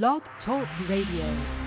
Blog 0.00 0.22
Talk 0.42 0.66
Radio. 0.88 1.61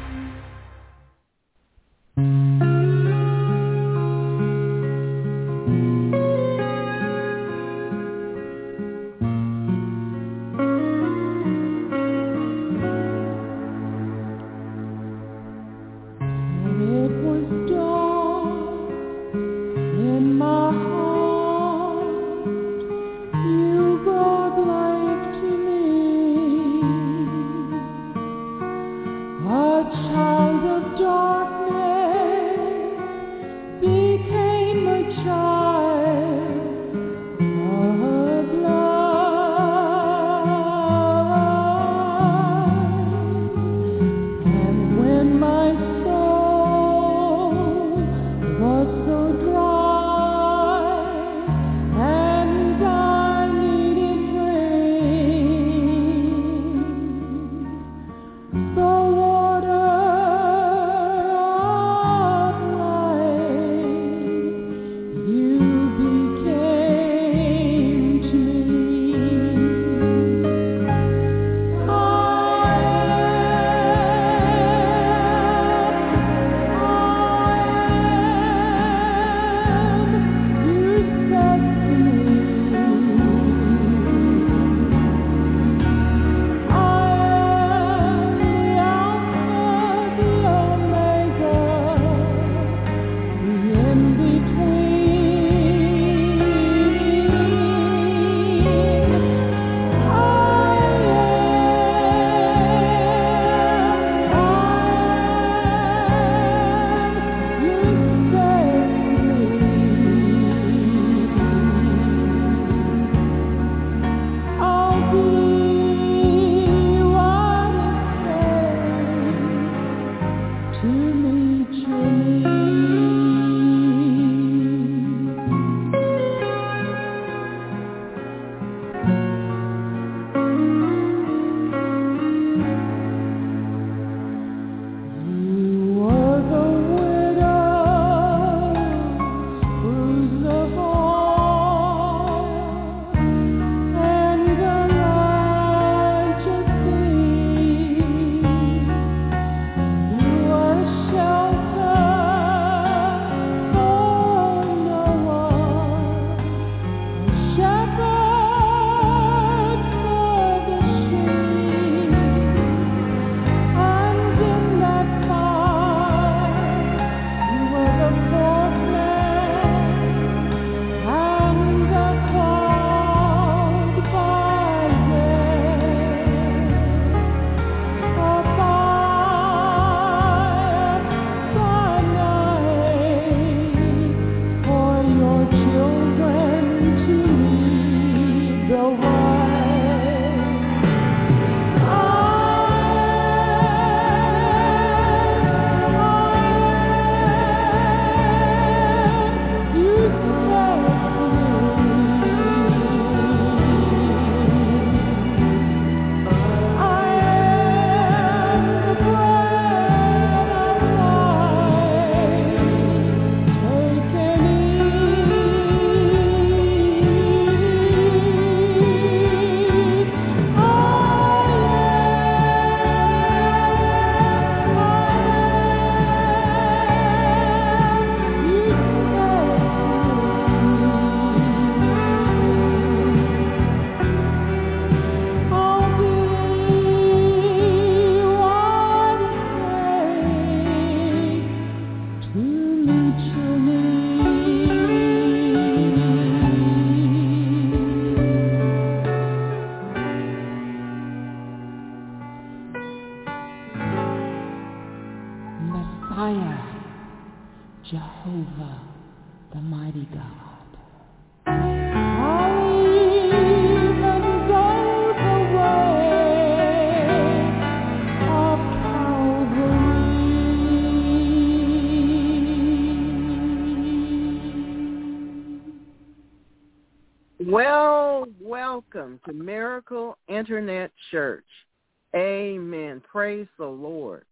Amen. 282.46 283.02
Praise 283.12 283.48
the 283.58 283.66
Lord. 283.66 284.24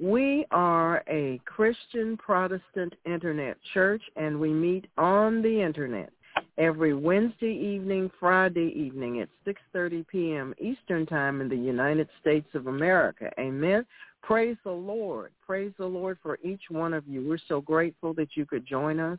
We 0.00 0.46
are 0.52 1.04
a 1.06 1.38
Christian 1.44 2.16
Protestant 2.16 2.94
Internet 3.04 3.58
church 3.74 4.02
and 4.16 4.40
we 4.40 4.54
meet 4.54 4.86
on 4.96 5.42
the 5.42 5.60
Internet 5.60 6.10
every 6.56 6.94
Wednesday 6.94 7.52
evening, 7.52 8.10
Friday 8.18 8.72
evening 8.74 9.20
at 9.20 9.28
6.30 9.46 10.08
p.m. 10.08 10.54
Eastern 10.58 11.04
Time 11.04 11.42
in 11.42 11.50
the 11.50 11.54
United 11.54 12.08
States 12.22 12.48
of 12.54 12.68
America. 12.68 13.30
Amen. 13.38 13.84
Praise 14.22 14.56
the 14.64 14.70
Lord. 14.70 15.30
Praise 15.44 15.72
the 15.76 15.84
Lord 15.84 16.16
for 16.22 16.38
each 16.42 16.62
one 16.70 16.94
of 16.94 17.06
you. 17.06 17.22
We're 17.28 17.36
so 17.48 17.60
grateful 17.60 18.14
that 18.14 18.30
you 18.34 18.46
could 18.46 18.66
join 18.66 18.98
us, 18.98 19.18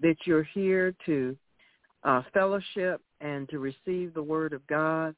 that 0.00 0.16
you're 0.24 0.48
here 0.54 0.94
to 1.04 1.36
uh, 2.04 2.22
fellowship 2.32 3.02
and 3.20 3.46
to 3.50 3.58
receive 3.58 4.14
the 4.14 4.22
word 4.22 4.54
of 4.54 4.66
God. 4.66 5.14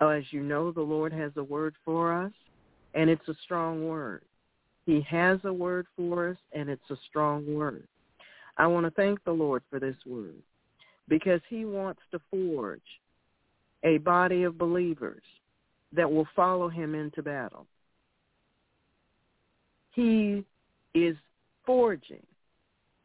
Oh, 0.00 0.08
as 0.08 0.24
you 0.30 0.42
know, 0.42 0.70
the 0.70 0.80
Lord 0.80 1.12
has 1.12 1.32
a 1.36 1.42
word 1.42 1.74
for 1.84 2.12
us, 2.12 2.32
and 2.94 3.10
it's 3.10 3.28
a 3.28 3.34
strong 3.42 3.88
word. 3.88 4.22
He 4.86 5.00
has 5.02 5.38
a 5.44 5.52
word 5.52 5.86
for 5.96 6.30
us, 6.30 6.36
and 6.52 6.68
it's 6.68 6.90
a 6.90 6.96
strong 7.08 7.54
word. 7.54 7.86
I 8.56 8.66
want 8.66 8.86
to 8.86 8.90
thank 8.92 9.22
the 9.24 9.32
Lord 9.32 9.62
for 9.70 9.78
this 9.78 9.96
word 10.06 10.36
because 11.08 11.40
he 11.48 11.64
wants 11.64 12.00
to 12.12 12.20
forge 12.30 12.80
a 13.84 13.98
body 13.98 14.44
of 14.44 14.58
believers 14.58 15.22
that 15.92 16.10
will 16.10 16.28
follow 16.34 16.68
him 16.68 16.94
into 16.94 17.22
battle. 17.22 17.66
He 19.92 20.44
is 20.94 21.16
forging 21.64 22.26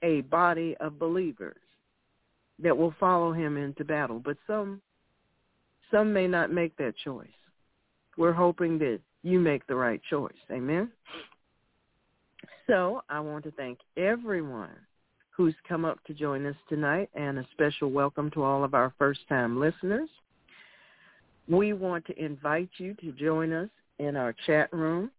a 0.04 0.22
body 0.22 0.75
of 0.80 1.00
believers 1.00 1.57
that 2.60 2.78
will 2.78 2.94
follow 3.00 3.31
him 3.31 3.57
into 3.57 3.84
battle. 3.84 4.19
But 4.24 4.38
some 4.45 4.81
some 5.91 6.13
may 6.13 6.27
not 6.27 6.51
make 6.51 6.75
that 6.77 6.94
choice. 7.03 7.27
We're 8.18 8.33
hoping 8.33 8.77
that 8.80 9.00
you 9.24 9.39
make 9.39 9.65
the 9.68 9.75
right 9.75 10.01
choice. 10.09 10.33
Amen. 10.51 10.91
So 12.68 13.03
I 13.09 13.19
want 13.19 13.44
to 13.45 13.51
thank 13.51 13.80
everyone 13.97 14.75
who's 15.31 15.56
come 15.68 15.85
up 15.85 16.03
to 16.06 16.13
join 16.13 16.45
us 16.45 16.56
tonight 16.69 17.09
and 17.15 17.39
a 17.39 17.47
special 17.51 17.89
welcome 17.89 18.30
to 18.31 18.44
all 18.44 18.63
of 18.63 18.74
our 18.74 18.94
first-time 19.00 19.59
listeners. 19.59 20.09
We 21.47 21.74
want 21.74 22.06
to 22.06 22.24
invite 22.24 22.69
you 22.77 22.94
to 22.95 23.12
join 23.13 23.51
us 23.51 23.69
in 24.00 24.15
our 24.15 24.33
chat 24.45 24.71
room, 24.71 25.12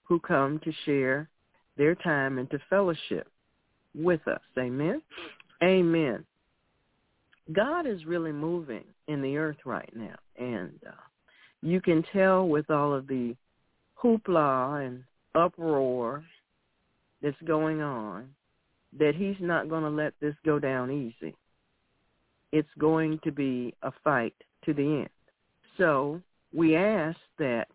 who 0.03 0.19
come 0.19 0.59
to 0.63 0.73
share 0.85 1.29
their 1.77 1.95
time 1.95 2.37
and 2.37 2.49
to 2.51 2.59
fellowship 2.69 3.27
with 3.95 4.27
us. 4.27 4.41
Amen. 4.57 5.01
Amen. 5.63 6.25
God 7.51 7.85
is 7.85 8.05
really 8.05 8.31
moving 8.31 8.83
in 9.07 9.21
the 9.21 9.37
earth 9.37 9.57
right 9.65 9.91
now, 9.95 10.15
and 10.37 10.77
uh, 10.87 10.91
you 11.61 11.79
can 11.81 12.03
tell 12.11 12.47
with 12.47 12.69
all 12.69 12.93
of 12.93 13.07
the 13.07 13.35
hoopla 14.01 14.85
and 14.85 15.03
uproar 15.35 16.23
that's 17.21 17.35
going 17.45 17.81
on 17.81 18.27
that 18.97 19.15
he's 19.15 19.37
not 19.39 19.69
going 19.69 19.83
to 19.83 19.89
let 19.89 20.13
this 20.21 20.35
go 20.45 20.59
down 20.59 20.91
easy 20.91 21.35
it's 22.53 22.69
going 22.77 23.19
to 23.23 23.31
be 23.31 23.73
a 23.81 23.91
fight 24.03 24.35
to 24.63 24.73
the 24.73 24.83
end. 24.83 25.09
So 25.77 26.21
we 26.53 26.75
ask 26.75 27.17
that 27.39 27.67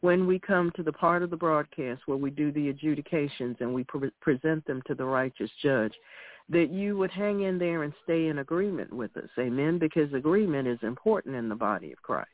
when 0.00 0.26
we 0.26 0.38
come 0.38 0.72
to 0.76 0.82
the 0.82 0.92
part 0.92 1.22
of 1.22 1.28
the 1.28 1.36
broadcast 1.36 2.02
where 2.06 2.16
we 2.16 2.30
do 2.30 2.50
the 2.50 2.70
adjudications 2.70 3.58
and 3.60 3.72
we 3.72 3.84
pre- 3.84 4.10
present 4.22 4.66
them 4.66 4.82
to 4.86 4.94
the 4.94 5.04
righteous 5.04 5.50
judge, 5.62 5.92
that 6.48 6.70
you 6.70 6.96
would 6.96 7.10
hang 7.10 7.42
in 7.42 7.58
there 7.58 7.82
and 7.82 7.92
stay 8.02 8.28
in 8.28 8.38
agreement 8.38 8.92
with 8.92 9.14
us. 9.18 9.28
Amen? 9.38 9.78
Because 9.78 10.12
agreement 10.14 10.66
is 10.66 10.78
important 10.82 11.36
in 11.36 11.50
the 11.50 11.54
body 11.54 11.92
of 11.92 12.00
Christ. 12.00 12.30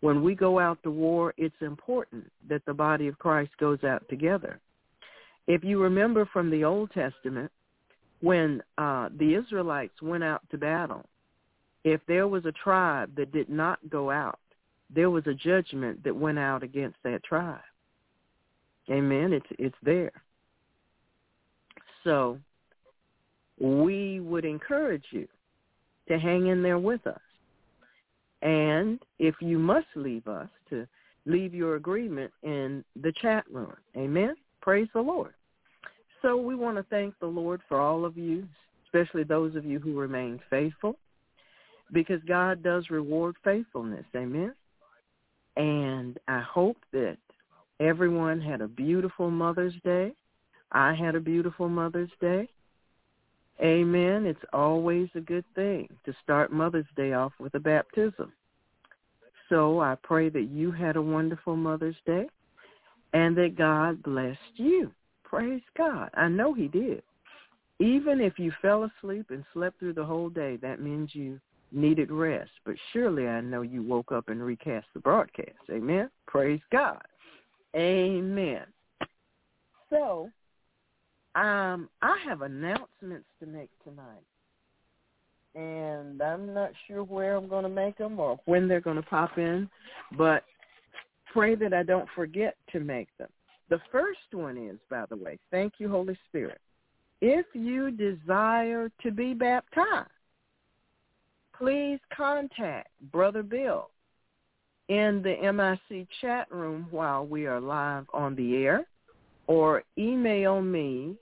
When 0.00 0.22
we 0.22 0.34
go 0.34 0.58
out 0.58 0.82
to 0.84 0.90
war, 0.90 1.34
it's 1.36 1.60
important 1.60 2.30
that 2.48 2.64
the 2.66 2.74
body 2.74 3.08
of 3.08 3.18
Christ 3.18 3.50
goes 3.58 3.82
out 3.82 4.08
together. 4.08 4.60
If 5.46 5.64
you 5.64 5.82
remember 5.82 6.28
from 6.32 6.50
the 6.50 6.64
Old 6.64 6.90
Testament, 6.92 7.50
when 8.20 8.62
uh, 8.76 9.08
the 9.18 9.34
Israelites 9.34 10.00
went 10.02 10.22
out 10.22 10.42
to 10.50 10.58
battle, 10.58 11.04
if 11.84 12.00
there 12.06 12.28
was 12.28 12.44
a 12.44 12.52
tribe 12.52 13.10
that 13.16 13.32
did 13.32 13.48
not 13.48 13.78
go 13.88 14.10
out, 14.10 14.38
there 14.94 15.10
was 15.10 15.26
a 15.26 15.34
judgment 15.34 16.02
that 16.04 16.14
went 16.14 16.38
out 16.38 16.62
against 16.62 16.96
that 17.04 17.22
tribe. 17.24 17.60
Amen. 18.90 19.32
It's 19.32 19.46
it's 19.58 19.76
there. 19.82 20.12
So 22.04 22.38
we 23.60 24.20
would 24.20 24.44
encourage 24.44 25.04
you 25.10 25.28
to 26.08 26.18
hang 26.18 26.46
in 26.46 26.62
there 26.62 26.78
with 26.78 27.06
us. 27.06 27.20
And 28.42 29.00
if 29.18 29.34
you 29.40 29.58
must 29.58 29.86
leave 29.96 30.26
us, 30.28 30.48
to 30.70 30.86
leave 31.26 31.54
your 31.54 31.76
agreement 31.76 32.32
in 32.42 32.84
the 33.02 33.12
chat 33.20 33.44
room. 33.50 33.74
Amen. 33.96 34.34
Praise 34.60 34.88
the 34.94 35.00
Lord. 35.00 35.34
So 36.22 36.36
we 36.36 36.54
want 36.54 36.76
to 36.76 36.82
thank 36.84 37.18
the 37.20 37.26
Lord 37.26 37.60
for 37.68 37.80
all 37.80 38.04
of 38.04 38.16
you, 38.16 38.46
especially 38.86 39.24
those 39.24 39.54
of 39.56 39.64
you 39.64 39.78
who 39.78 39.98
remain 39.98 40.40
faithful, 40.50 40.96
because 41.92 42.20
God 42.26 42.62
does 42.62 42.90
reward 42.90 43.36
faithfulness. 43.44 44.04
Amen. 44.16 44.54
And 45.56 46.18
I 46.28 46.40
hope 46.40 46.78
that 46.92 47.18
everyone 47.80 48.40
had 48.40 48.60
a 48.60 48.68
beautiful 48.68 49.30
Mother's 49.30 49.74
Day. 49.84 50.12
I 50.72 50.94
had 50.94 51.14
a 51.14 51.20
beautiful 51.20 51.68
Mother's 51.68 52.10
Day. 52.20 52.48
Amen. 53.60 54.24
It's 54.26 54.38
always 54.52 55.08
a 55.14 55.20
good 55.20 55.44
thing 55.54 55.88
to 56.04 56.14
start 56.22 56.52
Mother's 56.52 56.86
Day 56.96 57.12
off 57.12 57.32
with 57.40 57.54
a 57.54 57.60
baptism. 57.60 58.32
So 59.48 59.80
I 59.80 59.96
pray 60.02 60.28
that 60.28 60.48
you 60.50 60.70
had 60.70 60.96
a 60.96 61.02
wonderful 61.02 61.56
Mother's 61.56 61.96
Day 62.06 62.28
and 63.14 63.36
that 63.36 63.56
God 63.56 64.02
blessed 64.02 64.38
you. 64.56 64.92
Praise 65.24 65.62
God. 65.76 66.10
I 66.14 66.28
know 66.28 66.54
he 66.54 66.68
did. 66.68 67.02
Even 67.80 68.20
if 68.20 68.38
you 68.38 68.52
fell 68.60 68.84
asleep 68.84 69.26
and 69.30 69.44
slept 69.52 69.78
through 69.78 69.94
the 69.94 70.04
whole 70.04 70.28
day, 70.28 70.56
that 70.56 70.80
means 70.80 71.14
you 71.14 71.40
needed 71.72 72.10
rest. 72.10 72.50
But 72.64 72.76
surely 72.92 73.26
I 73.26 73.40
know 73.40 73.62
you 73.62 73.82
woke 73.82 74.12
up 74.12 74.28
and 74.28 74.42
recast 74.42 74.86
the 74.94 75.00
broadcast. 75.00 75.58
Amen. 75.70 76.10
Praise 76.26 76.60
God. 76.70 77.02
Amen. 77.76 78.64
So, 79.90 80.30
um, 81.38 81.88
I 82.02 82.18
have 82.26 82.42
announcements 82.42 83.26
to 83.40 83.46
make 83.46 83.70
tonight. 83.84 84.24
And 85.54 86.20
I'm 86.20 86.52
not 86.52 86.70
sure 86.86 87.04
where 87.04 87.36
I'm 87.36 87.48
going 87.48 87.62
to 87.62 87.68
make 87.68 87.98
them 87.98 88.18
or 88.18 88.40
when 88.46 88.66
they're 88.66 88.80
going 88.80 88.96
to 88.96 89.02
pop 89.02 89.38
in, 89.38 89.68
but 90.16 90.44
pray 91.32 91.54
that 91.54 91.72
I 91.72 91.84
don't 91.84 92.08
forget 92.14 92.56
to 92.72 92.80
make 92.80 93.08
them. 93.18 93.28
The 93.68 93.80
first 93.92 94.18
one 94.32 94.56
is, 94.56 94.78
by 94.90 95.04
the 95.08 95.16
way, 95.16 95.38
thank 95.50 95.74
you, 95.78 95.88
Holy 95.88 96.18
Spirit. 96.28 96.60
If 97.20 97.46
you 97.52 97.90
desire 97.90 98.90
to 99.02 99.10
be 99.10 99.34
baptized, 99.34 100.10
please 101.56 101.98
contact 102.16 102.88
Brother 103.12 103.42
Bill 103.42 103.90
in 104.88 105.22
the 105.22 105.52
MIC 105.52 106.08
chat 106.20 106.50
room 106.50 106.88
while 106.90 107.26
we 107.26 107.46
are 107.46 107.60
live 107.60 108.06
on 108.12 108.34
the 108.34 108.56
air 108.56 108.86
or 109.46 109.82
email 109.98 110.60
me 110.60 111.16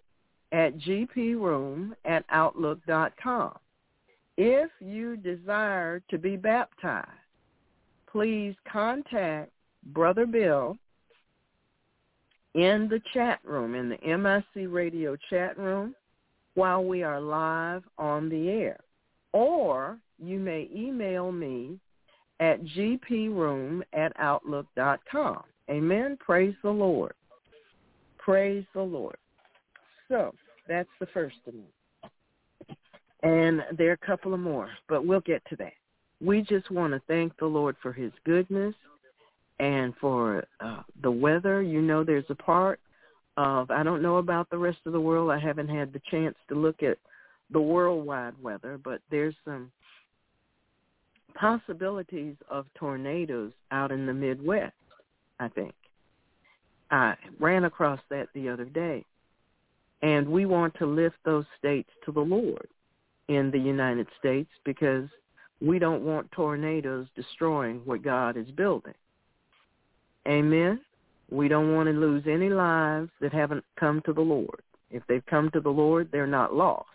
at 0.56 0.78
gproom 0.78 1.92
at 2.06 2.24
outlook.com. 2.30 3.52
If 4.38 4.70
you 4.80 5.18
desire 5.18 6.00
to 6.08 6.16
be 6.16 6.36
baptized, 6.36 7.08
please 8.10 8.54
contact 8.70 9.50
Brother 9.92 10.24
Bill 10.24 10.78
in 12.54 12.88
the 12.88 13.02
chat 13.12 13.40
room, 13.44 13.74
in 13.74 13.90
the 13.90 14.16
MIC 14.16 14.72
radio 14.72 15.14
chat 15.28 15.58
room, 15.58 15.94
while 16.54 16.82
we 16.82 17.02
are 17.02 17.20
live 17.20 17.82
on 17.98 18.30
the 18.30 18.48
air. 18.48 18.80
Or 19.34 19.98
you 20.18 20.38
may 20.38 20.70
email 20.74 21.32
me 21.32 21.78
at 22.40 22.64
gproom 22.64 23.82
at 23.92 24.12
outlook.com. 24.18 25.42
Amen. 25.68 26.16
Praise 26.18 26.54
the 26.62 26.70
Lord. 26.70 27.12
Praise 28.16 28.64
the 28.72 28.82
Lord. 28.82 29.16
So 30.08 30.34
that's 30.68 30.88
the 31.00 31.06
first 31.06 31.36
of 31.46 31.54
them. 31.54 32.76
And 33.22 33.62
there 33.76 33.90
are 33.90 33.98
a 34.00 34.06
couple 34.06 34.34
of 34.34 34.40
more, 34.40 34.70
but 34.88 35.06
we'll 35.06 35.20
get 35.20 35.42
to 35.50 35.56
that. 35.56 35.72
We 36.20 36.42
just 36.42 36.70
want 36.70 36.92
to 36.92 37.02
thank 37.08 37.36
the 37.38 37.46
Lord 37.46 37.76
for 37.82 37.92
his 37.92 38.12
goodness 38.24 38.74
and 39.58 39.94
for 40.00 40.44
uh, 40.60 40.82
the 41.02 41.10
weather. 41.10 41.62
You 41.62 41.80
know 41.82 42.04
there's 42.04 42.24
a 42.28 42.34
part 42.34 42.80
of, 43.36 43.70
I 43.70 43.82
don't 43.82 44.02
know 44.02 44.16
about 44.16 44.48
the 44.50 44.58
rest 44.58 44.78
of 44.86 44.92
the 44.92 45.00
world. 45.00 45.30
I 45.30 45.38
haven't 45.38 45.68
had 45.68 45.92
the 45.92 46.00
chance 46.10 46.36
to 46.48 46.54
look 46.54 46.82
at 46.82 46.98
the 47.50 47.60
worldwide 47.60 48.34
weather, 48.42 48.78
but 48.82 49.00
there's 49.10 49.34
some 49.44 49.70
possibilities 51.34 52.34
of 52.50 52.66
tornadoes 52.74 53.52
out 53.70 53.92
in 53.92 54.06
the 54.06 54.14
Midwest, 54.14 54.72
I 55.38 55.48
think. 55.48 55.74
I 56.90 57.14
ran 57.38 57.64
across 57.64 58.00
that 58.10 58.28
the 58.34 58.48
other 58.48 58.64
day. 58.64 59.04
And 60.02 60.28
we 60.28 60.46
want 60.46 60.74
to 60.78 60.86
lift 60.86 61.16
those 61.24 61.44
states 61.58 61.90
to 62.04 62.12
the 62.12 62.20
Lord 62.20 62.68
in 63.28 63.50
the 63.50 63.58
United 63.58 64.06
States 64.18 64.50
because 64.64 65.08
we 65.60 65.78
don't 65.78 66.02
want 66.02 66.30
tornadoes 66.32 67.06
destroying 67.16 67.80
what 67.84 68.02
God 68.02 68.36
is 68.36 68.50
building. 68.50 68.94
Amen. 70.28 70.80
We 71.30 71.48
don't 71.48 71.74
want 71.74 71.88
to 71.88 71.92
lose 71.92 72.24
any 72.28 72.50
lives 72.50 73.10
that 73.20 73.32
haven't 73.32 73.64
come 73.78 74.02
to 74.06 74.12
the 74.12 74.20
Lord. 74.20 74.62
If 74.90 75.02
they've 75.08 75.26
come 75.26 75.50
to 75.52 75.60
the 75.60 75.70
Lord, 75.70 76.08
they're 76.12 76.26
not 76.26 76.54
lost. 76.54 76.88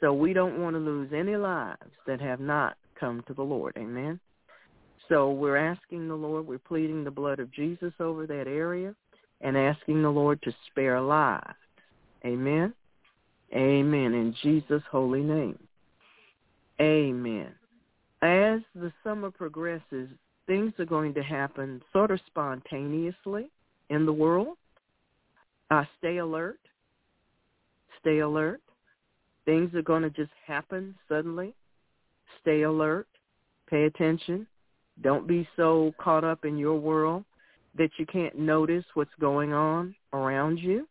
So 0.00 0.12
we 0.12 0.32
don't 0.32 0.60
want 0.60 0.74
to 0.74 0.80
lose 0.80 1.10
any 1.14 1.36
lives 1.36 1.90
that 2.06 2.20
have 2.20 2.40
not 2.40 2.76
come 2.98 3.22
to 3.26 3.34
the 3.34 3.42
Lord. 3.42 3.74
Amen. 3.78 4.20
So 5.08 5.30
we're 5.30 5.56
asking 5.56 6.08
the 6.08 6.14
Lord, 6.14 6.46
we're 6.46 6.58
pleading 6.58 7.02
the 7.02 7.10
blood 7.10 7.40
of 7.40 7.50
Jesus 7.52 7.92
over 7.98 8.26
that 8.26 8.46
area 8.46 8.94
and 9.40 9.56
asking 9.56 10.02
the 10.02 10.10
Lord 10.10 10.42
to 10.42 10.54
spare 10.70 11.00
lives. 11.00 11.56
Amen. 12.24 12.72
Amen. 13.54 14.14
In 14.14 14.34
Jesus' 14.42 14.82
holy 14.90 15.22
name. 15.22 15.58
Amen. 16.80 17.52
As 18.22 18.60
the 18.74 18.92
summer 19.04 19.30
progresses, 19.30 20.08
things 20.46 20.72
are 20.78 20.84
going 20.84 21.14
to 21.14 21.22
happen 21.22 21.82
sort 21.92 22.10
of 22.10 22.20
spontaneously 22.26 23.50
in 23.90 24.06
the 24.06 24.12
world. 24.12 24.56
Uh, 25.70 25.84
stay 25.98 26.18
alert. 26.18 26.58
Stay 28.00 28.18
alert. 28.18 28.60
Things 29.44 29.74
are 29.74 29.82
going 29.82 30.02
to 30.02 30.10
just 30.10 30.30
happen 30.46 30.94
suddenly. 31.08 31.54
Stay 32.40 32.62
alert. 32.62 33.06
Pay 33.68 33.84
attention. 33.84 34.46
Don't 35.02 35.26
be 35.26 35.48
so 35.56 35.94
caught 35.98 36.24
up 36.24 36.44
in 36.44 36.58
your 36.58 36.78
world 36.78 37.24
that 37.76 37.90
you 37.98 38.06
can't 38.06 38.36
notice 38.38 38.84
what's 38.94 39.10
going 39.20 39.52
on 39.52 39.94
around 40.12 40.58
you. 40.58 40.88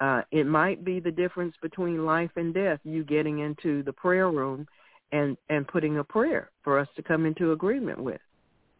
Uh, 0.00 0.22
it 0.30 0.46
might 0.46 0.84
be 0.84 0.98
the 0.98 1.10
difference 1.10 1.54
between 1.60 2.06
life 2.06 2.30
and 2.36 2.54
death, 2.54 2.80
you 2.84 3.04
getting 3.04 3.40
into 3.40 3.82
the 3.82 3.92
prayer 3.92 4.30
room 4.30 4.66
and, 5.12 5.36
and 5.50 5.68
putting 5.68 5.98
a 5.98 6.04
prayer 6.04 6.50
for 6.64 6.78
us 6.78 6.88
to 6.96 7.02
come 7.02 7.26
into 7.26 7.52
agreement 7.52 8.00
with. 8.02 8.20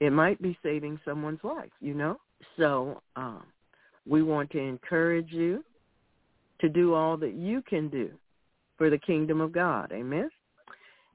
It 0.01 0.11
might 0.11 0.41
be 0.41 0.57
saving 0.63 0.99
someone's 1.05 1.45
life, 1.45 1.71
you 1.81 1.93
know? 1.93 2.19
So 2.57 3.03
um, 3.17 3.45
we 4.09 4.23
want 4.23 4.51
to 4.53 4.59
encourage 4.59 5.31
you 5.31 5.63
to 6.61 6.69
do 6.71 6.95
all 6.95 7.19
that 7.19 7.35
you 7.35 7.63
can 7.63 7.89
do 7.89 8.11
for 8.79 8.89
the 8.89 8.99
kingdom 8.99 9.43
of 9.43 9.53
God. 9.53 9.93
Amen? 9.93 10.31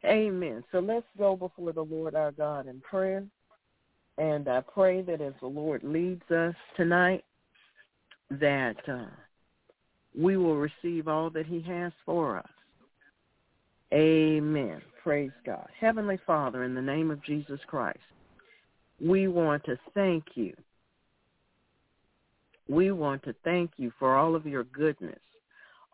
Amen. 0.05 0.63
So 0.71 0.79
let's 0.79 1.05
go 1.17 1.35
before 1.35 1.74
the 1.74 1.81
Lord 1.81 2.13
our 2.13 2.31
God 2.31 2.67
in 2.67 2.79
prayer. 2.81 3.25
And 4.19 4.47
I 4.47 4.62
pray 4.62 5.01
that 5.01 5.19
as 5.19 5.33
the 5.41 5.47
Lord 5.47 5.83
leads 5.83 6.29
us 6.29 6.53
tonight, 6.77 7.25
that 8.29 8.77
uh, 8.88 9.07
we 10.17 10.38
will 10.38 10.57
receive 10.57 11.07
all 11.07 11.29
that 11.31 11.45
he 11.45 11.62
has 11.62 11.91
for 12.05 12.38
us. 12.38 12.50
Amen. 13.93 14.81
Praise 15.03 15.31
God. 15.45 15.67
Heavenly 15.79 16.19
Father, 16.25 16.63
in 16.63 16.74
the 16.74 16.81
name 16.81 17.12
of 17.12 17.24
Jesus 17.24 17.60
Christ, 17.67 18.00
we 19.00 19.27
want 19.27 19.63
to 19.65 19.77
thank 19.93 20.24
you. 20.36 20.53
We 22.67 22.91
want 22.91 23.24
to 23.24 23.36
thank 23.43 23.72
you 23.77 23.91
for 24.00 24.15
all 24.15 24.36
of 24.36 24.45
your 24.45 24.63
goodness, 24.63 25.19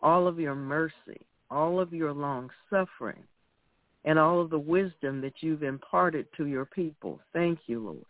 all 0.01 0.27
of 0.27 0.39
your 0.39 0.55
mercy, 0.55 1.19
all 1.49 1.79
of 1.79 1.93
your 1.93 2.13
long 2.13 2.49
suffering, 2.69 3.23
and 4.05 4.17
all 4.17 4.39
of 4.39 4.49
the 4.49 4.59
wisdom 4.59 5.19
that 5.21 5.33
you've 5.41 5.63
imparted 5.63 6.27
to 6.37 6.45
your 6.45 6.65
people. 6.65 7.19
Thank 7.33 7.59
you, 7.67 7.83
Lord. 7.83 8.05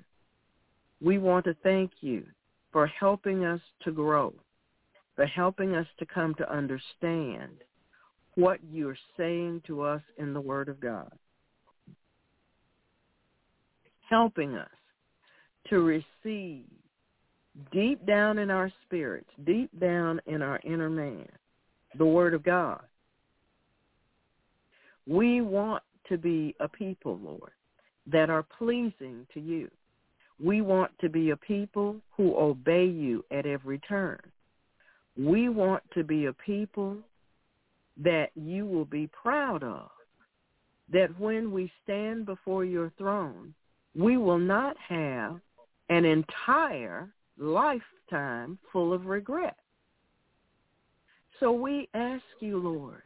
We 1.02 1.18
want 1.18 1.46
to 1.46 1.56
thank 1.64 1.92
you 2.02 2.24
for 2.72 2.86
helping 2.86 3.44
us 3.44 3.60
to 3.84 3.92
grow 3.92 4.34
for 5.16 5.26
helping 5.26 5.76
us 5.76 5.88
to 6.00 6.06
come 6.06 6.34
to 6.36 6.54
understand 6.54 7.52
what 8.36 8.60
you're 8.72 8.98
saying 9.18 9.62
to 9.68 9.82
us 9.82 10.02
in 10.18 10.34
the 10.34 10.42
Word 10.42 10.70
of 10.70 10.80
God. 10.80 11.12
Helping 14.10 14.56
us 14.56 14.70
to 15.70 15.80
receive 15.80 16.66
deep 17.72 18.06
down 18.06 18.38
in 18.38 18.50
our 18.50 18.72
spirits, 18.86 19.30
deep 19.46 19.70
down 19.80 20.22
in 20.26 20.42
our 20.42 20.60
inner 20.64 20.90
man, 20.90 21.28
the 21.98 22.06
Word 22.06 22.34
of 22.34 22.44
God. 22.44 22.82
We 25.08 25.42
want 25.42 25.84
to 26.10 26.18
be 26.18 26.56
a 26.60 26.68
people, 26.68 27.20
Lord, 27.22 27.52
that 28.08 28.30
are 28.30 28.44
pleasing 28.44 29.28
to 29.34 29.40
you. 29.40 29.70
We 30.44 30.62
want 30.62 30.92
to 31.02 31.10
be 31.10 31.32
a 31.32 31.38
people 31.38 31.98
who 32.16 32.36
obey 32.38 32.86
you 32.86 33.24
at 33.32 33.46
every 33.46 33.80
turn. 33.80 34.20
We 35.26 35.50
want 35.50 35.84
to 35.94 36.04
be 36.04 36.26
a 36.26 36.34
people 36.34 36.98
that 38.02 38.32
you 38.36 38.66
will 38.66 38.86
be 38.86 39.08
proud 39.08 39.64
of. 39.64 39.90
That 40.92 41.18
when 41.20 41.52
we 41.52 41.72
stand 41.84 42.26
before 42.26 42.66
your 42.66 42.92
throne, 42.98 43.54
we 43.96 44.18
will 44.18 44.40
not 44.40 44.76
have 44.78 45.40
an 45.90 46.06
entire 46.06 47.10
lifetime 47.38 48.58
full 48.72 48.94
of 48.94 49.06
regret. 49.06 49.56
So 51.40 51.52
we 51.52 51.88
ask 51.94 52.24
you, 52.40 52.58
Lord, 52.58 53.04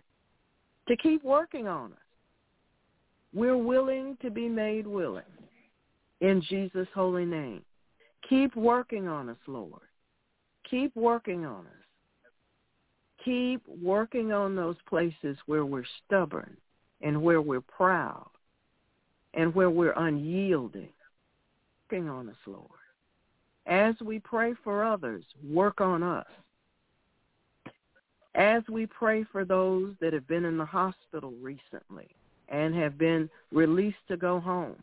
to 0.88 0.96
keep 0.98 1.24
working 1.24 1.68
on 1.68 1.92
us. 1.92 2.00
We're 3.34 3.58
willing 3.58 4.18
to 4.22 4.32
be 4.32 4.48
made 4.48 4.88
willing 4.88 5.24
in 6.22 6.42
Jesus' 6.42 6.88
holy 6.94 7.26
name. 7.26 7.62
Keep 8.30 8.56
working 8.56 9.08
on 9.08 9.30
us, 9.30 9.38
Lord. 9.48 9.82
Keep 10.70 10.96
working 10.96 11.46
on 11.46 11.66
us 11.66 11.85
keep 13.26 13.62
working 13.84 14.32
on 14.32 14.56
those 14.56 14.78
places 14.88 15.36
where 15.48 15.66
we're 15.66 15.84
stubborn 16.06 16.56
and 17.02 17.22
where 17.22 17.42
we're 17.42 17.62
proud 17.62 18.30
and 19.34 19.54
where 19.54 19.70
we're 19.70 19.94
unyielding. 19.98 20.90
Working 21.92 22.08
on 22.08 22.30
us, 22.30 22.36
Lord. 22.46 22.70
As 23.66 23.96
we 24.04 24.20
pray 24.20 24.54
for 24.64 24.86
others, 24.86 25.24
work 25.52 25.82
on 25.82 26.04
us. 26.04 26.28
As 28.36 28.64
we 28.70 28.86
pray 28.86 29.26
for 29.32 29.44
those 29.44 29.94
that 30.02 30.14
have 30.14 30.28
been 30.28 30.46
in 30.46 30.58
the 30.58 30.66
hospital 30.66 31.34
recently 31.42 32.08
and 32.50 32.76
have 32.76 32.98
been 32.98 33.30
released 33.52 33.98
to 34.08 34.18
go 34.18 34.40
home, 34.40 34.76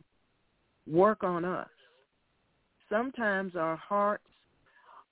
work 0.91 1.23
on 1.23 1.45
us. 1.45 1.69
Sometimes 2.89 3.55
our 3.55 3.77
hearts 3.77 4.25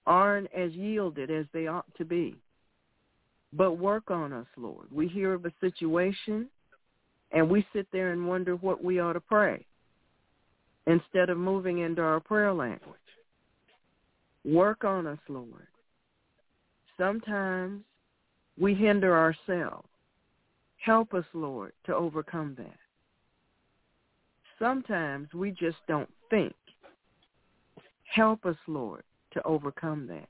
aren't 0.07 0.53
as 0.53 0.73
yielded 0.73 1.31
as 1.31 1.47
they 1.53 1.67
ought 1.67 1.87
to 1.97 2.05
be. 2.05 2.37
But 3.53 3.73
work 3.73 4.11
on 4.11 4.33
us, 4.33 4.47
Lord. 4.57 4.87
We 4.93 5.09
hear 5.09 5.35
of 5.35 5.45
a 5.45 5.53
situation 5.61 6.49
and 7.33 7.49
we 7.49 7.67
sit 7.73 7.87
there 7.93 8.13
and 8.13 8.27
wonder 8.27 8.57
what 8.57 8.83
we 8.83 9.01
ought 9.01 9.15
to 9.15 9.21
pray 9.21 9.65
instead 10.87 11.31
of 11.31 11.39
moving 11.39 11.79
into 11.79 12.03
our 12.03 12.21
prayer 12.21 12.53
language. 12.53 12.99
Work 14.45 14.85
on 14.85 15.07
us, 15.07 15.19
Lord. 15.29 15.67
Sometimes 16.99 17.83
we 18.59 18.75
hinder 18.75 19.17
ourselves. 19.17 19.89
Help 20.79 21.15
us, 21.15 21.25
Lord, 21.35 21.73
to 21.87 21.95
overcome 21.95 22.55
that. 22.59 22.77
Sometimes 24.59 25.33
we 25.35 25.51
just 25.51 25.77
don't 25.87 26.09
think. 26.31 26.55
Help 28.05 28.45
us, 28.45 28.57
Lord, 28.67 29.03
to 29.33 29.43
overcome 29.45 30.07
that. 30.09 30.29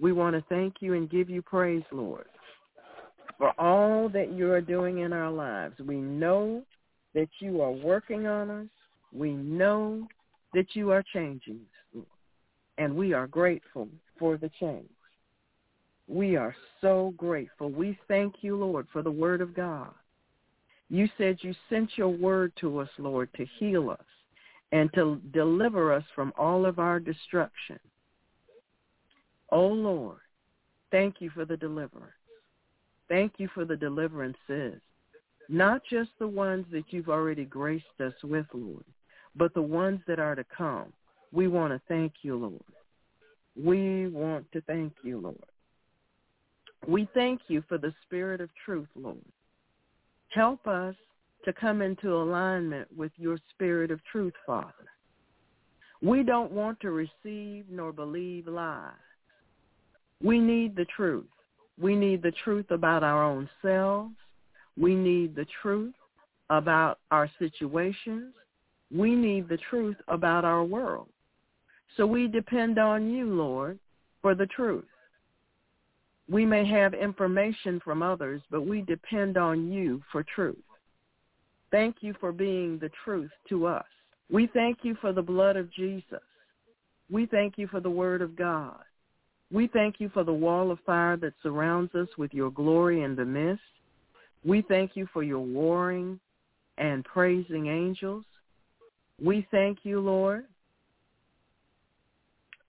We 0.00 0.12
want 0.12 0.34
to 0.36 0.44
thank 0.48 0.76
you 0.80 0.94
and 0.94 1.10
give 1.10 1.30
you 1.30 1.42
praise, 1.42 1.84
Lord, 1.92 2.26
for 3.38 3.52
all 3.58 4.08
that 4.10 4.32
you 4.32 4.50
are 4.50 4.60
doing 4.60 4.98
in 4.98 5.12
our 5.12 5.30
lives. 5.30 5.78
We 5.80 5.96
know 5.96 6.62
that 7.14 7.28
you 7.40 7.60
are 7.60 7.70
working 7.70 8.26
on 8.26 8.50
us. 8.50 8.66
We 9.12 9.32
know 9.32 10.08
that 10.54 10.74
you 10.74 10.90
are 10.90 11.04
changing 11.12 11.60
us, 11.96 12.04
and 12.78 12.96
we 12.96 13.12
are 13.12 13.26
grateful 13.26 13.88
for 14.18 14.36
the 14.36 14.50
change. 14.58 14.88
We 16.08 16.36
are 16.36 16.54
so 16.80 17.14
grateful. 17.16 17.70
We 17.70 17.98
thank 18.08 18.36
you, 18.40 18.56
Lord, 18.56 18.86
for 18.92 19.02
the 19.02 19.10
word 19.10 19.40
of 19.40 19.54
God. 19.54 19.90
You 20.88 21.08
said 21.16 21.38
you 21.40 21.54
sent 21.70 21.90
your 21.96 22.08
word 22.08 22.52
to 22.60 22.78
us, 22.80 22.88
Lord, 22.98 23.30
to 23.36 23.46
heal 23.58 23.88
us 23.90 24.04
and 24.72 24.92
to 24.94 25.20
deliver 25.32 25.92
us 25.92 26.04
from 26.14 26.32
all 26.36 26.66
of 26.66 26.78
our 26.78 26.98
destruction. 27.00 27.78
Oh, 29.52 29.66
Lord, 29.66 30.16
thank 30.90 31.16
you 31.20 31.28
for 31.30 31.44
the 31.44 31.58
deliverance. 31.58 32.14
Thank 33.10 33.34
you 33.36 33.48
for 33.52 33.66
the 33.66 33.76
deliverances, 33.76 34.80
not 35.50 35.82
just 35.90 36.08
the 36.18 36.26
ones 36.26 36.64
that 36.72 36.84
you've 36.88 37.10
already 37.10 37.44
graced 37.44 38.00
us 38.00 38.14
with, 38.24 38.46
Lord, 38.54 38.84
but 39.36 39.52
the 39.52 39.60
ones 39.60 40.00
that 40.08 40.18
are 40.18 40.34
to 40.34 40.44
come. 40.56 40.90
We 41.32 41.48
want 41.48 41.74
to 41.74 41.80
thank 41.86 42.12
you, 42.22 42.36
Lord. 42.36 42.62
We 43.54 44.08
want 44.08 44.50
to 44.52 44.62
thank 44.62 44.94
you, 45.02 45.20
Lord. 45.20 45.36
We 46.88 47.06
thank 47.12 47.42
you 47.48 47.62
for 47.68 47.76
the 47.76 47.92
spirit 48.06 48.40
of 48.40 48.48
truth, 48.64 48.88
Lord. 48.96 49.18
Help 50.30 50.66
us 50.66 50.94
to 51.44 51.52
come 51.52 51.82
into 51.82 52.14
alignment 52.14 52.88
with 52.96 53.12
your 53.16 53.38
spirit 53.50 53.90
of 53.90 54.00
truth, 54.10 54.32
Father. 54.46 54.72
We 56.00 56.22
don't 56.22 56.52
want 56.52 56.80
to 56.80 56.90
receive 56.90 57.66
nor 57.70 57.92
believe 57.92 58.46
lies. 58.46 58.92
We 60.22 60.38
need 60.38 60.76
the 60.76 60.86
truth. 60.96 61.26
We 61.80 61.96
need 61.96 62.22
the 62.22 62.32
truth 62.44 62.70
about 62.70 63.02
our 63.02 63.24
own 63.24 63.48
selves. 63.60 64.14
We 64.76 64.94
need 64.94 65.34
the 65.34 65.46
truth 65.60 65.94
about 66.50 66.98
our 67.10 67.30
situations. 67.38 68.32
We 68.94 69.14
need 69.14 69.48
the 69.48 69.58
truth 69.70 69.96
about 70.08 70.44
our 70.44 70.64
world. 70.64 71.08
So 71.96 72.06
we 72.06 72.28
depend 72.28 72.78
on 72.78 73.10
you, 73.10 73.26
Lord, 73.26 73.78
for 74.20 74.34
the 74.34 74.46
truth. 74.46 74.84
We 76.28 76.46
may 76.46 76.64
have 76.66 76.94
information 76.94 77.80
from 77.84 78.02
others, 78.02 78.40
but 78.50 78.62
we 78.62 78.82
depend 78.82 79.36
on 79.36 79.70
you 79.70 80.02
for 80.12 80.24
truth. 80.34 80.56
Thank 81.70 81.96
you 82.00 82.14
for 82.20 82.32
being 82.32 82.78
the 82.78 82.90
truth 83.04 83.30
to 83.48 83.66
us. 83.66 83.84
We 84.30 84.46
thank 84.54 84.78
you 84.82 84.96
for 85.00 85.12
the 85.12 85.22
blood 85.22 85.56
of 85.56 85.72
Jesus. 85.72 86.22
We 87.10 87.26
thank 87.26 87.58
you 87.58 87.66
for 87.66 87.80
the 87.80 87.90
word 87.90 88.22
of 88.22 88.36
God. 88.36 88.80
We 89.52 89.66
thank 89.66 90.00
you 90.00 90.08
for 90.08 90.24
the 90.24 90.32
wall 90.32 90.70
of 90.70 90.78
fire 90.86 91.18
that 91.18 91.34
surrounds 91.42 91.94
us 91.94 92.08
with 92.16 92.32
your 92.32 92.50
glory 92.50 93.02
in 93.02 93.14
the 93.14 93.24
midst. 93.24 93.62
We 94.44 94.62
thank 94.62 94.92
you 94.96 95.06
for 95.12 95.22
your 95.22 95.40
warring 95.40 96.18
and 96.78 97.04
praising 97.04 97.66
angels. 97.66 98.24
We 99.22 99.46
thank 99.50 99.80
you, 99.82 100.00
Lord, 100.00 100.46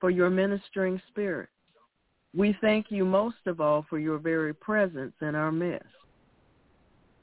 for 0.02 0.10
your 0.10 0.30
ministering 0.30 1.02
spirit. 1.08 1.48
We 2.36 2.58
thank 2.60 2.88
you 2.90 3.06
most 3.06 3.38
of 3.46 3.62
all 3.62 3.86
for 3.90 3.98
your 3.98 4.18
very 4.18 4.54
presence 4.54 5.13
in 5.22 5.36
our 5.36 5.52
midst. 5.52 5.88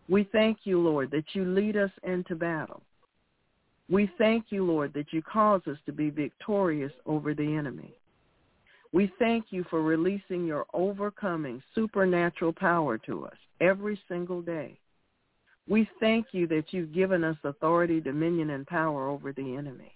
We 0.08 0.26
thank 0.32 0.60
you, 0.64 0.80
Lord, 0.80 1.10
that 1.10 1.24
you 1.34 1.44
lead 1.44 1.76
us 1.76 1.90
into 2.02 2.34
battle. 2.34 2.82
We 3.90 4.10
thank 4.18 4.46
you, 4.50 4.64
Lord, 4.64 4.94
that 4.94 5.12
you 5.12 5.20
cause 5.20 5.62
us 5.66 5.78
to 5.84 5.92
be 5.92 6.10
victorious 6.10 6.92
over 7.06 7.34
the 7.34 7.56
enemy. 7.56 7.92
We 8.92 9.12
thank 9.18 9.46
you 9.50 9.64
for 9.70 9.82
releasing 9.82 10.46
your 10.46 10.66
overcoming 10.74 11.62
supernatural 11.74 12.52
power 12.52 12.98
to 12.98 13.24
us 13.26 13.36
every 13.60 14.00
single 14.08 14.42
day. 14.42 14.78
We 15.68 15.88
thank 16.00 16.28
you 16.32 16.48
that 16.48 16.72
you've 16.72 16.92
given 16.92 17.22
us 17.22 17.36
authority, 17.44 18.00
dominion, 18.00 18.50
and 18.50 18.66
power 18.66 19.08
over 19.08 19.32
the 19.32 19.54
enemy. 19.54 19.94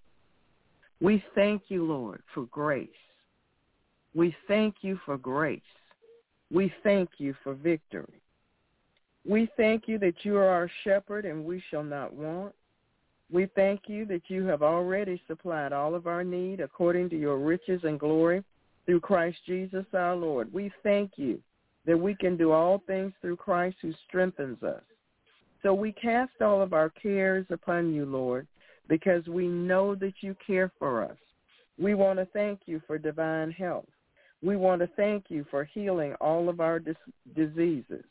We 1.00 1.24
thank 1.34 1.62
you, 1.68 1.84
Lord, 1.84 2.22
for 2.32 2.44
grace. 2.46 2.88
We 4.14 4.34
thank 4.46 4.76
you 4.82 5.00
for 5.04 5.18
grace. 5.18 5.60
We 6.52 6.72
thank 6.84 7.10
you 7.18 7.34
for 7.42 7.54
victory. 7.54 8.22
We 9.26 9.48
thank 9.56 9.88
you 9.88 9.98
that 9.98 10.24
you 10.24 10.36
are 10.36 10.48
our 10.48 10.70
shepherd 10.84 11.24
and 11.24 11.44
we 11.44 11.62
shall 11.70 11.82
not 11.82 12.12
want. 12.12 12.54
We 13.32 13.46
thank 13.56 13.82
you 13.88 14.04
that 14.06 14.22
you 14.28 14.44
have 14.44 14.62
already 14.62 15.20
supplied 15.26 15.72
all 15.72 15.96
of 15.96 16.06
our 16.06 16.22
need 16.22 16.60
according 16.60 17.10
to 17.10 17.18
your 17.18 17.38
riches 17.38 17.80
and 17.82 17.98
glory 17.98 18.44
through 18.86 19.00
Christ 19.00 19.38
Jesus 19.46 19.86
our 19.92 20.14
Lord. 20.14 20.52
We 20.52 20.70
thank 20.82 21.12
you 21.16 21.40
that 21.86 21.98
we 21.98 22.14
can 22.14 22.36
do 22.36 22.52
all 22.52 22.82
things 22.86 23.12
through 23.20 23.36
Christ 23.36 23.76
who 23.82 23.92
strengthens 24.08 24.62
us. 24.62 24.82
So 25.62 25.72
we 25.72 25.92
cast 25.92 26.32
all 26.40 26.60
of 26.60 26.72
our 26.72 26.90
cares 26.90 27.46
upon 27.50 27.92
you, 27.92 28.04
Lord, 28.04 28.46
because 28.88 29.26
we 29.26 29.46
know 29.48 29.94
that 29.94 30.14
you 30.20 30.36
care 30.46 30.70
for 30.78 31.02
us. 31.02 31.16
We 31.78 31.94
want 31.94 32.18
to 32.18 32.26
thank 32.26 32.60
you 32.66 32.80
for 32.86 32.98
divine 32.98 33.50
health. 33.50 33.86
We 34.42 34.56
want 34.56 34.82
to 34.82 34.88
thank 34.94 35.24
you 35.28 35.46
for 35.50 35.64
healing 35.64 36.14
all 36.20 36.48
of 36.48 36.60
our 36.60 36.78
dis- 36.78 36.96
diseases. 37.34 38.04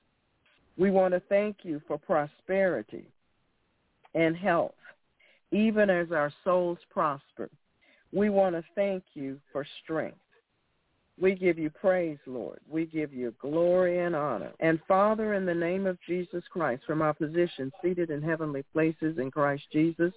We 0.78 0.90
want 0.90 1.14
to 1.14 1.22
thank 1.30 1.58
you 1.62 1.80
for 1.88 1.98
prosperity 2.00 3.06
and 4.16 4.36
health, 4.36 4.74
even 5.52 5.90
as 5.90 6.12
our 6.12 6.34
souls 6.44 6.80
prosper. 6.90 7.50
We 8.12 8.30
want 8.30 8.56
to 8.56 8.64
thank 8.74 9.04
you 9.14 9.40
for 9.52 9.66
strength. 9.84 10.18
We 11.20 11.36
give 11.36 11.60
you 11.60 11.70
praise, 11.70 12.18
Lord. 12.26 12.60
We 12.70 12.86
give 12.86 13.14
you 13.14 13.34
glory 13.40 14.00
and 14.00 14.16
honor. 14.16 14.52
And 14.60 14.80
Father, 14.88 15.36
in 15.36 15.46
the 15.46 15.54
name 15.54 15.86
of 15.86 15.98
Jesus 16.08 16.44
Christ, 16.52 16.84
from 16.88 17.02
our 17.02 17.14
position 17.14 17.72
seated 17.84 18.10
in 18.10 18.22
heavenly 18.22 18.64
places 18.74 19.18
in 19.20 19.30
Christ 19.30 19.64
Jesus, 19.72 20.12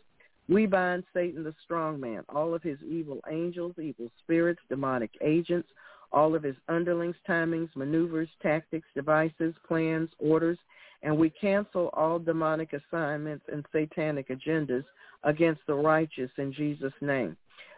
we 0.48 0.64
bind 0.64 1.04
Satan 1.12 1.44
the 1.44 1.54
strong 1.64 2.00
man, 2.00 2.22
all 2.28 2.54
of 2.54 2.62
his 2.62 2.78
evil 2.88 3.20
angels, 3.28 3.74
evil 3.80 4.10
spirits, 4.22 4.60
demonic 4.68 5.10
agents, 5.20 5.68
all 6.12 6.34
of 6.34 6.42
his 6.42 6.56
underlings, 6.68 7.16
timings, 7.28 7.68
maneuvers, 7.74 8.28
tactics, 8.42 8.86
devices, 8.94 9.54
plans, 9.66 10.08
orders, 10.18 10.58
and 11.02 11.16
we 11.16 11.30
cancel 11.30 11.90
all 11.92 12.18
demonic 12.18 12.72
assignments 12.72 13.44
and 13.52 13.66
satanic 13.72 14.28
agendas 14.28 14.84
against 15.24 15.60
the 15.66 15.74
righteous 15.74 16.30
in 16.38 16.52
Jesus' 16.52 16.92
name. 17.00 17.36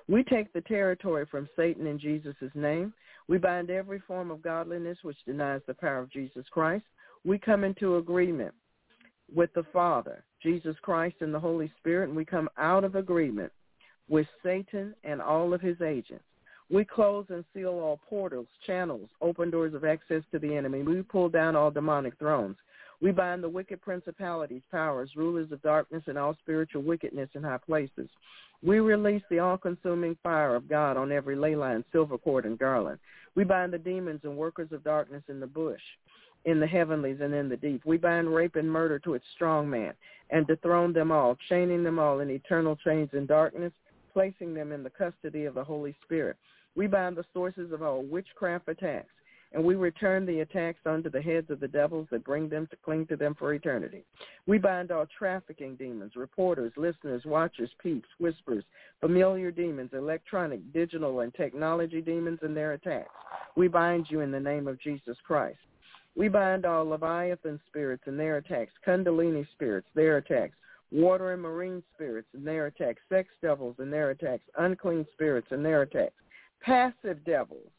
We 0.09 0.25
take 0.25 0.53
the 0.53 0.63
territory 0.63 1.27
from 1.31 1.49
Satan 1.55 1.87
in 1.87 1.99
Jesus' 1.99 2.35
name. 2.55 2.93
We 3.29 3.39
bind 3.39 3.71
every 3.71 4.01
form 4.07 4.31
of 4.31 4.43
godliness 4.43 4.99
which 5.03 5.23
denies 5.27 5.61
the 5.67 5.75
power 5.75 5.99
of 5.99 6.11
Jesus 6.11 6.47
Christ. 6.51 6.85
We 7.25 7.39
come 7.39 7.63
into 7.63 7.97
agreement 7.97 8.55
with 9.35 9.53
the 9.55 9.65
Father, 9.73 10.25
Jesus 10.43 10.77
Christ, 10.81 11.17
and 11.21 11.35
the 11.35 11.41
Holy 11.41 11.71
Spirit, 11.79 12.09
and 12.09 12.17
we 12.17 12.25
come 12.25 12.49
out 12.57 12.85
of 12.85 12.95
agreement 12.95 13.53
with 14.09 14.27
Satan 14.43 14.95
and 15.05 15.21
all 15.21 15.53
of 15.53 15.61
his 15.61 15.81
agents. 15.83 16.25
We 16.71 16.85
close 16.85 17.27
and 17.29 17.45
seal 17.55 17.71
all 17.71 18.01
portals, 18.09 18.47
channels, 18.67 19.09
open 19.21 19.51
doors 19.51 19.75
of 19.75 19.85
access 19.85 20.23
to 20.33 20.39
the 20.39 20.55
enemy. 20.55 20.83
We 20.83 21.03
pull 21.03 21.29
down 21.29 21.57
all 21.57 21.71
demonic 21.71 22.19
thrones. 22.19 22.57
We 23.01 23.13
bind 23.13 23.43
the 23.43 23.49
wicked 23.49 23.81
principalities, 23.81 24.63
powers, 24.71 25.11
rulers 25.15 25.53
of 25.53 25.63
darkness, 25.63 26.03
and 26.07 26.19
all 26.19 26.37
spiritual 26.43 26.83
wickedness 26.83 27.31
in 27.35 27.43
high 27.45 27.59
places. 27.59 28.09
We 28.63 28.81
release 28.81 29.23
the 29.31 29.39
all-consuming 29.39 30.19
fire 30.23 30.57
of 30.57 30.69
God 30.69 30.97
on 30.97 31.13
every 31.13 31.37
ley 31.37 31.55
line, 31.55 31.85
silver 31.93 32.19
cord, 32.19 32.45
and 32.45 32.59
garland. 32.59 32.99
We 33.37 33.45
bind 33.45 33.73
the 33.73 33.79
demons 33.79 34.21
and 34.25 34.37
workers 34.37 34.73
of 34.73 34.83
darkness 34.83 35.23
in 35.29 35.39
the 35.39 35.47
bush 35.47 35.81
in 36.45 36.61
the 36.61 36.67
heavenlies 36.67 37.19
and 37.21 37.35
in 37.35 37.49
the 37.49 37.57
deep. 37.57 37.83
We 37.85 37.99
bind 37.99 38.35
rape 38.35 38.57
and 38.57 38.71
murder 38.71 38.99
to 39.01 39.15
its 39.15 39.25
strong 39.35 39.69
man 39.69 39.93
and 40.31 40.47
dethrone 40.47 40.93
them 40.93 41.11
all, 41.11 41.37
chaining 41.49 41.83
them 41.83 41.99
all 41.99 42.21
in 42.21 42.31
eternal 42.31 42.77
chains 42.77 43.11
in 43.13 43.27
darkness, 43.27 43.73
placing 44.13 44.55
them 44.55 44.73
in 44.73 44.83
the 44.83 44.91
custody 44.91 45.45
of 45.45 45.55
the 45.55 45.65
Holy 45.65 45.95
Spirit. 46.05 46.37
We 46.75 46.87
bind 46.87 47.17
the 47.17 47.25
sources 47.33 47.73
of 47.73 47.83
all 47.83 48.03
witchcraft 48.03 48.69
attacks, 48.69 49.13
and 49.53 49.65
we 49.65 49.75
return 49.75 50.27
the 50.27 50.41
attacks 50.41 50.81
unto 50.85 51.09
the 51.11 51.23
heads 51.23 51.51
of 51.51 51.61
the 51.61 51.69
devils 51.69 52.07
that 52.11 52.25
bring 52.25 52.49
them 52.49 52.67
to 52.67 52.77
cling 52.77 53.07
to 53.07 53.17
them 53.17 53.35
for 53.35 53.55
eternity. 53.55 54.05
We 54.47 54.59
bind 54.59 54.91
all 54.91 55.07
trafficking 55.19 55.77
demons, 55.77 56.13
reporters, 56.17 56.73
listeners, 56.77 57.23
watchers, 57.25 57.71
peeps, 57.83 58.09
whispers, 58.19 58.65
familiar 59.01 59.51
demons, 59.51 59.91
electronic, 59.95 60.73
digital, 60.73 61.21
and 61.21 61.35
technology 61.35 62.03
demons 62.03 62.41
and 62.43 62.57
their 62.57 62.73
attacks. 62.73 63.11
We 63.57 63.69
bind 63.69 64.07
you 64.11 64.21
in 64.21 64.31
the 64.31 64.41
name 64.41 64.69
of 64.69 64.81
Jesus 64.81 65.17
Christ. 65.27 65.59
We 66.15 66.29
bind 66.29 66.67
all 66.67 66.85
Leviathan 66.85 67.61
spirits 67.69 68.03
and 68.07 68.19
their 68.19 68.37
attacks, 68.39 68.73
Kundalini 68.87 69.47
spirits, 69.53 69.89
their 69.95 70.19
attacks, 70.19 70.57
water 70.91 71.33
and 71.33 71.41
marine 71.41 71.83
spirits 71.95 72.29
and 72.35 72.47
their 72.47 72.67
attacks, 72.67 73.01
sex 73.09 73.29
devils 73.41 73.77
and 73.79 73.93
their 73.93 74.11
attacks, 74.11 74.45
unclean 74.59 75.07
spirits 75.13 75.49
and 75.51 75.65
their 75.65 75.83
attacks, 75.83 76.15
passive 76.61 77.25
devils 77.25 77.71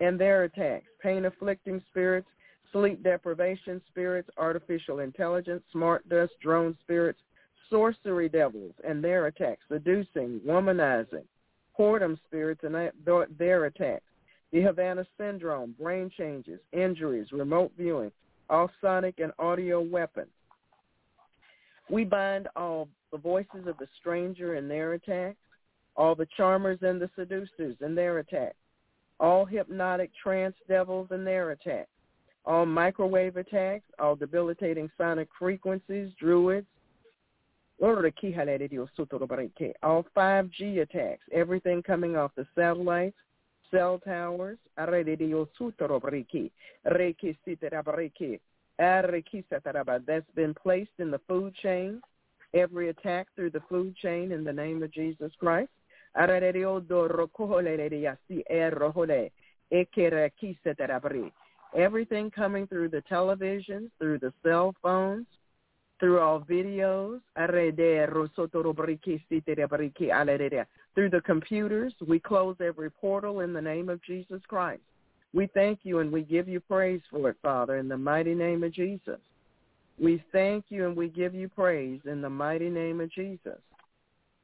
and 0.00 0.18
their 0.18 0.44
attacks, 0.44 0.86
pain-afflicting 1.02 1.82
spirits, 1.90 2.28
sleep 2.72 3.02
deprivation 3.02 3.80
spirits, 3.88 4.30
artificial 4.38 5.00
intelligence, 5.00 5.62
smart 5.72 6.08
dust, 6.08 6.32
drone 6.42 6.76
spirits, 6.82 7.20
sorcery 7.70 8.28
devils 8.28 8.74
and 8.86 9.02
their 9.02 9.26
attacks, 9.26 9.62
seducing, 9.70 10.40
womanizing, 10.46 11.24
whoredom 11.78 12.18
spirits 12.26 12.62
and 12.64 12.74
their 13.38 13.64
attacks, 13.66 14.04
the 14.52 14.60
Havana 14.60 15.06
syndrome, 15.16 15.74
brain 15.80 16.10
changes, 16.18 16.58
injuries, 16.72 17.28
remote 17.32 17.70
viewing, 17.78 18.10
all 18.50 18.70
sonic 18.80 19.20
and 19.20 19.32
audio 19.38 19.80
weapons. 19.80 20.30
We 21.88 22.04
bind 22.04 22.48
all 22.56 22.88
the 23.12 23.18
voices 23.18 23.66
of 23.66 23.78
the 23.78 23.86
stranger 24.00 24.54
and 24.54 24.70
their 24.70 24.94
attacks, 24.94 25.38
all 25.96 26.14
the 26.14 26.28
charmers 26.36 26.78
and 26.82 27.00
the 27.00 27.10
seducers 27.16 27.76
and 27.80 27.96
their 27.96 28.18
attacks, 28.18 28.56
all 29.20 29.44
hypnotic 29.44 30.10
trance 30.20 30.56
devils 30.66 31.08
and 31.10 31.26
their 31.26 31.50
attacks, 31.50 31.90
all 32.46 32.64
microwave 32.66 33.36
attacks, 33.36 33.84
all 33.98 34.16
debilitating 34.16 34.90
sonic 34.96 35.28
frequencies, 35.38 36.10
druids, 36.18 36.66
all 39.82 40.04
5G 40.16 40.82
attacks, 40.82 41.22
everything 41.32 41.82
coming 41.82 42.16
off 42.16 42.30
the 42.34 42.46
satellites, 42.54 43.16
cell 43.70 43.98
towers, 43.98 44.58
that's 50.06 50.30
been 50.34 50.54
placed 50.54 50.90
in 50.98 51.10
the 51.10 51.20
food 51.28 51.54
chain, 51.62 52.00
every 52.54 52.88
attack 52.88 53.28
through 53.36 53.50
the 53.50 53.62
food 53.68 53.94
chain 53.96 54.32
in 54.32 54.44
the 54.44 54.52
name 54.52 54.82
of 54.82 54.92
Jesus 54.92 55.30
Christ. 55.38 55.70
Everything 61.76 62.30
coming 62.30 62.66
through 62.66 62.88
the 62.88 63.02
television, 63.08 63.90
through 63.98 64.18
the 64.18 64.32
cell 64.42 64.74
phones, 64.82 65.26
through 66.00 66.18
all 66.18 66.40
videos, 66.40 67.20
through 70.94 71.10
the 71.10 71.20
computers. 71.24 71.94
We 72.06 72.18
close 72.18 72.56
every 72.60 72.90
portal 72.90 73.40
in 73.40 73.52
the 73.52 73.62
name 73.62 73.88
of 73.88 74.02
Jesus 74.02 74.40
Christ. 74.48 74.82
We 75.32 75.46
thank 75.54 75.80
you 75.84 76.00
and 76.00 76.10
we 76.10 76.22
give 76.22 76.48
you 76.48 76.58
praise 76.58 77.02
for 77.10 77.30
it, 77.30 77.36
Father, 77.40 77.76
in 77.76 77.86
the 77.86 77.96
mighty 77.96 78.34
name 78.34 78.64
of 78.64 78.72
Jesus. 78.72 79.20
We 79.98 80.24
thank 80.32 80.64
you 80.70 80.86
and 80.86 80.96
we 80.96 81.08
give 81.08 81.34
you 81.34 81.48
praise 81.48 82.00
in 82.04 82.20
the 82.20 82.30
mighty 82.30 82.68
name 82.68 83.00
of 83.00 83.12
Jesus. 83.12 83.60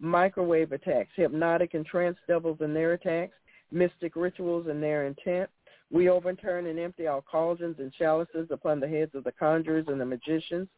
microwave 0.00 0.72
attacks, 0.72 1.10
hypnotic 1.16 1.74
and 1.74 1.86
trance 1.86 2.16
devils 2.26 2.58
and 2.60 2.74
their 2.74 2.92
attacks, 2.92 3.34
mystic 3.70 4.16
rituals 4.16 4.66
and 4.68 4.82
their 4.82 5.06
intent. 5.06 5.50
We 5.90 6.08
overturn 6.08 6.66
and 6.66 6.78
empty 6.78 7.06
all 7.06 7.22
cauldrons 7.22 7.76
and 7.78 7.92
chalices 7.92 8.48
upon 8.50 8.80
the 8.80 8.88
heads 8.88 9.14
of 9.14 9.24
the 9.24 9.32
conjurers 9.32 9.86
and 9.88 10.00
the 10.00 10.06
magicians. 10.06 10.68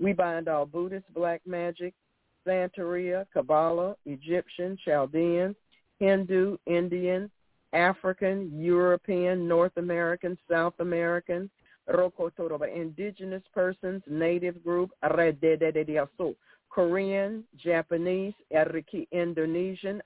We 0.00 0.12
bind 0.12 0.48
all 0.48 0.66
Buddhist 0.66 1.12
black 1.14 1.40
magic, 1.46 1.94
Santeria, 2.46 3.26
Kabbalah, 3.32 3.96
Egyptian, 4.06 4.78
Chaldean, 4.84 5.54
Hindu, 5.98 6.56
Indian, 6.66 7.30
African, 7.72 8.50
European, 8.60 9.46
North 9.46 9.76
American, 9.76 10.36
South 10.50 10.74
American, 10.80 11.50
indigenous 12.74 13.42
persons, 13.54 14.02
native 14.06 14.62
group, 14.64 14.90
Korean, 16.72 17.44
Japanese, 17.56 18.34
Indonesian, 19.10 20.02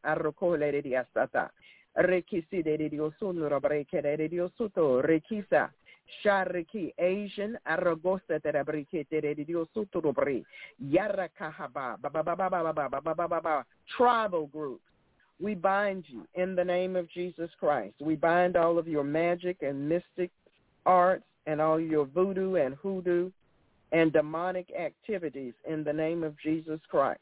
Rekisi 1.97 2.63
de 2.63 2.89
Diosunura 2.91 3.61
Brekere 3.61 4.29
Diosuto, 4.29 5.01
Shariki, 6.23 6.93
Asian, 6.99 7.59
Aragosa 7.65 8.39
de 8.43 8.65
Brikete 8.65 9.47
Diosutubri, 9.47 10.45
Yarakahaba, 10.83 11.97
tribal 13.97 14.47
groups. 14.49 14.83
We 15.41 15.55
bind 15.55 16.05
you 16.09 16.27
in 16.35 16.55
the 16.55 16.65
name 16.65 16.97
of 16.97 17.09
Jesus 17.11 17.51
Christ. 17.61 17.95
We 18.01 18.17
bind 18.17 18.57
all 18.57 18.79
of 18.79 18.89
your 18.89 19.05
magic 19.05 19.63
and 19.63 19.89
mystic 19.89 20.31
arts 20.85 21.25
and 21.47 21.61
all 21.61 21.79
your 21.81 22.07
voodoo 22.07 22.55
and 22.57 22.75
hoodoo 22.75 23.31
and 23.93 24.13
demonic 24.13 24.69
activities 24.79 25.55
in 25.69 25.85
the 25.85 25.93
name 25.93 26.23
of 26.23 26.39
Jesus 26.41 26.81
Christ. 26.91 27.21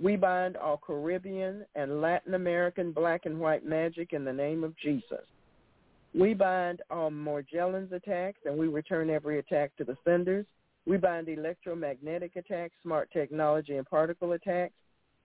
We 0.00 0.16
bind 0.16 0.56
all 0.56 0.80
Caribbean 0.84 1.64
and 1.74 2.00
Latin 2.00 2.34
American 2.34 2.92
black 2.92 3.26
and 3.26 3.38
white 3.38 3.64
magic 3.64 4.12
in 4.12 4.24
the 4.24 4.32
name 4.32 4.64
of 4.64 4.76
Jesus. 4.78 5.24
We 6.14 6.34
bind 6.34 6.82
all 6.90 7.10
Morgellons 7.10 7.92
attacks 7.92 8.40
and 8.44 8.58
we 8.58 8.68
return 8.68 9.10
every 9.10 9.38
attack 9.38 9.76
to 9.76 9.84
the 9.84 9.96
senders. 10.04 10.44
We 10.86 10.96
bind 10.96 11.28
electromagnetic 11.28 12.36
attacks, 12.36 12.74
smart 12.82 13.10
technology 13.12 13.76
and 13.76 13.86
particle 13.86 14.32
attacks, 14.32 14.74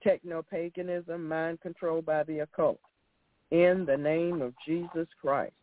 techno-paganism, 0.03 1.27
mind 1.27 1.59
control 1.61 2.01
by 2.01 2.23
the 2.23 2.39
occult. 2.39 2.79
In 3.49 3.85
the 3.87 3.97
name 3.97 4.41
of 4.41 4.53
Jesus 4.65 5.07
Christ. 5.19 5.53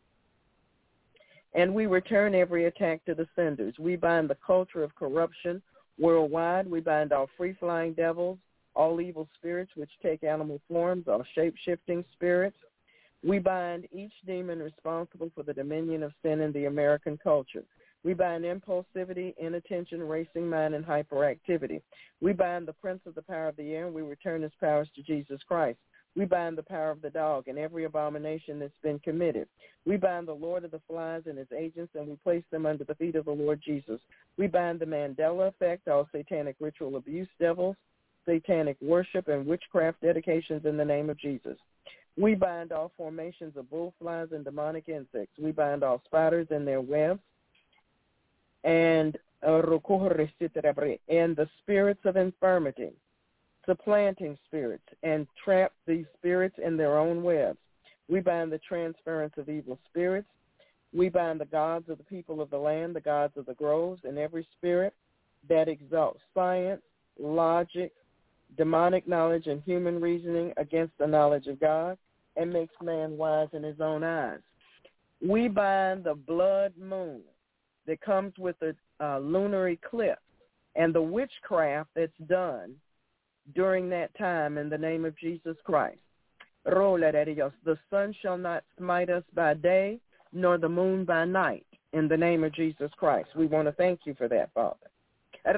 And 1.54 1.74
we 1.74 1.86
return 1.86 2.34
every 2.34 2.64
attack 2.66 3.04
to 3.04 3.14
the 3.14 3.28
senders. 3.36 3.74
We 3.78 3.96
bind 3.96 4.28
the 4.28 4.36
culture 4.44 4.82
of 4.82 4.94
corruption 4.96 5.62
worldwide. 5.98 6.68
We 6.68 6.80
bind 6.80 7.12
all 7.12 7.28
free-flying 7.36 7.94
devils, 7.94 8.38
all 8.74 9.00
evil 9.00 9.28
spirits 9.36 9.70
which 9.76 9.90
take 10.02 10.24
animal 10.24 10.60
forms, 10.68 11.06
all 11.06 11.24
shape-shifting 11.34 12.04
spirits. 12.12 12.56
We 13.22 13.38
bind 13.38 13.86
each 13.92 14.12
demon 14.26 14.58
responsible 14.58 15.30
for 15.34 15.44
the 15.44 15.54
dominion 15.54 16.02
of 16.02 16.12
sin 16.22 16.40
in 16.40 16.52
the 16.52 16.64
American 16.64 17.16
culture. 17.22 17.62
We 18.02 18.12
bind 18.12 18.44
impulsivity, 18.44 19.32
inattention, 19.38 20.02
racing 20.02 20.46
mind, 20.50 20.74
and 20.74 20.84
hyperactivity. 20.84 21.80
We 22.20 22.32
bind 22.32 22.68
the 22.68 22.74
prince 22.74 23.00
of 23.06 23.14
the 23.14 23.22
power 23.22 23.48
of 23.48 23.56
the 23.56 23.72
air, 23.72 23.86
and 23.86 23.94
we 23.94 24.02
return 24.02 24.42
his 24.42 24.52
powers 24.60 24.88
to 24.96 25.02
Jesus 25.02 25.40
Christ. 25.48 25.78
We 26.16 26.24
bind 26.24 26.56
the 26.56 26.62
power 26.62 26.90
of 26.90 27.02
the 27.02 27.10
dog 27.10 27.48
and 27.48 27.58
every 27.58 27.84
abomination 27.84 28.60
that's 28.60 28.72
been 28.82 29.00
committed. 29.00 29.48
We 29.84 29.96
bind 29.96 30.28
the 30.28 30.32
Lord 30.32 30.64
of 30.64 30.70
the 30.70 30.80
flies 30.88 31.22
and 31.26 31.36
his 31.36 31.50
agents, 31.56 31.92
and 31.94 32.08
we 32.08 32.16
place 32.16 32.44
them 32.50 32.66
under 32.66 32.84
the 32.84 32.94
feet 32.94 33.16
of 33.16 33.24
the 33.24 33.32
Lord 33.32 33.60
Jesus. 33.64 34.00
We 34.38 34.46
bind 34.46 34.80
the 34.80 34.86
Mandela 34.86 35.48
effect, 35.48 35.88
all 35.88 36.08
satanic 36.12 36.56
ritual 36.60 36.96
abuse 36.96 37.28
devils, 37.40 37.76
satanic 38.24 38.76
worship 38.80 39.28
and 39.28 39.46
witchcraft 39.46 40.00
dedications 40.00 40.64
in 40.64 40.76
the 40.76 40.84
name 40.84 41.10
of 41.10 41.18
Jesus. 41.18 41.58
We 42.16 42.34
bind 42.34 42.72
all 42.72 42.92
formations 42.96 43.56
of 43.56 43.66
bullflies 43.66 44.32
and 44.32 44.44
demonic 44.44 44.88
insects. 44.88 45.36
We 45.38 45.50
bind 45.50 45.82
all 45.82 46.00
spiders 46.04 46.46
and 46.50 46.66
their 46.66 46.80
webs 46.80 47.20
and 48.62 49.18
uh, 49.46 49.60
and 51.08 51.36
the 51.36 51.48
spirits 51.60 52.00
of 52.04 52.16
infirmity, 52.16 52.92
supplanting 53.66 54.38
spirits, 54.46 54.84
and 55.02 55.26
trap 55.42 55.72
these 55.86 56.06
spirits 56.18 56.56
in 56.64 56.76
their 56.76 56.98
own 56.98 57.22
webs. 57.22 57.58
We 58.08 58.20
bind 58.20 58.52
the 58.52 58.58
transference 58.58 59.34
of 59.36 59.48
evil 59.48 59.78
spirits. 59.88 60.28
We 60.92 61.08
bind 61.08 61.40
the 61.40 61.46
gods 61.46 61.88
of 61.88 61.98
the 61.98 62.04
people 62.04 62.40
of 62.40 62.50
the 62.50 62.58
land, 62.58 62.94
the 62.94 63.00
gods 63.00 63.36
of 63.36 63.46
the 63.46 63.54
groves, 63.54 64.02
and 64.04 64.18
every 64.18 64.46
spirit 64.56 64.94
that 65.48 65.68
exalts 65.68 66.20
science, 66.34 66.82
logic, 67.18 67.92
demonic 68.56 69.08
knowledge 69.08 69.46
and 69.46 69.62
human 69.62 70.00
reasoning 70.00 70.52
against 70.56 70.96
the 70.98 71.06
knowledge 71.06 71.46
of 71.46 71.60
God 71.60 71.98
and 72.36 72.52
makes 72.52 72.74
man 72.82 73.16
wise 73.16 73.48
in 73.52 73.62
his 73.62 73.80
own 73.80 74.04
eyes. 74.04 74.40
We 75.26 75.48
bind 75.48 76.04
the 76.04 76.14
blood 76.14 76.72
moon 76.78 77.22
that 77.86 78.00
comes 78.00 78.34
with 78.38 78.56
a 78.62 78.74
uh, 79.04 79.18
lunar 79.18 79.68
eclipse 79.68 80.20
and 80.76 80.94
the 80.94 81.02
witchcraft 81.02 81.90
that's 81.94 82.12
done 82.28 82.74
during 83.54 83.88
that 83.90 84.16
time 84.16 84.58
in 84.58 84.68
the 84.68 84.78
name 84.78 85.04
of 85.04 85.16
Jesus 85.18 85.56
Christ. 85.64 85.98
The 86.64 87.78
sun 87.90 88.14
shall 88.22 88.38
not 88.38 88.64
smite 88.78 89.10
us 89.10 89.24
by 89.34 89.54
day, 89.54 90.00
nor 90.32 90.58
the 90.58 90.68
moon 90.68 91.04
by 91.04 91.24
night, 91.24 91.66
in 91.92 92.08
the 92.08 92.16
name 92.16 92.42
of 92.42 92.54
Jesus 92.54 92.90
Christ. 92.96 93.28
We 93.36 93.46
want 93.46 93.68
to 93.68 93.72
thank 93.72 94.00
you 94.04 94.14
for 94.14 94.28
that, 94.28 94.50
Father 94.54 94.90
and 95.44 95.56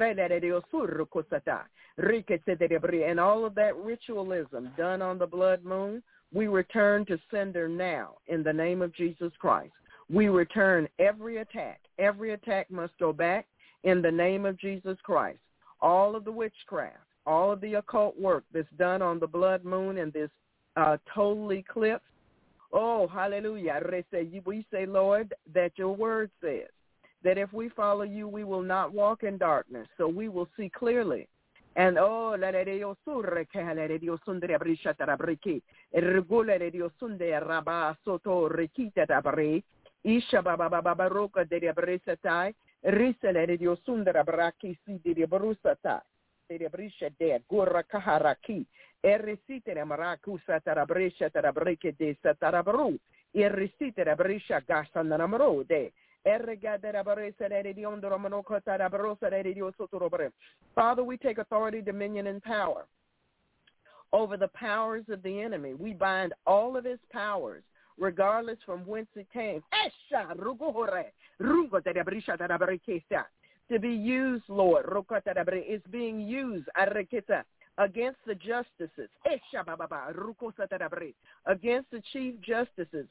all 3.19 3.45
of 3.45 3.55
that 3.55 3.75
ritualism 3.77 4.69
done 4.77 5.01
on 5.01 5.17
the 5.17 5.27
blood 5.27 5.63
moon, 5.63 6.03
we 6.33 6.47
return 6.47 7.05
to 7.05 7.17
sender 7.31 7.69
now 7.69 8.15
in 8.27 8.43
the 8.43 8.51
name 8.51 8.81
of 8.81 8.93
Jesus 8.95 9.31
Christ. 9.39 9.71
We 10.09 10.27
return 10.27 10.89
every 10.99 11.37
attack. 11.37 11.79
Every 11.99 12.33
attack 12.33 12.69
must 12.69 12.91
go 12.99 13.13
back 13.13 13.45
in 13.83 14.01
the 14.01 14.11
name 14.11 14.45
of 14.45 14.59
Jesus 14.59 14.97
Christ. 15.03 15.39
All 15.81 16.15
of 16.15 16.25
the 16.25 16.31
witchcraft, 16.31 16.97
all 17.27 17.51
of 17.51 17.61
the 17.61 17.75
occult 17.75 18.19
work 18.19 18.45
that's 18.53 18.67
done 18.77 19.01
on 19.03 19.19
the 19.19 19.27
blood 19.27 19.63
moon 19.63 19.99
and 19.99 20.11
this 20.13 20.31
uh, 20.77 20.97
total 21.13 21.51
eclipse. 21.51 22.03
Oh, 22.73 23.07
hallelujah. 23.07 23.81
We 24.45 24.65
say, 24.71 24.85
Lord, 24.85 25.33
that 25.53 25.71
your 25.75 25.95
word 25.95 26.31
says 26.41 26.69
that 27.23 27.37
if 27.37 27.53
we 27.53 27.69
follow 27.69 28.03
you, 28.03 28.27
we 28.27 28.43
will 28.43 28.63
not 28.63 28.93
walk 28.93 29.23
in 29.23 29.37
darkness. 29.37 29.87
So 29.97 30.07
we 30.07 30.29
will 30.29 30.47
see 30.57 30.69
clearly 30.69 31.27
and 31.77 31.97
oh. 31.99 32.35
Isha 40.03 40.41
baba 40.41 40.69
baba 40.69 40.95
baroka 40.95 41.43
de 41.45 41.73
bresatai. 41.73 42.55
Risele 42.85 43.45
de 43.45 43.57
diosundra 43.57 44.23
braki 44.23 44.77
si 44.85 44.99
de 45.03 45.27
brusatai. 45.27 46.01
De 46.49 46.69
brisha 46.69 47.09
de 47.19 47.41
gurra 47.49 47.83
kaharaki. 47.83 48.65
Erisitere 49.03 49.83
de 51.97 52.17
satarabru. 52.21 52.97
Erisitere 53.33 54.15
brisha 54.15 54.61
de. 55.67 55.91
Father, 60.75 61.03
we 61.03 61.17
take 61.17 61.37
authority, 61.37 61.81
dominion, 61.81 62.27
and 62.27 62.43
power 62.43 62.85
over 64.11 64.37
the 64.37 64.47
powers 64.49 65.05
of 65.09 65.21
the 65.23 65.41
enemy. 65.41 65.73
We 65.73 65.93
bind 65.93 66.33
all 66.45 66.75
of 66.77 66.85
his 66.85 66.99
powers, 67.11 67.63
regardless 67.97 68.57
from 68.65 68.85
whence 68.85 69.07
it 69.15 69.27
came. 69.31 69.63
To 73.69 73.79
be 73.79 73.89
used, 73.89 74.45
Lord. 74.47 74.85
It's 74.87 75.85
being 75.87 76.21
used 76.21 76.69
against 77.77 78.19
the 78.25 78.35
justices, 78.35 79.09
against 81.45 81.91
the 81.91 82.01
chief 82.13 82.39
justices, 82.41 83.07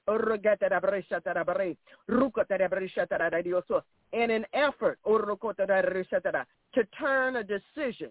in 4.13 4.31
an 4.31 4.47
effort 4.53 4.99
to 6.75 6.85
turn 6.99 7.37
a 7.37 7.45
decision. 7.45 8.11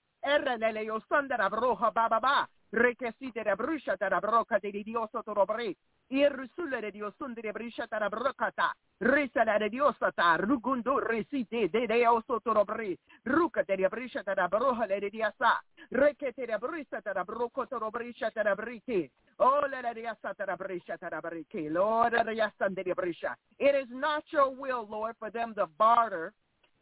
Ernele 0.21 0.83
yo 0.83 0.99
sandara 1.09 1.49
broha 1.49 1.91
baba 1.91 2.19
ba. 2.19 2.49
Rekesite 2.73 3.43
de 3.43 3.55
brusha 3.55 3.97
da 3.97 4.19
broca 4.19 4.57
de 4.59 4.71
dioso 4.71 5.21
torobre. 5.23 5.75
Irusule 6.09 6.79
de 6.79 6.91
diosun 6.91 7.33
de 7.33 7.51
brusha 7.51 7.85
da 7.87 8.07
brocata. 8.07 8.73
Risala 8.99 9.57
de 9.57 9.69
diosata. 9.69 10.37
Rugundo 10.37 11.01
the 11.01 11.67
de 11.67 11.87
deoso 11.87 12.39
the 12.39 12.97
Ruca 13.25 13.63
de 13.63 13.89
brusha 13.89 14.23
da 14.23 14.47
broha 14.47 14.85
le 14.87 15.09
diasa. 15.09 15.59
Rekete 15.89 16.45
de 16.45 16.57
brusha 16.57 17.01
da 17.01 17.23
broco 17.23 17.65
torobrisha 17.65 18.31
da 18.33 18.55
briki. 18.55 19.09
Ole 19.39 19.81
de 19.81 19.93
diasa 19.93 20.33
da 20.37 20.55
brusha 20.55 20.97
da 20.97 21.19
briki. 21.19 21.69
Lord 21.69 22.13
de 22.23 22.35
yasan 22.35 22.73
de 22.73 22.93
brusha. 22.93 23.35
It 23.59 23.75
is 23.75 23.89
not 23.89 24.23
your 24.31 24.49
will, 24.49 24.87
Lord, 24.89 25.15
for 25.19 25.29
them 25.29 25.53
to 25.55 25.67
barter 25.77 26.31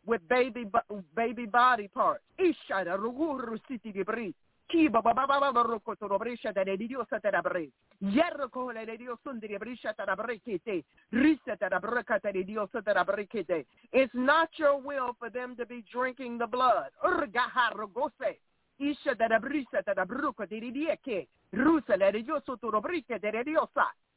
with 0.05 0.21
baby 0.27 0.67
baby 1.13 1.45
body 1.45 1.88
parts. 1.88 2.23
It's 2.38 2.57
not 14.13 14.49
your 14.57 14.77
will 14.79 15.15
for 15.17 15.29
them 15.29 15.55
to 15.55 15.65
be 15.65 15.83
drinking 15.91 16.38
the 16.38 16.47
blood. 16.47 16.91
Isha 18.81 19.13
da 19.13 19.39
brisa 19.39 19.81
da 19.81 20.05
bruco 20.05 20.45
di 20.45 20.59
ridieke. 20.59 21.27
Rusa 21.49 21.97
le 21.97 22.12
dio 22.12 22.41
sotto 22.45 22.69
robriche 22.69 23.19
de 23.19 23.43
diosa. 23.43 23.93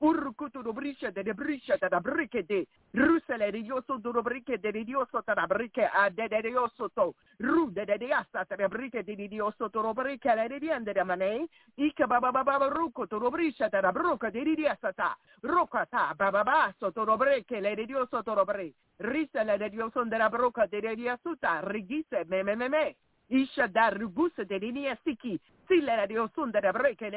de 0.00 0.06
brusha. 0.06 0.26
Urkutu 0.26 0.62
dobrisha 0.62 1.10
de 1.10 1.34
brisha 1.34 1.76
da 1.78 2.00
brike 2.00 2.42
de 2.42 2.66
rusele 2.92 3.50
de 3.50 3.58
yoso 3.58 3.98
do 3.98 4.22
brike 4.22 4.58
de 4.58 4.84
dioso 4.84 5.22
da 5.24 5.46
brike 5.46 5.84
a 5.84 6.10
de 6.10 6.28
de 6.28 6.42
dioso 6.42 6.88
to 6.90 7.14
ru 7.38 7.70
de 7.70 7.84
de 7.84 8.12
asa 8.12 8.44
da 8.44 8.68
brike 8.68 9.02
de 9.02 9.28
dioso 9.28 9.70
to 9.70 9.94
brike 9.94 10.34
la 10.34 10.48
de 10.48 10.72
ande 10.72 10.92
de 10.92 11.04
mane 11.04 11.48
ika 11.76 12.06
baba 12.06 12.30
baba 12.30 12.68
ruko 12.68 13.06
to 13.06 13.30
brisha 13.30 13.68
da 13.68 13.92
bruka 13.92 14.30
de 14.30 14.44
diasa 14.54 14.92
ta 14.92 15.16
roka 15.42 15.86
ta 15.86 16.14
baba 16.16 16.44
ba 16.44 16.74
so 16.78 16.90
to 16.90 17.16
brike 17.16 17.60
le 17.60 17.74
de 17.74 17.86
dioso 17.86 18.22
to 18.22 18.44
bre 18.44 18.72
risele 18.98 19.58
de 19.58 19.70
dioso 19.70 20.04
de 20.04 20.18
la 20.18 20.28
bruka 20.28 20.66
de 20.66 20.94
dioso 20.94 21.36
ta 21.40 21.60
rigise 21.62 22.24
me 22.28 22.42
me 22.42 22.54
me 22.56 22.68
me. 22.68 22.96
Isha 23.28 23.66
dar 23.66 23.98
rubusa 23.98 24.44
de 24.44 24.58
linia 24.58 24.96
siki. 25.02 25.40
Breke 25.66 27.10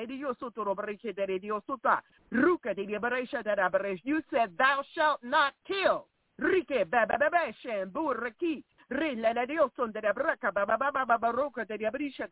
ro 0.63 0.75
breke 0.75 1.13
de 1.13 2.85
liberation. 2.85 3.43
You 4.03 4.21
said 4.29 4.57
thou 4.57 4.83
shalt 4.93 5.21
not 5.23 5.53
kill. 5.63 6.07
Rike 6.37 6.85
ba 6.85 7.05
ba 7.05 7.17
ba 7.17 7.29
ba 7.29 7.53
breka 10.13 10.51
ba 10.51 10.65
ba 10.65 10.77
ba 10.77 10.91
ba 10.91 11.17
ba 11.17 11.65
de 11.65 11.77
liberation 11.77 12.27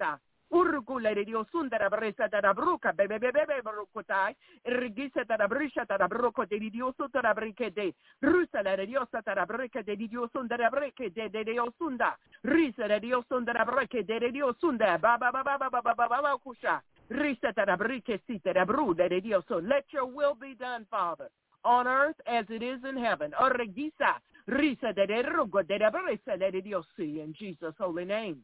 da. 0.49 0.57
Urgule 0.57 1.13
de 1.13 1.25
Dios 1.25 1.47
sundara 1.51 1.89
bresa 1.89 2.27
da 2.27 2.53
bruca 2.53 2.91
bebe 2.93 3.19
bebe 3.19 3.45
bebe 3.45 3.61
brucotai, 3.61 4.35
rigisa 4.63 5.23
da 5.25 5.47
brisha 5.47 5.85
da 5.85 6.07
bruco 6.07 6.45
de 6.45 6.59
Dios 6.69 6.95
da 7.11 7.33
brique 7.33 7.71
de, 7.71 7.95
rusa 8.21 8.61
la 8.61 8.75
Dios 8.75 9.09
da 9.11 9.45
brique 9.45 9.83
de 9.83 9.95
Dios 9.95 10.31
sundara 10.31 10.69
brique 10.69 11.11
de 11.11 11.29
de 11.29 11.43
Dios 11.43 11.73
sunda, 11.77 12.17
risa 12.43 12.87
de 12.87 12.99
Dios 12.99 13.25
sundara 13.27 13.65
brique 13.65 14.03
de 14.03 14.31
Dios 14.31 14.55
sunda, 14.59 14.97
ba 14.97 15.17
ba 15.17 15.31
ba 15.31 15.43
ba 15.43 15.57
ba 15.57 15.69
ba 15.69 15.81
ba 15.81 15.93
ba 15.95 16.21
ba 16.21 16.37
kusha, 16.37 16.81
risa 17.09 17.51
da 17.53 17.75
brique 17.75 18.21
sita 18.25 18.53
da 18.53 18.65
bruda 18.65 19.07
de 19.09 19.21
Dios, 19.21 19.43
so 19.47 19.59
let 19.59 19.85
your 19.91 20.05
will 20.05 20.35
be 20.35 20.55
done, 20.55 20.85
Father, 20.89 21.29
on 21.63 21.87
earth 21.87 22.19
as 22.25 22.45
it 22.49 22.63
is 22.63 22.83
in 22.83 22.97
heaven. 22.97 23.33
Orregisa, 23.39 24.21
risa 24.47 24.93
de 24.93 25.23
rugo 25.23 25.63
de 25.63 25.77
bresa 25.77 26.37
de 26.37 26.61
Dios, 26.61 26.85
in 26.97 27.33
Jesus' 27.33 27.75
holy 27.77 28.05
name. 28.05 28.43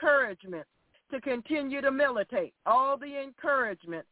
encouragement 0.01 0.65
to 1.11 1.21
continue 1.21 1.81
to 1.81 1.91
militate, 1.91 2.53
all 2.65 2.97
the 2.97 3.21
encouragement 3.21 4.05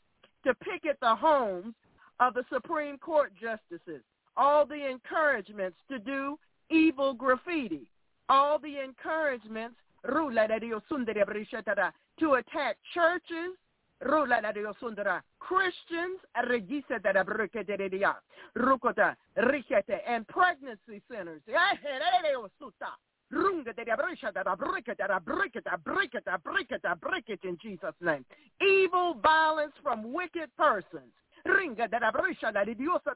to 0.45 0.54
picket 0.56 0.97
the 1.02 1.15
homes 1.15 1.73
of 2.19 2.34
the 2.34 2.43
Supreme 2.52 2.97
Court 2.97 3.32
justices, 3.39 4.02
all 4.38 4.65
the 4.65 4.89
encouragements 4.89 5.78
to 5.89 5.99
do 5.99 6.38
evil 6.69 7.13
graffiti, 7.13 7.88
all 8.28 8.60
the 8.60 8.84
encouragements 8.84 9.75
to 12.19 12.34
attack 12.34 12.78
churches, 12.93 13.56
Christians, 15.39 16.19
and 20.08 20.28
pregnancy 20.28 21.02
centers. 21.12 21.41
Oh, 21.49 22.47
Break 23.29 23.67
it, 23.67 23.79
I 23.79 23.95
break 24.55 24.87
it, 24.87 25.01
I 25.09 25.19
break 25.19 25.55
it, 25.55 25.65
break 25.83 26.13
it, 26.13 26.25
break 26.43 26.71
it, 26.71 27.01
break 27.01 27.29
it 27.29 27.39
in 27.43 27.57
Jesus' 27.61 27.93
name. 28.01 28.25
Evil 28.61 29.15
violence 29.21 29.73
from 29.83 30.11
wicked 30.11 30.49
persons. 30.57 31.13
Ringa 31.45 31.87
de 31.87 31.99
la 31.99 32.11
brecha, 32.11 32.51
la 32.51 32.63
diosa 32.65 33.15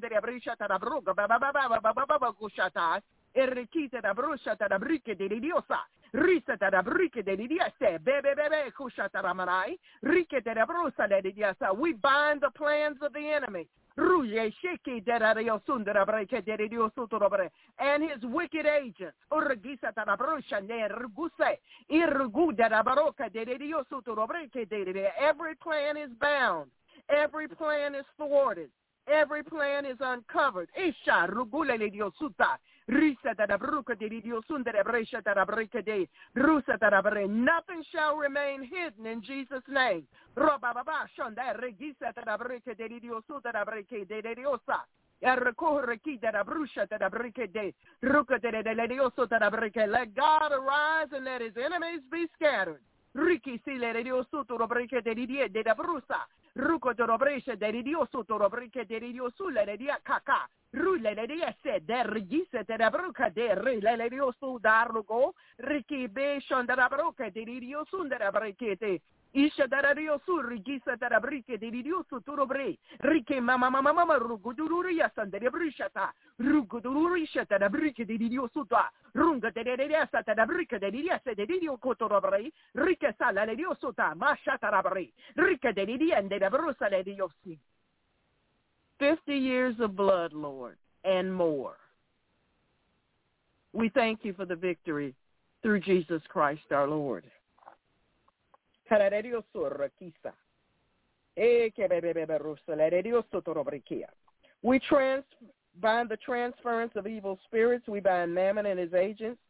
de 0.00 0.08
erikite 3.34 4.00
da 4.00 4.14
brusha 4.14 4.56
tara 4.56 4.78
brike 4.78 5.14
de 5.16 5.28
tara 6.56 6.82
brike 6.82 7.22
de 7.22 7.36
ramarai 9.22 9.78
rike 10.02 10.40
de 10.40 10.54
brusa 10.66 11.08
diasa. 11.08 11.72
We 11.72 11.94
bind 11.94 12.40
the 12.42 12.50
plans 12.54 13.02
of 13.02 13.12
the 13.12 13.32
enemy. 13.32 13.66
Ruye 13.96 14.52
breke 14.52 15.02
derario 15.02 15.60
sutorobre 16.94 17.50
and 17.78 18.04
his 18.04 18.22
wicked 18.22 18.66
agents. 18.66 19.16
Urgisa 19.30 19.92
tarabrusha 19.92 20.60
ne 20.60 20.86
rguse. 20.88 21.58
Irgu 21.88 22.52
derario 22.52 23.84
sutorobreke 23.88 24.66
derario. 24.68 25.10
Every 25.18 25.56
plan 25.56 25.96
is 25.96 26.10
bound. 26.20 26.70
Every 27.08 27.48
plan 27.48 27.94
is 27.94 28.06
thwarted. 28.16 28.70
Every 29.06 29.42
plan 29.42 29.84
is 29.84 29.98
uncovered. 30.00 30.70
Isha 30.76 31.26
rugule 31.28 31.76
le 31.76 31.90
diosuta. 31.90 32.58
Risa 32.88 33.34
de 33.34 33.46
de 33.46 33.58
rusa. 36.34 36.78
Nothing 37.28 37.82
shall 37.90 38.16
remain 38.16 38.62
hidden 38.62 39.06
in 39.06 39.22
Jesus' 39.22 39.66
name. 39.68 40.06
Shonda 40.36 41.52
regisa 41.54 42.12
de 42.12 43.00
diosuta 43.00 43.52
de 43.52 44.34
diosa. 44.34 44.86
Let 45.22 45.56
God 50.14 50.52
arise 50.52 51.12
and 51.12 51.24
let 51.24 51.40
his 51.40 51.56
enemies 51.56 52.02
be 52.10 52.26
scattered. 52.34 52.80
Riki 53.16 53.60
si 53.62 53.76
le 53.78 54.02
dioso 54.02 54.44
to 54.44 54.56
bricche 54.66 55.00
de 55.00 55.14
die 55.14 55.48
de 55.48 55.62
da 55.62 55.74
brusa. 55.74 56.28
Ruko 56.54 56.94
to 56.94 57.16
bresce 57.16 57.56
de 57.56 57.82
dioso 57.82 58.24
to 58.24 58.48
bricche 58.48 58.84
de 58.86 58.98
dioso 58.98 59.48
le 59.50 59.76
dia 59.76 60.00
caca. 60.02 60.48
Rulle 60.72 61.14
le 61.14 61.26
dia 61.26 61.54
se 61.62 61.80
de 61.80 62.02
rigise 62.02 62.64
de 62.64 62.76
da 62.76 62.90
bruca 62.90 63.30
de 63.30 63.54
re 63.54 63.78
le 63.80 64.08
dioso 64.08 64.58
darlugo. 64.58 65.34
Riki 65.58 66.08
be 66.08 66.40
shon 66.40 66.66
della 66.66 66.88
bruca 66.88 67.30
de 67.30 67.44
della 67.44 68.30
bricche 68.32 68.76
de. 68.76 69.00
Isha 69.36 69.66
rigisa 70.42 70.96
turobre. 72.22 72.78
Rike 73.00 73.40
mama 73.40 73.68
mama 73.68 73.92
mama 73.92 74.14
yasandere 74.94 75.50
brishata. 75.50 76.12
Runga. 79.12 79.50
Rike 82.74 83.12
ta. 83.16 84.70
Rabre. 84.70 85.12
Rike 85.34 85.72
de 85.72 85.84
dio 85.84 86.12
ende 86.12 86.38
da 86.38 86.48
brusa 86.48 86.88
le 86.88 87.02
dio 87.02 87.28
si. 87.42 87.58
Fifty 88.98 89.34
years 89.34 89.80
of 89.80 89.96
blood, 89.96 90.32
Lord, 90.32 90.76
and 91.02 91.34
more. 91.34 91.76
We 93.72 93.88
thank 93.88 94.24
you 94.24 94.32
for 94.34 94.46
the 94.46 94.54
victory 94.54 95.16
through 95.60 95.80
Jesus 95.80 96.22
Christ 96.28 96.70
our 96.70 96.86
Lord. 96.86 97.24
Eh, 101.36 101.68
we 104.62 104.78
trans 104.78 105.24
bind 105.80 106.08
the 106.08 106.16
transference 106.24 106.92
of 106.94 107.06
evil 107.06 107.38
spirits. 107.44 107.88
We 107.88 108.00
bind 108.00 108.34
Mammon 108.34 108.66
and 108.66 108.78
his 108.78 108.94
agents 108.94 109.40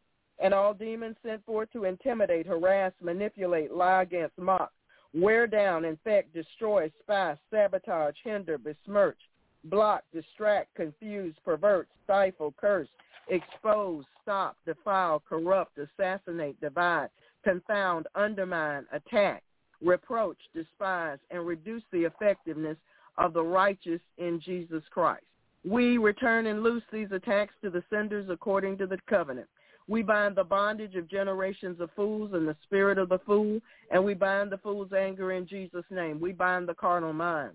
and 0.41 0.53
all 0.53 0.75
demons 0.75 1.17
sent 1.25 1.45
forth 1.45 1.71
to 1.73 1.85
intimidate, 1.85 2.47
harass, 2.47 2.93
manipulate, 3.01 3.73
lie 3.73 4.03
against, 4.03 4.37
mock, 4.39 4.73
wear 5.13 5.47
down, 5.47 5.85
infect, 5.85 6.35
destroy, 6.35 6.91
spy, 7.03 7.37
sabotage, 7.51 8.17
hinder, 8.25 8.59
besmirch, 8.59 9.19
block, 9.65 10.03
distract, 10.13 10.75
confuse, 10.75 11.35
pervert, 11.45 11.89
stifle, 12.05 12.53
curse, 12.61 12.89
expose, 13.29 14.05
stop, 14.23 14.57
defile, 14.67 15.23
corrupt, 15.29 15.79
assassinate, 15.79 16.61
divide, 16.61 17.11
confound, 17.45 18.07
undermine, 18.15 18.85
attack, 18.93 19.43
reproach, 19.83 20.39
despise, 20.55 21.19
and 21.31 21.47
reduce 21.47 21.83
the 21.93 22.05
effectiveness 22.05 22.77
of 23.19 23.33
the 23.33 23.43
righteous 23.43 24.01
in 24.19 24.41
Jesus 24.41 24.83
Christ. 24.91 25.25
We 25.65 25.99
return 25.99 26.47
and 26.47 26.63
loose 26.63 26.83
these 26.93 27.13
attacks 27.13 27.55
to 27.63 27.71
the 27.71 27.85
senders 27.89 28.29
according 28.29 28.79
to 28.79 28.87
the 28.87 28.99
covenant. 29.09 29.49
We 29.87 30.03
bind 30.03 30.37
the 30.37 30.45
bondage 30.45 30.95
of 30.95 31.11
generations 31.11 31.81
of 31.81 31.91
fools 31.95 32.31
and 32.33 32.49
the 32.49 32.57
spirit 32.65 32.99
of 32.99 33.11
the 33.11 33.19
fool, 33.27 33.61
and 33.91 34.03
we 34.03 34.15
bind 34.15 34.51
the 34.51 34.59
fool's 34.59 34.93
anger 34.93 35.33
in 35.33 35.47
Jesus' 35.47 35.85
name. 35.91 36.21
We 36.21 36.33
bind 36.33 36.69
the 36.69 36.75
carnal 36.75 37.13
mind. 37.13 37.53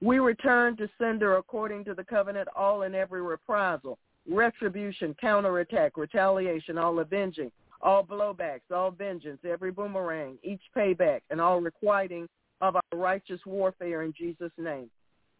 We 0.00 0.18
return 0.18 0.76
to 0.76 0.88
sender 0.98 1.36
according 1.36 1.84
to 1.86 1.94
the 1.94 2.04
covenant 2.04 2.48
all 2.56 2.82
and 2.82 2.94
every 2.94 3.22
reprisal, 3.22 3.98
retribution, 4.28 5.14
counterattack, 5.20 5.96
retaliation, 5.96 6.78
all 6.78 7.00
avenging, 7.00 7.50
all 7.82 8.04
blowbacks, 8.04 8.70
all 8.72 8.90
vengeance, 8.90 9.40
every 9.48 9.70
boomerang, 9.70 10.38
each 10.42 10.62
payback, 10.76 11.20
and 11.30 11.40
all 11.40 11.60
requiting 11.60 12.28
of 12.60 12.76
our 12.76 12.82
righteous 12.94 13.40
warfare 13.44 14.02
in 14.02 14.12
Jesus' 14.16 14.52
name, 14.56 14.88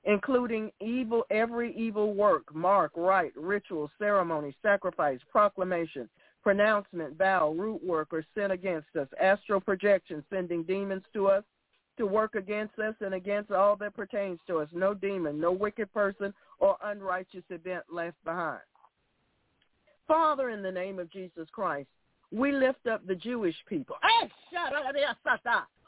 including 0.05 0.70
evil, 0.81 1.24
every 1.31 1.74
evil 1.76 2.14
work, 2.14 2.52
mark, 2.55 2.90
rite, 2.96 3.33
ritual, 3.37 3.90
ceremony, 3.98 4.55
sacrifice, 4.61 5.20
proclamation, 5.31 6.09
pronouncement, 6.42 7.16
vow, 7.16 7.52
root 7.52 7.83
work, 7.85 8.09
or 8.12 8.24
sin 8.35 8.50
against 8.50 8.88
us, 8.98 9.07
astral 9.20 9.61
projection, 9.61 10.24
sending 10.28 10.64
demons 10.64 11.05
to 11.12 11.28
us 11.28 11.44
to 11.98 12.07
work 12.07 12.35
against 12.35 12.78
us 12.78 12.94
and 13.00 13.14
against 13.14 13.52
all 13.52 13.76
that 13.76 13.94
pertains 13.94 14.40
to 14.46 14.59
us. 14.59 14.68
No 14.72 14.94
demon, 14.94 15.38
no 15.38 15.52
wicked 15.52 15.92
person, 15.92 16.35
or 16.59 16.76
unrighteous 16.83 17.44
event 17.50 17.85
left 17.92 18.16
behind. 18.24 18.62
Father, 20.09 20.50
in 20.50 20.62
the 20.62 20.72
name 20.72 20.98
of 20.98 21.12
Jesus 21.12 21.46
Christ, 21.52 21.88
we 22.32 22.52
lift 22.52 22.86
up 22.86 23.06
the 23.06 23.14
Jewish 23.14 23.56
people. 23.68 23.96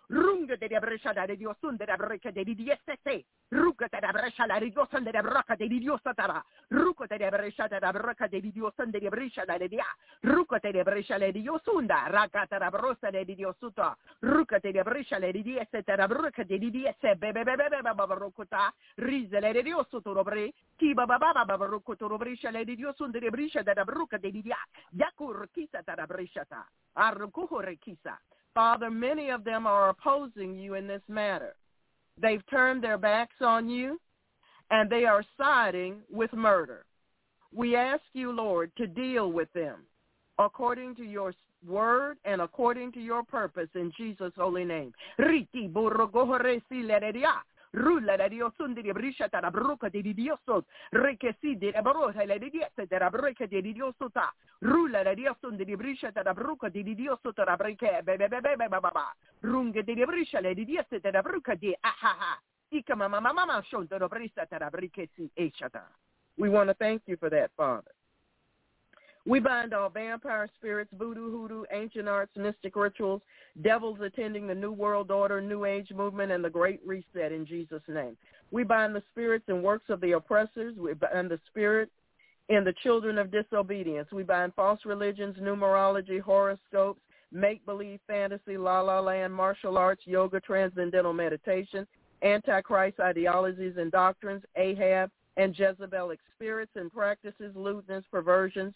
Runga 0.08 0.56
de 0.56 0.78
brescia 0.80 1.12
da 1.12 1.24
Dio 1.26 1.56
sunde 1.60 1.86
da 1.86 1.96
breca 1.96 2.30
de 2.30 2.44
diesete. 2.44 3.24
Ruka 3.50 3.88
de 3.88 4.12
brescia 4.12 4.46
la 4.46 4.58
Dio 4.58 4.86
sunde 4.90 5.10
da 5.10 5.22
breca 5.22 5.56
de 5.56 5.66
Dio 5.66 5.98
satara. 6.02 6.44
Ruka 6.68 7.06
de 7.06 7.30
brescia 7.30 7.66
da 7.68 7.90
breca 7.90 8.28
de 8.28 8.40
Dio 8.40 8.72
sunde 8.76 9.00
de 9.00 9.08
brescia 9.08 9.44
da 9.46 9.56
dia. 9.56 9.86
De 10.20 10.82
brescia 10.82 11.16
le 11.16 11.32
Dio 11.32 11.58
sunda. 11.64 12.06
Raka 12.08 12.46
da 12.46 12.70
brosa 12.70 13.10
de 13.10 13.24
Dio 13.24 13.54
suta. 13.58 13.96
Ruka 14.20 14.58
de 14.58 14.82
brescia 14.82 15.18
le 15.18 15.32
da 15.84 16.06
breca 16.06 16.44
de 16.44 16.58
diese. 16.58 17.16
Bebe 17.16 17.42
bebe 17.44 17.68
bebe 17.70 17.94
baba 17.94 18.14
rukuta. 18.14 18.74
Rise 18.96 19.40
le 19.40 19.62
Dio 19.62 19.86
suto 19.88 20.12
robre. 20.12 20.52
Ki 20.76 20.92
baba 20.92 21.16
baba 21.16 21.44
baba 21.44 21.64
rukuto 21.66 22.08
robrescia 22.08 22.50
le 22.50 22.64
Dio 22.64 22.92
sunde 22.92 23.20
de 23.20 23.30
brescia 23.30 23.62
da 23.62 23.84
de 24.18 24.30
dia. 24.30 24.58
Kisa 25.52 25.82
da 25.82 25.94
ta. 26.46 28.20
Father, 28.54 28.90
many 28.90 29.30
of 29.30 29.44
them 29.44 29.66
are 29.66 29.88
opposing 29.88 30.56
you 30.56 30.74
in 30.74 30.86
this 30.86 31.02
matter. 31.08 31.54
They've 32.20 32.42
turned 32.48 32.82
their 32.82 32.98
backs 32.98 33.34
on 33.40 33.68
you, 33.68 34.00
and 34.70 34.88
they 34.88 35.04
are 35.04 35.24
siding 35.36 35.96
with 36.10 36.32
murder. 36.32 36.84
We 37.52 37.76
ask 37.76 38.02
you, 38.12 38.32
Lord, 38.32 38.70
to 38.76 38.86
deal 38.86 39.32
with 39.32 39.52
them 39.52 39.80
according 40.38 40.96
to 40.96 41.04
your 41.04 41.32
word 41.66 42.18
and 42.24 42.40
according 42.40 42.92
to 42.92 43.00
your 43.00 43.22
purpose 43.22 43.68
in 43.74 43.92
Jesus' 43.96 44.32
holy 44.36 44.64
name. 44.64 44.92
Rulla 47.74 48.16
la 48.16 48.28
Dio 48.28 48.52
tara 49.28 49.50
bruca 49.50 49.88
di 49.88 50.00
di 50.00 50.12
broca 51.82 52.24
la 52.24 52.38
di. 52.38 54.32
Rulla 54.60 55.02
la 55.02 55.14
Dio 55.14 55.36
tara 56.12 56.32
bruca 56.32 56.68
di 56.68 56.94
ba. 58.92 59.12
Runga 59.40 59.82
di 59.82 59.94
briscia 60.04 60.40
la 60.40 60.52
tara 61.00 61.20
bruca 61.20 61.54
di. 61.56 61.76
We 66.36 66.48
want 66.48 66.68
to 66.68 66.74
thank 66.74 67.02
you 67.06 67.16
for 67.16 67.28
that, 67.30 67.50
Father. 67.56 67.92
We 69.26 69.40
bind 69.40 69.72
all 69.72 69.88
vampire 69.88 70.48
spirits, 70.58 70.90
voodoo, 70.98 71.30
hoodoo, 71.30 71.64
ancient 71.72 72.08
arts, 72.08 72.32
mystic 72.36 72.76
rituals, 72.76 73.22
devils 73.62 73.98
attending 74.02 74.46
the 74.46 74.54
New 74.54 74.72
World 74.72 75.10
Order, 75.10 75.40
New 75.40 75.64
Age 75.64 75.90
movement, 75.94 76.30
and 76.30 76.44
the 76.44 76.50
Great 76.50 76.80
Reset 76.84 77.32
in 77.32 77.46
Jesus' 77.46 77.80
name. 77.88 78.16
We 78.50 78.64
bind 78.64 78.94
the 78.94 79.02
spirits 79.10 79.46
and 79.48 79.62
works 79.62 79.88
of 79.88 80.02
the 80.02 80.12
oppressors. 80.12 80.76
We 80.76 80.92
bind 80.92 81.30
the 81.30 81.40
spirit 81.46 81.90
In 82.48 82.62
the 82.62 82.74
children 82.82 83.16
of 83.16 83.30
disobedience, 83.30 84.08
we 84.12 84.22
bind 84.22 84.52
false 84.54 84.80
religions, 84.84 85.36
numerology, 85.40 86.20
horoscopes, 86.20 87.00
make-believe, 87.32 88.00
fantasy, 88.06 88.58
la-la 88.58 89.00
land, 89.00 89.32
martial 89.32 89.78
arts, 89.78 90.02
yoga, 90.04 90.40
transcendental 90.40 91.14
meditation, 91.14 91.86
antichrist 92.22 93.00
ideologies 93.00 93.74
and 93.78 93.90
doctrines, 93.90 94.42
Ahab 94.56 95.10
and 95.36 95.54
Jezebelic 95.54 96.18
spirits 96.34 96.72
and 96.76 96.92
practices, 96.92 97.56
lewdness, 97.56 98.04
perversions, 98.10 98.74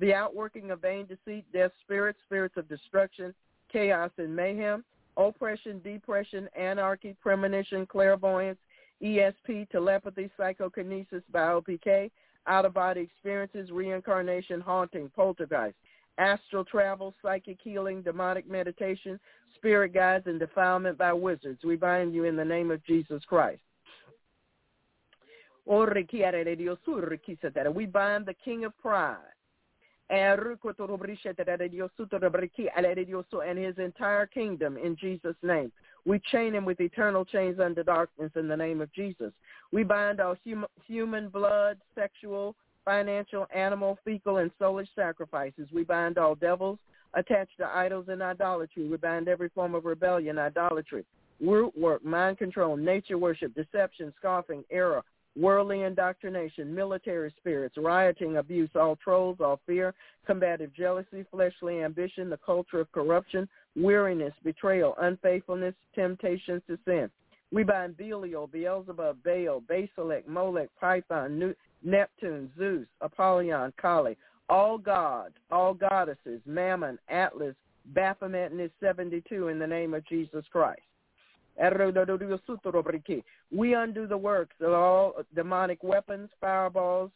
the 0.00 0.14
outworking 0.14 0.70
of 0.70 0.80
vain 0.80 1.06
deceit, 1.06 1.44
death 1.52 1.72
spirits, 1.82 2.18
spirits 2.24 2.56
of 2.56 2.68
destruction, 2.68 3.34
chaos 3.70 4.10
and 4.16 4.34
mayhem, 4.34 4.82
oppression, 5.16 5.80
depression, 5.84 6.48
anarchy, 6.58 7.14
premonition, 7.20 7.86
clairvoyance, 7.86 8.58
ESP, 9.02 9.68
telepathy, 9.70 10.30
psychokinesis, 10.36 11.22
BioPK, 11.32 12.10
out-of-body 12.46 13.00
experiences, 13.00 13.70
reincarnation, 13.70 14.60
haunting, 14.60 15.10
poltergeist, 15.14 15.76
astral 16.18 16.64
travel, 16.64 17.14
psychic 17.22 17.58
healing, 17.62 18.00
demonic 18.02 18.48
meditation, 18.50 19.20
spirit 19.54 19.92
guides, 19.92 20.26
and 20.26 20.38
defilement 20.40 20.96
by 20.96 21.12
wizards. 21.12 21.62
We 21.62 21.76
bind 21.76 22.14
you 22.14 22.24
in 22.24 22.36
the 22.36 22.44
name 22.44 22.70
of 22.70 22.82
Jesus 22.84 23.22
Christ. 23.26 23.60
We 25.66 25.84
bind 27.86 28.26
the 28.26 28.34
king 28.42 28.64
of 28.64 28.78
pride 28.78 29.18
and 33.46 33.58
his 33.58 33.78
entire 33.78 34.26
kingdom 34.26 34.76
in 34.76 34.96
Jesus' 34.96 35.36
name. 35.42 35.72
We 36.04 36.20
chain 36.32 36.54
him 36.54 36.64
with 36.64 36.80
eternal 36.80 37.24
chains 37.24 37.60
under 37.60 37.82
darkness 37.82 38.32
in 38.34 38.48
the 38.48 38.56
name 38.56 38.80
of 38.80 38.92
Jesus. 38.92 39.32
We 39.72 39.84
bind 39.84 40.20
all 40.20 40.36
hum- 40.46 40.66
human 40.86 41.28
blood, 41.28 41.78
sexual, 41.94 42.56
financial, 42.84 43.46
animal, 43.54 43.98
fecal, 44.04 44.38
and 44.38 44.50
soulish 44.60 44.88
sacrifices. 44.96 45.68
We 45.72 45.84
bind 45.84 46.18
all 46.18 46.34
devils 46.34 46.78
attached 47.14 47.56
to 47.58 47.66
idols 47.66 48.06
and 48.08 48.22
idolatry. 48.22 48.88
We 48.88 48.96
bind 48.96 49.28
every 49.28 49.48
form 49.50 49.74
of 49.74 49.84
rebellion, 49.84 50.38
idolatry, 50.38 51.04
root 51.40 51.76
work, 51.76 52.04
mind 52.04 52.38
control, 52.38 52.76
nature 52.76 53.18
worship, 53.18 53.54
deception, 53.54 54.12
scoffing, 54.18 54.64
error, 54.70 55.02
worldly 55.38 55.82
indoctrination, 55.82 56.74
military 56.74 57.32
spirits, 57.38 57.76
rioting, 57.76 58.38
abuse, 58.38 58.70
all 58.74 58.96
trolls, 58.96 59.38
all 59.40 59.60
fear, 59.66 59.94
combative 60.26 60.74
jealousy, 60.74 61.24
fleshly 61.30 61.82
ambition, 61.82 62.30
the 62.30 62.38
culture 62.38 62.80
of 62.80 62.90
corruption, 62.92 63.48
weariness, 63.76 64.34
betrayal, 64.42 64.94
unfaithfulness, 65.00 65.74
temptations 65.94 66.62
to 66.66 66.78
sin. 66.84 67.10
We 67.52 67.64
bind 67.64 67.96
Belial, 67.96 68.46
Beelzebub, 68.46 69.18
Baal, 69.24 69.62
Basilek, 69.68 70.26
Molech, 70.26 70.68
Python, 70.80 71.54
Neptune, 71.82 72.50
Zeus, 72.56 72.86
Apollyon, 73.00 73.72
Kali, 73.80 74.16
all 74.48 74.78
gods, 74.78 75.34
all 75.50 75.74
goddesses, 75.74 76.40
Mammon, 76.46 76.98
Atlas, 77.08 77.54
Baphomet 77.86 78.52
and 78.52 78.60
his 78.60 78.70
72 78.80 79.48
in 79.48 79.58
the 79.58 79.66
name 79.66 79.94
of 79.94 80.06
Jesus 80.06 80.44
Christ. 80.52 80.80
We 83.52 83.74
undo 83.74 84.06
the 84.06 84.16
works 84.16 84.56
of 84.60 84.72
all 84.72 85.14
demonic 85.34 85.82
weapons, 85.82 86.30
fireballs, 86.40 87.10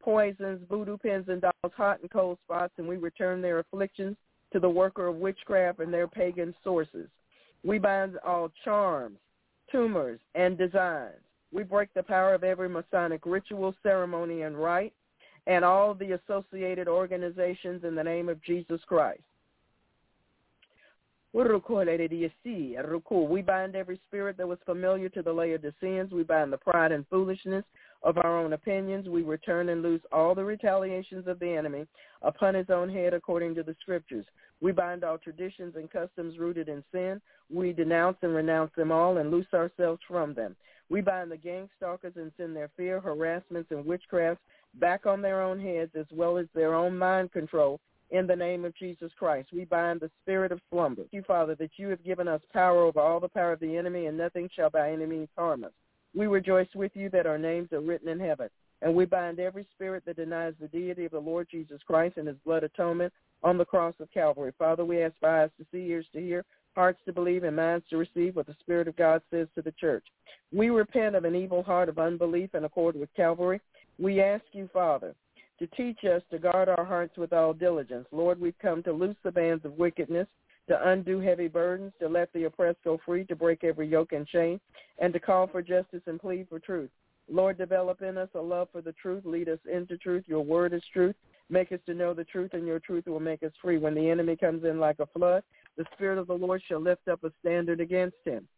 poisons, 0.00 0.60
voodoo 0.68 0.96
pins 0.96 1.26
and 1.28 1.40
dolls, 1.40 1.72
hot 1.76 2.00
and 2.00 2.10
cold 2.10 2.38
spots, 2.44 2.72
and 2.78 2.88
we 2.88 2.96
return 2.96 3.42
their 3.42 3.58
afflictions 3.58 4.16
to 4.52 4.60
the 4.60 4.68
worker 4.68 5.06
of 5.06 5.16
witchcraft 5.16 5.80
and 5.80 5.92
their 5.92 6.08
pagan 6.08 6.54
sources. 6.64 7.08
We 7.62 7.78
bind 7.78 8.16
all 8.24 8.50
charms, 8.64 9.18
tumors, 9.70 10.20
and 10.34 10.56
designs. 10.56 11.20
We 11.52 11.62
break 11.62 11.92
the 11.94 12.02
power 12.02 12.34
of 12.34 12.44
every 12.44 12.68
Masonic 12.68 13.26
ritual, 13.26 13.74
ceremony, 13.82 14.42
and 14.42 14.56
rite, 14.56 14.94
and 15.46 15.64
all 15.64 15.94
the 15.94 16.12
associated 16.12 16.88
organizations 16.88 17.84
in 17.84 17.94
the 17.94 18.04
name 18.04 18.28
of 18.28 18.42
Jesus 18.42 18.80
Christ. 18.86 19.22
We 21.32 21.42
bind 23.42 23.76
every 23.76 24.00
spirit 24.08 24.36
that 24.36 24.48
was 24.48 24.58
familiar 24.66 25.08
to 25.10 25.22
the 25.22 25.32
Laodiceans. 25.32 26.12
We 26.12 26.24
bind 26.24 26.52
the 26.52 26.58
pride 26.58 26.90
and 26.90 27.06
foolishness 27.08 27.64
of 28.02 28.18
our 28.18 28.36
own 28.38 28.52
opinions. 28.52 29.08
We 29.08 29.22
return 29.22 29.68
and 29.68 29.80
loose 29.82 30.00
all 30.10 30.34
the 30.34 30.44
retaliations 30.44 31.28
of 31.28 31.38
the 31.38 31.48
enemy 31.48 31.86
upon 32.22 32.54
his 32.54 32.68
own 32.68 32.88
head 32.88 33.14
according 33.14 33.54
to 33.54 33.62
the 33.62 33.76
scriptures. 33.80 34.26
We 34.60 34.72
bind 34.72 35.04
all 35.04 35.18
traditions 35.18 35.76
and 35.76 35.88
customs 35.90 36.38
rooted 36.38 36.68
in 36.68 36.82
sin. 36.90 37.20
We 37.48 37.72
denounce 37.72 38.18
and 38.22 38.34
renounce 38.34 38.72
them 38.76 38.90
all 38.90 39.18
and 39.18 39.30
loose 39.30 39.54
ourselves 39.54 40.00
from 40.08 40.34
them. 40.34 40.56
We 40.88 41.00
bind 41.00 41.30
the 41.30 41.36
gang 41.36 41.68
stalkers 41.76 42.14
and 42.16 42.32
send 42.36 42.56
their 42.56 42.70
fear, 42.76 43.00
harassments, 43.00 43.70
and 43.70 43.84
witchcrafts 43.84 44.40
back 44.74 45.06
on 45.06 45.22
their 45.22 45.40
own 45.40 45.60
heads 45.60 45.92
as 45.94 46.06
well 46.10 46.36
as 46.36 46.46
their 46.54 46.74
own 46.74 46.98
mind 46.98 47.30
control 47.30 47.78
in 48.10 48.26
the 48.26 48.36
name 48.36 48.64
of 48.64 48.76
Jesus 48.76 49.12
Christ. 49.18 49.48
We 49.52 49.64
bind 49.64 50.00
the 50.00 50.10
spirit 50.22 50.52
of 50.52 50.60
slumber. 50.70 51.02
Thank 51.02 51.12
you, 51.12 51.22
Father, 51.22 51.54
that 51.56 51.70
you 51.76 51.88
have 51.88 52.04
given 52.04 52.28
us 52.28 52.40
power 52.52 52.82
over 52.82 53.00
all 53.00 53.20
the 53.20 53.28
power 53.28 53.52
of 53.52 53.60
the 53.60 53.76
enemy, 53.76 54.06
and 54.06 54.18
nothing 54.18 54.48
shall 54.54 54.70
by 54.70 54.92
any 54.92 55.06
means 55.06 55.28
harm 55.36 55.64
us. 55.64 55.72
We 56.14 56.26
rejoice 56.26 56.68
with 56.74 56.92
you 56.94 57.08
that 57.10 57.26
our 57.26 57.38
names 57.38 57.72
are 57.72 57.80
written 57.80 58.08
in 58.08 58.18
heaven, 58.18 58.48
and 58.82 58.94
we 58.94 59.04
bind 59.04 59.38
every 59.38 59.66
spirit 59.74 60.04
that 60.06 60.16
denies 60.16 60.54
the 60.60 60.68
deity 60.68 61.04
of 61.04 61.12
the 61.12 61.18
Lord 61.18 61.46
Jesus 61.50 61.80
Christ 61.86 62.16
and 62.16 62.26
his 62.26 62.36
blood 62.44 62.64
atonement 62.64 63.12
on 63.42 63.58
the 63.58 63.64
cross 63.64 63.94
of 64.00 64.10
Calvary. 64.12 64.52
Father, 64.58 64.84
we 64.84 65.02
ask 65.02 65.14
for 65.20 65.28
eyes 65.28 65.50
to 65.58 65.66
see, 65.70 65.90
ears 65.90 66.06
to 66.12 66.20
hear, 66.20 66.44
hearts 66.74 67.00
to 67.06 67.12
believe, 67.12 67.44
and 67.44 67.54
minds 67.54 67.84
to 67.90 67.96
receive 67.96 68.36
what 68.36 68.46
the 68.46 68.56
Spirit 68.60 68.88
of 68.88 68.96
God 68.96 69.22
says 69.30 69.46
to 69.54 69.62
the 69.62 69.72
church. 69.72 70.04
We 70.52 70.70
repent 70.70 71.14
of 71.14 71.24
an 71.24 71.36
evil 71.36 71.62
heart 71.62 71.88
of 71.88 71.98
unbelief 71.98 72.54
in 72.54 72.64
accord 72.64 72.96
with 72.96 73.14
Calvary. 73.14 73.60
We 73.98 74.20
ask 74.20 74.44
you, 74.52 74.68
Father, 74.72 75.14
to 75.60 75.66
teach 75.68 76.04
us 76.04 76.22
to 76.30 76.38
guard 76.38 76.68
our 76.68 76.84
hearts 76.84 77.16
with 77.18 77.32
all 77.32 77.52
diligence. 77.52 78.06
Lord, 78.10 78.40
we've 78.40 78.58
come 78.60 78.82
to 78.84 78.92
loose 78.92 79.16
the 79.22 79.30
bands 79.30 79.64
of 79.64 79.74
wickedness, 79.74 80.26
to 80.68 80.88
undo 80.88 81.20
heavy 81.20 81.48
burdens, 81.48 81.92
to 82.00 82.08
let 82.08 82.32
the 82.32 82.44
oppressed 82.44 82.78
go 82.82 82.98
free, 83.04 83.24
to 83.24 83.36
break 83.36 83.62
every 83.62 83.86
yoke 83.86 84.12
and 84.12 84.26
chain, 84.26 84.58
and 84.98 85.12
to 85.12 85.20
call 85.20 85.46
for 85.46 85.60
justice 85.60 86.02
and 86.06 86.18
plead 86.18 86.46
for 86.48 86.58
truth. 86.58 86.90
Lord, 87.30 87.58
develop 87.58 88.00
in 88.02 88.16
us 88.16 88.30
a 88.34 88.40
love 88.40 88.68
for 88.72 88.80
the 88.80 88.94
truth. 88.94 89.24
Lead 89.24 89.48
us 89.48 89.58
into 89.70 89.98
truth. 89.98 90.24
Your 90.26 90.42
word 90.42 90.72
is 90.72 90.82
truth. 90.92 91.14
Make 91.50 91.72
us 91.72 91.80
to 91.86 91.94
know 91.94 92.14
the 92.14 92.24
truth, 92.24 92.54
and 92.54 92.66
your 92.66 92.80
truth 92.80 93.06
will 93.06 93.20
make 93.20 93.42
us 93.42 93.52
free. 93.60 93.78
When 93.78 93.94
the 93.94 94.08
enemy 94.08 94.36
comes 94.36 94.64
in 94.64 94.80
like 94.80 94.98
a 94.98 95.06
flood, 95.06 95.42
the 95.76 95.84
Spirit 95.92 96.18
of 96.18 96.26
the 96.26 96.34
Lord 96.34 96.62
shall 96.66 96.80
lift 96.80 97.06
up 97.06 97.22
a 97.22 97.32
standard 97.40 97.80
against 97.80 98.16
him. 98.24 98.48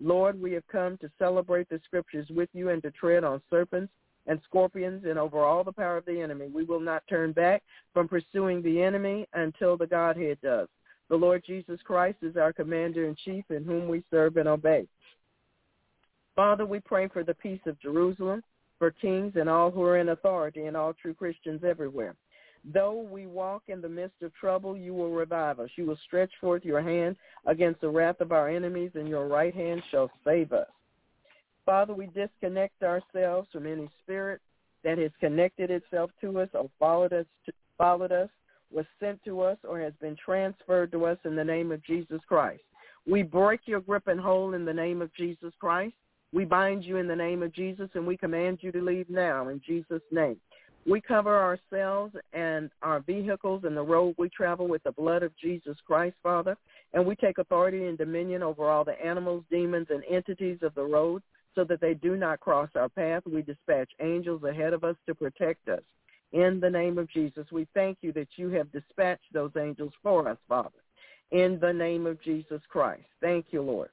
Lord, 0.00 0.40
we 0.40 0.52
have 0.52 0.66
come 0.68 0.96
to 0.98 1.10
celebrate 1.18 1.68
the 1.68 1.80
scriptures 1.84 2.26
with 2.30 2.48
you 2.52 2.70
and 2.70 2.82
to 2.82 2.90
tread 2.92 3.24
on 3.24 3.42
serpents 3.50 3.92
and 4.26 4.40
scorpions 4.44 5.04
and 5.08 5.18
over 5.18 5.40
all 5.40 5.64
the 5.64 5.72
power 5.72 5.96
of 5.96 6.04
the 6.04 6.20
enemy. 6.20 6.48
We 6.52 6.64
will 6.64 6.80
not 6.80 7.02
turn 7.08 7.32
back 7.32 7.62
from 7.92 8.08
pursuing 8.08 8.62
the 8.62 8.82
enemy 8.82 9.26
until 9.34 9.76
the 9.76 9.86
Godhead 9.86 10.38
does. 10.42 10.68
The 11.08 11.16
Lord 11.16 11.42
Jesus 11.46 11.80
Christ 11.84 12.18
is 12.22 12.36
our 12.36 12.52
commander 12.52 13.06
in 13.06 13.16
chief 13.24 13.44
in 13.50 13.64
whom 13.64 13.88
we 13.88 14.02
serve 14.10 14.36
and 14.36 14.48
obey. 14.48 14.86
Father, 16.34 16.64
we 16.64 16.80
pray 16.80 17.08
for 17.08 17.22
the 17.22 17.34
peace 17.34 17.60
of 17.66 17.80
Jerusalem, 17.80 18.42
for 18.78 18.90
kings 18.90 19.34
and 19.36 19.48
all 19.48 19.70
who 19.70 19.82
are 19.82 19.98
in 19.98 20.08
authority 20.08 20.64
and 20.64 20.76
all 20.76 20.94
true 20.94 21.14
Christians 21.14 21.62
everywhere. 21.64 22.16
Though 22.72 23.06
we 23.10 23.26
walk 23.26 23.64
in 23.68 23.80
the 23.80 23.88
midst 23.88 24.22
of 24.22 24.32
trouble, 24.34 24.76
you 24.76 24.94
will 24.94 25.10
revive 25.10 25.58
us. 25.60 25.68
You 25.76 25.84
will 25.84 25.98
stretch 26.06 26.30
forth 26.40 26.64
your 26.64 26.80
hand 26.80 27.16
against 27.46 27.80
the 27.80 27.90
wrath 27.90 28.20
of 28.20 28.32
our 28.32 28.48
enemies, 28.48 28.92
and 28.94 29.08
your 29.08 29.26
right 29.26 29.54
hand 29.54 29.82
shall 29.90 30.10
save 30.24 30.52
us. 30.52 30.68
Father, 31.64 31.94
we 31.94 32.06
disconnect 32.06 32.82
ourselves 32.82 33.48
from 33.52 33.66
any 33.66 33.88
spirit 34.02 34.40
that 34.84 34.98
has 34.98 35.10
connected 35.20 35.70
itself 35.70 36.10
to 36.20 36.40
us 36.40 36.48
or 36.54 36.68
followed 36.78 37.12
us, 37.12 37.26
to, 37.46 37.52
followed 37.78 38.12
us, 38.12 38.28
was 38.72 38.86
sent 38.98 39.22
to 39.24 39.40
us, 39.42 39.58
or 39.68 39.78
has 39.80 39.92
been 40.00 40.16
transferred 40.16 40.90
to 40.92 41.04
us 41.04 41.18
in 41.24 41.36
the 41.36 41.44
name 41.44 41.70
of 41.70 41.84
Jesus 41.84 42.20
Christ. 42.26 42.62
We 43.06 43.22
break 43.22 43.60
your 43.66 43.80
grip 43.80 44.06
and 44.06 44.18
hold 44.18 44.54
in 44.54 44.64
the 44.64 44.72
name 44.72 45.02
of 45.02 45.14
Jesus 45.14 45.52
Christ. 45.60 45.94
We 46.32 46.44
bind 46.44 46.84
you 46.84 46.96
in 46.96 47.06
the 47.06 47.16
name 47.16 47.42
of 47.42 47.52
Jesus, 47.52 47.90
and 47.94 48.06
we 48.06 48.16
command 48.16 48.58
you 48.62 48.72
to 48.72 48.80
leave 48.80 49.10
now 49.10 49.48
in 49.48 49.60
Jesus' 49.66 50.02
name. 50.10 50.38
We 50.86 51.00
cover 51.00 51.38
ourselves 51.38 52.14
and 52.32 52.70
our 52.82 53.00
vehicles 53.00 53.62
and 53.64 53.76
the 53.76 53.82
road 53.82 54.14
we 54.18 54.28
travel 54.30 54.66
with 54.66 54.82
the 54.82 54.92
blood 54.92 55.22
of 55.22 55.36
Jesus 55.36 55.76
Christ, 55.86 56.16
Father, 56.22 56.56
and 56.92 57.06
we 57.06 57.14
take 57.14 57.38
authority 57.38 57.86
and 57.86 57.96
dominion 57.96 58.42
over 58.42 58.68
all 58.68 58.84
the 58.84 59.00
animals, 59.04 59.44
demons, 59.50 59.88
and 59.90 60.02
entities 60.10 60.58
of 60.62 60.74
the 60.74 60.82
road 60.82 61.22
so 61.54 61.64
that 61.64 61.80
they 61.80 61.94
do 61.94 62.16
not 62.16 62.40
cross 62.40 62.70
our 62.74 62.88
path. 62.88 63.22
We 63.26 63.42
dispatch 63.42 63.90
angels 64.00 64.42
ahead 64.44 64.72
of 64.72 64.84
us 64.84 64.96
to 65.06 65.14
protect 65.14 65.68
us. 65.68 65.82
In 66.32 66.60
the 66.60 66.70
name 66.70 66.96
of 66.96 67.10
Jesus, 67.10 67.46
we 67.52 67.66
thank 67.74 67.98
you 68.00 68.12
that 68.12 68.28
you 68.36 68.48
have 68.50 68.72
dispatched 68.72 69.32
those 69.32 69.50
angels 69.58 69.92
for 70.02 70.28
us, 70.28 70.38
Father. 70.48 70.70
In 71.30 71.58
the 71.60 71.72
name 71.72 72.06
of 72.06 72.22
Jesus 72.22 72.60
Christ. 72.68 73.04
Thank 73.20 73.46
you, 73.50 73.62
Lord. 73.62 73.90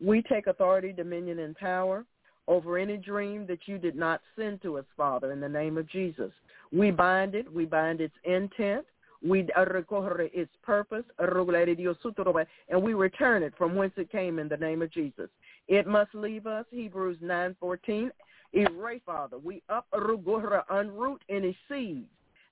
We 0.00 0.22
take 0.22 0.46
authority, 0.46 0.92
dominion, 0.92 1.40
and 1.40 1.56
power 1.56 2.04
over 2.46 2.78
any 2.78 2.96
dream 2.96 3.46
that 3.46 3.66
you 3.66 3.78
did 3.78 3.96
not 3.96 4.20
send 4.36 4.62
to 4.62 4.78
us, 4.78 4.84
Father, 4.96 5.32
in 5.32 5.40
the 5.40 5.48
name 5.48 5.76
of 5.76 5.88
Jesus. 5.88 6.30
We 6.72 6.90
bind 6.90 7.34
it. 7.34 7.52
We 7.52 7.64
bind 7.64 8.00
its 8.00 8.14
intent. 8.24 8.84
We 9.26 9.42
recoge 9.42 10.30
its 10.32 10.52
purpose, 10.62 11.04
and 11.18 12.82
we 12.82 12.94
return 12.94 13.42
it 13.42 13.52
from 13.58 13.74
whence 13.74 13.92
it 13.96 14.12
came 14.12 14.38
in 14.38 14.48
the 14.48 14.56
name 14.56 14.80
of 14.80 14.92
Jesus. 14.92 15.28
It 15.68 15.86
must 15.86 16.14
leave 16.14 16.46
us, 16.46 16.64
Hebrews 16.70 17.18
9.14. 17.22 18.10
Erase, 18.54 19.02
Father. 19.04 19.38
We 19.38 19.62
uproot, 19.68 20.24
unroot 20.70 21.18
any 21.28 21.56
seeds 21.68 22.08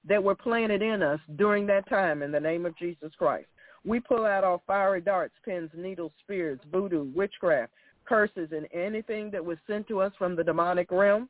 that 0.08 0.22
were 0.22 0.34
planted 0.34 0.82
in 0.82 1.02
us 1.02 1.20
during 1.36 1.66
that 1.66 1.88
time 1.88 2.22
in 2.22 2.30
the 2.30 2.40
name 2.40 2.66
of 2.66 2.76
Jesus 2.78 3.12
Christ. 3.18 3.48
We 3.84 4.00
pull 4.00 4.24
out 4.26 4.44
all 4.44 4.62
fiery 4.66 5.00
darts, 5.00 5.34
pins, 5.44 5.70
needles, 5.74 6.12
spears, 6.22 6.58
voodoo, 6.72 7.10
witchcraft, 7.14 7.72
curses, 8.04 8.50
and 8.52 8.66
anything 8.72 9.30
that 9.30 9.44
was 9.44 9.58
sent 9.66 9.88
to 9.88 10.00
us 10.00 10.12
from 10.18 10.36
the 10.36 10.44
demonic 10.44 10.90
realm, 10.90 11.28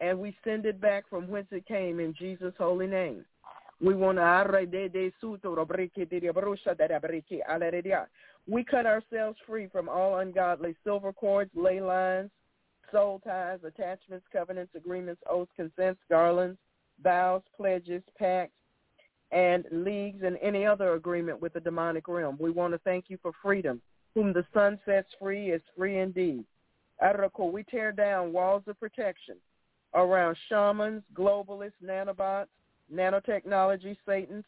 and 0.00 0.18
we 0.18 0.36
send 0.44 0.64
it 0.64 0.80
back 0.80 1.04
from 1.10 1.28
whence 1.28 1.48
it 1.50 1.66
came 1.66 2.00
in 2.00 2.14
Jesus' 2.14 2.54
holy 2.58 2.86
name. 2.86 3.24
We 3.80 3.94
want 3.94 4.18
to 4.18 4.22
we 8.48 8.64
cut 8.64 8.86
ourselves 8.86 9.38
free 9.46 9.68
from 9.70 9.88
all 9.88 10.18
ungodly 10.18 10.74
silver 10.82 11.12
cords, 11.12 11.50
ley 11.54 11.80
lines, 11.80 12.30
soul 12.90 13.20
ties, 13.24 13.58
attachments, 13.64 14.26
covenants, 14.32 14.74
agreements, 14.74 15.20
oaths, 15.28 15.50
consents, 15.54 16.00
garlands, 16.08 16.58
vows, 17.02 17.42
pledges, 17.56 18.02
pacts, 18.18 18.54
and 19.30 19.66
leagues 19.70 20.22
and 20.24 20.38
any 20.40 20.64
other 20.64 20.94
agreement 20.94 21.40
with 21.40 21.52
the 21.52 21.60
demonic 21.60 22.08
realm. 22.08 22.38
We 22.40 22.50
want 22.50 22.72
to 22.72 22.78
thank 22.78 23.06
you 23.08 23.18
for 23.20 23.32
freedom. 23.42 23.82
Whom 24.14 24.32
the 24.32 24.46
Son 24.54 24.78
sets 24.86 25.08
free 25.20 25.50
is 25.50 25.60
free 25.76 25.98
indeed. 25.98 26.44
Arako, 27.02 27.52
we 27.52 27.62
tear 27.64 27.92
down 27.92 28.32
walls 28.32 28.62
of 28.66 28.80
protection 28.80 29.36
around 29.94 30.36
shamans, 30.48 31.02
globalists, 31.14 31.72
nanobots, 31.84 32.46
nanotechnology, 32.92 33.96
Satans, 34.06 34.44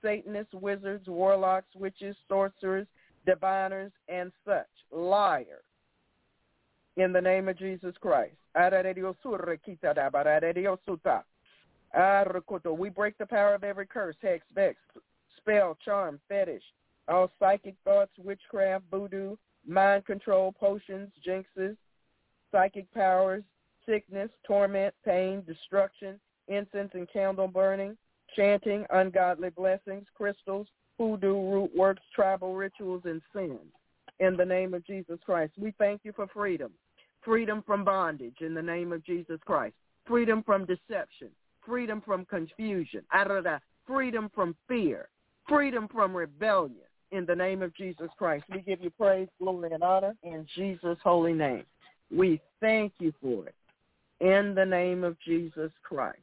Satanists, 0.00 0.54
wizards, 0.54 1.08
warlocks, 1.08 1.74
witches, 1.74 2.16
sorcerers, 2.28 2.86
diviners, 3.30 3.92
and 4.08 4.32
such. 4.44 4.66
Liars. 4.92 5.62
In 6.96 7.12
the 7.12 7.20
name 7.20 7.48
of 7.48 7.56
Jesus 7.56 7.94
Christ. 8.00 8.34
We 8.56 8.62
break 12.88 13.18
the 13.18 13.26
power 13.26 13.54
of 13.54 13.62
every 13.62 13.86
curse, 13.86 14.16
hex, 14.20 14.44
vex, 14.52 14.76
spell, 15.36 15.78
charm, 15.84 16.18
fetish, 16.28 16.62
all 17.06 17.30
psychic 17.38 17.76
thoughts, 17.84 18.10
witchcraft, 18.18 18.84
voodoo, 18.90 19.36
mind 19.66 20.04
control, 20.06 20.52
potions, 20.52 21.10
jinxes, 21.26 21.76
psychic 22.50 22.92
powers, 22.92 23.44
sickness, 23.86 24.30
torment, 24.44 24.92
pain, 25.04 25.44
destruction, 25.46 26.18
incense 26.48 26.90
and 26.94 27.08
candle 27.12 27.46
burning, 27.46 27.96
chanting, 28.36 28.84
ungodly 28.90 29.50
blessings, 29.50 30.06
crystals, 30.16 30.66
hoodoo, 31.00 31.34
root 31.34 31.70
works, 31.74 32.02
tribal 32.14 32.54
rituals, 32.54 33.02
and 33.06 33.22
sins. 33.34 33.72
In 34.18 34.36
the 34.36 34.44
name 34.44 34.74
of 34.74 34.86
Jesus 34.86 35.18
Christ, 35.24 35.54
we 35.58 35.72
thank 35.78 36.02
you 36.04 36.12
for 36.12 36.26
freedom. 36.26 36.72
Freedom 37.24 37.62
from 37.66 37.84
bondage 37.84 38.36
in 38.40 38.52
the 38.52 38.60
name 38.60 38.92
of 38.92 39.02
Jesus 39.04 39.40
Christ. 39.46 39.74
Freedom 40.06 40.42
from 40.44 40.66
deception. 40.66 41.28
Freedom 41.64 42.02
from 42.04 42.26
confusion. 42.26 43.02
Freedom 43.86 44.30
from 44.34 44.54
fear. 44.68 45.08
Freedom 45.48 45.88
from 45.88 46.14
rebellion 46.14 46.76
in 47.12 47.24
the 47.24 47.34
name 47.34 47.62
of 47.62 47.74
Jesus 47.74 48.10
Christ. 48.18 48.44
We 48.52 48.60
give 48.60 48.82
you 48.82 48.90
praise, 48.90 49.28
glory, 49.42 49.72
and 49.72 49.82
honor 49.82 50.14
in 50.22 50.46
Jesus' 50.54 50.98
holy 51.02 51.32
name. 51.32 51.64
We 52.14 52.42
thank 52.60 52.92
you 52.98 53.14
for 53.22 53.46
it 53.46 53.54
in 54.20 54.54
the 54.54 54.66
name 54.66 55.02
of 55.02 55.16
Jesus 55.26 55.70
Christ. 55.82 56.18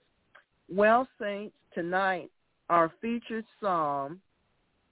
Well, 0.69 1.07
saints, 1.19 1.55
tonight 1.73 2.29
our 2.69 2.91
featured 3.01 3.45
psalm 3.59 4.19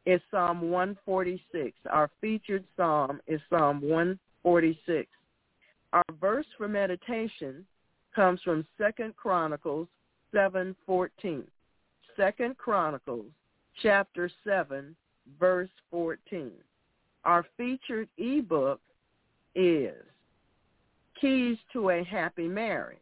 is 0.06 0.22
Psalm 0.32 0.70
146. 0.70 1.76
Our 1.90 2.10
featured 2.22 2.64
psalm 2.78 3.22
is 3.28 3.42
Psalm 3.50 3.82
146. 3.82 5.10
Our 5.94 6.04
verse 6.20 6.46
for 6.58 6.68
meditation 6.68 7.66
comes 8.16 8.40
from 8.44 8.66
Second 8.78 9.16
Chronicles 9.16 9.88
7:14. 10.34 11.48
Second 12.16 12.58
Chronicles 12.58 13.32
chapter 13.82 14.30
7 14.44 14.96
verse 15.40 15.70
14. 15.90 16.52
Our 17.24 17.44
featured 17.58 18.10
ebook 18.18 18.82
is 19.56 20.04
Keys 21.20 21.58
to 21.74 21.90
a 21.90 22.04
Happy 22.04 22.48
Marriage. 22.48 23.00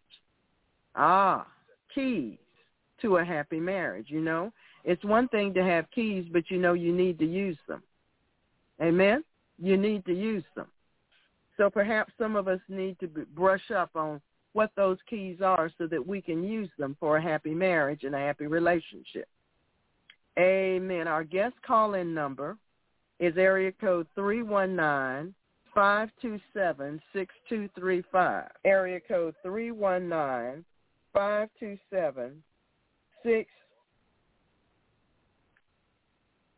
Ah, 0.96 1.48
keys 1.94 2.38
to 3.02 3.18
a 3.18 3.26
happy 3.26 3.60
marriage, 3.60 4.08
you 4.10 4.22
know. 4.22 4.52
It's 4.84 5.04
one 5.04 5.28
thing 5.30 5.54
to 5.54 5.64
have 5.64 5.90
keys, 5.92 6.26
but 6.32 6.50
you 6.50 6.58
know 6.58 6.74
you 6.74 6.94
need 6.94 7.18
to 7.20 7.26
use 7.26 7.58
them. 7.68 7.82
Amen? 8.82 9.24
You 9.58 9.78
need 9.78 10.06
to 10.06 10.14
use 10.14 10.44
them. 10.56 10.68
So 11.58 11.70
perhaps 11.70 12.12
some 12.18 12.36
of 12.36 12.48
us 12.48 12.60
need 12.68 13.00
to 13.00 13.08
brush 13.08 13.72
up 13.72 13.92
on 13.96 14.20
what 14.54 14.72
those 14.76 14.98
keys 15.10 15.38
are 15.42 15.72
so 15.78 15.88
that 15.88 16.06
we 16.06 16.22
can 16.22 16.44
use 16.44 16.70
them 16.78 16.98
for 17.00 17.18
a 17.18 17.22
happy 17.22 17.54
marriage 17.54 18.04
and 18.04 18.16
a 18.16 18.20
happy 18.20 18.48
relationship. 18.48 19.28
Amen. 20.38 21.08
Our 21.08 21.24
guest 21.24 21.56
call-in 21.66 22.14
number 22.14 22.58
is 23.20 23.38
area 23.38 23.72
code 23.72 24.08
319 24.16 25.34
527 25.74 27.02
6235. 27.14 28.50
Area 28.66 29.00
code 29.08 29.36
319 29.44 30.66
527 31.14 32.44
6 33.24 33.50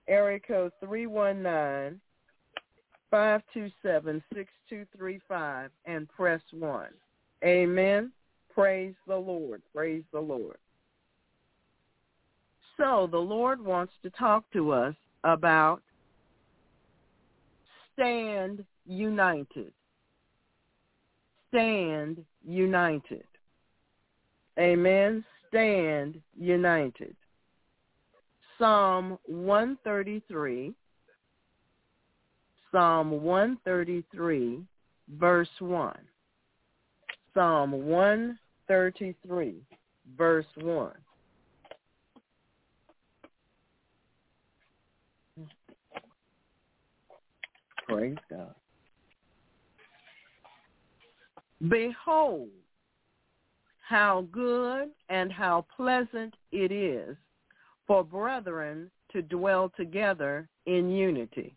area 0.07 0.39
code 0.39 0.71
319 0.79 1.99
527 3.11 4.23
6235 4.33 5.71
and 5.85 6.09
press 6.09 6.41
1. 6.51 6.87
Amen. 7.43 8.11
Praise 8.53 8.93
the 9.07 9.15
Lord. 9.15 9.61
Praise 9.73 10.03
the 10.11 10.19
Lord. 10.19 10.57
So 12.77 13.07
the 13.09 13.17
Lord 13.17 13.63
wants 13.63 13.93
to 14.03 14.09
talk 14.11 14.43
to 14.53 14.71
us 14.71 14.95
about 15.23 15.81
stand 17.93 18.65
united. 18.85 19.71
Stand 21.49 22.23
united. 22.45 23.23
Amen. 24.59 25.23
Stand 25.47 26.21
united. 26.37 27.15
Psalm 28.57 29.17
133, 29.25 30.73
Psalm 32.71 33.11
133, 33.23 34.59
verse 35.17 35.49
1. 35.59 35.97
Psalm 37.33 37.71
133, 37.71 39.55
verse 40.17 40.45
1. 40.61 40.91
Praise 47.87 48.15
God. 48.29 48.55
Behold, 51.69 52.49
how 53.87 54.27
good 54.31 54.89
and 55.09 55.31
how 55.31 55.65
pleasant 55.75 56.33
it 56.51 56.71
is 56.71 57.15
for 57.87 58.03
brethren 58.03 58.89
to 59.11 59.21
dwell 59.21 59.71
together 59.75 60.47
in 60.65 60.89
unity. 60.89 61.55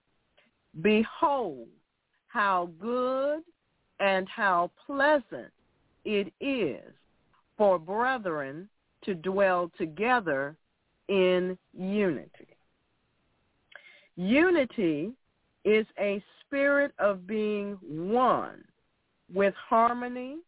Behold, 0.80 1.68
how 2.28 2.70
good 2.80 3.40
and 4.00 4.28
how 4.28 4.70
pleasant 4.86 5.52
it 6.04 6.32
is 6.40 6.92
for 7.56 7.78
brethren 7.78 8.68
to 9.04 9.14
dwell 9.14 9.70
together 9.76 10.56
in 11.08 11.58
unity. 11.76 12.56
Unity 14.16 15.12
is 15.64 15.86
a 15.98 16.22
spirit 16.40 16.92
of 16.98 17.26
being 17.26 17.78
one 17.82 18.64
with 19.32 19.54
harmony, 19.54 20.38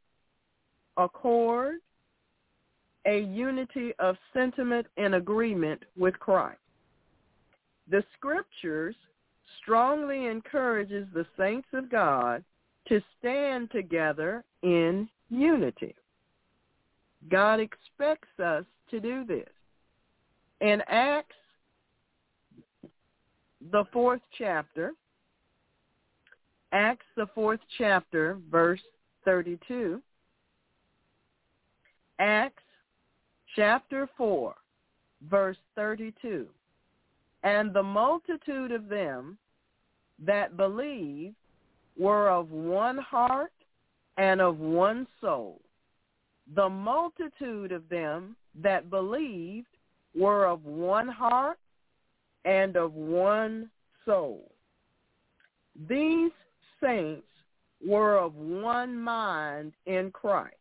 accord, 0.97 1.77
a 3.07 3.21
unity 3.21 3.93
of 3.99 4.17
sentiment 4.33 4.87
and 4.97 5.15
agreement 5.15 5.83
with 5.97 6.19
Christ. 6.19 6.59
The 7.91 8.05
scriptures 8.17 8.95
strongly 9.61 10.27
encourages 10.27 11.07
the 11.13 11.27
saints 11.37 11.69
of 11.73 11.91
God 11.91 12.45
to 12.89 13.01
stand 13.19 13.71
together 13.71 14.45
in 14.63 15.09
unity. 15.29 15.95
God 17.31 17.61
expects 17.61 18.39
us 18.43 18.65
to 18.91 19.01
do 19.01 19.25
this. 19.25 19.49
In 20.61 20.83
Acts, 20.89 21.35
the 23.73 23.85
fourth 23.93 24.23
chapter, 24.37 24.93
Acts, 26.73 27.07
the 27.17 27.27
fourth 27.35 27.61
chapter, 27.79 28.39
verse 28.51 28.81
32, 29.25 30.01
Acts 32.19 32.63
chapter 33.57 34.09
4, 34.17 34.55
verse 35.29 35.57
32. 35.77 36.47
And 37.43 37.73
the 37.73 37.83
multitude 37.83 38.73
of 38.73 38.89
them 38.89 39.39
that 40.25 40.57
believed 40.57 41.35
were 41.99 42.31
of 42.31 42.51
one 42.51 42.99
heart 42.99 43.53
and 44.17 44.41
of 44.41 44.59
one 44.59 45.07
soul. 45.21 45.61
the 46.55 46.69
multitude 46.69 47.73
of 47.73 47.89
them 47.89 48.37
that 48.61 48.91
believed 48.91 49.69
were 50.15 50.47
of 50.47 50.65
one 50.65 51.09
heart 51.09 51.59
and 52.45 52.77
of 52.77 52.95
one 52.95 53.71
soul. 54.05 54.51
These 55.89 56.33
saints 56.83 57.27
were 57.87 58.19
of 58.19 58.35
one 58.35 58.99
mind 58.99 59.73
in 59.87 60.11
Christ. 60.11 60.57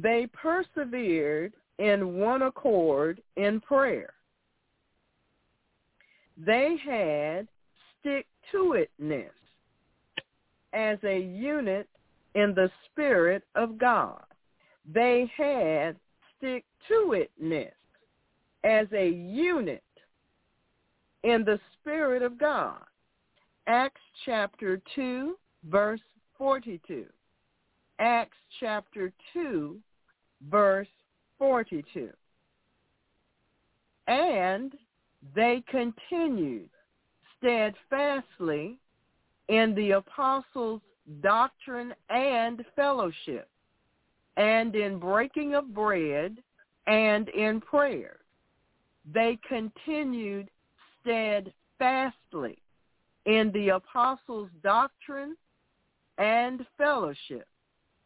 They 0.00 0.28
persevered 0.32 1.54
in 1.78 2.14
one 2.18 2.42
accord 2.42 3.20
in 3.36 3.60
prayer. 3.60 4.12
They 6.36 6.76
had 6.84 7.48
stick-to-itness 8.00 9.30
as 10.72 10.98
a 11.02 11.18
unit 11.18 11.88
in 12.34 12.54
the 12.54 12.70
Spirit 12.86 13.42
of 13.56 13.76
God. 13.76 14.22
They 14.92 15.30
had 15.36 15.96
stick-to-itness 16.36 17.72
as 18.62 18.86
a 18.92 19.08
unit 19.08 19.82
in 21.24 21.44
the 21.44 21.58
Spirit 21.74 22.22
of 22.22 22.38
God. 22.38 22.84
Acts 23.66 24.00
chapter 24.24 24.80
2, 24.94 25.36
verse 25.68 26.00
42. 26.36 27.06
Acts 27.98 28.36
chapter 28.60 29.12
2, 29.32 29.76
verse 30.50 30.88
42. 31.38 32.10
And 34.06 34.72
they 35.34 35.62
continued 35.68 36.70
steadfastly 37.38 38.78
in 39.48 39.74
the 39.74 39.92
apostles' 39.92 40.82
doctrine 41.22 41.94
and 42.10 42.64
fellowship, 42.76 43.48
and 44.36 44.74
in 44.74 44.98
breaking 44.98 45.54
of 45.54 45.74
bread, 45.74 46.36
and 46.86 47.28
in 47.30 47.60
prayer. 47.60 48.18
They 49.12 49.38
continued 49.48 50.50
steadfastly 51.00 52.58
in 53.26 53.50
the 53.52 53.70
apostles' 53.70 54.50
doctrine 54.62 55.36
and 56.18 56.64
fellowship, 56.76 57.46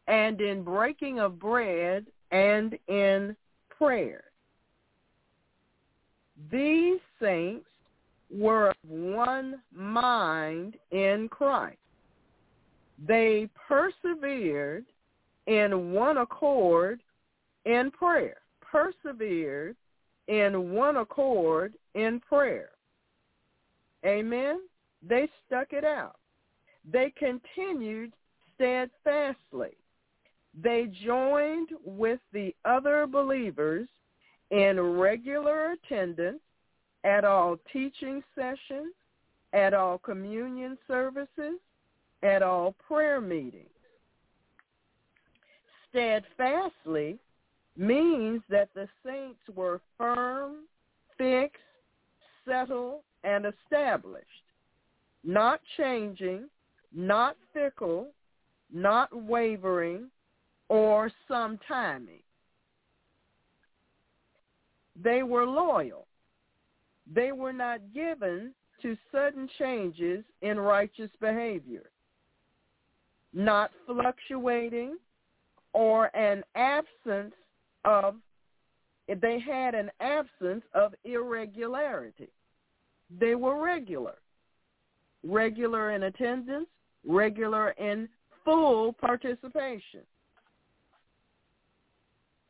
and 0.07 0.39
in 0.41 0.63
breaking 0.63 1.19
of 1.19 1.39
bread, 1.39 2.05
and 2.33 2.77
in 2.87 3.35
prayer. 3.69 4.23
These 6.51 6.99
saints 7.21 7.67
were 8.29 8.71
of 8.71 8.75
one 8.89 9.61
mind 9.73 10.75
in 10.91 11.29
Christ. 11.29 11.77
They 13.07 13.47
persevered 13.67 14.85
in 15.47 15.93
one 15.93 16.17
accord 16.17 17.01
in 17.65 17.91
prayer. 17.91 18.37
Persevered 18.61 19.75
in 20.27 20.71
one 20.71 20.97
accord 20.97 21.73
in 21.93 22.19
prayer. 22.19 22.69
Amen. 24.05 24.61
They 25.07 25.29
stuck 25.45 25.67
it 25.71 25.83
out. 25.83 26.15
They 26.91 27.13
continued 27.17 28.13
steadfastly. 28.55 29.77
They 30.61 30.91
joined 31.03 31.69
with 31.83 32.19
the 32.31 32.53
other 32.65 33.07
believers 33.07 33.87
in 34.51 34.79
regular 34.79 35.71
attendance 35.71 36.41
at 37.03 37.25
all 37.25 37.57
teaching 37.71 38.23
sessions, 38.35 38.93
at 39.53 39.73
all 39.73 39.97
communion 39.97 40.77
services, 40.87 41.59
at 42.21 42.41
all 42.41 42.75
prayer 42.87 43.19
meetings. 43.19 43.67
Steadfastly 45.89 47.17
means 47.75 48.41
that 48.49 48.69
the 48.73 48.87
saints 49.05 49.41
were 49.55 49.81
firm, 49.97 50.65
fixed, 51.17 51.57
settled, 52.45 53.01
and 53.23 53.45
established, 53.45 54.27
not 55.23 55.61
changing, 55.77 56.47
not 56.93 57.35
fickle, 57.53 58.07
not 58.71 59.09
wavering, 59.13 60.09
or 60.69 61.11
some 61.27 61.59
timing. 61.67 62.21
They 65.01 65.23
were 65.23 65.45
loyal. 65.45 66.07
They 67.11 67.31
were 67.31 67.53
not 67.53 67.79
given 67.93 68.53
to 68.81 68.97
sudden 69.11 69.49
changes 69.57 70.23
in 70.41 70.59
righteous 70.59 71.09
behavior, 71.19 71.89
not 73.33 73.71
fluctuating 73.85 74.97
or 75.73 76.15
an 76.15 76.43
absence 76.55 77.33
of, 77.85 78.15
they 79.07 79.39
had 79.39 79.73
an 79.73 79.89
absence 79.99 80.63
of 80.73 80.93
irregularity. 81.03 82.29
They 83.19 83.35
were 83.35 83.61
regular, 83.61 84.15
regular 85.23 85.91
in 85.91 86.03
attendance, 86.03 86.67
regular 87.05 87.71
in 87.71 88.07
full 88.45 88.93
participation. 88.93 90.01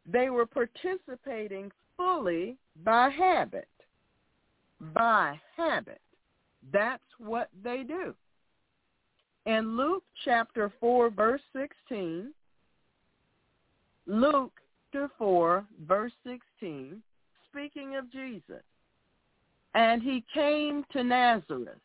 They 0.06 0.30
were 0.30 0.46
participating 0.46 1.72
fully 1.98 2.58
by 2.84 3.10
habit. 3.10 3.68
By 4.94 5.40
habit. 5.56 6.02
That's 6.72 7.04
what 7.18 7.50
they 7.64 7.84
do. 7.84 8.14
In 9.46 9.76
Luke 9.78 10.04
chapter 10.24 10.72
4, 10.80 11.10
verse 11.10 11.42
16, 11.54 12.34
Luke 14.08 14.54
chapter 14.92 15.10
4, 15.18 15.66
verse 15.88 16.12
16, 16.26 17.02
speaking 17.50 17.96
of 17.96 18.12
Jesus, 18.12 18.64
and 19.76 20.02
he 20.02 20.24
came 20.34 20.86
to 20.92 21.04
Nazareth, 21.04 21.80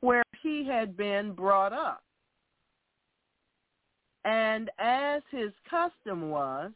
where 0.00 0.22
he 0.42 0.66
had 0.66 0.96
been 0.96 1.32
brought 1.32 1.72
up. 1.72 2.02
And 4.24 4.70
as 4.78 5.22
his 5.30 5.50
custom 5.68 6.30
was, 6.30 6.70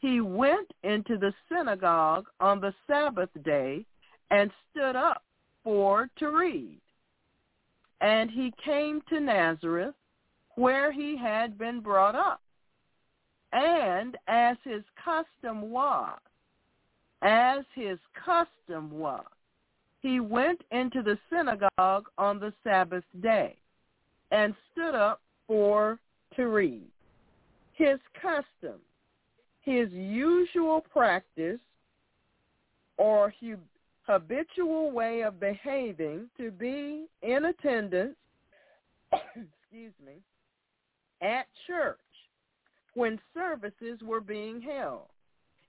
he 0.00 0.20
went 0.20 0.70
into 0.84 1.16
the 1.16 1.32
synagogue 1.48 2.26
on 2.40 2.60
the 2.60 2.72
Sabbath 2.86 3.30
day 3.44 3.84
and 4.30 4.50
stood 4.70 4.96
up 4.96 5.22
for 5.64 6.08
to 6.18 6.28
read. 6.28 6.80
And 8.00 8.30
he 8.30 8.52
came 8.64 9.02
to 9.08 9.18
Nazareth, 9.18 9.94
where 10.54 10.92
he 10.92 11.16
had 11.16 11.58
been 11.58 11.80
brought 11.80 12.14
up. 12.14 12.40
And 13.52 14.16
as 14.28 14.56
his 14.62 14.82
custom 15.04 15.70
was, 15.70 16.18
as 17.22 17.64
his 17.74 17.98
custom 18.24 18.90
was, 18.90 19.24
he 20.00 20.20
went 20.20 20.60
into 20.70 21.02
the 21.02 21.18
synagogue 21.28 22.06
on 22.18 22.38
the 22.38 22.52
Sabbath 22.62 23.04
day 23.20 23.56
and 24.30 24.54
stood 24.70 24.94
up 24.94 25.20
for 25.48 25.98
to 26.36 26.46
read. 26.46 26.86
His 27.74 27.98
custom 28.20 28.80
his 29.68 29.92
usual 29.92 30.80
practice 30.80 31.60
or 32.96 33.32
habitual 34.06 34.90
way 34.90 35.22
of 35.22 35.38
behaving 35.38 36.28
to 36.38 36.50
be 36.50 37.04
in 37.22 37.44
attendance, 37.44 38.16
excuse 39.12 39.92
me, 40.04 40.14
at 41.20 41.46
church 41.66 41.98
when 42.94 43.20
services 43.34 44.00
were 44.02 44.22
being 44.22 44.62
held. 44.62 45.02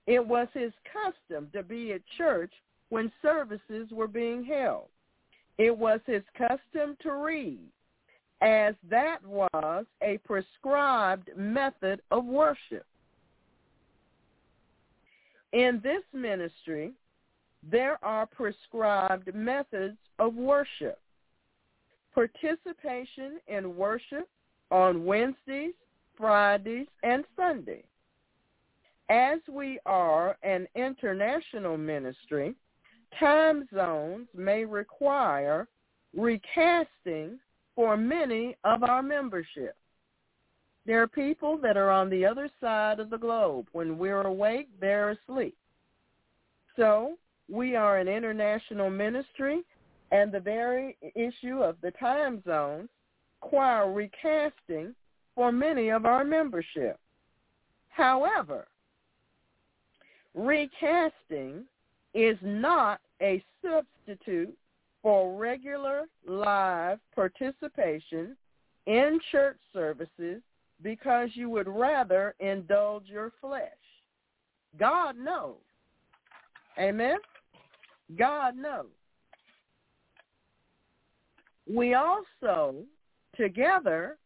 It 0.06 0.26
was 0.26 0.48
his 0.54 0.72
custom 0.90 1.48
to 1.52 1.62
be 1.62 1.92
at 1.92 2.00
church 2.16 2.52
when 2.88 3.12
services 3.20 3.88
were 3.92 4.08
being 4.08 4.42
held. 4.44 4.88
It 5.58 5.76
was 5.76 6.00
his 6.06 6.22
custom 6.36 6.96
to 7.02 7.12
read, 7.12 7.68
as 8.40 8.74
that 8.88 9.18
was 9.24 9.84
a 10.02 10.18
prescribed 10.24 11.28
method 11.36 12.00
of 12.10 12.24
worship. 12.24 12.86
In 15.52 15.80
this 15.82 16.02
ministry, 16.12 16.92
there 17.68 18.02
are 18.04 18.26
prescribed 18.26 19.34
methods 19.34 19.98
of 20.18 20.34
worship. 20.34 20.98
Participation 22.14 23.40
in 23.48 23.76
worship 23.76 24.28
on 24.70 25.04
Wednesdays, 25.04 25.74
Fridays, 26.16 26.86
and 27.02 27.24
Sundays. 27.36 27.84
As 29.08 29.40
we 29.50 29.80
are 29.86 30.36
an 30.42 30.68
international 30.76 31.76
ministry, 31.76 32.54
time 33.18 33.68
zones 33.74 34.28
may 34.34 34.64
require 34.64 35.66
recasting 36.16 37.38
for 37.74 37.96
many 37.96 38.56
of 38.64 38.84
our 38.84 39.02
membership. 39.02 39.76
There 40.90 41.00
are 41.00 41.06
people 41.06 41.56
that 41.58 41.76
are 41.76 41.88
on 41.88 42.10
the 42.10 42.26
other 42.26 42.50
side 42.60 42.98
of 42.98 43.10
the 43.10 43.16
globe. 43.16 43.68
When 43.70 43.96
we're 43.96 44.22
awake, 44.22 44.66
they're 44.80 45.10
asleep. 45.10 45.56
So 46.74 47.14
we 47.48 47.76
are 47.76 47.98
an 47.98 48.08
international 48.08 48.90
ministry, 48.90 49.62
and 50.10 50.32
the 50.32 50.40
very 50.40 50.96
issue 51.14 51.62
of 51.62 51.76
the 51.80 51.92
time 51.92 52.42
zones 52.42 52.88
require 53.40 53.92
recasting 53.92 54.92
for 55.36 55.52
many 55.52 55.90
of 55.90 56.06
our 56.06 56.24
membership. 56.24 56.98
However, 57.90 58.66
recasting 60.34 61.66
is 62.14 62.36
not 62.42 63.00
a 63.22 63.40
substitute 63.62 64.58
for 65.04 65.38
regular 65.38 66.06
live 66.26 66.98
participation 67.14 68.36
in 68.86 69.20
church 69.30 69.58
services 69.72 70.42
because 70.82 71.30
you 71.34 71.50
would 71.50 71.68
rather 71.68 72.34
indulge 72.40 73.06
your 73.06 73.32
flesh. 73.40 73.68
God 74.78 75.16
knows. 75.16 75.56
Amen? 76.78 77.18
God 78.18 78.56
knows. 78.56 78.86
We 81.68 81.94
also 81.94 82.76
together 83.36 84.16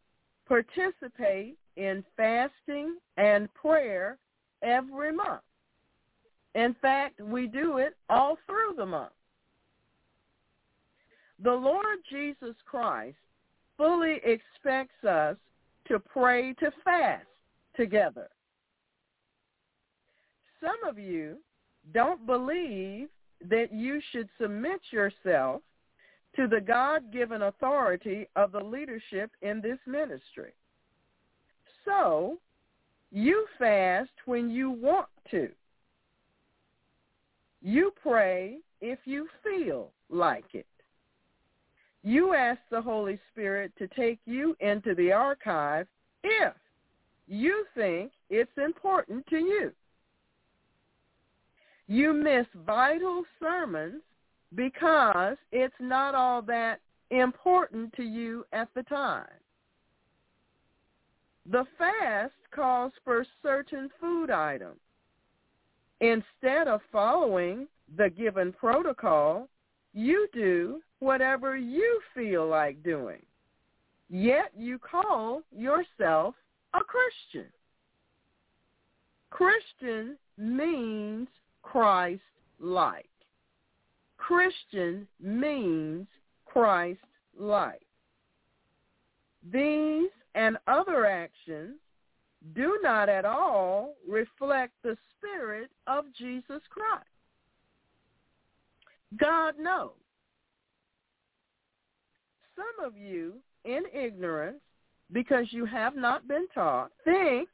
participate 0.47 1.57
in 1.77 2.05
fasting 2.17 2.97
and 3.17 3.53
prayer 3.55 4.19
every 4.63 5.13
month. 5.13 5.43
In 6.55 6.75
fact, 6.81 7.21
we 7.21 7.47
do 7.47 7.79
it 7.79 7.97
all 8.09 8.39
through 8.47 8.75
the 8.77 8.87
month. 8.87 9.13
The 11.43 11.53
Lord 11.53 11.99
Jesus 12.11 12.55
Christ 12.65 13.17
fully 13.77 14.21
expects 14.25 15.05
us 15.05 15.37
to 15.89 15.99
pray 15.99 16.53
to 16.55 16.71
fast 16.83 17.27
together. 17.77 18.29
Some 20.61 20.89
of 20.89 20.99
you 20.99 21.37
don't 21.93 22.25
believe 22.27 23.09
that 23.49 23.73
you 23.73 24.01
should 24.11 24.29
submit 24.41 24.81
yourself 24.91 25.61
to 26.37 26.49
the 26.49 26.61
God-given 26.61 27.43
authority 27.43 28.27
of 28.35 28.53
the 28.53 28.61
leadership 28.61 29.31
in 29.43 29.61
this 29.61 29.79
ministry. 29.87 30.53
So, 31.85 32.39
you 33.13 33.47
fast 33.59 34.11
when 34.25 34.51
you 34.51 34.71
want 34.71 35.09
to. 35.31 35.49
You 37.63 37.93
pray 38.03 38.59
if 38.81 38.99
you 39.05 39.29
feel 39.43 39.91
like 40.11 40.47
it. 40.55 40.67
You 42.05 42.35
ask 42.35 42.61
the 42.71 42.83
Holy 42.83 43.19
Spirit 43.33 43.73
to 43.79 43.89
take 43.89 44.21
you 44.27 44.55
into 44.61 44.95
the 44.95 45.11
archive 45.11 45.87
if 46.23 46.53
you 47.27 47.65
think 47.75 48.13
it's 48.29 48.53
important 48.63 49.27
to 49.29 49.39
you. 49.39 49.73
You 51.89 52.13
miss 52.13 52.47
vital 52.67 53.23
sermons 53.41 54.03
because 54.55 55.37
it's 55.51 55.75
not 55.81 56.15
all 56.15 56.43
that 56.43 56.81
important 57.11 57.95
to 57.95 58.03
you 58.03 58.45
at 58.53 58.69
the 58.75 58.83
time. 58.83 59.27
The 61.51 61.65
fast 61.79 62.33
calls 62.55 62.93
for 63.03 63.25
certain 63.43 63.89
food 63.99 64.31
items. 64.31 64.81
Instead 66.01 66.69
of 66.69 66.81
following 66.93 67.67
the 67.97 68.11
given 68.11 68.53
protocol, 68.53 69.49
you 69.95 70.29
do 70.35 70.83
whatever 71.05 71.55
you 71.57 72.01
feel 72.15 72.49
like 72.49 72.83
doing. 72.83 73.21
Yet 74.09 74.53
you 74.57 74.79
call 74.79 75.43
yourself 75.55 76.35
a 76.73 76.81
Christian. 76.81 77.51
Christian 79.31 80.17
means 80.39 81.29
Christ-like. 81.63 83.11
Christian 84.17 85.07
means 85.21 86.07
Christ-like. 86.47 87.87
These 89.53 90.11
and 90.35 90.57
other 90.67 91.05
actions 91.05 91.77
do 92.55 92.79
not 92.83 93.11
at 93.11 93.27
all 93.27 93.95
reflect 94.09 94.73
the 94.83 94.97
spirit 95.19 95.71
of 95.87 96.05
Jesus 96.17 96.63
Christ. 96.71 97.05
God 99.19 99.59
knows. 99.59 99.91
Some 102.57 102.87
of 102.87 102.97
you, 102.97 103.35
in 103.65 103.83
ignorance, 103.93 104.61
because 105.13 105.47
you 105.51 105.65
have 105.65 105.97
not 105.97 106.27
been 106.29 106.47
taught, 106.55 106.91
think 107.05 107.49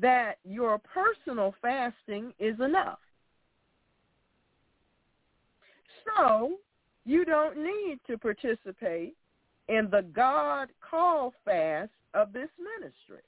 that 0.00 0.38
your 0.44 0.78
personal 0.78 1.54
fasting 1.60 2.32
is 2.38 2.58
enough. 2.60 2.98
So 6.16 6.58
you 7.04 7.24
don't 7.24 7.56
need 7.56 7.98
to 8.06 8.16
participate 8.16 9.14
in 9.68 9.88
the 9.90 10.02
God 10.14 10.68
call 10.88 11.32
fast 11.44 11.90
of 12.14 12.32
this 12.32 12.48
ministry. 12.78 13.22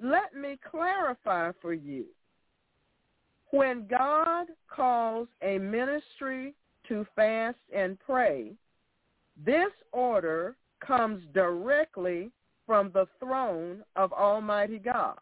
Let 0.00 0.34
me 0.34 0.58
clarify 0.70 1.52
for 1.60 1.72
you. 1.72 2.06
When 3.50 3.86
God 3.86 4.48
calls 4.68 5.28
a 5.42 5.58
ministry 5.58 6.54
to 6.88 7.06
fast 7.14 7.58
and 7.74 7.98
pray, 8.00 8.52
this 9.42 9.70
order 9.92 10.56
comes 10.80 11.22
directly 11.32 12.30
from 12.66 12.90
the 12.92 13.06
throne 13.18 13.84
of 13.96 14.12
Almighty 14.12 14.78
God. 14.78 15.18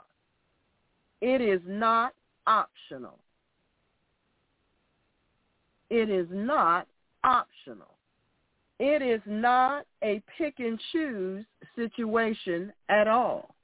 It 1.20 1.40
is 1.40 1.60
not 1.66 2.14
optional. 2.46 3.18
It 5.90 6.10
is 6.10 6.26
not 6.30 6.86
optional. 7.24 7.94
It 8.78 9.02
is 9.02 9.20
not 9.26 9.86
a 10.02 10.22
pick 10.36 10.58
and 10.58 10.80
choose 10.90 11.44
situation 11.76 12.72
at 12.88 13.06
all. 13.06 13.54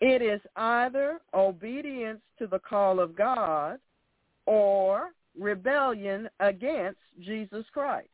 It 0.00 0.22
is 0.22 0.40
either 0.56 1.20
obedience 1.34 2.20
to 2.38 2.46
the 2.46 2.58
call 2.58 3.00
of 3.00 3.16
God 3.16 3.78
or 4.46 5.10
rebellion 5.38 6.28
against 6.40 7.00
Jesus 7.20 7.64
Christ. 7.72 8.08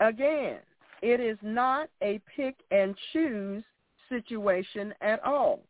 Again, 0.00 0.58
it 1.02 1.20
is 1.20 1.38
not 1.42 1.88
a 2.02 2.20
pick 2.36 2.56
and 2.70 2.94
choose 3.12 3.62
situation 4.08 4.94
at 5.00 5.22
all. 5.24 5.60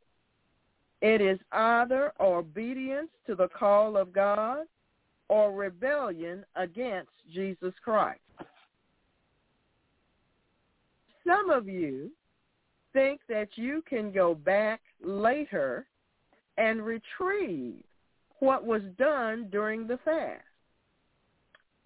It 1.01 1.21
is 1.21 1.39
either 1.53 2.13
obedience 2.21 3.11
to 3.27 3.35
the 3.35 3.49
call 3.49 3.97
of 3.97 4.13
God 4.13 4.65
or 5.29 5.53
rebellion 5.53 6.45
against 6.57 7.11
Jesus 7.33 7.75
Christ. 7.85 8.21
Some 11.27 11.51
of 11.51 11.69
you 11.69 12.11
think 12.93 13.21
that 13.29 13.49
you 13.57 13.83
can 13.89 14.11
go 14.11 14.35
back 14.35 14.81
later 15.03 15.87
and 16.57 16.85
retrieve 16.85 17.85
what 18.41 18.65
was 18.65 18.83
done 18.99 19.49
during 19.51 19.87
the 19.87 19.99
fast. 20.05 20.43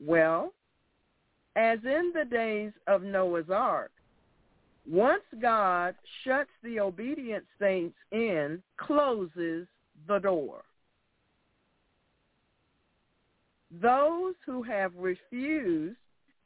Well, 0.05 0.53
as 1.57 1.79
in 1.85 2.13
the 2.15 2.25
days 2.25 2.73
of 2.87 3.03
Noah's 3.03 3.51
Ark, 3.51 3.93
once 4.91 5.23
God 5.41 5.95
shuts 6.25 6.51
the 6.63 6.81
obedient 6.81 7.45
saints 7.61 7.97
in, 8.11 8.63
closes 8.79 9.67
the 10.09 10.19
door. 10.19 10.63
Those 13.81 14.35
who 14.45 14.63
have 14.63 14.93
refused 14.97 15.97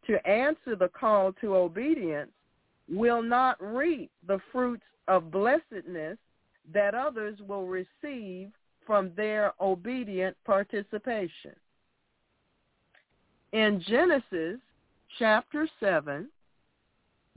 to 0.07 0.29
answer 0.29 0.77
the 0.77 0.89
call 0.89 1.33
to 1.41 1.57
obedience 1.57 2.31
will 2.89 3.23
not 3.23 3.57
reap 3.61 4.11
the 4.27 4.39
fruits 4.53 4.85
of 5.09 5.31
blessedness 5.31 6.19
that 6.73 6.95
others 6.95 7.39
will 7.49 7.67
receive 7.67 8.51
from 8.87 9.11
their 9.16 9.53
obedient 9.61 10.37
participation. 10.45 11.53
In 13.53 13.82
Genesis 13.87 14.59
chapter 15.18 15.68
7, 15.80 16.28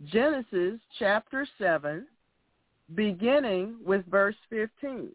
Genesis 0.06 0.80
chapter 0.97 1.47
7, 1.58 2.06
beginning 2.95 3.76
with 3.84 4.06
verse 4.06 4.36
15. 4.50 5.12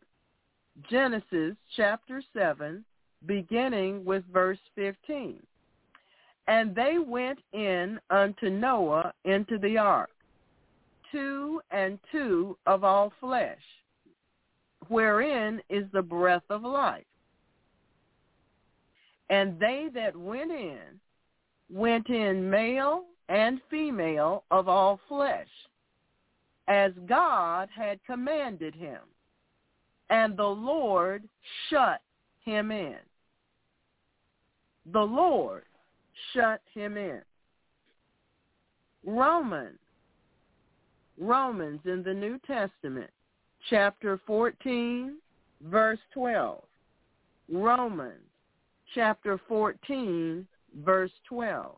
Genesis 0.90 1.56
chapter 1.76 2.22
7, 2.34 2.84
beginning 3.26 4.04
with 4.04 4.24
verse 4.32 4.58
15. 4.74 5.40
And 6.46 6.74
they 6.74 6.98
went 6.98 7.38
in 7.52 7.98
unto 8.10 8.50
Noah 8.50 9.12
into 9.24 9.58
the 9.58 9.78
ark, 9.78 10.10
two 11.10 11.60
and 11.70 11.98
two 12.12 12.56
of 12.66 12.84
all 12.84 13.12
flesh, 13.20 13.62
wherein 14.88 15.60
is 15.68 15.84
the 15.92 16.02
breath 16.02 16.42
of 16.50 16.62
life. 16.62 17.04
And 19.30 19.58
they 19.58 19.88
that 19.94 20.16
went 20.16 20.50
in, 20.50 21.00
went 21.70 22.08
in 22.08 22.48
male 22.48 23.04
and 23.28 23.60
female 23.70 24.44
of 24.50 24.68
all 24.68 25.00
flesh, 25.08 25.48
as 26.68 26.92
God 27.06 27.68
had 27.74 28.04
commanded 28.04 28.74
him. 28.74 29.00
And 30.10 30.36
the 30.36 30.42
Lord 30.44 31.24
shut 31.70 32.02
him 32.44 32.70
in. 32.70 32.98
The 34.92 35.00
Lord 35.00 35.64
shut 36.32 36.60
him 36.74 36.96
in. 36.98 37.22
Romans 39.06 39.78
Romans 41.18 41.80
in 41.84 42.02
the 42.02 42.14
New 42.14 42.38
Testament, 42.46 43.10
chapter 43.70 44.20
14, 44.26 45.16
verse 45.62 45.98
12. 46.12 46.62
Romans 47.52 48.20
chapter 48.94 49.40
14, 49.48 50.46
verse 50.84 51.10
12. 51.28 51.76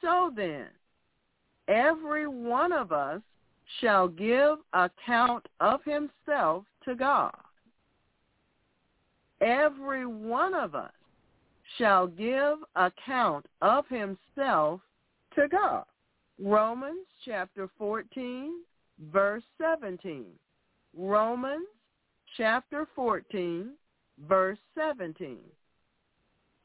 So 0.00 0.32
then, 0.34 0.66
every 1.66 2.26
one 2.26 2.72
of 2.72 2.92
us 2.92 3.20
shall 3.80 4.08
give 4.08 4.58
account 4.72 5.46
of 5.60 5.80
himself 5.84 6.64
to 6.84 6.94
God. 6.94 7.34
Every 9.40 10.06
one 10.06 10.54
of 10.54 10.74
us 10.74 10.92
shall 11.76 12.06
give 12.06 12.58
account 12.76 13.46
of 13.60 13.84
himself 13.88 14.80
to 15.34 15.48
God. 15.48 15.84
Romans 16.40 17.06
chapter 17.24 17.68
14, 17.78 18.52
verse 19.12 19.42
17. 19.60 20.24
Romans 21.00 21.68
chapter 22.36 22.88
14, 22.96 23.70
verse 24.28 24.58
17. 24.76 25.38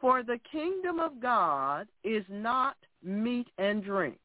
For 0.02 0.24
the 0.24 0.40
kingdom 0.52 1.00
of 1.00 1.22
God 1.22 1.88
is 2.04 2.26
not 2.30 2.76
meat 3.04 3.48
and 3.60 3.84
drink, 3.84 4.18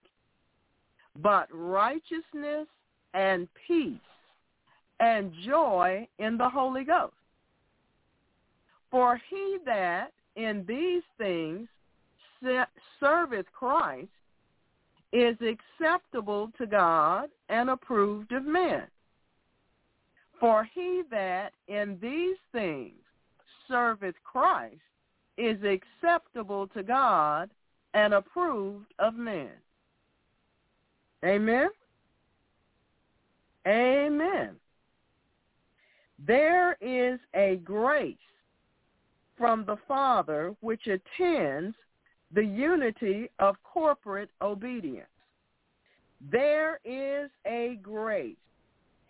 but 1.22 1.46
righteousness 1.52 2.66
and 3.12 3.48
peace 3.66 3.98
and 4.98 5.30
joy 5.44 6.08
in 6.18 6.38
the 6.38 6.48
Holy 6.48 6.84
Ghost. 6.84 7.12
For 8.90 9.20
he 9.28 9.58
that 9.66 10.12
in 10.36 10.64
these 10.66 11.02
things 11.18 11.68
serveth 12.98 13.46
Christ 13.52 14.08
is 15.12 15.36
acceptable 15.42 16.50
to 16.56 16.66
God 16.66 17.28
and 17.50 17.68
approved 17.68 18.32
of 18.32 18.46
men. 18.46 18.84
For 20.40 20.64
he 20.72 21.02
that 21.10 21.52
in 21.66 21.98
these 22.00 22.36
things 22.52 22.94
serveth 23.66 24.14
Christ 24.24 24.76
is 25.36 25.58
acceptable 25.62 26.66
to 26.68 26.82
God 26.82 27.50
and 27.94 28.14
approved 28.14 28.92
of 28.98 29.14
men. 29.14 29.50
Amen. 31.24 31.68
Amen. 33.66 34.56
There 36.24 36.76
is 36.80 37.18
a 37.34 37.60
grace 37.64 38.16
from 39.36 39.64
the 39.64 39.76
Father 39.86 40.54
which 40.60 40.86
attends 40.86 41.76
the 42.32 42.44
unity 42.44 43.30
of 43.38 43.56
corporate 43.62 44.30
obedience. 44.42 45.06
There 46.30 46.80
is 46.84 47.30
a 47.46 47.78
grace, 47.82 48.36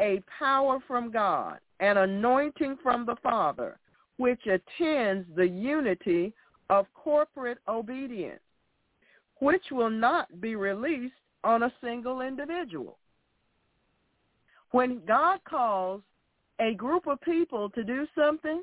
a 0.00 0.22
power 0.38 0.78
from 0.86 1.10
God, 1.10 1.58
an 1.80 1.96
anointing 1.96 2.78
from 2.82 3.04
the 3.04 3.16
Father, 3.22 3.78
which 4.16 4.40
attends 4.46 5.26
the 5.36 5.46
unity 5.46 6.32
of 6.70 6.86
corporate 6.94 7.58
obedience, 7.68 8.40
which 9.40 9.64
will 9.70 9.90
not 9.90 10.40
be 10.40 10.56
released 10.56 11.14
on 11.44 11.62
a 11.62 11.72
single 11.82 12.20
individual. 12.20 12.98
When 14.70 15.00
God 15.06 15.40
calls 15.48 16.02
a 16.60 16.74
group 16.74 17.06
of 17.06 17.20
people 17.20 17.70
to 17.70 17.84
do 17.84 18.06
something, 18.14 18.62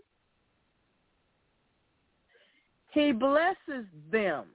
he 2.92 3.12
blesses 3.12 3.86
them 4.12 4.46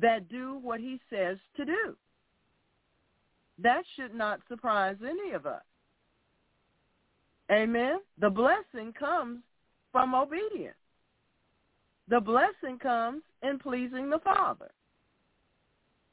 that 0.00 0.28
do 0.28 0.58
what 0.62 0.80
he 0.80 1.00
says 1.10 1.38
to 1.56 1.64
do. 1.64 1.96
That 3.58 3.82
should 3.94 4.14
not 4.14 4.40
surprise 4.48 4.96
any 5.02 5.32
of 5.32 5.46
us. 5.46 5.62
Amen. 7.50 7.98
The 8.20 8.30
blessing 8.30 8.92
comes 8.98 9.40
from 9.92 10.14
obedience. 10.14 10.74
The 12.08 12.20
blessing 12.20 12.78
comes 12.82 13.22
in 13.42 13.58
pleasing 13.58 14.10
the 14.10 14.18
Father. 14.18 14.70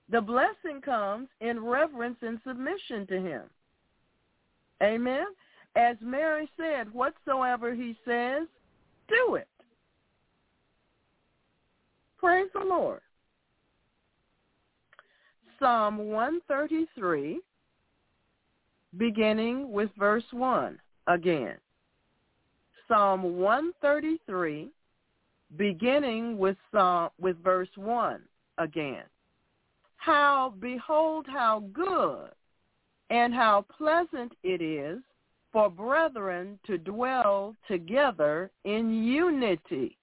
The 0.10 0.22
blessing 0.22 0.82
comes 0.84 1.30
in 1.40 1.64
reverence 1.64 2.18
and 2.22 2.40
submission 2.46 3.08
to 3.08 3.22
him. 3.22 3.42
Amen. 4.84 5.26
As 5.76 5.96
Mary 6.02 6.50
said, 6.58 6.94
whatsoever 6.94 7.74
he 7.74 7.96
says, 8.06 8.48
do 9.08 9.36
it. 9.36 9.48
Praise 12.18 12.50
the 12.54 12.60
Lord. 12.60 13.00
Psalm 15.60 15.98
133, 15.98 17.40
beginning 18.98 19.72
with 19.72 19.90
verse 19.98 20.24
1 20.32 20.78
again. 21.08 21.56
Psalm 22.88 23.38
133, 23.38 24.70
beginning 25.58 26.38
with 26.38 26.58
Psalm, 26.72 27.10
with 27.20 27.42
verse 27.44 27.70
1 27.76 28.22
again. 28.58 29.04
How, 29.98 30.54
behold 30.60 31.26
how 31.28 31.64
good 31.74 32.32
and 33.10 33.34
how 33.34 33.66
pleasant 33.78 34.32
it 34.44 34.62
is 34.62 35.00
for 35.52 35.70
brethren 35.70 36.58
to 36.66 36.78
dwell 36.78 37.56
together 37.68 38.50
in 38.64 39.04
unity. 39.04 39.98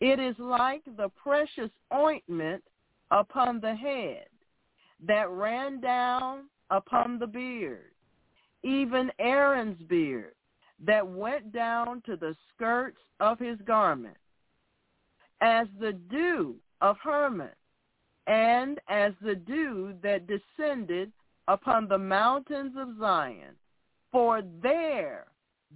It 0.00 0.18
is 0.18 0.34
like 0.38 0.82
the 0.96 1.10
precious 1.22 1.70
ointment 1.92 2.62
upon 3.10 3.60
the 3.60 3.74
head 3.74 4.26
that 5.06 5.28
ran 5.30 5.80
down 5.80 6.44
upon 6.70 7.18
the 7.18 7.26
beard, 7.26 7.92
even 8.62 9.10
Aaron's 9.18 9.80
beard 9.82 10.34
that 10.84 11.06
went 11.06 11.52
down 11.52 12.02
to 12.06 12.16
the 12.16 12.34
skirts 12.54 12.98
of 13.20 13.38
his 13.38 13.58
garment, 13.66 14.16
as 15.40 15.66
the 15.78 15.92
dew 15.92 16.56
of 16.80 16.96
Hermon, 17.02 17.50
and 18.26 18.80
as 18.88 19.12
the 19.22 19.34
dew 19.34 19.94
that 20.02 20.26
descended 20.26 21.12
upon 21.48 21.88
the 21.88 21.98
mountains 21.98 22.74
of 22.78 22.98
Zion. 22.98 23.56
For 24.12 24.42
there 24.62 25.26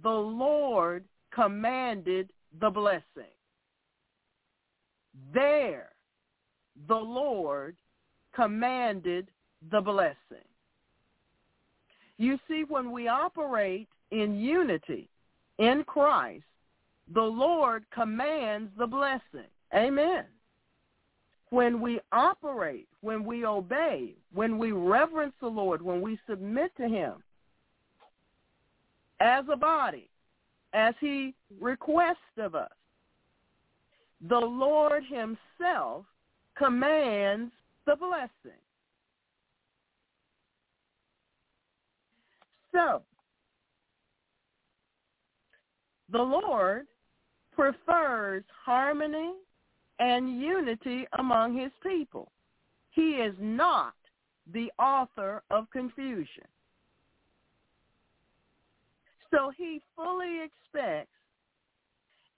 the 0.01 0.09
Lord 0.09 1.05
commanded 1.33 2.31
the 2.59 2.69
blessing. 2.69 3.31
There 5.33 5.89
the 6.87 6.95
Lord 6.95 7.77
commanded 8.33 9.29
the 9.71 9.81
blessing. 9.81 10.45
You 12.17 12.39
see, 12.47 12.63
when 12.67 12.91
we 12.91 13.07
operate 13.07 13.87
in 14.11 14.39
unity 14.39 15.09
in 15.57 15.83
Christ, 15.83 16.45
the 17.13 17.21
Lord 17.21 17.85
commands 17.93 18.71
the 18.77 18.87
blessing. 18.87 19.49
Amen. 19.73 20.25
When 21.49 21.79
we 21.79 21.99
operate, 22.11 22.87
when 23.01 23.23
we 23.23 23.45
obey, 23.45 24.13
when 24.33 24.57
we 24.57 24.71
reverence 24.71 25.33
the 25.39 25.47
Lord, 25.47 25.81
when 25.81 26.01
we 26.01 26.17
submit 26.27 26.71
to 26.77 26.87
him 26.87 27.13
as 29.19 29.45
a 29.51 29.55
body, 29.55 30.09
as 30.73 30.93
he 30.99 31.33
requests 31.61 32.37
of 32.37 32.55
us, 32.55 32.71
the 34.27 34.39
Lord 34.39 35.03
himself 35.03 36.05
commands 36.57 37.51
the 37.85 37.95
blessing. 37.95 38.59
So, 42.75 43.03
the 46.11 46.21
Lord 46.21 46.87
prefers 47.55 48.43
harmony 48.65 49.31
and 49.99 50.41
unity 50.41 51.07
among 51.17 51.57
his 51.57 51.71
people. 51.81 52.29
He 52.91 53.11
is 53.11 53.33
not 53.39 53.93
the 54.51 54.69
author 54.77 55.41
of 55.51 55.69
confusion. 55.71 56.43
So 59.31 59.53
he 59.57 59.81
fully 59.95 60.41
expects 60.43 61.11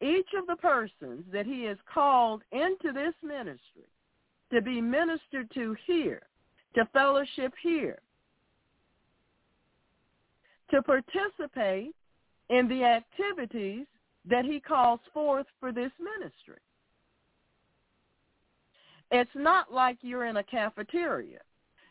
each 0.01 0.29
of 0.37 0.45
the 0.45 0.55
persons 0.57 1.23
that 1.33 1.47
he 1.47 1.63
has 1.63 1.77
called 1.91 2.43
into 2.51 2.93
this 2.93 3.15
ministry 3.23 3.89
to 4.53 4.61
be 4.61 4.81
ministered 4.81 5.49
to 5.55 5.75
here, 5.87 6.21
to 6.75 6.87
fellowship 6.93 7.53
here, 7.61 7.99
to 10.71 10.81
participate 10.81 11.93
in 12.49 12.67
the 12.67 12.83
activities 12.83 13.85
that 14.29 14.45
he 14.45 14.59
calls 14.59 14.99
forth 15.13 15.47
for 15.59 15.71
this 15.71 15.91
ministry. 15.99 16.59
It's 19.11 19.31
not 19.35 19.71
like 19.71 19.97
you're 20.01 20.25
in 20.25 20.37
a 20.37 20.43
cafeteria. 20.43 21.39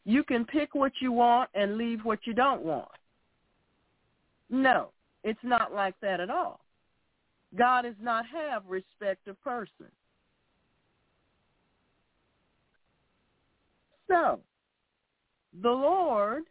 You 0.04 0.22
can 0.22 0.44
pick 0.44 0.74
what 0.74 0.92
you 1.00 1.12
want 1.12 1.50
and 1.54 1.76
leave 1.76 2.04
what 2.04 2.20
you 2.24 2.34
don't 2.34 2.62
want. 2.62 2.88
No, 4.50 4.90
it's 5.24 5.40
not 5.42 5.72
like 5.72 5.94
that 6.02 6.20
at 6.20 6.30
all. 6.30 6.60
God 7.56 7.82
does 7.82 7.94
not 8.00 8.24
have 8.26 8.62
respect 8.68 9.26
of 9.28 9.42
person. 9.42 9.86
So, 14.08 14.40
the 15.62 15.70
Lord 15.70 16.44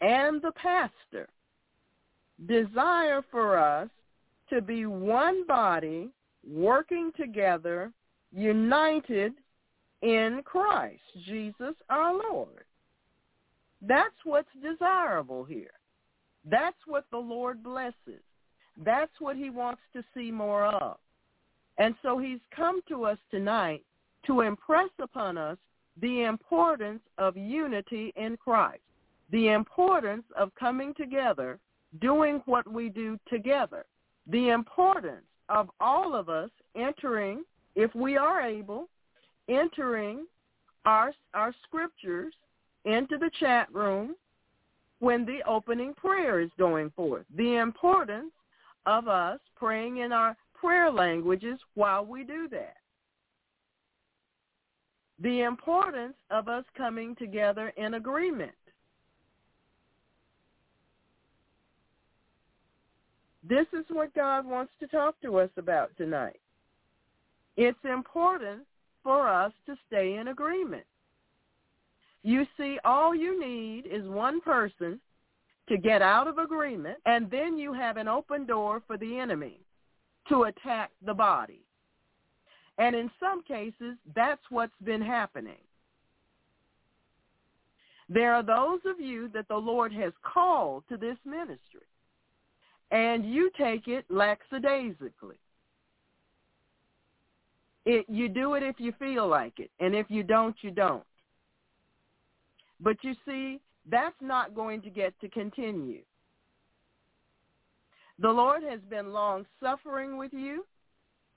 and 0.00 0.40
the 0.42 0.52
pastor 0.52 1.28
desire 2.46 3.22
for 3.30 3.58
us 3.58 3.88
to 4.50 4.60
be 4.60 4.86
one 4.86 5.46
body 5.46 6.10
working 6.48 7.12
together, 7.16 7.92
united 8.32 9.32
in 10.02 10.42
Christ, 10.44 11.00
Jesus 11.26 11.74
our 11.90 12.14
Lord. 12.30 12.64
That's 13.82 14.14
what's 14.24 14.48
desirable 14.62 15.44
here. 15.44 15.70
That's 16.44 16.76
what 16.86 17.04
the 17.10 17.18
Lord 17.18 17.62
blesses. 17.62 18.22
That's 18.84 19.12
what 19.18 19.36
he 19.36 19.50
wants 19.50 19.82
to 19.92 20.04
see 20.14 20.30
more 20.30 20.66
of. 20.66 20.98
And 21.78 21.94
so 22.02 22.18
he's 22.18 22.40
come 22.54 22.80
to 22.88 23.04
us 23.04 23.18
tonight 23.30 23.84
to 24.26 24.40
impress 24.42 24.90
upon 25.00 25.38
us 25.38 25.58
the 26.00 26.22
importance 26.22 27.02
of 27.18 27.36
unity 27.36 28.12
in 28.16 28.36
Christ, 28.36 28.82
the 29.30 29.48
importance 29.48 30.24
of 30.36 30.54
coming 30.54 30.94
together, 30.94 31.58
doing 32.00 32.42
what 32.46 32.70
we 32.70 32.88
do 32.88 33.18
together, 33.28 33.84
the 34.26 34.48
importance 34.48 35.24
of 35.48 35.70
all 35.80 36.14
of 36.14 36.28
us 36.28 36.50
entering, 36.76 37.44
if 37.74 37.94
we 37.94 38.16
are 38.16 38.42
able, 38.42 38.88
entering 39.48 40.26
our, 40.84 41.12
our 41.34 41.54
scriptures 41.64 42.34
into 42.84 43.18
the 43.18 43.30
chat 43.40 43.72
room 43.72 44.14
when 45.00 45.24
the 45.24 45.40
opening 45.46 45.94
prayer 45.94 46.40
is 46.40 46.50
going 46.58 46.90
forth. 46.90 47.24
The 47.36 47.56
importance 47.56 48.32
of 48.86 49.08
us 49.08 49.38
praying 49.56 49.98
in 49.98 50.12
our 50.12 50.36
prayer 50.54 50.90
languages 50.90 51.58
while 51.74 52.04
we 52.04 52.24
do 52.24 52.48
that. 52.50 52.74
The 55.20 55.40
importance 55.40 56.14
of 56.30 56.48
us 56.48 56.64
coming 56.76 57.16
together 57.16 57.72
in 57.76 57.94
agreement. 57.94 58.52
This 63.48 63.66
is 63.72 63.84
what 63.88 64.14
God 64.14 64.46
wants 64.46 64.72
to 64.80 64.86
talk 64.86 65.14
to 65.22 65.38
us 65.38 65.50
about 65.56 65.90
tonight. 65.96 66.40
It's 67.56 67.78
important 67.84 68.60
for 69.02 69.28
us 69.28 69.52
to 69.66 69.76
stay 69.86 70.16
in 70.16 70.28
agreement. 70.28 70.84
You 72.22 72.46
see, 72.58 72.78
all 72.84 73.14
you 73.14 73.40
need 73.40 73.86
is 73.90 74.06
one 74.06 74.40
person 74.40 75.00
to 75.68 75.78
get 75.78 76.02
out 76.02 76.26
of 76.26 76.38
agreement, 76.38 76.98
and 77.06 77.30
then 77.30 77.56
you 77.56 77.72
have 77.72 77.96
an 77.96 78.08
open 78.08 78.44
door 78.44 78.82
for 78.86 78.96
the 78.98 79.18
enemy 79.18 79.60
to 80.28 80.44
attack 80.44 80.90
the 81.04 81.14
body. 81.14 81.62
And 82.76 82.94
in 82.94 83.10
some 83.18 83.42
cases, 83.42 83.96
that's 84.14 84.42
what's 84.50 84.72
been 84.84 85.02
happening. 85.02 85.58
There 88.08 88.34
are 88.34 88.42
those 88.42 88.80
of 88.86 89.00
you 89.00 89.28
that 89.34 89.48
the 89.48 89.56
Lord 89.56 89.92
has 89.92 90.12
called 90.22 90.84
to 90.88 90.96
this 90.96 91.16
ministry, 91.24 91.86
and 92.90 93.24
you 93.24 93.50
take 93.58 93.88
it 93.88 94.04
lackadaisically. 94.08 95.36
It, 97.84 98.06
you 98.08 98.28
do 98.28 98.54
it 98.54 98.62
if 98.62 98.76
you 98.78 98.92
feel 98.98 99.26
like 99.26 99.58
it, 99.58 99.70
and 99.80 99.94
if 99.94 100.06
you 100.10 100.22
don't, 100.22 100.56
you 100.60 100.70
don't. 100.70 101.04
But 102.80 102.96
you 103.02 103.14
see, 103.26 103.60
that's 103.90 104.14
not 104.20 104.54
going 104.54 104.82
to 104.82 104.90
get 104.90 105.18
to 105.20 105.28
continue. 105.28 106.02
The 108.18 108.30
Lord 108.30 108.62
has 108.62 108.80
been 108.90 109.12
long 109.12 109.46
suffering 109.62 110.18
with 110.18 110.32
you, 110.32 110.66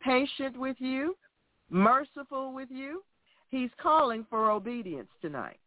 patient 0.02 0.58
with 0.58 0.78
you, 0.80 1.16
merciful 1.70 2.54
with 2.54 2.70
you. 2.70 3.04
He's 3.50 3.70
calling 3.82 4.26
for 4.30 4.50
obedience 4.52 5.10
tonight. 5.22 5.60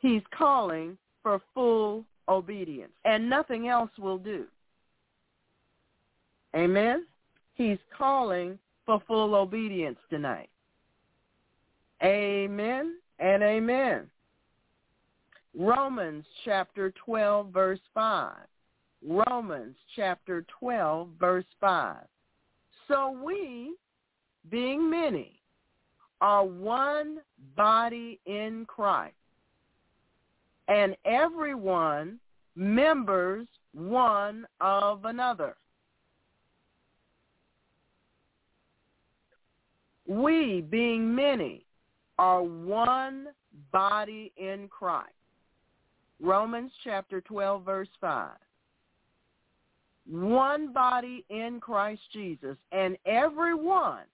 He's 0.00 0.22
calling 0.36 0.96
for 1.22 1.40
full 1.52 2.04
obedience, 2.30 2.92
and 3.04 3.28
nothing 3.28 3.68
else 3.68 3.90
will 3.98 4.18
do. 4.18 4.46
Amen? 6.56 7.06
He's 7.54 7.78
calling 7.96 8.58
for 8.86 9.02
full 9.06 9.34
obedience 9.34 9.98
tonight. 10.08 10.48
Amen 12.02 12.96
and 13.18 13.42
amen. 13.42 14.06
Romans 15.56 16.24
chapter 16.44 16.92
12, 17.04 17.48
verse 17.52 17.80
5. 17.92 18.32
Romans 19.06 19.76
chapter 19.96 20.44
12, 20.58 21.08
verse 21.18 21.44
5. 21.60 21.96
So 22.88 23.16
we, 23.22 23.74
being 24.50 24.88
many, 24.88 25.40
are 26.20 26.44
one 26.44 27.18
body 27.56 28.20
in 28.26 28.64
Christ, 28.66 29.14
and 30.70 30.96
everyone 31.04 32.18
members 32.54 33.46
one 33.74 34.46
of 34.60 35.04
another. 35.04 35.56
We, 40.06 40.64
being 40.68 41.14
many, 41.14 41.66
are 42.18 42.42
one 42.42 43.28
body 43.72 44.32
in 44.36 44.68
Christ. 44.68 45.08
Romans 46.20 46.72
chapter 46.84 47.20
12, 47.20 47.64
verse 47.64 47.88
5. 48.00 48.30
One 50.08 50.72
body 50.72 51.24
in 51.30 51.60
Christ 51.60 52.02
Jesus, 52.12 52.56
and 52.72 52.96
every 53.06 53.54
one 53.54 54.04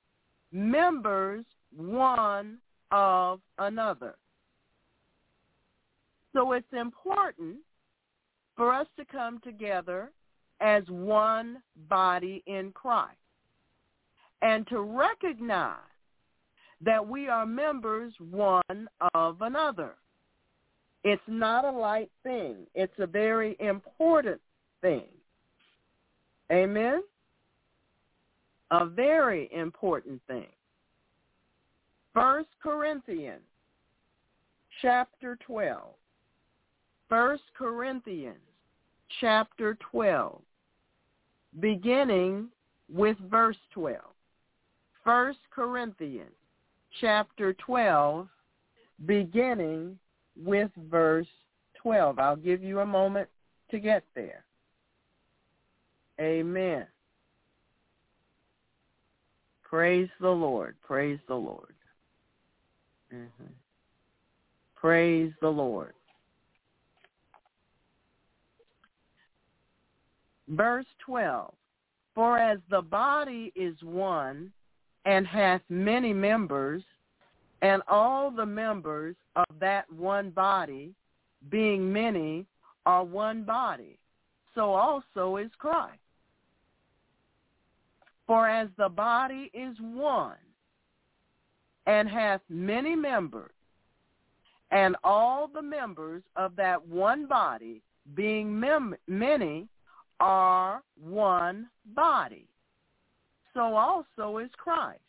members 0.52 1.44
one 1.74 2.58
of 2.90 3.40
another. 3.58 4.14
So 6.36 6.52
it's 6.52 6.66
important 6.78 7.56
for 8.56 8.70
us 8.70 8.86
to 8.98 9.06
come 9.06 9.40
together 9.42 10.10
as 10.60 10.82
one 10.88 11.62
body 11.88 12.42
in 12.46 12.72
Christ 12.72 13.16
and 14.42 14.66
to 14.68 14.80
recognize 14.80 15.78
that 16.82 17.08
we 17.08 17.26
are 17.26 17.46
members 17.46 18.12
one 18.30 18.86
of 19.14 19.40
another. 19.40 19.94
It's 21.04 21.22
not 21.26 21.64
a 21.64 21.70
light 21.70 22.10
thing. 22.22 22.66
It's 22.74 22.92
a 22.98 23.06
very 23.06 23.56
important 23.58 24.42
thing. 24.82 25.06
Amen? 26.52 27.02
A 28.72 28.84
very 28.84 29.48
important 29.54 30.20
thing. 30.26 30.48
First 32.12 32.50
Corinthians 32.62 33.40
chapter 34.82 35.38
12. 35.46 35.94
First 37.08 37.44
Corinthians 37.56 38.36
chapter 39.20 39.78
12, 39.92 40.40
beginning 41.60 42.48
with 42.92 43.16
verse 43.30 43.56
12. 43.72 43.96
First 45.04 45.38
Corinthians 45.54 46.30
chapter 47.00 47.52
12, 47.54 48.28
beginning 49.04 49.98
with 50.36 50.70
verse 50.90 51.28
12. 51.82 52.18
I'll 52.18 52.36
give 52.36 52.62
you 52.62 52.80
a 52.80 52.86
moment 52.86 53.28
to 53.70 53.78
get 53.78 54.02
there. 54.14 54.44
Amen. 56.20 56.86
Praise 59.62 60.08
the 60.20 60.30
Lord. 60.30 60.76
Praise 60.82 61.18
the 61.28 61.34
Lord. 61.34 61.74
Mm-hmm. 63.14 63.52
Praise 64.74 65.32
the 65.40 65.48
Lord. 65.48 65.92
Verse 70.48 70.86
12. 71.04 71.52
For 72.14 72.38
as 72.38 72.58
the 72.70 72.82
body 72.82 73.52
is 73.54 73.74
one 73.82 74.50
and 75.04 75.26
hath 75.26 75.60
many 75.68 76.12
members, 76.12 76.82
and 77.62 77.82
all 77.88 78.30
the 78.30 78.46
members 78.46 79.16
of 79.36 79.44
that 79.60 79.90
one 79.92 80.30
body, 80.30 80.92
being 81.50 81.92
many, 81.92 82.46
are 82.84 83.04
one 83.04 83.42
body. 83.44 83.98
So 84.54 84.72
also 84.72 85.36
is 85.36 85.50
Christ. 85.58 85.98
For 88.26 88.48
as 88.48 88.68
the 88.76 88.88
body 88.88 89.50
is 89.54 89.76
one, 89.80 90.36
and 91.86 92.08
hath 92.08 92.40
many 92.48 92.96
members, 92.96 93.52
and 94.72 94.96
all 95.04 95.46
the 95.46 95.62
members 95.62 96.22
of 96.34 96.56
that 96.56 96.84
one 96.86 97.26
body, 97.26 97.82
being 98.14 98.58
mem- 98.58 98.96
many, 99.06 99.68
are 100.20 100.82
one 100.98 101.68
body 101.94 102.46
so 103.56 103.74
also 103.74 104.38
is 104.38 104.50
Christ. 104.58 105.00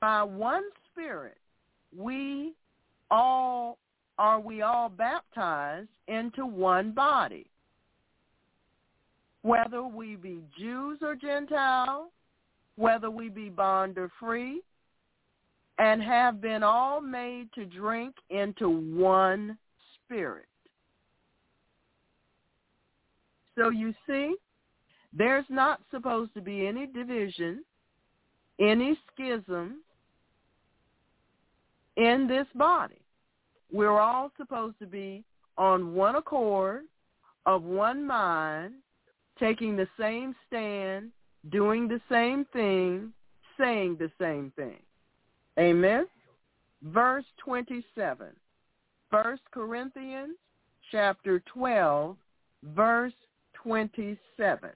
By 0.00 0.22
one 0.24 0.64
Spirit, 0.90 1.38
we 1.96 2.52
all 3.10 3.78
are 4.18 4.40
we 4.40 4.62
all 4.62 4.88
baptized 4.88 5.88
into 6.08 6.44
one 6.44 6.90
body. 6.90 7.46
Whether 9.42 9.84
we 9.84 10.16
be 10.16 10.42
Jews 10.58 10.98
or 11.00 11.14
Gentiles, 11.14 12.10
whether 12.76 13.10
we 13.10 13.28
be 13.28 13.48
bond 13.48 13.96
or 13.98 14.10
free, 14.18 14.62
and 15.78 16.02
have 16.02 16.40
been 16.40 16.62
all 16.62 17.00
made 17.00 17.48
to 17.54 17.64
drink 17.66 18.16
into 18.30 18.68
one 18.68 19.56
spirit. 19.94 20.46
So 23.56 23.70
you 23.70 23.94
see, 24.06 24.34
there's 25.12 25.46
not 25.48 25.80
supposed 25.90 26.34
to 26.34 26.40
be 26.40 26.66
any 26.66 26.86
division, 26.86 27.64
any 28.60 28.98
schism 29.12 29.82
in 31.96 32.26
this 32.28 32.46
body. 32.54 33.00
We're 33.72 33.98
all 33.98 34.30
supposed 34.36 34.78
to 34.80 34.86
be 34.86 35.24
on 35.58 35.94
one 35.94 36.16
accord, 36.16 36.84
of 37.46 37.62
one 37.62 38.06
mind, 38.06 38.74
taking 39.38 39.76
the 39.76 39.88
same 39.98 40.34
stand, 40.46 41.10
doing 41.50 41.88
the 41.88 42.00
same 42.10 42.44
thing, 42.52 43.12
saying 43.58 43.96
the 43.98 44.10
same 44.20 44.52
thing. 44.56 44.78
Amen. 45.58 46.06
Verse 46.82 47.24
27. 47.38 48.26
1 49.10 49.38
Corinthians 49.52 50.36
chapter 50.90 51.42
12, 51.54 52.16
verse 52.74 53.12
27. 53.66 54.70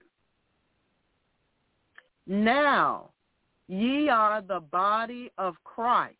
Now 2.26 3.10
ye 3.68 4.08
are 4.08 4.42
the 4.42 4.58
body 4.58 5.30
of 5.38 5.54
Christ 5.62 6.16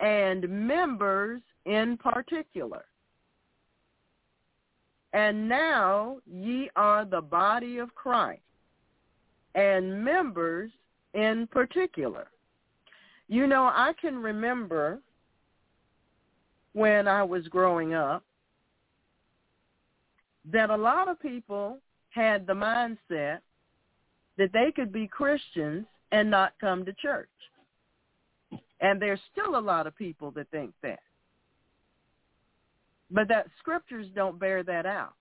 and 0.00 0.48
members 0.48 1.42
in 1.66 1.98
particular. 1.98 2.86
And 5.12 5.46
now 5.46 6.16
ye 6.26 6.70
are 6.74 7.04
the 7.04 7.20
body 7.20 7.78
of 7.78 7.94
Christ 7.94 8.40
and 9.54 10.02
members 10.02 10.70
in 11.12 11.46
particular. 11.48 12.28
You 13.28 13.46
know, 13.46 13.64
I 13.64 13.92
can 14.00 14.16
remember 14.16 15.00
when 16.72 17.06
I 17.06 17.22
was 17.22 17.46
growing 17.48 17.92
up 17.92 18.22
that 20.52 20.70
a 20.70 20.76
lot 20.76 21.08
of 21.08 21.20
people 21.20 21.78
had 22.10 22.46
the 22.46 22.52
mindset 22.52 23.40
that 24.38 24.52
they 24.52 24.72
could 24.74 24.92
be 24.92 25.08
Christians 25.08 25.86
and 26.12 26.30
not 26.30 26.52
come 26.60 26.84
to 26.84 26.92
church. 26.94 27.28
And 28.80 29.00
there's 29.00 29.20
still 29.32 29.58
a 29.58 29.60
lot 29.60 29.86
of 29.86 29.96
people 29.96 30.30
that 30.32 30.50
think 30.50 30.72
that. 30.82 31.00
But 33.10 33.28
that 33.28 33.46
scriptures 33.58 34.06
don't 34.14 34.38
bear 34.38 34.62
that 34.62 34.86
out. 34.86 35.14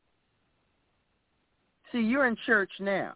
See, 1.92 2.00
you're 2.00 2.28
in 2.28 2.38
church 2.46 2.72
now. 2.80 3.14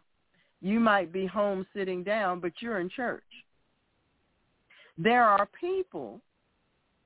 You 0.61 0.79
might 0.79 1.11
be 1.11 1.25
home 1.25 1.65
sitting 1.75 2.03
down, 2.03 2.39
but 2.39 2.53
you're 2.59 2.79
in 2.79 2.89
church. 2.89 3.23
There 4.97 5.23
are 5.23 5.47
people 5.59 6.21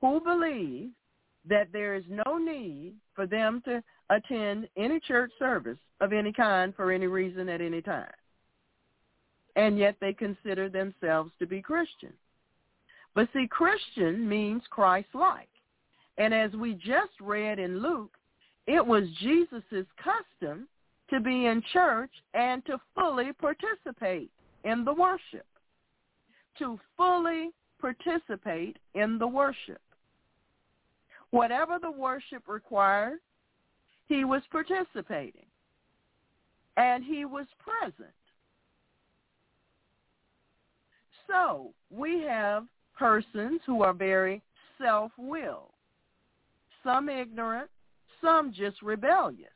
who 0.00 0.20
believe 0.20 0.90
that 1.48 1.68
there 1.72 1.94
is 1.94 2.04
no 2.08 2.38
need 2.38 2.94
for 3.14 3.26
them 3.26 3.62
to 3.64 3.82
attend 4.10 4.68
any 4.76 5.00
church 5.00 5.30
service 5.38 5.78
of 6.00 6.12
any 6.12 6.32
kind 6.32 6.74
for 6.74 6.92
any 6.92 7.06
reason 7.06 7.48
at 7.48 7.60
any 7.60 7.80
time. 7.80 8.12
And 9.56 9.78
yet 9.78 9.96
they 10.00 10.12
consider 10.12 10.68
themselves 10.68 11.30
to 11.38 11.46
be 11.46 11.62
Christian. 11.62 12.12
But 13.14 13.28
see, 13.32 13.46
Christian 13.48 14.28
means 14.28 14.62
Christ-like. 14.70 15.48
And 16.18 16.34
as 16.34 16.52
we 16.52 16.74
just 16.74 17.12
read 17.20 17.58
in 17.58 17.80
Luke, 17.80 18.16
it 18.66 18.84
was 18.84 19.04
Jesus' 19.20 19.86
custom 20.02 20.68
to 21.10 21.20
be 21.20 21.46
in 21.46 21.62
church 21.72 22.10
and 22.34 22.64
to 22.66 22.80
fully 22.94 23.32
participate 23.32 24.30
in 24.64 24.84
the 24.84 24.92
worship. 24.92 25.46
To 26.58 26.78
fully 26.96 27.50
participate 27.80 28.78
in 28.94 29.18
the 29.18 29.26
worship. 29.26 29.80
Whatever 31.30 31.78
the 31.78 31.90
worship 31.90 32.48
required, 32.48 33.18
he 34.08 34.24
was 34.24 34.42
participating. 34.50 35.46
And 36.76 37.04
he 37.04 37.24
was 37.24 37.46
present. 37.58 38.10
So 41.28 41.72
we 41.90 42.22
have 42.22 42.64
persons 42.98 43.60
who 43.64 43.82
are 43.82 43.94
very 43.94 44.42
self-willed, 44.82 45.70
some 46.82 47.08
ignorant, 47.08 47.70
some 48.20 48.52
just 48.52 48.82
rebellious, 48.82 49.50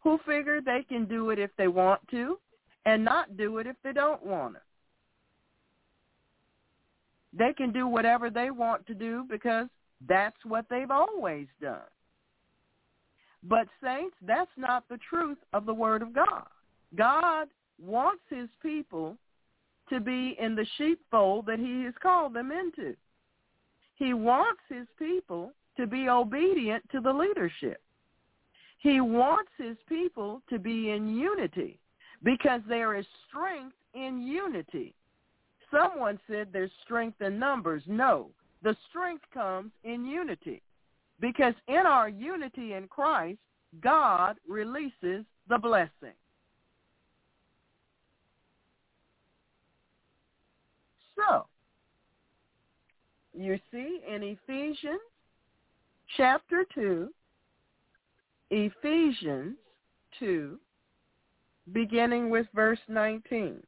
who 0.00 0.18
figure 0.26 0.60
they 0.60 0.84
can 0.88 1.04
do 1.04 1.30
it 1.30 1.38
if 1.38 1.50
they 1.58 1.68
want 1.68 2.00
to 2.10 2.38
and 2.86 3.04
not 3.04 3.36
do 3.36 3.58
it 3.58 3.66
if 3.66 3.76
they 3.84 3.92
don't 3.92 4.24
want 4.24 4.54
to. 4.54 4.60
They 7.36 7.52
can 7.52 7.72
do 7.72 7.86
whatever 7.86 8.30
they 8.30 8.50
want 8.50 8.86
to 8.86 8.94
do 8.94 9.24
because 9.28 9.66
that's 10.08 10.38
what 10.44 10.64
they've 10.70 10.90
always 10.90 11.46
done. 11.60 11.80
But 13.42 13.68
saints, 13.82 14.16
that's 14.26 14.50
not 14.56 14.84
the 14.88 14.98
truth 15.08 15.38
of 15.52 15.64
the 15.66 15.74
Word 15.74 16.02
of 16.02 16.12
God. 16.12 16.46
God 16.96 17.48
wants 17.80 18.22
his 18.28 18.48
people 18.62 19.16
to 19.90 20.00
be 20.00 20.36
in 20.38 20.54
the 20.54 20.66
sheepfold 20.76 21.46
that 21.46 21.58
he 21.58 21.84
has 21.84 21.94
called 22.02 22.34
them 22.34 22.50
into. 22.50 22.94
He 23.94 24.12
wants 24.12 24.60
his 24.68 24.86
people 24.98 25.52
to 25.76 25.86
be 25.86 26.08
obedient 26.08 26.84
to 26.90 27.00
the 27.00 27.12
leadership. 27.12 27.80
He 28.78 29.00
wants 29.00 29.50
his 29.56 29.76
people 29.88 30.42
to 30.50 30.58
be 30.58 30.90
in 30.90 31.16
unity 31.16 31.78
because 32.22 32.60
there 32.68 32.96
is 32.96 33.06
strength 33.28 33.76
in 33.94 34.22
unity. 34.22 34.94
Someone 35.70 36.18
said 36.28 36.48
there's 36.52 36.70
strength 36.84 37.20
in 37.20 37.38
numbers. 37.38 37.82
No, 37.86 38.30
the 38.62 38.76
strength 38.88 39.24
comes 39.32 39.70
in 39.84 40.04
unity 40.04 40.62
because 41.20 41.54
in 41.66 41.86
our 41.86 42.08
unity 42.08 42.74
in 42.74 42.88
Christ, 42.88 43.38
God 43.80 44.36
releases 44.46 45.24
the 45.48 45.58
blessing. 45.58 46.14
So, 51.16 51.46
you 53.34 53.58
see 53.72 54.00
in 54.08 54.22
Ephesians 54.22 55.00
chapter 56.16 56.64
2, 56.74 57.08
Ephesians 58.50 59.56
2, 60.18 60.58
beginning 61.72 62.30
with 62.30 62.46
verse 62.54 62.78
19. 62.88 63.62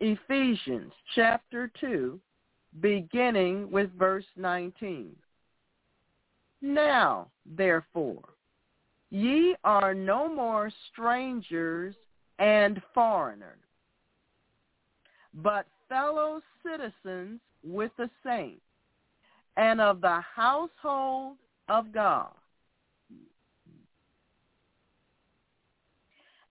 Ephesians 0.00 0.92
chapter 1.14 1.70
2, 1.80 2.20
beginning 2.80 3.70
with 3.70 3.90
verse 3.98 4.24
19. 4.36 5.14
Now, 6.66 7.28
therefore, 7.44 8.24
ye 9.10 9.54
are 9.64 9.92
no 9.92 10.34
more 10.34 10.72
strangers 10.90 11.94
and 12.38 12.80
foreigners, 12.94 13.58
but 15.34 15.66
fellow 15.90 16.40
citizens 16.64 17.42
with 17.62 17.92
the 17.98 18.08
saints 18.24 18.62
and 19.58 19.78
of 19.78 20.00
the 20.00 20.22
household 20.22 21.36
of 21.68 21.92
God, 21.92 22.32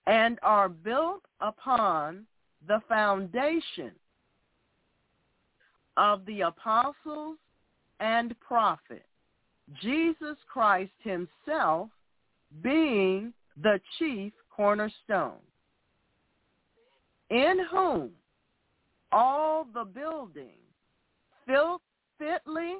and 0.05 0.37
are 0.43 0.69
built 0.69 1.23
upon 1.41 2.27
the 2.67 2.83
foundation 2.87 3.93
of 5.97 6.23
the 6.27 6.41
apostles 6.41 7.39
and 7.99 8.39
prophets, 8.39 9.07
Jesus 9.81 10.37
Christ 10.51 10.91
himself 10.99 11.89
being 12.61 13.33
the 13.61 13.79
chief 13.97 14.33
cornerstone, 14.55 15.39
in 17.29 17.57
whom 17.71 18.11
all 19.11 19.65
the 19.73 19.85
building 19.85 20.57
fitly 22.17 22.75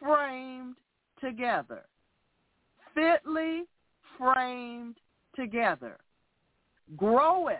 framed 0.00 0.76
together, 1.20 1.84
fitly 2.94 3.64
framed 4.18 4.96
together, 5.34 5.98
groweth 6.96 7.58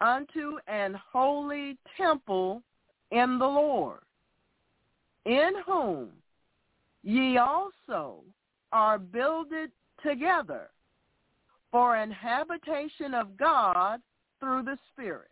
unto 0.00 0.58
an 0.66 0.98
holy 1.12 1.76
temple 1.96 2.62
in 3.10 3.38
the 3.38 3.46
Lord, 3.46 4.00
in 5.26 5.52
whom 5.66 6.08
ye 7.02 7.36
also 7.38 8.22
are 8.72 8.98
builded 8.98 9.70
together 10.02 10.68
for 11.70 11.96
an 11.96 12.10
habitation 12.10 13.14
of 13.14 13.36
God 13.36 14.00
through 14.40 14.62
the 14.62 14.78
Spirit. 14.92 15.28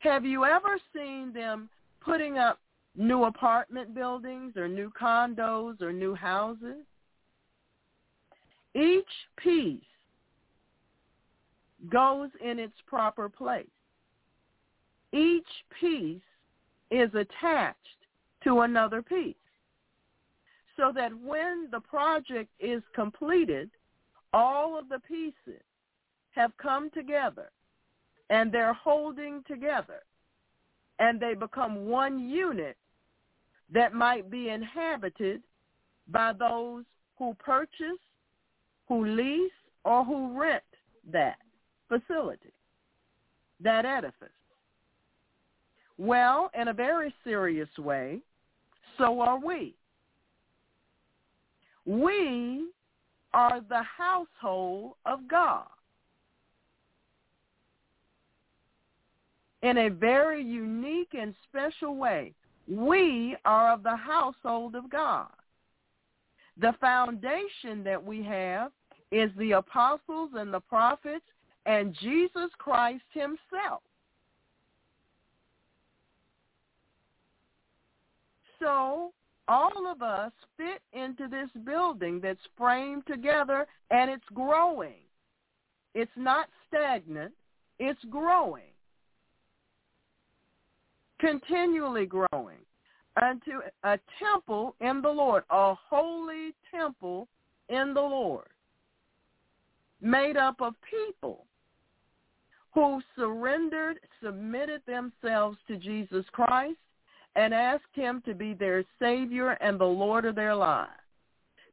Have 0.00 0.24
you 0.24 0.44
ever 0.44 0.78
seen 0.94 1.32
them 1.32 1.68
putting 2.00 2.38
up 2.38 2.58
new 2.96 3.24
apartment 3.24 3.94
buildings 3.94 4.56
or 4.56 4.68
new 4.68 4.90
condos 5.00 5.80
or 5.80 5.92
new 5.92 6.14
houses? 6.14 6.84
Each 8.74 9.04
piece 9.36 9.80
goes 11.90 12.30
in 12.44 12.58
its 12.58 12.74
proper 12.86 13.28
place. 13.28 13.66
each 15.12 15.46
piece 15.78 16.20
is 16.90 17.10
attached 17.14 17.78
to 18.44 18.60
another 18.60 19.02
piece. 19.02 19.34
So 20.82 20.90
that 20.96 21.12
when 21.16 21.68
the 21.70 21.78
project 21.78 22.50
is 22.58 22.82
completed, 22.92 23.70
all 24.32 24.76
of 24.76 24.88
the 24.88 24.98
pieces 24.98 25.62
have 26.32 26.50
come 26.56 26.90
together 26.90 27.52
and 28.30 28.50
they're 28.50 28.72
holding 28.72 29.44
together 29.46 30.02
and 30.98 31.20
they 31.20 31.34
become 31.34 31.86
one 31.86 32.28
unit 32.28 32.76
that 33.72 33.94
might 33.94 34.28
be 34.28 34.48
inhabited 34.48 35.42
by 36.08 36.32
those 36.32 36.82
who 37.16 37.34
purchase, 37.34 38.02
who 38.88 39.06
lease, 39.06 39.52
or 39.84 40.04
who 40.04 40.36
rent 40.36 40.64
that 41.12 41.38
facility, 41.86 42.52
that 43.60 43.84
edifice. 43.84 44.30
Well, 45.96 46.50
in 46.60 46.66
a 46.66 46.72
very 46.72 47.14
serious 47.22 47.68
way, 47.78 48.18
so 48.98 49.20
are 49.20 49.38
we. 49.38 49.76
We 51.84 52.68
are 53.34 53.60
the 53.60 53.82
household 53.82 54.94
of 55.06 55.26
God. 55.28 55.66
In 59.62 59.78
a 59.78 59.88
very 59.88 60.42
unique 60.42 61.14
and 61.14 61.34
special 61.48 61.96
way, 61.96 62.34
we 62.68 63.36
are 63.44 63.72
of 63.72 63.82
the 63.82 63.96
household 63.96 64.74
of 64.74 64.90
God. 64.90 65.28
The 66.58 66.74
foundation 66.80 67.82
that 67.84 68.02
we 68.02 68.22
have 68.24 68.72
is 69.10 69.30
the 69.38 69.52
apostles 69.52 70.30
and 70.34 70.52
the 70.52 70.60
prophets 70.60 71.24
and 71.66 71.94
Jesus 72.00 72.50
Christ 72.58 73.04
himself. 73.12 73.82
So 78.58 79.12
all 79.48 79.90
of 79.90 80.02
us 80.02 80.32
fit 80.56 80.80
into 80.92 81.28
this 81.28 81.48
building 81.64 82.20
that's 82.20 82.40
framed 82.56 83.06
together 83.06 83.66
and 83.90 84.10
it's 84.10 84.24
growing. 84.32 85.02
It's 85.94 86.10
not 86.16 86.48
stagnant. 86.68 87.32
It's 87.78 88.02
growing. 88.10 88.62
Continually 91.20 92.06
growing 92.06 92.58
unto 93.20 93.60
a 93.84 93.98
temple 94.18 94.74
in 94.80 95.02
the 95.02 95.10
Lord, 95.10 95.44
a 95.50 95.74
holy 95.74 96.54
temple 96.74 97.28
in 97.68 97.92
the 97.94 98.00
Lord, 98.00 98.48
made 100.00 100.36
up 100.36 100.60
of 100.60 100.74
people 100.90 101.44
who 102.72 103.02
surrendered, 103.16 103.98
submitted 104.22 104.80
themselves 104.86 105.58
to 105.68 105.76
Jesus 105.76 106.24
Christ, 106.32 106.78
and 107.36 107.54
ask 107.54 107.84
him 107.94 108.22
to 108.26 108.34
be 108.34 108.54
their 108.54 108.84
Savior 109.00 109.50
and 109.60 109.78
the 109.78 109.84
Lord 109.84 110.24
of 110.24 110.34
their 110.34 110.54
lives. 110.54 110.90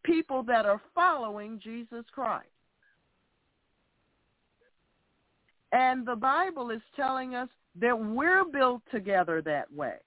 People 0.04 0.44
that 0.44 0.66
are 0.66 0.82
following 0.96 1.60
Jesus 1.62 2.06
Christ. 2.12 2.48
And 5.72 6.06
the 6.06 6.16
Bible 6.16 6.72
is 6.72 6.82
telling 6.96 7.36
us 7.36 7.50
that 7.80 7.98
we're 7.98 8.46
built 8.46 8.82
together 8.92 9.42
that 9.44 9.72
way. 9.72 9.98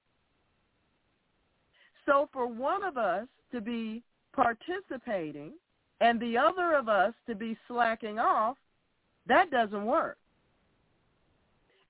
So 2.07 2.29
for 2.33 2.47
one 2.47 2.83
of 2.83 2.97
us 2.97 3.29
to 3.53 3.61
be 3.61 4.03
participating 4.35 5.53
and 6.01 6.19
the 6.19 6.37
other 6.37 6.75
of 6.75 6.89
us 6.89 7.13
to 7.29 7.35
be 7.35 7.57
slacking 7.69 8.19
off, 8.19 8.57
that 9.29 9.51
doesn't 9.51 9.85
work. 9.85 10.19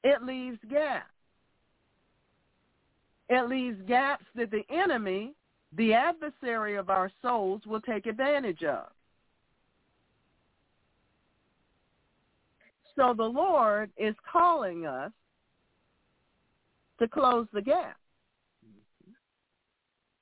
It 0.04 0.22
leaves 0.22 0.58
gaps. 0.68 1.06
It 3.28 3.48
leaves 3.48 3.78
gaps 3.86 4.24
that 4.34 4.50
the 4.50 4.64
enemy, 4.70 5.34
the 5.76 5.94
adversary 5.94 6.76
of 6.76 6.90
our 6.90 7.10
souls, 7.22 7.62
will 7.66 7.80
take 7.80 8.06
advantage 8.06 8.62
of. 8.62 8.86
So 12.96 13.14
the 13.16 13.24
Lord 13.24 13.90
is 13.96 14.14
calling 14.30 14.86
us 14.86 15.12
to 16.98 17.08
close 17.08 17.46
the 17.52 17.62
gap. 17.62 17.96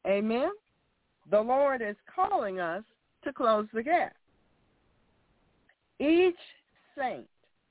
Amen. 0.06 0.50
The 1.30 1.40
Lord 1.40 1.82
is 1.82 1.96
calling 2.14 2.60
us 2.60 2.84
to 3.24 3.32
close 3.32 3.66
the 3.74 3.82
gap. 3.82 4.14
Each 5.98 6.38
saint 6.96 7.28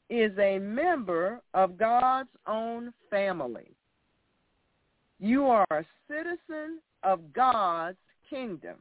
is 0.09 0.31
a 0.37 0.59
member 0.59 1.41
of 1.53 1.77
God's 1.77 2.29
own 2.47 2.93
family. 3.09 3.71
You 5.19 5.45
are 5.47 5.65
a 5.71 5.85
citizen 6.07 6.79
of 7.03 7.33
God's 7.33 7.97
kingdom. 8.29 8.75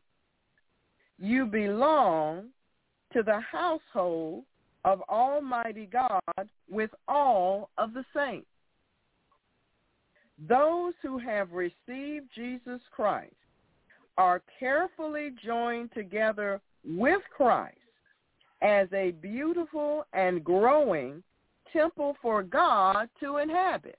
You 1.19 1.47
belong 1.47 2.49
to 3.13 3.23
the 3.23 3.41
household 3.41 4.45
of 4.85 5.03
Almighty 5.09 5.87
God 5.87 6.49
with 6.71 6.91
all 7.09 7.71
of 7.77 7.93
the 7.93 8.05
saints. 8.15 8.47
Those 10.49 10.95
who 11.03 11.19
have 11.19 11.51
received 11.53 12.27
Jesus 12.35 12.81
Christ 12.93 13.35
are 14.17 14.43
carefully 14.61 15.31
joined 15.45 15.91
together 15.93 16.61
with 16.85 17.23
Christ 17.37 17.77
as 18.63 18.89
a 18.93 19.11
beautiful 19.11 20.07
and 20.13 20.45
growing 20.45 21.23
temple 21.73 22.17
for 22.23 22.43
God 22.43 23.09
to 23.21 23.39
inhabit. 23.39 23.99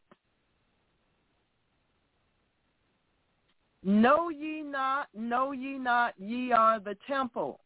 Know 3.84 4.30
ye 4.30 4.62
not, 4.62 5.08
know 5.14 5.52
ye 5.52 5.78
not, 5.78 6.14
ye 6.18 6.52
are 6.52 6.80
the 6.80 6.98
temple. 7.08 7.62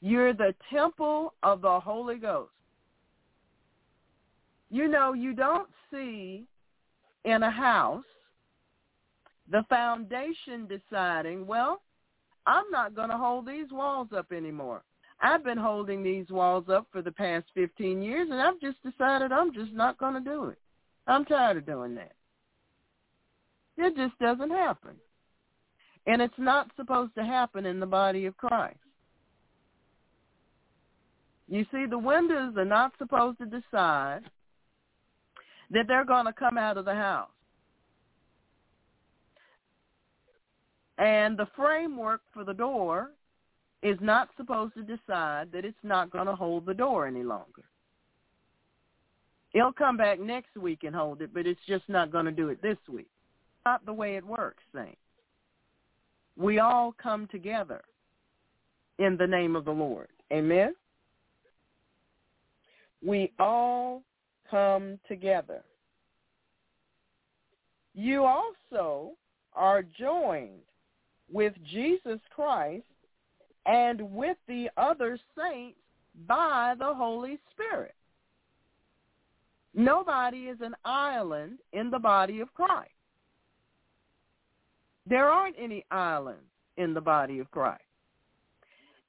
You're 0.00 0.32
the 0.32 0.54
temple 0.70 1.34
of 1.42 1.60
the 1.60 1.80
Holy 1.80 2.16
Ghost. 2.16 2.50
You 4.70 4.88
know, 4.88 5.12
you 5.12 5.34
don't 5.34 5.68
see 5.90 6.46
in 7.24 7.42
a 7.42 7.50
house 7.50 8.04
the 9.50 9.64
foundation 9.68 10.66
deciding, 10.66 11.46
well, 11.46 11.82
I'm 12.46 12.70
not 12.70 12.94
going 12.94 13.10
to 13.10 13.16
hold 13.16 13.46
these 13.46 13.70
walls 13.70 14.08
up 14.16 14.32
anymore. 14.32 14.82
I've 15.20 15.44
been 15.44 15.58
holding 15.58 16.02
these 16.02 16.28
walls 16.30 16.64
up 16.68 16.86
for 16.90 17.00
the 17.00 17.12
past 17.12 17.46
15 17.54 18.02
years, 18.02 18.28
and 18.30 18.40
I've 18.40 18.60
just 18.60 18.82
decided 18.82 19.32
I'm 19.32 19.54
just 19.54 19.72
not 19.72 19.98
going 19.98 20.14
to 20.14 20.20
do 20.20 20.46
it. 20.46 20.58
I'm 21.06 21.24
tired 21.24 21.58
of 21.58 21.66
doing 21.66 21.94
that. 21.94 22.12
It 23.76 23.96
just 23.96 24.18
doesn't 24.18 24.50
happen. 24.50 24.96
And 26.06 26.20
it's 26.20 26.34
not 26.38 26.70
supposed 26.76 27.14
to 27.14 27.24
happen 27.24 27.64
in 27.66 27.80
the 27.80 27.86
body 27.86 28.26
of 28.26 28.36
Christ. 28.36 28.78
You 31.48 31.64
see, 31.72 31.86
the 31.88 31.98
windows 31.98 32.54
are 32.56 32.64
not 32.64 32.92
supposed 32.98 33.38
to 33.38 33.46
decide 33.46 34.20
that 35.70 35.86
they're 35.88 36.04
going 36.04 36.26
to 36.26 36.32
come 36.32 36.58
out 36.58 36.76
of 36.76 36.84
the 36.84 36.94
house. 36.94 37.28
And 40.98 41.36
the 41.36 41.48
framework 41.56 42.20
for 42.32 42.44
the 42.44 42.54
door 42.54 43.10
is 43.82 43.98
not 44.00 44.28
supposed 44.36 44.74
to 44.74 44.82
decide 44.82 45.50
that 45.52 45.64
it's 45.64 45.76
not 45.82 46.10
going 46.10 46.26
to 46.26 46.36
hold 46.36 46.66
the 46.66 46.74
door 46.74 47.06
any 47.06 47.22
longer. 47.22 47.64
It'll 49.52 49.72
come 49.72 49.96
back 49.96 50.18
next 50.18 50.56
week 50.56 50.80
and 50.82 50.94
hold 50.94 51.20
it, 51.22 51.32
but 51.32 51.46
it's 51.46 51.60
just 51.68 51.88
not 51.88 52.10
going 52.10 52.24
to 52.24 52.32
do 52.32 52.48
it 52.48 52.62
this 52.62 52.78
week. 52.88 53.10
Not 53.66 53.84
the 53.86 53.92
way 53.92 54.16
it 54.16 54.24
works, 54.24 54.62
saints. 54.74 54.96
We 56.36 56.58
all 56.58 56.94
come 57.00 57.28
together 57.30 57.82
in 58.98 59.16
the 59.16 59.26
name 59.26 59.56
of 59.56 59.64
the 59.64 59.72
Lord. 59.72 60.08
Amen? 60.32 60.74
We 63.04 63.32
all 63.38 64.02
come 64.50 64.98
together. 65.08 65.62
You 67.94 68.24
also 68.24 69.12
are 69.52 69.82
joined 69.82 70.62
with 71.32 71.52
Jesus 71.70 72.20
Christ 72.34 72.84
and 73.66 74.00
with 74.12 74.36
the 74.48 74.68
other 74.76 75.18
saints 75.38 75.78
by 76.26 76.74
the 76.78 76.92
Holy 76.94 77.38
Spirit. 77.52 77.94
Nobody 79.74 80.44
is 80.44 80.58
an 80.60 80.74
island 80.84 81.58
in 81.72 81.90
the 81.90 81.98
body 81.98 82.40
of 82.40 82.52
Christ. 82.54 82.90
There 85.06 85.28
aren't 85.28 85.56
any 85.58 85.84
islands 85.90 86.40
in 86.76 86.94
the 86.94 87.00
body 87.00 87.38
of 87.38 87.50
Christ. 87.50 87.82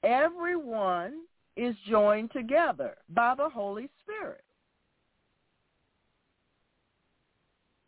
Everyone 0.03 1.21
is 1.55 1.75
joined 1.89 2.31
together 2.31 2.95
by 3.09 3.33
the 3.35 3.49
Holy 3.49 3.89
Spirit. 4.03 4.43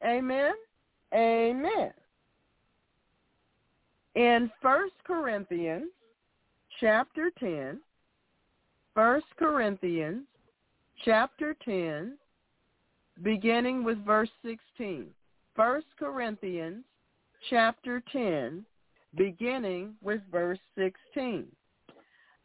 Amen. 0.06 0.54
Amen. 1.14 1.92
In 4.16 4.52
1 4.62 4.90
Corinthians 5.06 5.92
chapter 6.80 7.32
10, 7.40 7.80
1 8.94 9.22
Corinthians 9.38 10.24
chapter 11.06 11.56
10, 11.64 12.18
beginning 13.22 13.84
with 13.84 14.04
verse 14.06 14.30
16. 14.44 15.08
1 15.56 15.82
Corinthians 16.00 16.84
chapter 17.50 18.04
10, 18.12 18.66
beginning 19.16 19.94
with 20.02 20.22
verse 20.32 20.60
16. 20.76 21.46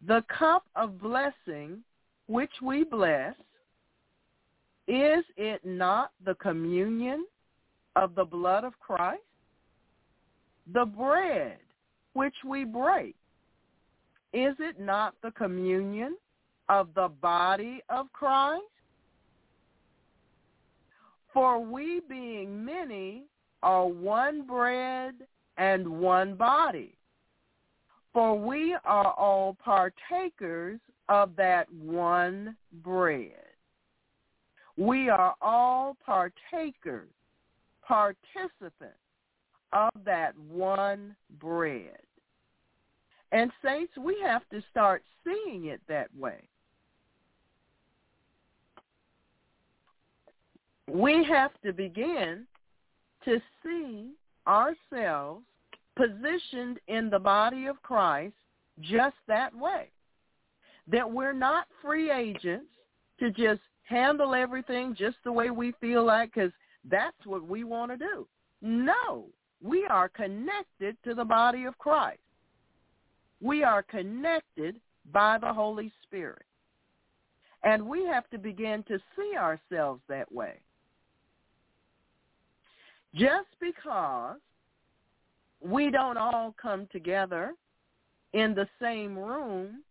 The 0.07 0.25
cup 0.37 0.65
of 0.77 1.01
blessing 1.01 1.83
which 2.27 2.51
we 2.63 2.85
bless, 2.85 3.35
is 4.89 5.25
it 5.37 5.65
not 5.65 6.11
the 6.25 6.35
communion 6.35 7.27
of 7.97 8.15
the 8.15 8.25
blood 8.25 8.65
of 8.65 8.79
Christ? 8.81 9.23
The 10.73 10.85
bread 10.85 11.59
which 12.15 12.35
we 12.47 12.65
break, 12.65 13.15
is 14.33 14.55
it 14.59 14.81
not 14.81 15.15
the 15.23 15.31
communion 15.33 16.17
of 16.69 16.89
the 16.95 17.09
body 17.09 17.83
of 17.89 18.13
Christ? 18.13 18.63
For 21.33 21.61
we 21.65 22.01
being 22.09 22.65
many 22.65 23.25
are 23.63 23.87
one 23.87 24.47
bread 24.47 25.15
and 25.57 25.87
one 25.87 26.35
body. 26.35 26.95
For 28.13 28.39
we 28.39 28.77
are 28.85 29.13
all 29.13 29.57
partakers 29.63 30.81
of 31.09 31.35
that 31.37 31.73
one 31.73 32.57
bread. 32.83 33.33
We 34.77 35.09
are 35.09 35.35
all 35.41 35.97
partakers, 36.05 37.09
participants 37.87 38.97
of 39.73 39.91
that 40.05 40.37
one 40.39 41.15
bread. 41.41 41.99
And 43.33 43.51
saints, 43.65 43.93
we 43.99 44.19
have 44.23 44.43
to 44.51 44.63
start 44.71 45.03
seeing 45.25 45.67
it 45.67 45.81
that 45.89 46.09
way. 46.19 46.43
We 50.91 51.25
have 51.25 51.53
to 51.65 51.73
begin 51.73 52.47
to 53.25 53.41
see 53.63 54.11
ourselves 54.47 55.45
positioned 55.97 56.79
in 56.89 57.11
the 57.11 57.19
body 57.19 57.67
of 57.67 57.81
Christ 57.83 58.35
just 58.81 59.17
that 59.29 59.55
way. 59.55 59.89
That 60.91 61.11
we're 61.11 61.33
not 61.33 61.67
free 61.81 62.11
agents 62.11 62.71
to 63.21 63.31
just 63.31 63.61
handle 63.85 64.35
everything 64.35 64.97
just 64.99 65.17
the 65.25 65.33
way 65.33 65.51
we 65.51 65.73
feel 65.81 66.05
like 66.05 66.35
because 66.35 66.53
that's 66.91 67.25
what 67.25 67.47
we 67.47 67.65
want 67.65 67.93
to 67.93 67.97
do. 67.97 68.27
No, 68.61 69.27
we 69.63 69.87
are 69.87 70.09
connected 70.09 70.97
to 71.05 71.15
the 71.15 71.25
body 71.25 71.65
of 71.65 71.79
Christ. 71.79 72.19
We 73.41 73.63
are 73.63 73.83
connected 73.83 74.81
by 75.13 75.39
the 75.39 75.53
Holy 75.53 75.93
Spirit. 76.05 76.45
And 77.65 77.87
we 77.87 78.05
have 78.07 78.29
to 78.31 78.39
begin 78.39 78.83
to 78.89 78.99
see 79.17 79.37
ourselves 79.37 80.01
that 80.09 80.31
way. 80.33 80.55
Just 83.15 83.49
because 83.61 84.37
we 85.61 85.91
don't 85.91 86.17
all 86.17 86.55
come 86.61 86.89
together 86.91 87.53
in 88.33 88.55
the 88.55 88.69
same 88.81 89.19
room, 89.19 89.83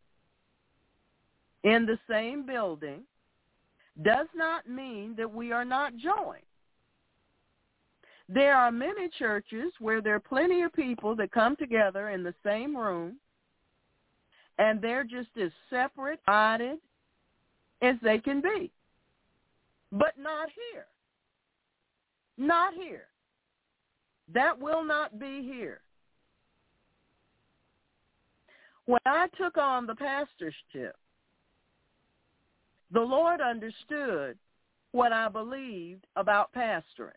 in 1.64 1.85
the 1.85 1.99
same 2.10 2.45
building, 2.45 3.02
does 4.02 4.27
not 4.35 4.68
mean 4.68 5.15
that 5.18 5.31
we 5.31 5.52
are 5.52 5.65
not 5.65 5.95
joined. 5.95 6.41
There 8.27 8.56
are 8.56 8.72
many 8.72 9.10
churches 9.19 9.72
where 9.80 10.02
there 10.02 10.15
are 10.15 10.19
plenty 10.19 10.64
of 10.64 10.73
people 10.73 11.15
that 11.18 11.31
come 11.31 11.56
together 11.56 12.10
in 12.10 12.23
the 12.23 12.34
same 12.43 12.76
room 12.76 13.18
and 14.57 14.81
they're 14.81 15.03
just 15.03 15.30
as 15.41 15.52
separate, 15.69 16.19
divided 16.26 16.77
as 17.81 17.95
they 18.02 18.19
can 18.19 18.41
be. 18.41 18.72
But 19.91 20.14
not 20.18 20.49
here. 20.72 20.85
Not 22.38 22.73
here. 22.73 23.07
That 24.33 24.59
will 24.59 24.83
not 24.83 25.19
be 25.19 25.43
here. 25.43 25.81
When 28.85 28.99
I 29.05 29.27
took 29.37 29.57
on 29.57 29.85
the 29.85 29.95
pastorship, 29.95 30.95
the 32.91 32.99
Lord 32.99 33.41
understood 33.41 34.37
what 34.91 35.13
I 35.13 35.29
believed 35.29 36.05
about 36.15 36.51
pastoring. 36.53 37.11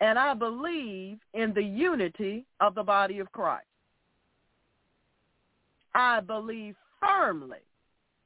And 0.00 0.18
I 0.18 0.34
believe 0.34 1.18
in 1.34 1.52
the 1.54 1.62
unity 1.62 2.46
of 2.60 2.74
the 2.74 2.82
body 2.82 3.18
of 3.18 3.30
Christ. 3.32 3.66
I 5.94 6.20
believe 6.20 6.74
firmly 7.00 7.58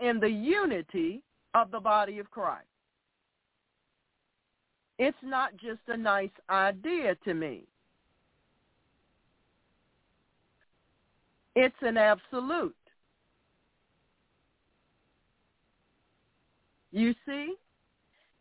in 0.01 0.20
the 0.20 0.31
unity 0.31 1.23
of 1.55 1.70
the 1.70 1.81
body 1.81 2.19
of 2.19 2.31
Christ. 2.31 2.66
It's 4.99 5.16
not 5.23 5.57
just 5.57 5.81
a 5.89 5.97
nice 5.97 6.31
idea 6.49 7.16
to 7.25 7.35
me. 7.35 7.65
It's 11.57 11.75
an 11.83 11.97
absolute. 11.97 12.77
You 16.93 17.15
see, 17.27 17.55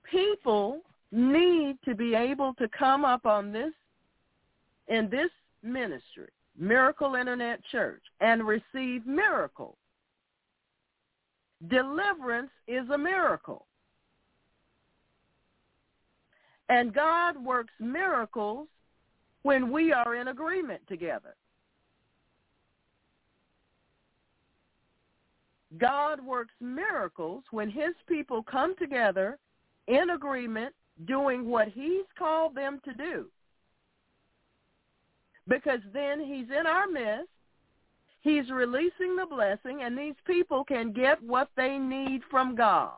people 0.10 0.82
need 1.12 1.78
to 1.86 1.96
be 1.96 2.14
able 2.16 2.54
to 2.56 2.68
come 2.78 3.04
up 3.06 3.26
on 3.26 3.52
this 3.52 3.74
in 4.88 5.10
this 5.10 5.30
ministry, 5.64 6.30
Miracle 6.58 7.16
Internet 7.16 7.62
Church, 7.72 8.04
and 8.20 8.46
receive 8.46 9.06
miracles. 9.06 9.78
Deliverance 11.68 12.52
is 12.68 12.90
a 12.90 12.98
miracle. 12.98 13.66
And 16.70 16.94
God 16.94 17.44
works 17.44 17.74
miracles 17.80 18.68
when 19.44 19.72
we 19.72 19.92
are 19.92 20.16
in 20.16 20.30
agreement 20.30 20.82
together. 20.88 21.36
God 25.78 26.24
works 26.24 26.54
miracles 26.62 27.44
when 27.52 27.70
his 27.70 27.94
people 28.08 28.44
come 28.44 28.76
together 28.78 29.40
in 29.88 30.12
agreement 30.12 30.74
doing 31.06 31.48
what 31.48 31.68
he's 31.68 32.06
called 32.18 32.56
them 32.56 32.80
to 32.86 32.94
do. 32.94 33.26
Because 35.48 35.80
then 35.94 36.20
he's 36.20 36.48
in 36.58 36.66
our 36.68 36.88
midst, 36.88 37.30
he's 38.22 38.50
releasing 38.50 39.16
the 39.18 39.26
blessing, 39.26 39.82
and 39.84 39.98
these 39.98 40.16
people 40.26 40.64
can 40.64 40.94
get 40.94 41.22
what 41.22 41.50
they 41.58 41.78
need 41.78 42.22
from 42.30 42.56
God. 42.56 42.94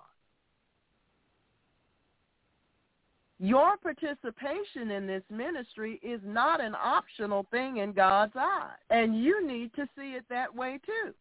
Your 3.40 3.76
participation 3.78 4.92
in 4.92 5.06
this 5.06 5.24
ministry 5.30 6.00
is 6.02 6.22
not 6.24 6.62
an 6.62 6.74
optional 6.74 7.46
thing 7.52 7.78
in 7.78 7.92
God's 7.92 8.34
eye, 8.36 8.72
and 8.90 9.22
you 9.22 9.46
need 9.46 9.74
to 9.76 9.88
see 9.98 10.14
it 10.14 10.24
that 10.30 10.54
way 10.54 10.80
too. 10.86 11.14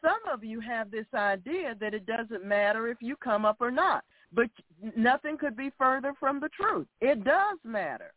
Some 0.00 0.32
of 0.32 0.42
you 0.42 0.60
have 0.60 0.90
this 0.90 1.06
idea 1.14 1.76
that 1.80 1.94
it 1.94 2.04
doesn't 2.04 2.44
matter 2.44 2.88
if 2.88 2.98
you 3.00 3.16
come 3.16 3.44
up 3.44 3.58
or 3.60 3.70
not, 3.70 4.04
but 4.32 4.50
nothing 4.96 5.38
could 5.38 5.56
be 5.56 5.70
further 5.78 6.14
from 6.18 6.40
the 6.40 6.48
truth. 6.48 6.86
It 7.00 7.24
does 7.24 7.58
matter. 7.64 8.12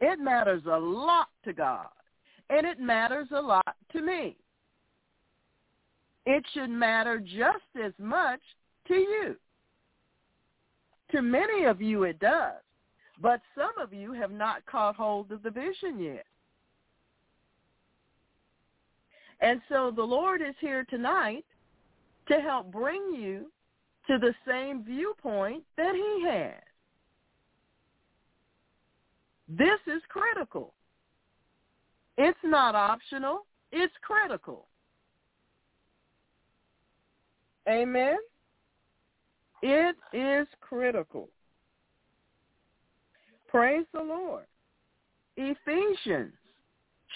It 0.00 0.18
matters 0.18 0.62
a 0.66 0.78
lot 0.78 1.28
to 1.44 1.54
God, 1.54 1.88
and 2.50 2.66
it 2.66 2.78
matters 2.78 3.28
a 3.32 3.40
lot 3.40 3.74
to 3.92 4.02
me 4.02 4.36
it 6.26 6.44
should 6.52 6.70
matter 6.70 7.18
just 7.18 7.64
as 7.82 7.92
much 7.98 8.40
to 8.88 8.94
you. 8.94 9.36
To 11.12 11.22
many 11.22 11.64
of 11.64 11.80
you 11.80 12.04
it 12.04 12.18
does, 12.18 12.60
but 13.20 13.40
some 13.54 13.72
of 13.80 13.92
you 13.92 14.12
have 14.12 14.32
not 14.32 14.64
caught 14.66 14.96
hold 14.96 15.30
of 15.30 15.42
the 15.42 15.50
vision 15.50 16.00
yet. 16.00 16.26
And 19.40 19.60
so 19.68 19.92
the 19.94 20.02
Lord 20.02 20.40
is 20.40 20.54
here 20.60 20.84
tonight 20.88 21.44
to 22.28 22.40
help 22.40 22.72
bring 22.72 23.14
you 23.14 23.50
to 24.06 24.18
the 24.18 24.34
same 24.46 24.82
viewpoint 24.82 25.62
that 25.76 25.94
he 25.94 26.26
had. 26.26 26.62
This 29.48 29.80
is 29.86 30.02
critical. 30.08 30.72
It's 32.16 32.38
not 32.42 32.74
optional. 32.74 33.44
It's 33.72 33.92
critical. 34.02 34.66
Amen. 37.68 38.16
It 39.62 39.96
is 40.12 40.46
critical. 40.60 41.28
Praise 43.48 43.86
the 43.92 44.02
Lord. 44.02 44.44
Ephesians 45.36 46.34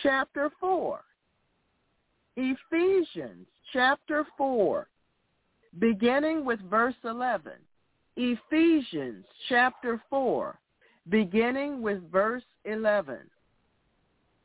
chapter 0.03 0.51
4. 0.61 1.01
Ephesians 2.37 3.49
chapter 3.73 4.25
4, 4.37 4.89
beginning 5.81 6.45
with 6.45 6.61
verse 6.70 6.95
11. 7.03 7.53
Ephesians 8.16 9.25
chapter 9.49 10.01
4, 10.09 10.59
beginning 11.09 11.83
with 11.83 12.01
verse 12.12 12.45
11. 12.65 13.19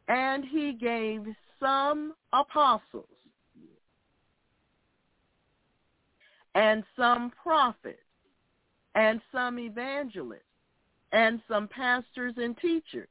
And 0.08 0.44
he 0.44 0.74
gave 0.74 1.26
some 1.60 2.14
apostles 2.34 3.06
and 6.56 6.84
some 6.96 7.32
prophets, 7.42 7.98
and 8.96 9.22
some 9.32 9.58
evangelists, 9.60 10.42
and 11.12 11.42
some 11.48 11.68
pastors 11.68 12.34
and 12.38 12.58
teachers. 12.58 13.08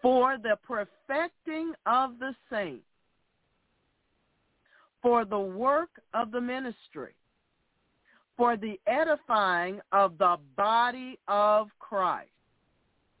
For 0.00 0.36
the 0.36 0.56
perfecting 0.66 1.72
of 1.86 2.18
the 2.18 2.34
saints, 2.50 2.84
for 5.00 5.24
the 5.24 5.38
work 5.38 5.90
of 6.14 6.30
the 6.32 6.40
ministry, 6.40 7.14
for 8.36 8.56
the 8.56 8.80
edifying 8.86 9.80
of 9.92 10.18
the 10.18 10.36
body 10.56 11.18
of 11.28 11.68
Christ, 11.78 12.30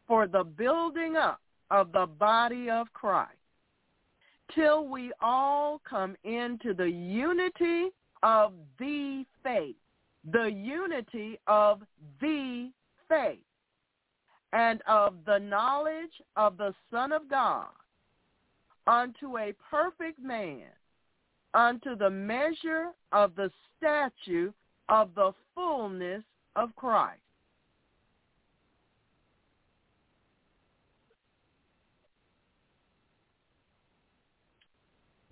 for 0.08 0.26
the 0.26 0.42
building 0.42 1.16
up 1.16 1.40
of 1.70 1.92
the 1.92 2.06
body 2.06 2.68
of 2.68 2.92
Christ, 2.92 3.30
till 4.54 4.86
we 4.86 5.12
all 5.20 5.80
come 5.88 6.16
into 6.24 6.74
the 6.74 6.90
unity 6.90 7.90
of 8.22 8.52
the 8.78 9.24
faith, 9.42 9.76
the 10.30 10.46
unity 10.46 11.38
of 11.46 11.82
the 12.20 12.70
faith, 13.08 13.38
and 14.52 14.82
of 14.86 15.14
the 15.26 15.38
knowledge 15.38 16.20
of 16.36 16.56
the 16.56 16.74
Son 16.90 17.12
of 17.12 17.28
God, 17.28 17.68
unto 18.86 19.38
a 19.38 19.54
perfect 19.70 20.18
man, 20.18 20.68
unto 21.54 21.96
the 21.96 22.10
measure 22.10 22.90
of 23.12 23.34
the 23.34 23.50
statue 23.76 24.52
of 24.88 25.14
the 25.14 25.32
fullness 25.54 26.22
of 26.56 26.74
Christ. 26.76 27.20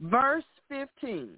Verse 0.03 0.45
15, 0.69 1.31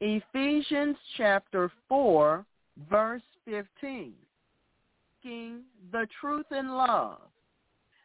Ephesians 0.00 0.96
chapter 1.16 1.70
4, 1.88 2.44
verse 2.90 3.22
15. 3.44 4.14
The 5.92 6.06
truth 6.20 6.46
in 6.50 6.68
love 6.68 7.20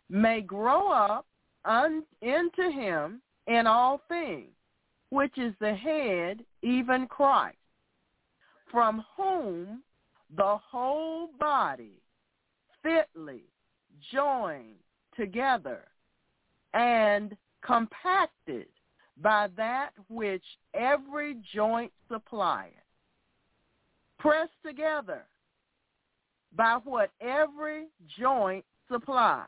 may 0.09 0.41
grow 0.41 0.89
up 0.91 1.25
un- 1.65 2.03
into 2.21 2.71
him 2.71 3.21
in 3.47 3.67
all 3.67 4.01
things, 4.07 4.51
which 5.09 5.37
is 5.37 5.53
the 5.59 5.73
head, 5.73 6.45
even 6.61 7.07
Christ, 7.07 7.57
from 8.71 9.03
whom 9.17 9.81
the 10.35 10.57
whole 10.57 11.29
body 11.39 12.01
fitly 12.81 13.43
joined 14.13 14.75
together 15.15 15.83
and 16.73 17.35
compacted 17.61 18.67
by 19.21 19.47
that 19.57 19.91
which 20.07 20.43
every 20.73 21.37
joint 21.53 21.91
supplieth, 22.11 22.73
pressed 24.17 24.51
together 24.65 25.25
by 26.55 26.79
what 26.83 27.11
every 27.21 27.87
joint 28.19 28.65
supplies, 28.91 29.47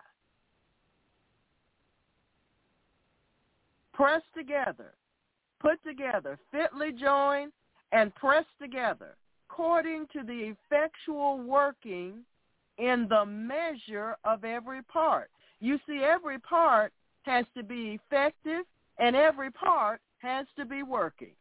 pressed 3.94 4.26
together, 4.36 4.94
put 5.60 5.82
together, 5.84 6.38
fitly 6.52 6.92
joined, 6.92 7.52
and 7.92 8.14
pressed 8.16 8.48
together, 8.62 9.16
according 9.50 10.08
to 10.14 10.24
the 10.24 10.54
effectual 10.72 11.40
working 11.40 12.20
in 12.78 13.08
the 13.10 13.26
measure 13.26 14.16
of 14.24 14.44
every 14.44 14.82
part. 14.84 15.30
You 15.60 15.78
see, 15.88 16.02
every 16.04 16.40
part 16.40 16.92
has 17.24 17.46
to 17.56 17.64
be 17.64 18.00
effective 18.10 18.66
and 19.02 19.16
every 19.16 19.52
part 19.52 20.00
has 20.20 20.46
to 20.56 20.64
be 20.64 20.84
working. 20.84 21.34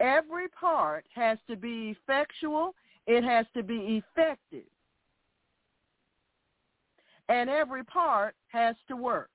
Every 0.00 0.48
part 0.48 1.04
has 1.14 1.38
to 1.48 1.54
be 1.54 1.94
effectual. 1.96 2.74
It 3.06 3.22
has 3.22 3.46
to 3.54 3.62
be 3.62 4.02
effective. 4.16 4.64
And 7.28 7.48
every 7.48 7.84
part 7.84 8.34
has 8.48 8.74
to 8.88 8.96
work. 8.96 9.30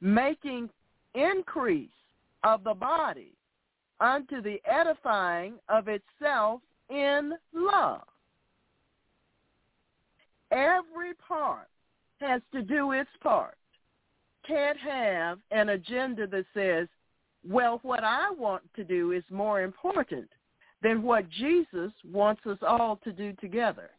Making 0.00 0.68
increase 1.14 1.88
of 2.42 2.64
the 2.64 2.74
body 2.74 3.32
unto 4.00 4.42
the 4.42 4.60
edifying 4.66 5.54
of 5.68 5.86
itself 5.86 6.60
in 6.90 7.32
love. 7.54 8.02
Every 10.50 11.14
part 11.14 11.68
has 12.22 12.42
to 12.52 12.62
do 12.62 12.92
its 12.92 13.10
part. 13.22 13.56
Can't 14.46 14.78
have 14.78 15.38
an 15.50 15.70
agenda 15.70 16.26
that 16.26 16.46
says, 16.54 16.88
well, 17.48 17.80
what 17.82 18.04
I 18.04 18.30
want 18.30 18.62
to 18.76 18.84
do 18.84 19.12
is 19.12 19.24
more 19.30 19.62
important 19.62 20.28
than 20.82 21.02
what 21.02 21.28
Jesus 21.30 21.92
wants 22.10 22.42
us 22.46 22.58
all 22.66 22.98
to 23.04 23.12
do 23.12 23.32
together. 23.34 23.90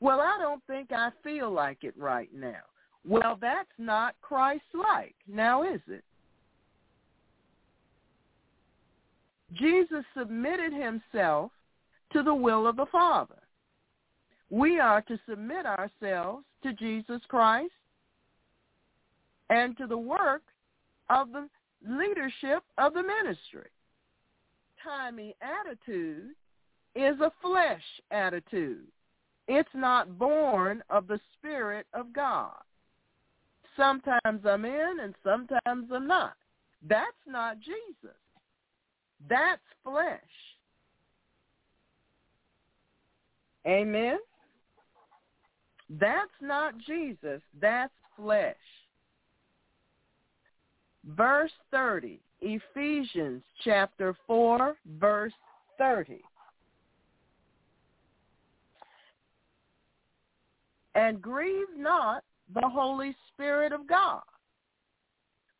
Well, 0.00 0.20
I 0.20 0.38
don't 0.40 0.62
think 0.66 0.92
I 0.92 1.10
feel 1.22 1.50
like 1.52 1.84
it 1.84 1.94
right 1.96 2.30
now. 2.34 2.62
Well, 3.06 3.38
that's 3.40 3.68
not 3.78 4.14
Christ-like, 4.22 5.14
now 5.28 5.62
is 5.62 5.80
it? 5.88 6.04
Jesus 9.54 10.04
submitted 10.16 10.72
himself 10.72 11.50
to 12.12 12.22
the 12.22 12.34
will 12.34 12.66
of 12.66 12.76
the 12.76 12.86
Father. 12.86 13.38
We 14.50 14.80
are 14.80 15.02
to 15.02 15.18
submit 15.28 15.64
ourselves 15.66 16.44
to 16.62 16.72
Jesus 16.72 17.20
Christ 17.28 17.72
and 19.48 19.76
to 19.78 19.86
the 19.86 19.98
work 19.98 20.42
of 21.08 21.28
the 21.32 21.48
leadership 21.86 22.62
of 22.78 22.94
the 22.94 23.02
ministry. 23.02 23.70
Timey 24.82 25.36
attitude 25.40 26.30
is 26.94 27.20
a 27.20 27.32
flesh 27.42 27.82
attitude. 28.10 28.86
It's 29.46 29.68
not 29.74 30.18
born 30.18 30.82
of 30.90 31.06
the 31.06 31.20
Spirit 31.38 31.86
of 31.94 32.12
God. 32.12 32.54
Sometimes 33.76 34.44
I'm 34.44 34.64
in 34.64 34.96
and 35.02 35.14
sometimes 35.24 35.88
I'm 35.92 36.06
not. 36.06 36.34
That's 36.86 37.06
not 37.26 37.58
Jesus. 37.60 38.16
That's 39.28 39.60
flesh. 39.84 40.20
Amen? 43.66 44.18
That's 45.88 46.30
not 46.40 46.78
Jesus. 46.78 47.42
That's 47.60 47.92
flesh. 48.16 48.56
Verse 51.06 51.52
30, 51.70 52.20
Ephesians 52.40 53.42
chapter 53.64 54.14
4, 54.26 54.76
verse 54.98 55.32
30. 55.78 56.20
And 60.94 61.22
grieve 61.22 61.66
not 61.76 62.22
the 62.54 62.68
Holy 62.68 63.16
Spirit 63.32 63.72
of 63.72 63.86
God, 63.86 64.22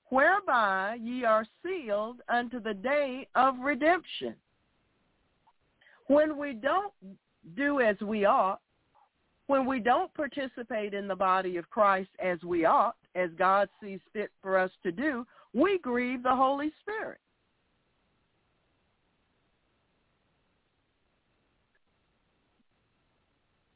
whereby 0.06 0.98
ye 1.00 1.24
are 1.24 1.46
sealed 1.64 2.20
unto 2.28 2.60
the 2.60 2.74
day 2.74 3.26
of 3.34 3.58
redemption. 3.60 4.34
When 6.08 6.36
we 6.36 6.52
don't 6.52 6.92
do 7.56 7.80
as 7.80 8.00
we 8.00 8.24
ought, 8.24 8.60
when 9.46 9.66
we 9.66 9.80
don't 9.80 10.12
participate 10.14 10.94
in 10.94 11.08
the 11.08 11.16
body 11.16 11.56
of 11.56 11.68
Christ 11.70 12.10
as 12.22 12.42
we 12.42 12.64
ought, 12.64 12.96
as 13.14 13.30
God 13.36 13.68
sees 13.82 14.00
fit 14.12 14.30
for 14.40 14.56
us 14.56 14.70
to 14.84 14.92
do, 14.92 15.26
we 15.52 15.78
grieve 15.78 16.22
the 16.22 16.34
Holy 16.34 16.70
Spirit. 16.82 17.18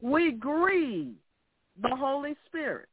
We 0.01 0.31
grieve 0.31 1.15
the 1.81 1.95
Holy 1.95 2.35
Spirit. 2.45 2.87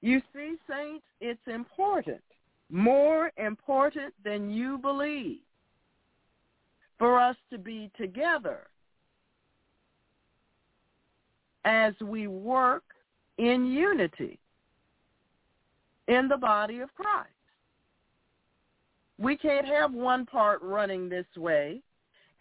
You 0.00 0.22
see, 0.32 0.54
saints, 0.68 1.04
it's 1.20 1.40
important, 1.46 2.22
more 2.70 3.32
important 3.36 4.14
than 4.24 4.50
you 4.50 4.78
believe, 4.78 5.40
for 7.00 7.18
us 7.18 7.36
to 7.50 7.56
be 7.56 7.90
together 7.96 8.66
as 11.64 11.94
we 12.02 12.26
work 12.26 12.84
in 13.38 13.64
unity 13.66 14.38
in 16.08 16.28
the 16.28 16.36
body 16.36 16.80
of 16.80 16.94
Christ. 16.94 17.30
We 19.18 19.34
can't 19.34 19.66
have 19.66 19.94
one 19.94 20.26
part 20.26 20.60
running 20.62 21.08
this 21.08 21.24
way 21.38 21.80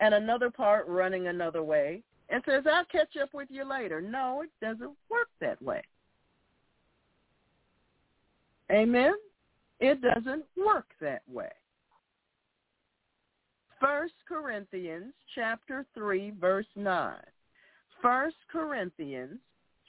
and 0.02 0.14
another 0.14 0.49
part 0.49 0.86
running 0.90 1.27
another 1.27 1.64
way 1.64 2.03
and 2.27 2.44
says, 2.45 2.65
I'll 2.69 2.86
catch 2.86 3.15
up 3.22 3.34
with 3.34 3.48
you 3.49 3.64
later. 3.64 4.02
No, 4.02 4.44
it 4.44 4.49
doesn't 4.61 4.91
work 5.10 5.30
that 5.40 5.61
way. 5.61 5.81
Amen? 8.69 9.14
It 9.80 10.02
doesn't 10.02 10.44
work 10.57 10.88
that 10.99 11.22
way. 11.31 11.49
First 13.80 14.14
Corinthians 14.27 15.14
chapter 15.35 15.85
3 15.93 16.34
verse 16.39 16.68
9. 16.76 17.15
First 18.01 18.38
Corinthians 18.51 19.39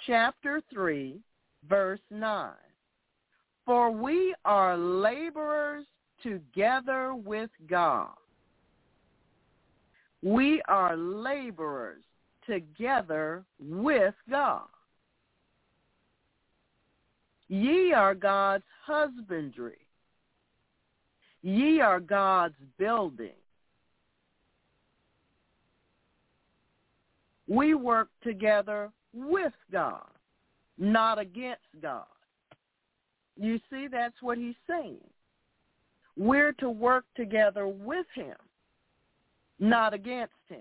chapter 0.06 0.60
3, 0.72 1.20
verse 1.68 2.00
9. 2.10 2.50
For 3.64 3.90
we 3.90 4.34
are 4.44 4.76
laborers 4.76 5.84
together 6.22 7.14
with 7.14 7.50
God. 7.68 8.10
We 10.22 10.60
are 10.68 10.96
laborers 10.96 12.02
together 12.46 13.44
with 13.60 14.14
God. 14.28 14.66
Ye 17.48 17.92
are 17.92 18.14
God's 18.14 18.64
husbandry. 18.84 19.78
Ye 21.42 21.80
are 21.80 22.00
God's 22.00 22.54
building. 22.78 23.30
We 27.50 27.74
work 27.74 28.10
together 28.22 28.92
with 29.12 29.52
God, 29.72 30.06
not 30.78 31.18
against 31.18 31.66
God. 31.82 32.04
You 33.36 33.58
see, 33.68 33.88
that's 33.90 34.14
what 34.22 34.38
he's 34.38 34.54
saying. 34.68 35.00
We're 36.16 36.52
to 36.54 36.70
work 36.70 37.06
together 37.16 37.66
with 37.66 38.06
him, 38.14 38.36
not 39.58 39.92
against 39.92 40.32
him. 40.48 40.60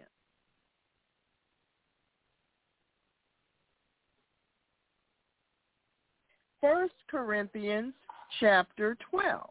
First 6.60 6.96
Corinthians 7.08 7.94
chapter 8.40 8.98
12. 9.12 9.48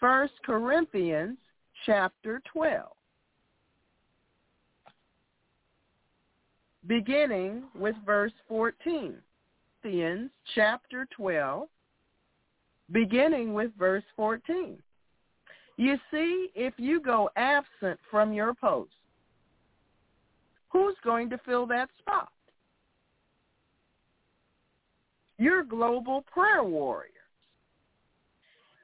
First 0.00 0.34
Corinthians 0.44 1.38
chapter 1.86 2.42
12. 2.52 2.88
Beginning 6.86 7.64
with 7.74 7.94
verse 8.04 8.32
14. 8.48 9.14
Corinthians 9.82 10.30
chapter 10.54 11.08
12, 11.16 11.66
beginning 12.92 13.52
with 13.52 13.70
verse 13.76 14.04
14. 14.14 14.78
You 15.76 15.96
see, 16.10 16.50
if 16.54 16.74
you 16.76 17.00
go 17.00 17.30
absent 17.36 17.98
from 18.10 18.32
your 18.32 18.54
post, 18.54 18.92
who's 20.68 20.94
going 21.02 21.30
to 21.30 21.38
fill 21.44 21.66
that 21.66 21.88
spot? 21.98 22.28
Your 25.38 25.64
global 25.64 26.24
prayer 26.32 26.62
warriors. 26.62 27.08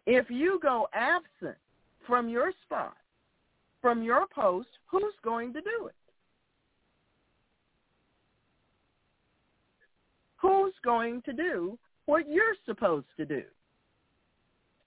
If 0.06 0.30
you 0.30 0.58
go 0.62 0.88
absent 0.94 1.56
from 2.06 2.28
your 2.28 2.52
spot, 2.64 2.96
from 3.80 4.02
your 4.02 4.26
post, 4.34 4.68
who's 4.86 5.14
going 5.22 5.52
to 5.52 5.60
do 5.60 5.86
it? 5.86 5.94
Who's 10.38 10.74
going 10.84 11.22
to 11.22 11.32
do 11.32 11.78
what 12.06 12.28
you're 12.28 12.54
supposed 12.64 13.06
to 13.16 13.24
do? 13.24 13.42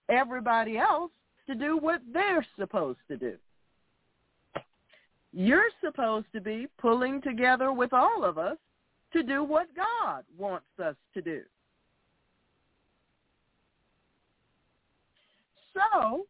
Everybody 0.10 0.78
else 0.78 1.11
to 1.48 1.56
do 1.56 1.78
what 1.78 2.02
they're 2.11 2.45
supposed 2.57 2.99
to 3.10 3.18
do. 3.18 3.36
You're 5.34 5.69
supposed 5.84 6.28
to 6.34 6.41
be 6.41 6.68
pulling 6.78 7.22
together 7.22 7.72
with 7.72 7.94
all 7.94 8.23
of 8.23 8.38
us 8.38 8.57
to 9.14 9.23
do 9.23 9.44
what 9.44 9.68
God 9.76 10.23
wants 10.38 10.68
us 10.84 10.95
to 11.14 11.22
do. 11.22 11.41
So, 15.73 16.26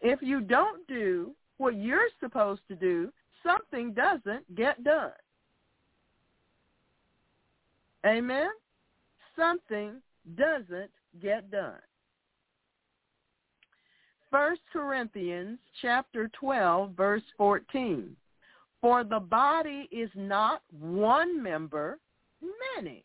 if 0.00 0.20
you 0.20 0.40
don't 0.40 0.86
do 0.88 1.32
what 1.58 1.76
you're 1.76 2.08
supposed 2.20 2.62
to 2.68 2.74
do, 2.74 3.12
something 3.44 3.92
doesn't 3.92 4.54
get 4.54 4.82
done. 4.82 5.12
Amen? 8.04 8.48
Something 9.36 10.02
doesn't 10.36 10.90
get 11.20 11.50
done. 11.50 11.80
First 14.30 14.62
Corinthians 14.72 15.58
chapter 15.80 16.30
12 16.40 16.92
verse 16.96 17.22
14. 17.36 18.16
For 18.80 19.04
the 19.04 19.20
body 19.20 19.88
is 19.92 20.10
not 20.14 20.62
one 20.70 21.40
member, 21.40 21.98
many. 22.74 23.04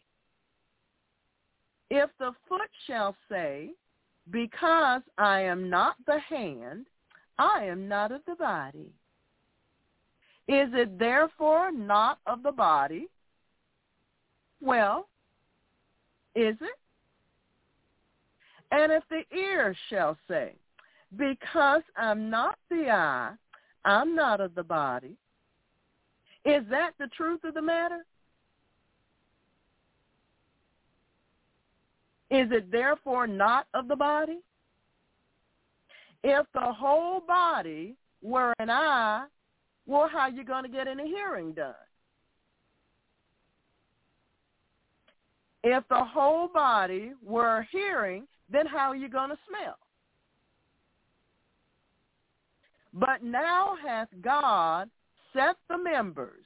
If 1.90 2.10
the 2.18 2.32
foot 2.50 2.70
shall 2.88 3.16
say, 3.30 3.72
because 4.32 5.02
I 5.18 5.42
am 5.42 5.70
not 5.70 5.96
the 6.06 6.20
hand, 6.20 6.88
I 7.38 7.66
am 7.66 7.88
not 7.88 8.12
of 8.12 8.22
the 8.26 8.36
body. 8.36 8.92
Is 10.48 10.70
it 10.74 10.98
therefore 10.98 11.72
not 11.72 12.20
of 12.26 12.42
the 12.42 12.52
body? 12.52 13.08
Well, 14.62 15.08
is 16.36 16.56
it? 16.62 16.80
And 18.72 18.92
if 18.92 19.04
the 19.10 19.24
ear 19.36 19.76
shall 19.90 20.18
say, 20.28 20.54
because 21.16 21.84
I'm 21.96 22.30
not 22.30 22.58
the 22.70 22.90
eye, 22.90 23.34
I'm 23.86 24.16
not 24.16 24.42
of 24.42 24.56
the 24.56 24.64
body, 24.64 25.16
is 26.44 26.64
that 26.70 26.92
the 27.00 27.08
truth 27.08 27.44
of 27.44 27.54
the 27.54 27.62
matter? 27.62 28.06
Is 32.30 32.50
it 32.52 32.72
therefore 32.72 33.26
not 33.26 33.68
of 33.74 33.88
the 33.88 33.96
body? 33.96 34.40
If 36.24 36.46
the 36.54 36.74
whole 36.74 37.22
body 37.22 37.96
were 38.22 38.54
an 38.60 38.70
eye, 38.70 39.26
well, 39.86 40.10
how 40.12 40.20
are 40.20 40.30
you 40.30 40.44
going 40.44 40.64
to 40.64 40.70
get 40.70 40.88
any 40.88 41.08
hearing 41.08 41.54
done? 41.54 41.74
If 45.70 45.86
the 45.90 46.02
whole 46.02 46.48
body 46.48 47.12
were 47.22 47.68
hearing, 47.74 48.26
then 48.50 48.66
how 48.66 48.90
are 48.90 48.96
you 48.96 49.10
going 49.10 49.32
to 49.32 49.38
smell? 49.50 49.78
But 52.94 53.22
now 53.22 53.76
hath 53.86 54.08
God 54.22 54.90
set 55.34 55.58
the 55.68 55.78
members, 55.78 56.46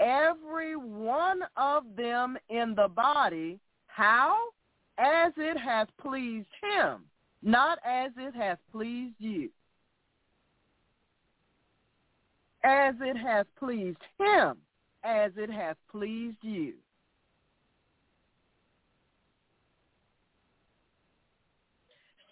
every 0.00 0.74
one 0.74 1.42
of 1.56 1.84
them 1.96 2.36
in 2.48 2.74
the 2.74 2.88
body, 2.88 3.60
how? 3.86 4.36
As 4.98 5.32
it 5.36 5.56
hath 5.56 5.86
pleased 6.02 6.48
him, 6.60 7.04
not 7.44 7.78
as 7.86 8.10
it 8.16 8.34
hath 8.34 8.58
pleased 8.72 9.14
you. 9.20 9.48
As 12.64 12.96
it 13.00 13.16
hath 13.16 13.46
pleased 13.60 14.02
him, 14.18 14.56
as 15.04 15.30
it 15.36 15.50
hath 15.50 15.76
pleased 15.88 16.38
you. 16.42 16.74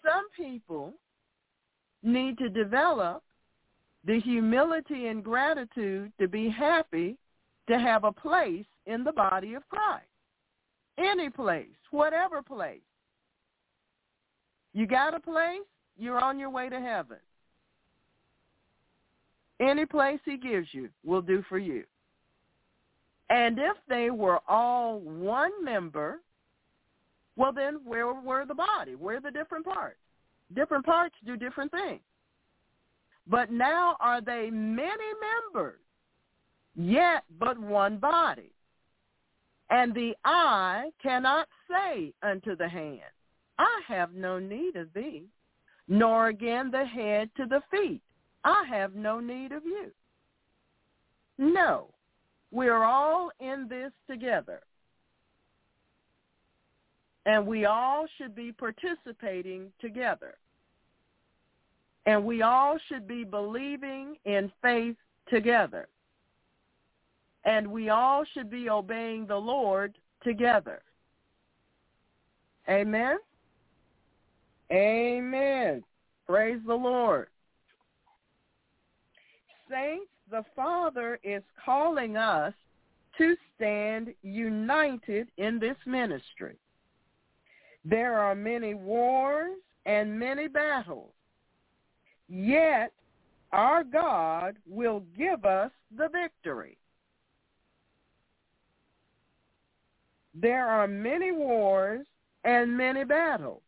Some 0.05 0.29
people 0.35 0.93
need 2.03 2.37
to 2.37 2.49
develop 2.49 3.23
the 4.05 4.19
humility 4.19 5.07
and 5.07 5.23
gratitude 5.23 6.11
to 6.19 6.27
be 6.27 6.49
happy 6.49 7.17
to 7.67 7.79
have 7.79 8.03
a 8.03 8.11
place 8.11 8.65
in 8.85 9.03
the 9.03 9.11
body 9.11 9.55
of 9.55 9.67
Christ. 9.69 10.05
Any 10.97 11.29
place, 11.29 11.67
whatever 11.91 12.41
place. 12.41 12.81
You 14.73 14.85
got 14.85 15.15
a 15.15 15.19
place, 15.19 15.61
you're 15.97 16.19
on 16.19 16.37
your 16.37 16.49
way 16.49 16.69
to 16.69 16.79
heaven. 16.79 17.17
Any 19.59 19.85
place 19.85 20.19
he 20.25 20.37
gives 20.37 20.67
you 20.71 20.89
will 21.03 21.21
do 21.21 21.43
for 21.47 21.57
you. 21.57 21.85
And 23.29 23.57
if 23.57 23.77
they 23.89 24.11
were 24.11 24.39
all 24.47 24.99
one 24.99 25.51
member, 25.63 26.19
well, 27.35 27.51
then 27.51 27.79
where 27.83 28.13
were 28.13 28.45
the 28.45 28.55
body? 28.55 28.95
Where 28.95 29.19
the 29.19 29.31
different 29.31 29.65
parts? 29.65 29.99
Different 30.53 30.85
parts 30.85 31.15
do 31.25 31.35
different 31.35 31.71
things. 31.71 32.01
But 33.27 33.51
now 33.51 33.97
are 33.99 34.21
they 34.21 34.49
many 34.51 35.03
members, 35.53 35.79
yet 36.75 37.23
but 37.39 37.59
one 37.59 37.97
body? 37.97 38.51
And 39.71 39.93
the 39.93 40.13
eye 40.23 40.91
cannot 41.01 41.47
say 41.69 42.13
unto 42.21 42.55
the 42.55 42.69
hand, 42.69 43.01
I 43.57 43.81
have 43.87 44.13
no 44.13 44.37
need 44.37 44.75
of 44.75 44.93
thee, 44.93 45.23
nor 45.87 46.27
again 46.27 46.69
the 46.69 46.85
head 46.85 47.31
to 47.37 47.45
the 47.45 47.61
feet, 47.71 48.01
I 48.43 48.63
have 48.69 48.93
no 48.93 49.19
need 49.19 49.51
of 49.51 49.65
you. 49.65 49.91
No, 51.39 51.87
we 52.51 52.67
are 52.69 52.83
all 52.83 53.31
in 53.39 53.67
this 53.67 53.91
together 54.07 54.61
and 57.25 57.45
we 57.45 57.65
all 57.65 58.05
should 58.17 58.35
be 58.35 58.51
participating 58.51 59.71
together. 59.81 60.35
And 62.05 62.23
we 62.23 62.43
all 62.43 62.77
should 62.87 63.07
be 63.07 63.23
believing 63.23 64.17
in 64.25 64.51
faith 64.61 64.95
together. 65.27 65.87
And 67.45 67.67
we 67.67 67.89
all 67.89 68.23
should 68.33 68.49
be 68.49 68.69
obeying 68.69 69.25
the 69.25 69.37
Lord 69.37 69.97
together. 70.23 70.81
Amen? 72.69 73.17
Amen. 74.71 75.83
Praise 76.27 76.59
the 76.65 76.75
Lord. 76.75 77.27
Saints, 79.69 80.09
the 80.29 80.43
Father 80.55 81.19
is 81.23 81.43
calling 81.63 82.17
us 82.17 82.53
to 83.17 83.35
stand 83.55 84.13
united 84.21 85.27
in 85.37 85.59
this 85.59 85.77
ministry. 85.85 86.57
There 87.85 88.19
are 88.19 88.33
many 88.33 88.73
wars 88.73 89.57
and 89.85 90.17
many 90.17 90.47
battles, 90.47 91.11
yet 92.27 92.91
our 93.51 93.83
God 93.83 94.55
will 94.67 95.03
give 95.15 95.45
us 95.45 95.71
the 95.95 96.09
victory. 96.09 96.77
There 100.33 100.67
are 100.67 100.87
many 100.87 101.31
wars 101.31 102.05
and 102.43 102.75
many 102.75 103.03
battles, 103.03 103.61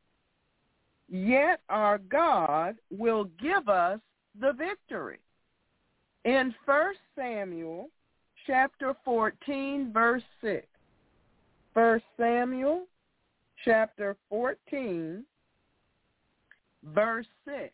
yet 1.08 1.62
our 1.70 2.00
God 2.00 2.76
will 2.90 3.26
give 3.40 3.70
us 3.70 4.00
the 4.40 4.54
victory. 4.54 5.20
In 6.26 6.54
1 6.66 6.94
Samuel 7.16 7.90
chapter 8.48 8.96
14, 9.06 9.92
verse 9.94 10.24
6, 10.42 10.66
1 11.74 12.02
Samuel 12.18 12.88
chapter 13.64 14.16
14, 14.30 15.24
verse 16.94 17.26
6. 17.46 17.72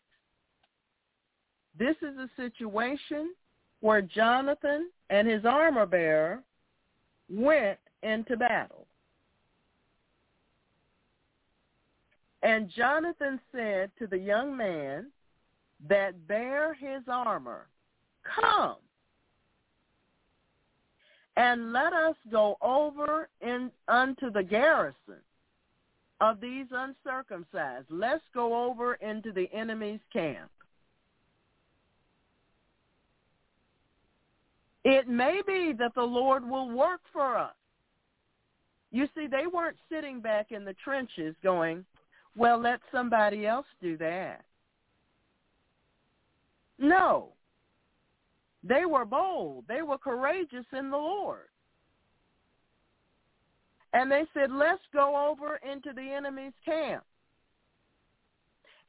This 1.78 1.96
is 2.02 2.16
a 2.18 2.30
situation 2.36 3.34
where 3.80 4.02
Jonathan 4.02 4.90
and 5.10 5.28
his 5.28 5.44
armor 5.44 5.86
bearer 5.86 6.42
went 7.28 7.78
into 8.02 8.36
battle. 8.36 8.86
And 12.42 12.70
Jonathan 12.70 13.40
said 13.52 13.90
to 13.98 14.06
the 14.06 14.18
young 14.18 14.56
man 14.56 15.06
that 15.88 16.26
bare 16.28 16.74
his 16.74 17.02
armor, 17.08 17.66
Come 18.22 18.76
and 21.36 21.72
let 21.72 21.92
us 21.92 22.16
go 22.30 22.56
over 22.62 23.28
in 23.40 23.70
unto 23.88 24.30
the 24.30 24.42
garrison 24.42 25.20
of 26.24 26.40
these 26.40 26.66
uncircumcised. 26.72 27.86
Let's 27.90 28.24
go 28.32 28.66
over 28.66 28.94
into 28.94 29.30
the 29.30 29.46
enemy's 29.52 30.00
camp. 30.10 30.50
It 34.84 35.06
may 35.06 35.42
be 35.46 35.74
that 35.78 35.94
the 35.94 36.02
Lord 36.02 36.48
will 36.48 36.70
work 36.70 37.00
for 37.12 37.36
us. 37.36 37.54
You 38.90 39.06
see, 39.14 39.26
they 39.26 39.46
weren't 39.52 39.76
sitting 39.90 40.20
back 40.20 40.50
in 40.50 40.64
the 40.64 40.74
trenches 40.82 41.34
going, 41.42 41.84
well, 42.36 42.58
let 42.58 42.80
somebody 42.90 43.46
else 43.46 43.66
do 43.82 43.98
that. 43.98 44.44
No. 46.78 47.28
They 48.62 48.86
were 48.86 49.04
bold. 49.04 49.64
They 49.68 49.82
were 49.82 49.98
courageous 49.98 50.64
in 50.72 50.90
the 50.90 50.96
Lord. 50.96 51.48
And 53.94 54.10
they 54.10 54.24
said, 54.34 54.50
let's 54.50 54.82
go 54.92 55.30
over 55.30 55.60
into 55.70 55.92
the 55.94 56.02
enemy's 56.02 56.52
camp. 56.64 57.04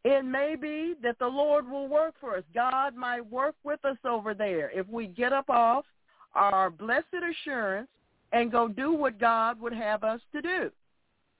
It 0.04 0.26
may 0.26 0.56
be 0.60 0.96
that 1.04 1.20
the 1.20 1.28
Lord 1.28 1.70
will 1.70 1.88
work 1.88 2.16
for 2.20 2.38
us. 2.38 2.44
God 2.54 2.96
might 2.96 3.26
work 3.32 3.56
with 3.64 3.84
us 3.86 3.98
over 4.04 4.34
there 4.34 4.72
if 4.72 4.88
we 4.88 5.08
get 5.08 5.32
up 5.32 5.50
off 5.50 5.86
our 6.34 6.70
blessed 6.70 7.06
assurance 7.32 7.88
and 8.34 8.52
go 8.52 8.68
do 8.68 8.94
what 8.94 9.20
God 9.20 9.60
would 9.62 9.74
have 9.74 10.04
us 10.04 10.22
to 10.34 10.42
do. 10.42 10.72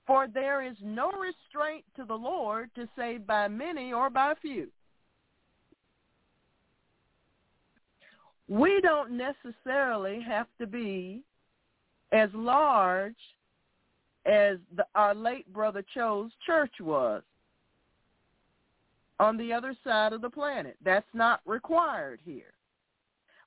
For 0.06 0.28
there 0.32 0.62
is 0.62 0.76
no 0.80 1.10
restraint 1.10 1.84
to 1.96 2.04
the 2.04 2.14
Lord 2.14 2.70
to 2.76 2.88
save 2.96 3.26
by 3.26 3.48
many 3.48 3.92
or 3.92 4.10
by 4.10 4.34
few. 4.40 4.68
We 8.48 8.80
don't 8.80 9.16
necessarily 9.16 10.20
have 10.22 10.46
to 10.60 10.68
be 10.68 11.22
as 12.12 12.30
large 12.32 13.16
as 14.26 14.58
the, 14.74 14.84
our 14.94 15.14
late 15.14 15.50
brother 15.52 15.84
Cho's 15.94 16.32
church 16.44 16.74
was 16.80 17.22
on 19.18 19.36
the 19.36 19.52
other 19.52 19.74
side 19.84 20.12
of 20.12 20.20
the 20.20 20.30
planet. 20.30 20.76
That's 20.84 21.06
not 21.14 21.40
required 21.46 22.20
here. 22.24 22.52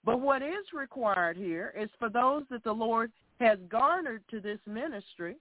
But 0.05 0.21
what 0.21 0.41
is 0.41 0.65
required 0.73 1.35
here 1.35 1.73
is 1.77 1.89
for 1.99 2.09
those 2.09 2.43
that 2.49 2.63
the 2.63 2.71
Lord 2.71 3.11
has 3.39 3.59
garnered 3.69 4.23
to 4.31 4.39
this 4.39 4.59
ministry 4.65 5.35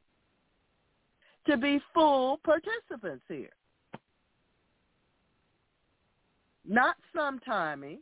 to 1.47 1.56
be 1.56 1.81
full 1.94 2.40
participants 2.44 3.24
here. 3.28 3.48
Not 6.66 6.97
sometimey, 7.16 7.98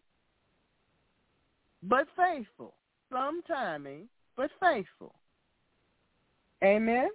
but 1.83 2.09
faithful. 2.17 2.75
Sometimey, 3.13 4.07
but 4.37 4.51
faithful. 4.61 5.15
Amen? 6.65 7.09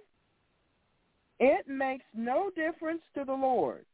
It 1.44 1.66
makes 1.66 2.04
no 2.14 2.50
difference 2.54 3.02
to 3.16 3.24
the 3.24 3.32
Lord 3.32 3.84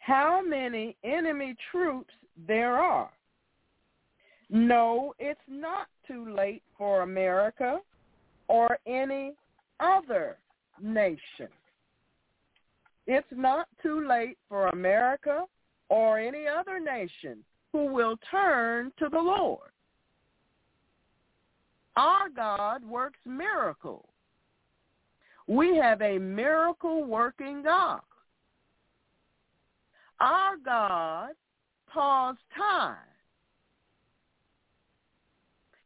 how 0.00 0.42
many 0.44 0.96
enemy 1.04 1.54
troops 1.70 2.12
there 2.48 2.78
are. 2.78 3.12
No, 4.48 5.14
it's 5.20 5.38
not 5.46 5.86
too 6.08 6.34
late 6.34 6.64
for 6.76 7.02
America 7.02 7.78
or 8.48 8.76
any 8.88 9.34
other 9.78 10.38
nation. 10.82 11.46
It's 13.06 13.28
not 13.30 13.68
too 13.80 14.04
late 14.04 14.36
for 14.48 14.66
America 14.70 15.44
or 15.90 16.18
any 16.18 16.48
other 16.48 16.80
nation 16.80 17.44
who 17.70 17.84
will 17.84 18.16
turn 18.32 18.90
to 18.98 19.08
the 19.08 19.20
Lord. 19.20 19.70
Our 21.94 22.28
God 22.30 22.84
works 22.84 23.20
miracles. 23.24 24.09
We 25.50 25.76
have 25.78 26.00
a 26.00 26.16
miracle 26.16 27.02
working 27.02 27.64
God. 27.64 28.02
Our 30.20 30.56
God 30.64 31.30
paused 31.92 32.38
time. 32.56 32.94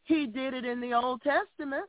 He 0.02 0.26
did 0.26 0.52
it 0.52 0.66
in 0.66 0.82
the 0.82 0.92
Old 0.92 1.22
Testament. 1.22 1.86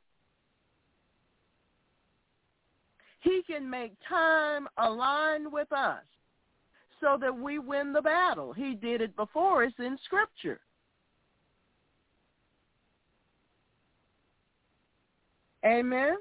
He 3.19 3.41
can 3.45 3.69
make 3.69 3.91
time 4.07 4.69
align 4.77 5.52
with 5.52 5.69
us 5.73 6.03
so 7.02 7.18
that 7.19 7.38
we 7.38 7.60
win 7.60 7.91
the 7.91 8.02
battle. 8.02 8.53
He 8.53 8.76
did 8.76 9.02
it 9.02 9.14
before 9.18 9.65
us 9.65 9.73
in 9.80 9.97
Scripture. 10.06 10.61
Amen. 15.65 16.15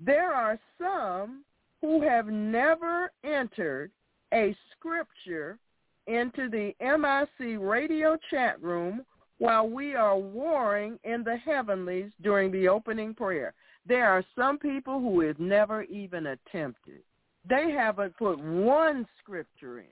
There 0.00 0.32
are 0.32 0.58
some 0.80 1.44
who 1.80 2.02
have 2.02 2.26
never 2.26 3.12
entered 3.24 3.90
a 4.32 4.56
scripture 4.72 5.58
into 6.06 6.48
the 6.48 6.74
MIC 6.80 7.58
radio 7.60 8.16
chat 8.30 8.60
room 8.62 9.04
while 9.38 9.68
we 9.68 9.94
are 9.94 10.16
warring 10.16 10.98
in 11.04 11.22
the 11.22 11.36
heavenlies 11.36 12.10
during 12.22 12.50
the 12.50 12.68
opening 12.68 13.14
prayer. 13.14 13.54
There 13.86 14.08
are 14.08 14.24
some 14.36 14.58
people 14.58 15.00
who 15.00 15.20
have 15.20 15.38
never 15.38 15.82
even 15.84 16.26
attempted. 16.26 17.02
They 17.48 17.70
haven't 17.70 18.16
put 18.16 18.38
one 18.38 19.06
scripture 19.22 19.78
in. 19.78 19.86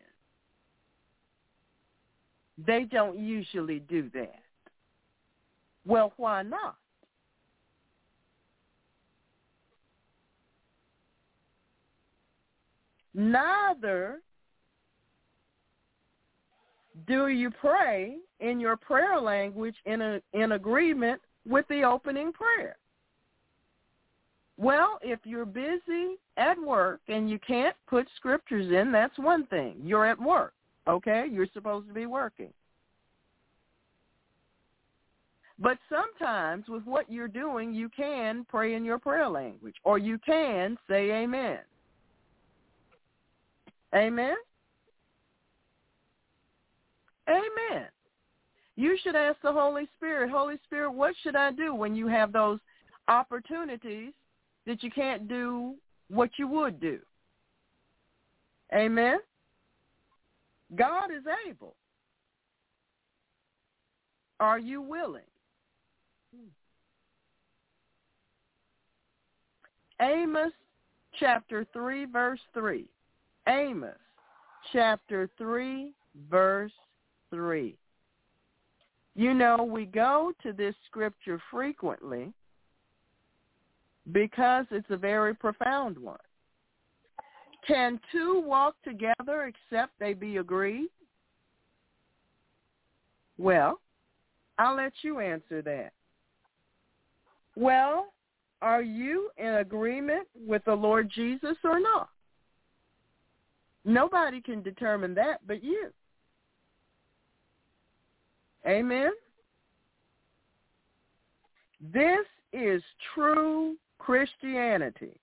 They 2.67 2.85
don't 2.85 3.19
usually 3.19 3.81
do 3.81 4.11
that. 4.15 4.41
Well, 5.87 6.13
why 6.17 6.43
not? 6.43 6.77
Neither 13.17 14.21
do 17.07 17.29
you 17.29 17.51
pray 17.51 18.17
in 18.41 18.61
your 18.61 18.77
prayer 18.77 19.19
language 19.19 19.75
in 19.87 20.03
a, 20.03 20.21
in 20.35 20.53
agreement 20.53 21.21
with 21.49 21.67
the 21.69 21.83
opening 21.83 22.31
prayer? 22.31 22.77
Well, 24.59 24.99
if 25.03 25.19
you're 25.25 25.47
busy 25.47 26.19
at 26.37 26.59
work 26.59 27.01
and 27.09 27.31
you 27.31 27.39
can't 27.39 27.77
put 27.89 28.07
scriptures 28.17 28.71
in, 28.71 28.93
that's 28.93 29.19
one 29.19 29.47
thing. 29.47 29.77
You're 29.83 30.07
at 30.07 30.21
work, 30.21 30.53
okay? 30.87 31.25
You're 31.31 31.49
supposed 31.55 31.89
to 31.89 31.95
be 31.95 32.07
working. 32.07 32.53
But 35.59 35.79
sometimes 35.89 36.69
with 36.69 36.85
what 36.85 37.11
you're 37.11 37.29
doing, 37.29 37.73
you 37.73 37.89
can 37.89 38.45
pray 38.49 38.75
in 38.75 38.85
your 38.85 38.99
prayer 38.99 39.29
language 39.29 39.77
or 39.85 39.97
you 39.97 40.19
can 40.19 40.77
say 40.87 41.11
amen. 41.13 41.61
Amen? 43.95 44.37
Amen. 47.29 47.87
You 48.77 48.97
should 49.03 49.17
ask 49.17 49.41
the 49.43 49.53
Holy 49.53 49.89
Spirit, 49.97 50.31
Holy 50.31 50.57
Spirit, 50.65 50.93
what 50.93 51.15
should 51.23 51.35
I 51.35 51.51
do 51.51 51.75
when 51.75 51.95
you 51.95 52.09
have 52.09 52.33
those 52.33 52.61
opportunities 53.09 54.13
that 54.67 54.83
you 54.83 54.91
can't 54.91 55.29
do 55.29 55.75
what 56.09 56.31
you 56.39 56.47
would 56.49 56.81
do? 56.81 56.99
Amen. 58.75 59.19
God 60.75 61.11
is 61.17 61.25
able. 61.49 61.75
Are 64.41 64.59
you 64.59 64.83
willing? 64.83 65.23
Amos 70.01 70.53
chapter 71.19 71.67
3, 71.73 72.05
verse 72.07 72.41
3. 72.53 72.87
Amos 73.49 73.97
chapter 74.73 75.31
3, 75.39 75.93
verse 76.29 76.73
3. 77.31 77.77
You 79.15 79.35
know, 79.35 79.65
we 79.65 79.87
go 79.87 80.33
to 80.43 80.53
this 80.53 80.75
scripture 80.87 81.41
frequently 81.51 82.33
because 84.13 84.67
it's 84.71 84.91
a 84.91 84.97
very 84.97 85.35
profound 85.35 85.99
one. 85.99 86.19
Can 87.67 87.99
two 88.13 88.43
walk 88.45 88.77
together 88.85 89.53
except 89.71 89.99
they 89.99 90.13
be 90.13 90.37
agreed? 90.37 90.89
Well, 93.39 93.81
I'll 94.59 94.77
let 94.77 94.93
you 95.03 95.21
answer 95.21 95.63
that. 95.63 95.93
Well, 97.57 98.13
are 98.63 98.83
you 98.83 99.31
in 99.37 99.55
agreement 99.55 100.29
with 100.47 100.65
the 100.65 100.75
Lord 100.75 101.11
Jesus 101.15 101.57
or 101.65 101.81
not? 101.81 102.09
Nobody 103.87 104.43
can 104.43 104.63
determine 104.63 105.15
that 105.15 105.41
but 105.47 105.63
you. 105.63 105.91
Amen. 108.67 109.13
This 111.81 112.27
is 112.53 112.83
true 113.15 113.77
Christianity. 113.99 115.21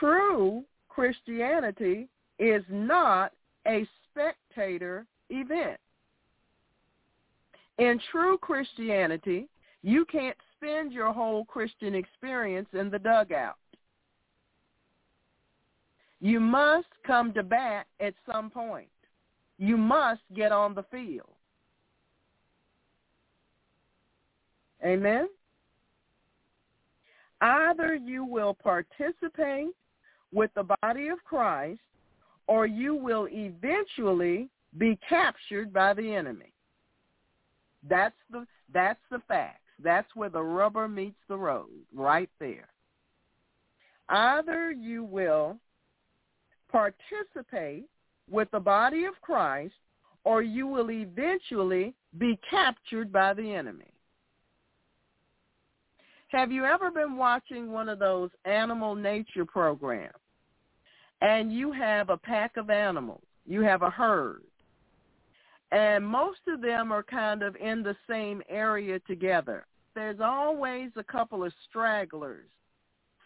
True 0.00 0.64
Christianity 0.88 2.08
is 2.40 2.64
not 2.68 3.32
a 3.68 3.86
spectator 4.10 5.06
event. 5.28 5.78
In 7.78 8.00
true 8.10 8.36
Christianity, 8.38 9.48
you 9.82 10.04
can't 10.06 10.36
spend 10.56 10.92
your 10.92 11.12
whole 11.12 11.44
Christian 11.44 11.94
experience 11.94 12.68
in 12.72 12.90
the 12.90 12.98
dugout. 12.98 13.56
You 16.20 16.38
must 16.38 16.88
come 17.06 17.32
to 17.34 17.42
bat 17.42 17.86
at 17.98 18.14
some 18.30 18.50
point. 18.50 18.88
You 19.58 19.76
must 19.76 20.22
get 20.34 20.52
on 20.52 20.74
the 20.74 20.84
field. 20.90 21.28
Amen? 24.84 25.28
Either 27.40 27.94
you 27.94 28.24
will 28.24 28.54
participate 28.54 29.74
with 30.32 30.50
the 30.54 30.66
body 30.82 31.08
of 31.08 31.22
Christ 31.24 31.80
or 32.46 32.66
you 32.66 32.94
will 32.94 33.28
eventually 33.30 34.48
be 34.78 34.98
captured 35.08 35.72
by 35.72 35.94
the 35.94 36.14
enemy. 36.14 36.52
That's 37.88 38.16
the 38.30 38.46
that's 38.72 39.00
the 39.10 39.20
facts. 39.26 39.60
That's 39.82 40.08
where 40.14 40.28
the 40.28 40.42
rubber 40.42 40.86
meets 40.86 41.18
the 41.28 41.36
road, 41.36 41.70
right 41.94 42.28
there. 42.38 42.68
Either 44.08 44.70
you 44.70 45.04
will 45.04 45.56
participate 46.70 47.84
with 48.30 48.50
the 48.50 48.60
body 48.60 49.04
of 49.04 49.20
Christ 49.20 49.74
or 50.24 50.42
you 50.42 50.66
will 50.66 50.90
eventually 50.90 51.94
be 52.18 52.38
captured 52.48 53.12
by 53.12 53.34
the 53.34 53.54
enemy. 53.54 53.92
Have 56.28 56.52
you 56.52 56.64
ever 56.64 56.90
been 56.90 57.16
watching 57.16 57.72
one 57.72 57.88
of 57.88 57.98
those 57.98 58.30
animal 58.44 58.94
nature 58.94 59.44
programs 59.44 60.14
and 61.22 61.52
you 61.52 61.72
have 61.72 62.08
a 62.10 62.16
pack 62.16 62.56
of 62.56 62.70
animals, 62.70 63.22
you 63.46 63.62
have 63.62 63.82
a 63.82 63.90
herd, 63.90 64.42
and 65.72 66.06
most 66.06 66.40
of 66.48 66.60
them 66.60 66.92
are 66.92 67.02
kind 67.02 67.42
of 67.42 67.56
in 67.56 67.82
the 67.82 67.96
same 68.08 68.42
area 68.48 68.98
together. 69.00 69.66
There's 69.94 70.20
always 70.20 70.90
a 70.96 71.04
couple 71.04 71.44
of 71.44 71.52
stragglers 71.68 72.48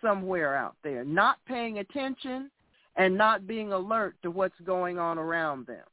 somewhere 0.02 0.56
out 0.56 0.76
there, 0.82 1.04
not 1.04 1.38
paying 1.46 1.78
attention 1.78 2.50
and 2.96 3.16
not 3.16 3.46
being 3.46 3.72
alert 3.72 4.16
to 4.22 4.30
what's 4.30 4.58
going 4.64 4.98
on 4.98 5.18
around 5.18 5.66
them. 5.66 5.84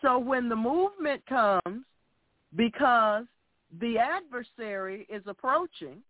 So 0.00 0.18
when 0.18 0.48
the 0.48 0.56
movement 0.56 1.24
comes, 1.26 1.84
because 2.54 3.24
the 3.80 3.98
adversary 3.98 5.06
is 5.08 5.22
approaching, 5.26 6.02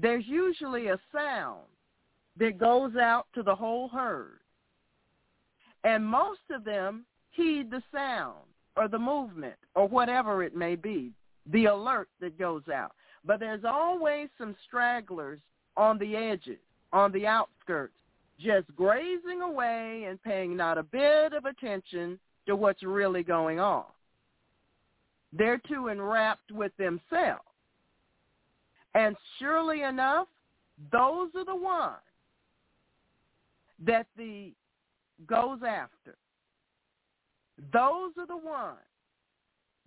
there's 0.00 0.26
usually 0.26 0.88
a 0.88 0.98
sound 1.12 1.62
that 2.36 2.58
goes 2.58 2.96
out 2.96 3.26
to 3.34 3.42
the 3.42 3.54
whole 3.54 3.88
herd. 3.88 4.40
And 5.84 6.04
most 6.04 6.40
of 6.50 6.64
them 6.64 7.04
heed 7.30 7.70
the 7.70 7.82
sound 7.92 8.44
or 8.76 8.88
the 8.88 8.98
movement 8.98 9.54
or 9.74 9.86
whatever 9.86 10.42
it 10.42 10.56
may 10.56 10.74
be, 10.74 11.12
the 11.52 11.66
alert 11.66 12.08
that 12.20 12.38
goes 12.38 12.62
out. 12.74 12.92
But 13.24 13.40
there's 13.40 13.64
always 13.64 14.28
some 14.36 14.56
stragglers 14.66 15.40
on 15.76 15.98
the 15.98 16.16
edges, 16.16 16.58
on 16.94 17.12
the 17.12 17.26
outskirts, 17.26 17.92
just 18.40 18.74
grazing 18.76 19.42
away 19.42 20.06
and 20.08 20.22
paying 20.22 20.56
not 20.56 20.78
a 20.78 20.82
bit 20.82 21.32
of 21.32 21.44
attention 21.44 22.18
to 22.46 22.56
what's 22.56 22.82
really 22.82 23.22
going 23.22 23.58
on. 23.58 23.84
They're 25.32 25.60
too 25.68 25.88
enwrapped 25.88 26.52
with 26.52 26.72
themselves. 26.76 27.42
And 28.94 29.16
surely 29.38 29.82
enough, 29.82 30.28
those 30.92 31.30
are 31.34 31.44
the 31.44 31.56
ones 31.56 31.96
that 33.84 34.06
the 34.16 34.52
goes 35.26 35.58
after. 35.66 36.16
Those 37.72 38.12
are 38.18 38.26
the 38.26 38.36
ones 38.36 38.78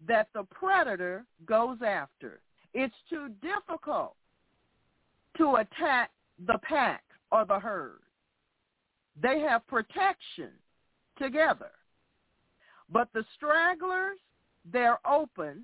that 0.08 0.28
the 0.34 0.44
predator 0.44 1.24
goes 1.46 1.78
after. 1.86 2.42
It's 2.74 2.96
too 3.10 3.30
difficult 3.42 4.16
to 5.38 5.56
attack 5.56 6.12
the 6.46 6.60
pack 6.64 7.04
or 7.32 7.46
the 7.46 7.60
herd. 7.60 8.00
They 9.22 9.40
have 9.40 9.66
protection 9.68 10.52
together. 11.18 11.72
But 12.90 13.10
the 13.14 13.26
stragglers, 13.36 14.18
they're 14.72 15.00
open 15.08 15.64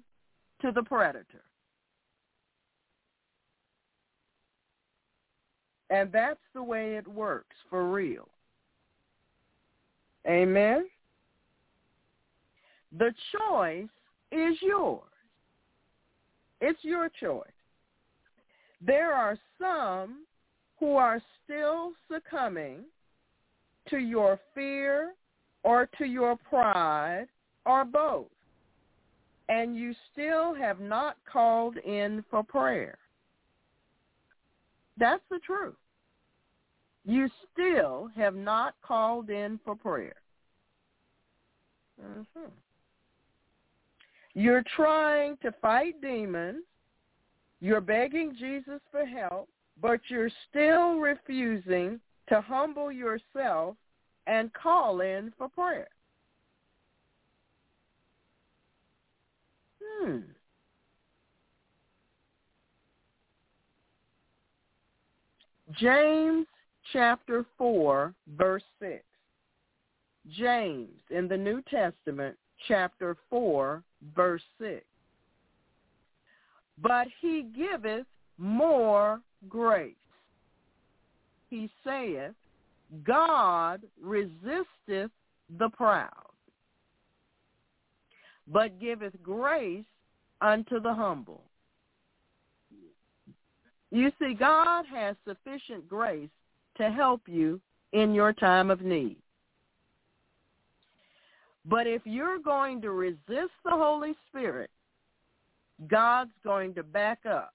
to 0.62 0.72
the 0.72 0.84
predator. 0.84 1.44
And 5.90 6.12
that's 6.12 6.40
the 6.56 6.64
way 6.64 6.95
it 6.95 7.08
works 7.08 7.56
for 7.70 7.91
real. 7.91 8.28
Amen. 10.28 10.86
The 12.98 13.14
choice 13.32 13.90
is 14.32 14.58
yours. 14.62 15.02
It's 16.62 16.84
your 16.84 17.10
choice. 17.20 17.45
There 18.82 19.14
are 19.14 19.38
some 19.60 20.26
who 20.84 20.97
are 20.97 21.22
still 21.45 21.93
succumbing 22.11 22.80
to 23.89 23.99
your 23.99 24.38
fear 24.53 25.14
or 25.64 25.88
to 25.97 26.03
your 26.03 26.35
pride 26.35 27.27
or 27.65 27.85
both 27.85 28.27
and 29.47 29.77
you 29.77 29.93
still 30.11 30.53
have 30.53 30.81
not 30.81 31.15
called 31.31 31.77
in 31.77 32.22
for 32.30 32.43
prayer. 32.43 32.97
That's 34.97 35.23
the 35.31 35.39
truth. 35.39 35.76
You 37.05 37.30
still 37.53 38.10
have 38.18 38.35
not 38.35 38.76
called 38.85 39.30
in 39.30 39.61
for 39.64 39.76
prayer. 39.76 40.15
Mm-hmm. 42.01 42.51
You're 44.34 44.65
trying 44.76 45.38
to 45.43 45.53
fight 45.61 46.01
demons. 46.01 46.64
You're 47.61 47.80
begging 47.80 48.35
Jesus 48.38 48.81
for 48.91 49.05
help, 49.05 49.47
but 49.82 50.00
you're 50.08 50.32
still 50.50 50.95
refusing 50.95 52.00
to 52.30 52.41
humble 52.41 52.91
yourself 52.91 53.76
and 54.28 54.54
call 54.54 55.02
in 55.02 55.34
for 55.38 55.50
prayer. 55.50 55.88
Hmm. 60.02 60.20
James 65.80 66.45
chapter 66.91 67.45
4, 67.58 68.14
verse 68.38 68.64
6. 68.80 69.04
James 70.38 71.00
in 71.10 71.28
the 71.28 71.38
New 71.38 71.62
Testament, 71.70 72.38
chapter 72.68 73.18
4, 73.30 73.84
verse 74.16 74.41
6. 74.60 74.84
But 76.82 77.08
he 77.22 77.48
giveth 77.56 78.06
more 78.38 79.20
grace. 79.49 79.95
He 81.49 81.70
saith, 81.86 82.34
God 83.03 83.82
resisteth 84.02 85.11
the 85.57 85.70
proud, 85.72 86.10
but 88.48 88.80
giveth 88.80 89.14
grace 89.22 89.86
unto 90.41 90.80
the 90.80 90.94
humble. 90.94 91.44
You 93.91 94.11
see, 94.20 94.34
God 94.34 94.86
has 94.91 95.15
sufficient 95.28 95.88
grace 95.88 96.30
to 96.78 96.90
help 96.90 97.22
you 97.28 97.61
in 97.91 98.14
your 98.14 98.34
time 98.34 98.72
of 98.72 98.82
need. 98.82 99.18
But 101.65 101.88
if 101.88 102.02
you're 102.06 102.40
going 102.40 102.82
to 102.82 102.91
resist 102.91 103.53
the 103.64 103.72
Holy 103.72 104.14
Spirit, 104.28 104.70
God's 105.88 106.32
going 106.44 106.74
to 106.76 106.84
back 106.84 107.20
up. 107.30 107.53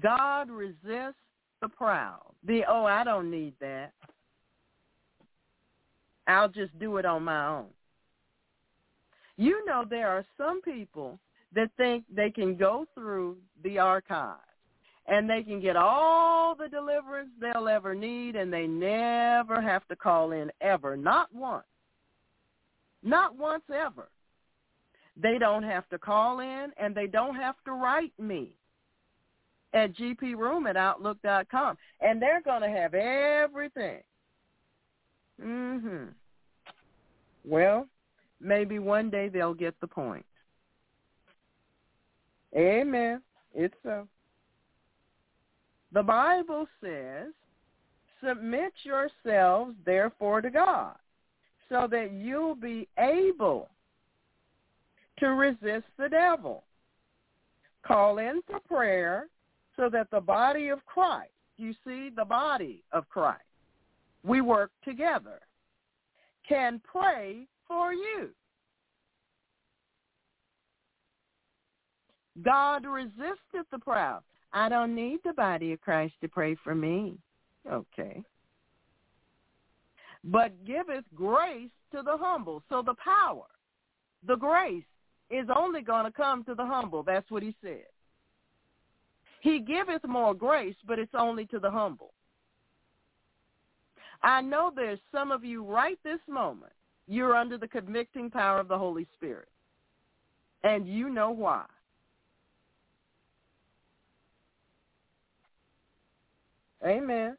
God 0.00 0.50
resists 0.50 1.20
the 1.60 1.68
proud. 1.68 2.22
The, 2.46 2.62
oh, 2.68 2.84
I 2.84 3.04
don't 3.04 3.30
need 3.30 3.54
that. 3.60 3.92
I'll 6.26 6.48
just 6.48 6.78
do 6.78 6.96
it 6.96 7.04
on 7.04 7.24
my 7.24 7.46
own. 7.46 7.66
You 9.36 9.64
know, 9.66 9.84
there 9.88 10.08
are 10.08 10.24
some 10.36 10.60
people 10.62 11.18
that 11.54 11.70
think 11.76 12.04
they 12.14 12.30
can 12.30 12.56
go 12.56 12.86
through 12.94 13.36
the 13.64 13.78
archives 13.78 14.40
and 15.06 15.28
they 15.28 15.42
can 15.42 15.60
get 15.60 15.76
all 15.76 16.54
the 16.54 16.68
deliverance 16.68 17.30
they'll 17.40 17.68
ever 17.68 17.94
need 17.94 18.36
and 18.36 18.52
they 18.52 18.66
never 18.66 19.60
have 19.60 19.86
to 19.88 19.96
call 19.96 20.32
in 20.32 20.50
ever. 20.60 20.96
Not 20.96 21.34
once. 21.34 21.64
Not 23.02 23.36
once 23.36 23.64
ever. 23.74 24.08
They 25.16 25.38
don't 25.38 25.64
have 25.64 25.88
to 25.88 25.98
call 25.98 26.40
in 26.40 26.68
and 26.76 26.94
they 26.94 27.06
don't 27.06 27.34
have 27.34 27.56
to 27.64 27.72
write 27.72 28.12
me 28.18 28.52
at 29.72 29.94
gproom 29.96 30.68
at 30.68 30.76
outlook.com. 30.76 31.76
And 32.00 32.20
they're 32.20 32.42
going 32.42 32.62
to 32.62 32.68
have 32.68 32.94
everything. 32.94 34.00
Mm-hmm. 35.42 36.04
Well, 37.44 37.86
maybe 38.40 38.78
one 38.78 39.10
day 39.10 39.28
they'll 39.28 39.54
get 39.54 39.74
the 39.80 39.86
point. 39.86 40.26
Amen. 42.56 43.22
It's 43.54 43.74
so. 43.82 44.06
The 45.92 46.02
Bible 46.02 46.66
says, 46.80 47.28
submit 48.24 48.72
yourselves 48.82 49.74
therefore 49.84 50.40
to 50.40 50.50
God 50.50 50.94
so 51.68 51.88
that 51.90 52.12
you'll 52.12 52.54
be 52.54 52.88
able 52.98 53.68
to 55.18 55.28
resist 55.28 55.86
the 55.98 56.08
devil. 56.08 56.64
Call 57.86 58.18
in 58.18 58.40
for 58.46 58.60
prayer 58.60 59.28
so 59.80 59.88
that 59.88 60.10
the 60.10 60.20
body 60.20 60.68
of 60.68 60.84
Christ, 60.84 61.32
you 61.56 61.72
see, 61.86 62.10
the 62.14 62.24
body 62.24 62.84
of 62.92 63.08
Christ, 63.08 63.40
we 64.22 64.42
work 64.42 64.70
together, 64.84 65.40
can 66.46 66.82
pray 66.84 67.46
for 67.66 67.94
you. 67.94 68.28
God 72.42 72.84
resisted 72.84 73.64
the 73.72 73.78
proud. 73.78 74.20
I 74.52 74.68
don't 74.68 74.94
need 74.94 75.20
the 75.24 75.32
body 75.32 75.72
of 75.72 75.80
Christ 75.80 76.12
to 76.20 76.28
pray 76.28 76.56
for 76.62 76.74
me. 76.74 77.14
Okay. 77.70 78.22
But 80.24 80.52
giveth 80.66 81.04
grace 81.14 81.70
to 81.92 82.02
the 82.02 82.18
humble. 82.18 82.62
So 82.68 82.82
the 82.82 82.94
power, 83.02 83.46
the 84.26 84.36
grace, 84.36 84.84
is 85.30 85.46
only 85.54 85.80
going 85.80 86.04
to 86.04 86.12
come 86.12 86.44
to 86.44 86.54
the 86.54 86.66
humble. 86.66 87.02
That's 87.02 87.30
what 87.30 87.42
he 87.42 87.54
said. 87.62 87.86
He 89.40 89.58
giveth 89.58 90.04
more 90.06 90.34
grace, 90.34 90.76
but 90.86 90.98
it's 90.98 91.14
only 91.14 91.46
to 91.46 91.58
the 91.58 91.70
humble. 91.70 92.12
I 94.22 94.42
know 94.42 94.70
there's 94.74 94.98
some 95.10 95.32
of 95.32 95.44
you 95.44 95.64
right 95.64 95.98
this 96.04 96.20
moment, 96.28 96.72
you're 97.08 97.34
under 97.34 97.56
the 97.56 97.68
convicting 97.68 98.30
power 98.30 98.60
of 98.60 98.68
the 98.68 98.78
Holy 98.78 99.06
Spirit. 99.14 99.48
And 100.62 100.86
you 100.86 101.08
know 101.08 101.30
why. 101.30 101.64
Amen. 106.84 107.36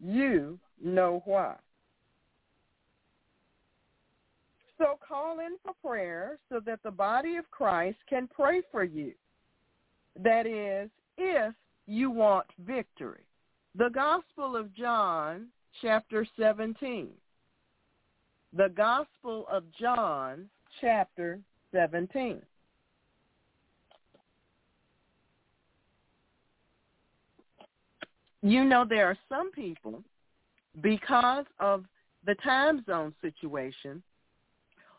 You 0.00 0.58
know 0.82 1.22
why. 1.24 1.54
So 4.78 4.98
call 5.06 5.38
in 5.40 5.56
for 5.64 5.74
prayer 5.82 6.38
so 6.48 6.60
that 6.66 6.82
the 6.82 6.90
body 6.90 7.36
of 7.36 7.50
Christ 7.50 7.98
can 8.08 8.28
pray 8.28 8.62
for 8.70 8.84
you. 8.84 9.12
That 10.18 10.46
is, 10.46 10.90
if 11.18 11.54
you 11.86 12.10
want 12.10 12.46
victory. 12.64 13.24
The 13.74 13.90
Gospel 13.90 14.56
of 14.56 14.74
John, 14.74 15.48
chapter 15.80 16.26
17. 16.38 17.08
The 18.54 18.68
Gospel 18.68 19.46
of 19.50 19.64
John, 19.78 20.48
chapter 20.80 21.40
17. 21.72 22.42
you 28.42 28.64
know 28.64 28.84
there 28.84 29.06
are 29.06 29.16
some 29.28 29.50
people 29.52 30.02
because 30.80 31.46
of 31.60 31.84
the 32.26 32.34
time 32.36 32.84
zone 32.84 33.14
situation 33.20 34.02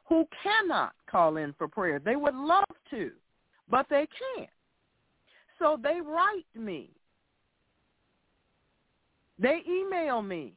who 0.06 0.28
cannot 0.42 0.94
call 1.10 1.38
in 1.38 1.54
for 1.58 1.68
prayer. 1.68 2.00
They 2.00 2.16
would 2.16 2.36
love 2.36 2.66
to, 2.92 3.12
but 3.70 3.86
they 3.90 4.08
can't. 4.36 4.50
So 5.64 5.80
they 5.82 6.02
write 6.02 6.46
me. 6.54 6.90
They 9.40 9.62
email 9.66 10.22
me. 10.22 10.56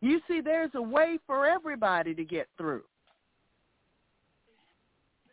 You 0.00 0.20
see, 0.26 0.40
there's 0.40 0.72
a 0.74 0.82
way 0.82 1.20
for 1.28 1.46
everybody 1.46 2.12
to 2.12 2.24
get 2.24 2.48
through. 2.58 2.82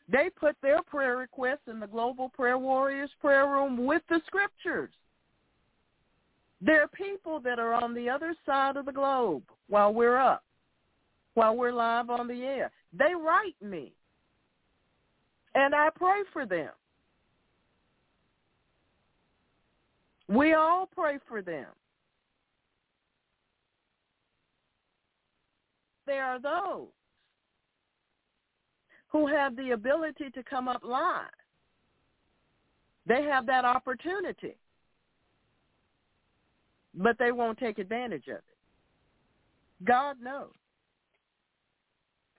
They 0.07 0.29
put 0.29 0.55
their 0.61 0.83
prayer 0.83 1.17
requests 1.17 1.67
in 1.67 1.79
the 1.79 1.87
Global 1.87 2.29
Prayer 2.29 2.59
Warriors 2.59 3.09
prayer 3.19 3.47
room 3.47 3.83
with 3.83 4.03
the 4.09 4.21
scriptures. 4.27 4.93
There 6.61 6.83
are 6.83 6.87
people 6.89 7.39
that 7.39 7.57
are 7.57 7.73
on 7.73 7.95
the 7.95 8.09
other 8.09 8.35
side 8.45 8.77
of 8.77 8.85
the 8.85 8.91
globe 8.91 9.41
while 9.69 9.91
we're 9.91 10.19
up, 10.19 10.43
while 11.33 11.57
we're 11.57 11.73
live 11.73 12.11
on 12.11 12.27
the 12.27 12.43
air. 12.43 12.69
They 12.93 13.15
write 13.15 13.55
me, 13.59 13.91
and 15.55 15.73
I 15.73 15.89
pray 15.95 16.21
for 16.31 16.45
them. 16.45 16.69
We 20.29 20.53
all 20.53 20.87
pray 20.95 21.17
for 21.27 21.41
them. 21.41 21.67
There 26.05 26.23
are 26.23 26.39
those 26.39 26.87
who 29.09 29.27
have 29.27 29.55
the 29.55 29.71
ability 29.71 30.29
to 30.35 30.43
come 30.43 30.67
up 30.67 30.83
live. 30.83 31.25
They 33.05 33.23
have 33.23 33.45
that 33.47 33.65
opportunity 33.65 34.55
but 36.93 37.17
they 37.17 37.31
won't 37.31 37.57
take 37.57 37.79
advantage 37.79 38.27
of 38.27 38.37
it. 38.37 38.43
God 39.85 40.17
knows. 40.21 40.51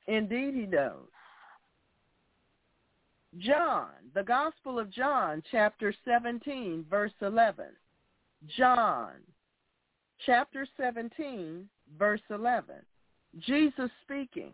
Indeed 0.07 0.55
he 0.55 0.67
knows. 0.67 1.09
John, 3.39 3.89
the 4.15 4.25
Gospel 4.25 4.79
of 4.79 4.91
John, 4.91 5.43
chapter 5.51 5.95
17, 6.05 6.85
verse 6.91 7.13
11. 7.23 7.67
John, 8.57 9.13
chapter 10.25 10.67
17, 10.77 11.69
verse 11.99 12.21
11. 12.31 12.77
Jesus 13.39 13.91
speaking. 14.05 14.53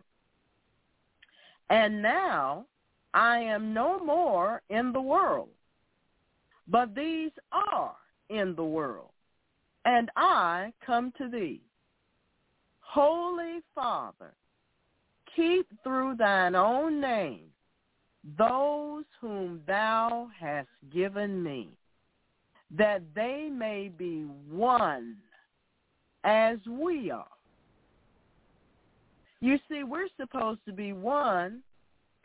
And 1.69 2.01
now 2.01 2.65
I 3.13 3.39
am 3.39 3.73
no 3.73 3.99
more 3.99 4.61
in 4.69 4.93
the 4.93 5.01
world, 5.01 5.49
but 6.67 6.95
these 6.95 7.31
are 7.51 7.95
in 8.29 8.55
the 8.55 8.63
world 8.63 9.09
and 9.87 10.11
I 10.17 10.73
come 10.85 11.13
to 11.17 11.29
thee. 11.29 11.61
Holy 12.81 13.61
Father, 13.73 14.33
keep 15.33 15.65
through 15.81 16.15
thine 16.17 16.55
own 16.55 16.99
name 16.99 17.45
those 18.37 19.05
whom 19.21 19.61
thou 19.65 20.27
hast 20.37 20.67
given 20.93 21.41
me, 21.41 21.69
that 22.75 23.01
they 23.15 23.49
may 23.51 23.89
be 23.95 24.25
one 24.49 25.15
as 26.23 26.57
we 26.69 27.11
are. 27.11 27.25
You 29.39 29.57
see, 29.69 29.83
we're 29.83 30.09
supposed 30.19 30.59
to 30.65 30.73
be 30.73 30.93
one 30.93 31.61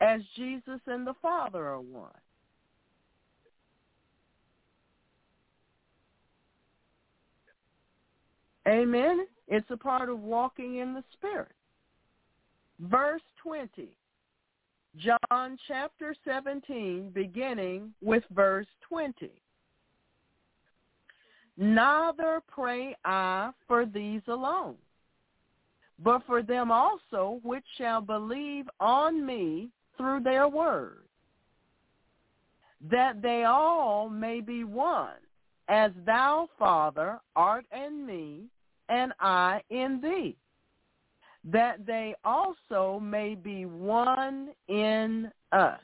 as 0.01 0.21
Jesus 0.35 0.79
and 0.87 1.05
the 1.05 1.13
Father 1.21 1.67
are 1.67 1.79
one. 1.79 2.09
Amen. 8.67 9.27
It's 9.47 9.69
a 9.69 9.77
part 9.77 10.09
of 10.09 10.19
walking 10.19 10.77
in 10.77 10.93
the 10.93 11.03
Spirit. 11.13 11.51
Verse 12.79 13.21
20, 13.41 13.89
John 14.97 15.57
chapter 15.67 16.15
17, 16.25 17.11
beginning 17.13 17.93
with 18.01 18.23
verse 18.33 18.67
20. 18.89 19.31
Neither 21.57 22.41
pray 22.47 22.95
I 23.05 23.51
for 23.67 23.85
these 23.85 24.21
alone, 24.27 24.75
but 25.99 26.25
for 26.25 26.41
them 26.41 26.71
also 26.71 27.39
which 27.43 27.65
shall 27.77 28.01
believe 28.01 28.67
on 28.79 29.23
me 29.25 29.69
through 29.95 30.21
their 30.21 30.47
word, 30.47 31.03
that 32.89 33.21
they 33.21 33.43
all 33.43 34.09
may 34.09 34.41
be 34.41 34.63
one, 34.63 35.11
as 35.69 35.91
thou, 36.05 36.49
Father, 36.57 37.19
art 37.35 37.65
in 37.71 38.05
me, 38.05 38.45
and 38.89 39.13
I 39.19 39.61
in 39.69 40.01
thee, 40.01 40.35
that 41.45 41.85
they 41.85 42.15
also 42.25 42.99
may 42.99 43.35
be 43.35 43.65
one 43.65 44.49
in 44.67 45.31
us, 45.51 45.79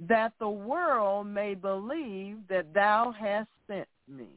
that 0.00 0.32
the 0.38 0.48
world 0.48 1.26
may 1.26 1.54
believe 1.54 2.38
that 2.48 2.72
thou 2.74 3.14
hast 3.18 3.48
sent 3.66 3.88
me. 4.08 4.28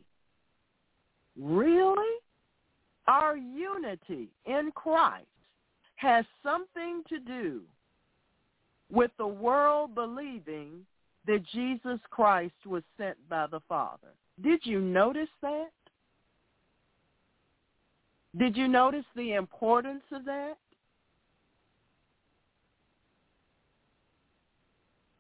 Really? 1.38 2.18
Our 3.08 3.36
unity 3.36 4.30
in 4.46 4.72
Christ 4.76 5.26
has 5.96 6.26
something 6.44 7.04
to 7.10 7.20
do 7.20 7.62
with 8.92 9.12
the 9.18 9.28
world 9.28 9.96
believing 9.96 10.86
that 11.28 11.46
Jesus 11.54 12.00
Christ 12.10 12.54
was 12.66 12.84
sent 12.98 13.18
by 13.30 13.48
the 13.48 13.60
Father. 13.68 14.14
Did 14.42 14.62
you 14.64 14.80
notice 14.80 15.30
that? 15.42 15.72
Did 18.38 18.56
you 18.56 18.68
notice 18.68 19.06
the 19.16 19.34
importance 19.34 20.04
of 20.12 20.24
that? 20.26 20.58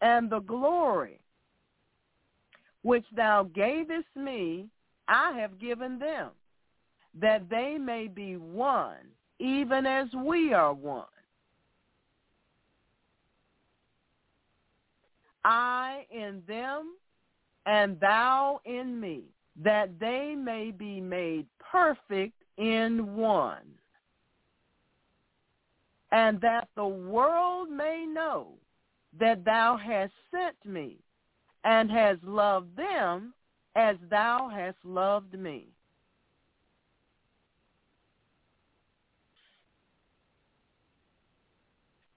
And 0.02 0.30
the 0.30 0.40
glory 0.40 1.20
which 2.82 3.06
thou 3.16 3.44
gavest 3.44 4.08
me, 4.16 4.68
I 5.08 5.38
have 5.40 5.60
given 5.60 6.00
them, 6.00 6.30
that 7.20 7.50
they 7.50 7.78
may 7.78 8.08
be 8.08 8.38
one, 8.38 9.08
even 9.40 9.86
as 9.86 10.08
we 10.14 10.54
are 10.54 10.74
one. 10.74 11.06
I 15.44 16.06
in 16.12 16.44
them, 16.48 16.96
and 17.66 18.00
thou 18.00 18.62
in 18.66 19.00
me, 19.00 19.24
that 19.62 20.00
they 20.00 20.36
may 20.38 20.72
be 20.72 21.02
made 21.02 21.48
perfect 21.60 22.36
in 22.58 23.16
one, 23.16 23.66
and 26.12 26.40
that 26.42 26.68
the 26.76 26.88
world 26.88 27.70
may 27.70 28.06
know 28.08 28.59
that 29.18 29.44
thou 29.46 29.78
hast 29.78 30.14
sent 30.32 30.56
me 30.66 30.98
and 31.64 31.90
has 31.90 32.18
loved 32.24 32.76
them 32.76 33.34
as 33.76 33.96
thou 34.10 34.50
hast 34.54 34.78
loved 34.84 35.38
me. 35.38 35.68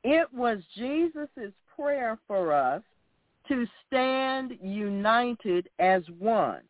It 0.05 0.27
was 0.33 0.59
Jesus' 0.77 1.53
prayer 1.77 2.19
for 2.27 2.53
us 2.53 2.83
to 3.49 3.67
stand 3.87 4.59
united 4.63 5.69
as 5.79 6.03
one. 6.19 6.63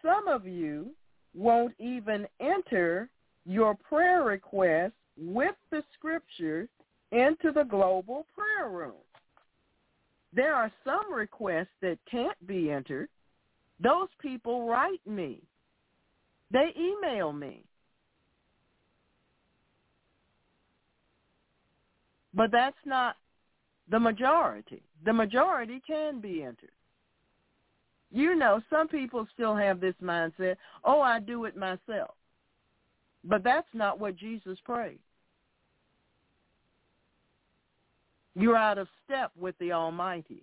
Some 0.00 0.28
of 0.28 0.46
you 0.46 0.90
won't 1.34 1.74
even 1.78 2.26
enter 2.40 3.08
your 3.44 3.74
prayer 3.74 4.22
request 4.22 4.94
with 5.16 5.54
the 5.70 5.82
scriptures 5.94 6.68
into 7.12 7.52
the 7.52 7.64
global 7.64 8.26
prayer 8.34 8.70
room. 8.70 8.94
There 10.34 10.54
are 10.54 10.72
some 10.84 11.12
requests 11.12 11.68
that 11.82 11.98
can't 12.10 12.46
be 12.46 12.70
entered. 12.70 13.08
Those 13.80 14.08
people 14.20 14.66
write 14.66 15.06
me. 15.06 15.42
They 16.50 16.72
email 16.76 17.32
me. 17.32 17.64
But 22.34 22.50
that's 22.50 22.76
not 22.86 23.16
the 23.90 24.00
majority. 24.00 24.82
The 25.04 25.12
majority 25.12 25.82
can 25.86 26.20
be 26.20 26.42
entered. 26.42 26.70
You 28.10 28.34
know, 28.36 28.60
some 28.70 28.88
people 28.88 29.26
still 29.32 29.56
have 29.56 29.80
this 29.80 29.94
mindset, 30.02 30.56
oh, 30.84 31.00
I 31.00 31.18
do 31.20 31.44
it 31.44 31.56
myself. 31.56 32.14
But 33.24 33.44
that's 33.44 33.68
not 33.72 33.98
what 33.98 34.16
Jesus 34.16 34.58
prayed. 34.64 34.98
You're 38.34 38.56
out 38.56 38.78
of 38.78 38.88
step 39.04 39.30
with 39.38 39.54
the 39.58 39.72
Almighty. 39.72 40.42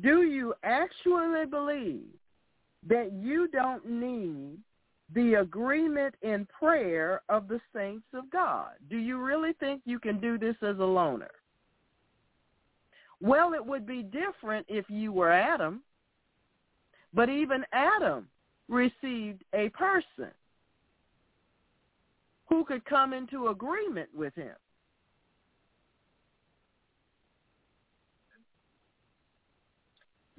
Do 0.00 0.22
you 0.22 0.54
actually 0.64 1.46
believe 1.46 2.08
that 2.88 3.12
you 3.12 3.48
don't 3.48 3.88
need 3.88 4.58
the 5.14 5.34
agreement 5.34 6.14
in 6.22 6.46
prayer 6.58 7.20
of 7.28 7.46
the 7.46 7.60
saints 7.74 8.06
of 8.14 8.30
God? 8.30 8.70
Do 8.90 8.96
you 8.96 9.18
really 9.18 9.52
think 9.60 9.82
you 9.84 9.98
can 9.98 10.18
do 10.18 10.38
this 10.38 10.56
as 10.62 10.78
a 10.78 10.84
loner? 10.84 11.30
Well, 13.20 13.52
it 13.52 13.64
would 13.64 13.86
be 13.86 14.02
different 14.02 14.66
if 14.68 14.86
you 14.88 15.12
were 15.12 15.30
Adam 15.30 15.82
but 17.14 17.28
even 17.28 17.64
Adam 17.72 18.28
received 18.68 19.44
a 19.54 19.68
person 19.70 20.30
who 22.48 22.64
could 22.64 22.84
come 22.84 23.12
into 23.12 23.48
agreement 23.48 24.08
with 24.14 24.34
him. 24.34 24.54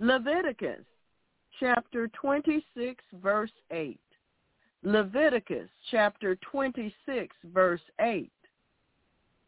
Leviticus 0.03 0.83
chapter 1.61 2.09
26 2.09 3.01
verse 3.21 3.53
8. 3.71 3.97
Leviticus 4.83 5.69
chapter 5.91 6.35
26 6.51 7.33
verse 7.53 7.79
8. 8.01 8.29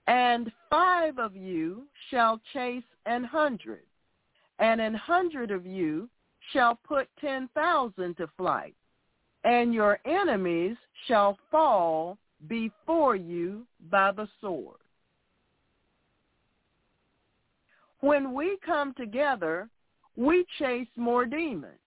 And 0.08 0.50
five 0.70 1.20
of 1.20 1.36
you 1.36 1.84
shall 2.10 2.40
chase 2.54 2.86
an 3.06 3.26
hundred, 3.26 3.82
and 4.60 4.80
an 4.80 4.94
hundred 4.94 5.52
of 5.52 5.66
you 5.66 6.08
shall 6.54 6.80
put 6.88 7.10
10,000 7.20 8.16
to 8.16 8.30
flight, 8.38 8.76
and 9.44 9.74
your 9.74 10.00
enemies 10.06 10.78
shall 11.06 11.38
fall 11.52 12.18
before 12.48 13.18
you 13.18 13.68
by 13.92 14.14
the 14.14 14.30
sword. 14.40 14.78
When 18.00 18.34
we 18.34 18.58
come 18.66 18.94
together, 18.94 19.68
we 20.16 20.46
chase 20.60 20.88
more 20.96 21.26
demons. 21.26 21.80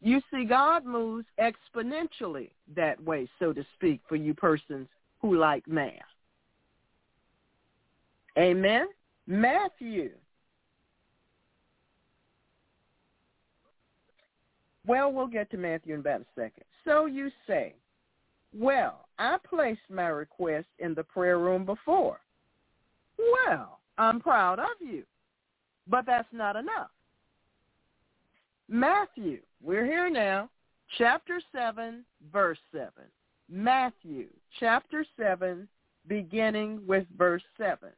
You 0.00 0.20
see, 0.30 0.44
God 0.44 0.84
moves 0.84 1.26
exponentially 1.40 2.50
that 2.76 3.02
way, 3.02 3.28
so 3.38 3.52
to 3.52 3.64
speak, 3.74 4.00
for 4.08 4.14
you 4.14 4.34
persons 4.34 4.86
who 5.20 5.36
like 5.36 5.66
math. 5.66 5.92
Amen. 8.38 8.86
Matthew. 9.26 10.10
Well, 14.86 15.12
we'll 15.12 15.26
get 15.26 15.50
to 15.50 15.56
Matthew 15.56 15.94
in 15.94 16.00
about 16.00 16.20
a 16.20 16.26
second. 16.36 16.64
So 16.84 17.06
you 17.06 17.30
say, 17.46 17.74
well, 18.58 19.06
I 19.18 19.38
placed 19.48 19.80
my 19.90 20.08
request 20.08 20.66
in 20.78 20.94
the 20.94 21.04
prayer 21.04 21.38
room 21.38 21.64
before. 21.64 22.20
Well, 23.18 23.80
I'm 23.98 24.20
proud 24.20 24.58
of 24.58 24.76
you. 24.80 25.04
But 25.88 26.06
that's 26.06 26.28
not 26.32 26.56
enough. 26.56 26.90
Matthew, 28.68 29.40
we're 29.62 29.84
here 29.84 30.10
now, 30.10 30.50
chapter 30.98 31.40
7, 31.52 32.04
verse 32.32 32.58
7. 32.72 32.90
Matthew, 33.48 34.26
chapter 34.58 35.04
7, 35.16 35.68
beginning 36.08 36.80
with 36.86 37.06
verse 37.16 37.44
7. 37.56 37.90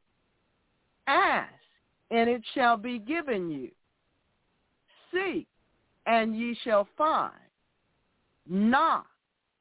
Ask, 1.06 1.52
and 2.10 2.28
it 2.28 2.43
shall 2.55 2.76
be 2.76 2.98
given 2.98 3.51
you. 3.51 3.70
Seek, 5.10 5.48
and 6.06 6.39
ye 6.39 6.56
shall 6.64 6.86
find. 6.98 7.32
Knock, 8.47 9.06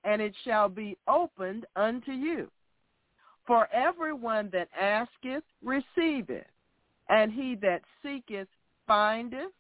and 0.03 0.21
it 0.21 0.33
shall 0.43 0.69
be 0.69 0.97
opened 1.07 1.65
unto 1.75 2.11
you. 2.11 2.49
For 3.45 3.67
everyone 3.73 4.49
that 4.51 4.69
asketh 4.79 5.43
receiveth, 5.63 6.45
and 7.09 7.31
he 7.31 7.55
that 7.61 7.81
seeketh 8.03 8.49
findeth, 8.85 9.51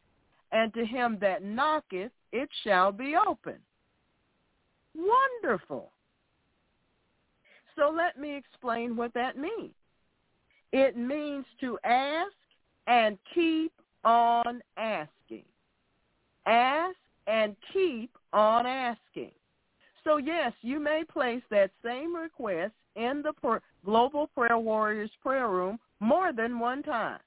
and 0.51 0.73
to 0.73 0.85
him 0.85 1.17
that 1.21 1.43
knocketh 1.43 2.11
it 2.31 2.49
shall 2.63 2.91
be 2.91 3.15
opened. 3.15 3.59
Wonderful. 4.95 5.91
So 7.75 7.89
let 7.95 8.19
me 8.19 8.35
explain 8.35 8.95
what 8.95 9.13
that 9.13 9.37
means. 9.37 9.73
It 10.73 10.97
means 10.97 11.45
to 11.61 11.77
ask 11.83 12.33
and 12.87 13.17
keep 13.33 13.71
on 14.03 14.61
asking. 14.77 15.45
Ask 16.45 16.97
and 17.27 17.55
keep 17.71 18.11
on 18.33 18.65
asking. 18.65 19.31
So 20.07 20.15
yes, 20.15 20.53
you 20.61 20.79
may 20.79 21.03
place 21.03 21.41
that 21.51 21.69
same 21.83 22.15
request 22.15 22.71
in 22.95 23.21
the 23.21 23.59
Global 23.83 24.27
Prayer 24.27 24.57
Warriors 24.57 25.11
prayer 25.21 25.49
room 25.49 25.77
more 25.99 26.31
than 26.31 26.59
one 26.59 26.81
time. 26.81 27.19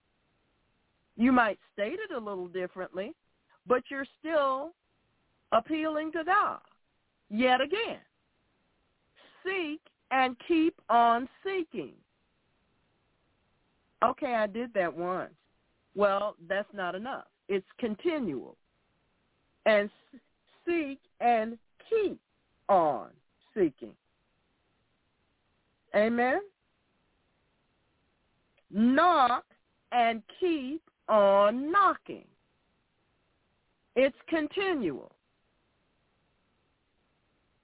You 1.19 1.31
might 1.31 1.59
state 1.74 1.98
it 2.02 2.16
a 2.16 2.19
little 2.19 2.48
differently, 2.48 3.12
but 3.66 3.82
you're 3.90 4.07
still 4.19 4.73
appealing 5.52 6.11
to 6.12 6.24
God. 6.24 6.61
Yet 7.28 7.61
again, 7.61 7.98
seek 9.44 9.82
and 10.11 10.35
keep 10.48 10.74
on 10.89 11.28
seeking. 11.44 11.93
Okay, 14.02 14.35
I 14.35 14.47
did 14.47 14.73
that 14.73 14.97
once. 14.97 15.35
Well, 15.94 16.35
that's 16.48 16.73
not 16.73 16.94
enough. 16.94 17.27
It's 17.47 17.66
continual. 17.78 18.57
And 19.66 19.90
seek 20.65 20.98
and 21.20 21.59
keep 21.90 22.19
on 22.71 23.09
seeking. 23.55 23.93
Amen. 25.95 26.41
Knock 28.71 29.45
and 29.93 30.23
keep 30.39 30.83
on 31.09 31.71
knocking. 31.73 32.25
It's 33.97 34.17
continual. 34.29 35.11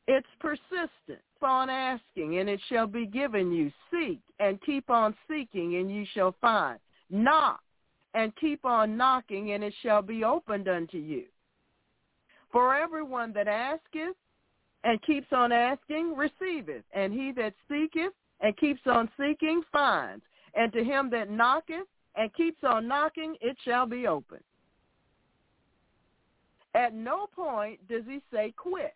It's 0.09 0.27
persistent. 0.41 0.91
Keep 1.07 1.43
on 1.43 1.71
asking, 1.71 2.39
and 2.39 2.49
it 2.49 2.61
shall 2.69 2.87
be 2.87 3.07
given 3.07 3.53
you. 3.53 3.71
Seek 3.91 4.21
and 4.41 4.61
keep 4.63 4.91
on 4.91 5.15
seeking, 5.29 5.77
and 5.77 5.95
you 5.95 6.05
shall 6.15 6.35
find. 6.41 6.79
Knock 7.11 7.61
and 8.15 8.35
keep 8.37 8.65
on 8.65 8.97
knocking, 8.97 9.53
and 9.53 9.63
it 9.63 9.75
shall 9.83 10.03
be 10.03 10.25
opened 10.25 10.67
unto 10.69 10.99
you. 10.99 11.25
For 12.51 12.75
everyone 12.75 13.33
that 13.35 13.47
asketh 13.47 14.17
and 14.87 15.03
keeps 15.03 15.27
on 15.33 15.51
asking, 15.51 16.15
receiveth. 16.15 16.85
And 16.93 17.13
he 17.13 17.33
that 17.33 17.55
seeketh 17.69 18.13
and 18.41 18.57
keeps 18.57 18.81
on 18.87 19.11
seeking, 19.19 19.63
finds. 19.73 20.23
And 20.55 20.73
to 20.73 20.85
him 20.85 21.11
that 21.11 21.29
knocketh 21.29 21.89
and 22.15 22.33
keeps 22.35 22.63
on 22.63 22.87
knocking, 22.87 23.35
it 23.41 23.57
shall 23.65 23.85
be 23.85 24.07
opened. 24.07 24.45
At 26.77 26.95
no 26.95 27.27
point 27.35 27.81
does 27.89 28.05
he 28.09 28.21
say 28.33 28.55
quit. 28.57 28.95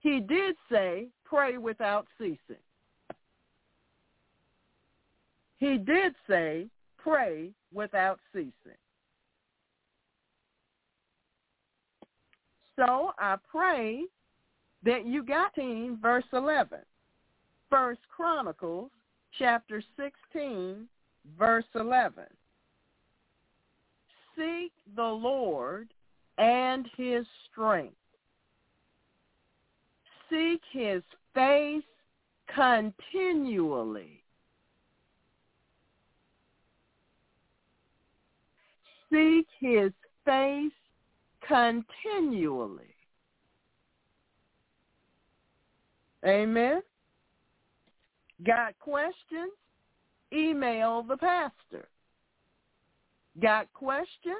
He 0.00 0.18
did 0.18 0.56
say 0.70 1.06
pray 1.24 1.56
without 1.56 2.08
ceasing. 2.18 2.38
He 5.58 5.78
did 5.78 6.14
say 6.28 6.66
pray 6.98 7.52
without 7.72 8.18
ceasing. 8.32 8.52
So 12.74 13.12
I 13.18 13.36
pray 13.48 14.06
that 14.84 15.06
you 15.06 15.22
got 15.22 15.56
in 15.58 15.98
verse 16.00 16.24
11. 16.32 16.78
First 17.68 18.00
Chronicles 18.14 18.90
chapter 19.38 19.82
16 19.96 20.88
verse 21.38 21.64
11. 21.74 22.24
Seek 24.36 24.72
the 24.96 25.02
Lord 25.02 25.88
and 26.38 26.86
his 26.96 27.26
strength. 27.50 27.94
Seek 30.30 30.62
his 30.72 31.02
face 31.34 31.82
continually. 32.54 34.22
Seek 39.12 39.46
his 39.58 39.92
face 40.24 40.72
continually. 41.46 42.89
Amen. 46.26 46.82
Got 48.46 48.78
questions? 48.78 49.52
Email 50.32 51.02
the 51.02 51.16
pastor. 51.16 51.88
Got 53.40 53.72
questions? 53.72 54.36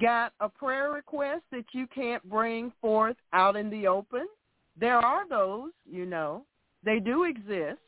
Got 0.00 0.32
a 0.40 0.48
prayer 0.48 0.90
request 0.90 1.42
that 1.50 1.66
you 1.72 1.86
can't 1.86 2.26
bring 2.28 2.72
forth 2.80 3.16
out 3.32 3.56
in 3.56 3.68
the 3.68 3.86
open? 3.86 4.26
There 4.78 4.96
are 4.96 5.28
those, 5.28 5.70
you 5.84 6.06
know. 6.06 6.44
They 6.82 6.98
do 6.98 7.24
exist. 7.24 7.78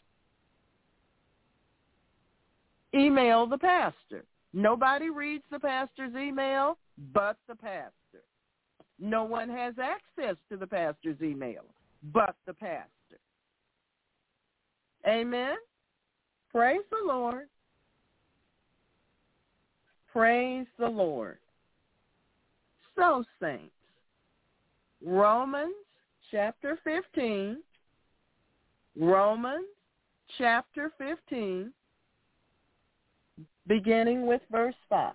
Email 2.94 3.46
the 3.46 3.58
pastor. 3.58 4.24
Nobody 4.52 5.10
reads 5.10 5.44
the 5.50 5.58
pastor's 5.58 6.14
email 6.14 6.78
but 7.12 7.36
the 7.48 7.56
pastor. 7.56 7.90
No 8.98 9.24
one 9.24 9.48
has 9.48 9.74
access 9.78 10.36
to 10.50 10.56
the 10.56 10.66
pastor's 10.66 11.20
email 11.22 11.64
but 12.12 12.36
the 12.46 12.52
pastor. 12.52 12.88
Amen. 15.06 15.56
Praise 16.50 16.82
the 16.90 17.06
Lord. 17.06 17.48
Praise 20.12 20.66
the 20.78 20.88
Lord. 20.88 21.38
So, 22.96 23.24
saints, 23.40 23.72
Romans 25.04 25.74
chapter 26.30 26.78
15, 26.84 27.58
Romans 28.96 29.66
chapter 30.38 30.92
15, 30.96 31.72
beginning 33.66 34.26
with 34.26 34.42
verse 34.50 34.76
5. 34.88 35.12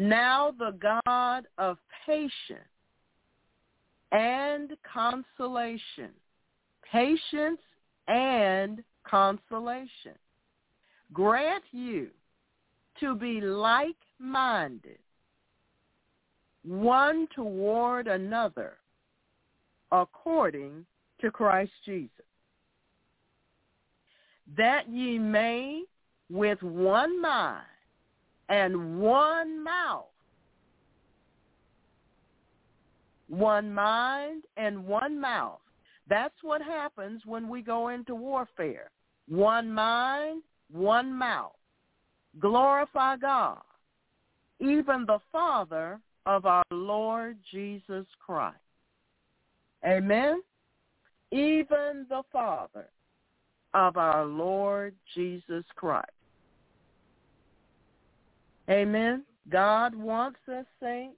Now 0.00 0.54
the 0.56 0.78
God 0.80 1.48
of 1.58 1.76
patience 2.06 2.60
and 4.12 4.70
consolation, 4.90 6.10
patience 6.92 7.60
and 8.06 8.84
consolation, 9.04 10.14
grant 11.12 11.64
you 11.72 12.10
to 13.00 13.16
be 13.16 13.40
like-minded, 13.40 15.00
one 16.62 17.26
toward 17.34 18.06
another, 18.06 18.76
according 19.90 20.86
to 21.20 21.32
Christ 21.32 21.72
Jesus, 21.84 22.10
that 24.56 24.88
ye 24.88 25.18
may 25.18 25.82
with 26.30 26.62
one 26.62 27.20
mind 27.20 27.64
and 28.48 29.00
one 29.00 29.62
mouth, 29.62 30.06
one 33.28 33.72
mind 33.72 34.44
and 34.56 34.86
one 34.86 35.20
mouth. 35.20 35.60
That's 36.08 36.34
what 36.42 36.62
happens 36.62 37.22
when 37.26 37.48
we 37.48 37.60
go 37.60 37.88
into 37.88 38.14
warfare. 38.14 38.90
One 39.28 39.70
mind, 39.70 40.42
one 40.70 41.12
mouth. 41.12 41.52
Glorify 42.40 43.16
God, 43.16 43.60
even 44.60 45.04
the 45.06 45.18
Father 45.30 46.00
of 46.24 46.46
our 46.46 46.64
Lord 46.70 47.36
Jesus 47.50 48.06
Christ. 48.24 48.56
Amen. 49.86 50.40
Even 51.30 52.06
the 52.08 52.22
Father 52.32 52.88
of 53.74 53.96
our 53.96 54.24
Lord 54.24 54.94
Jesus 55.14 55.64
Christ. 55.74 56.06
Amen. 58.70 59.24
God 59.50 59.94
wants 59.94 60.40
us, 60.48 60.66
saints, 60.82 61.16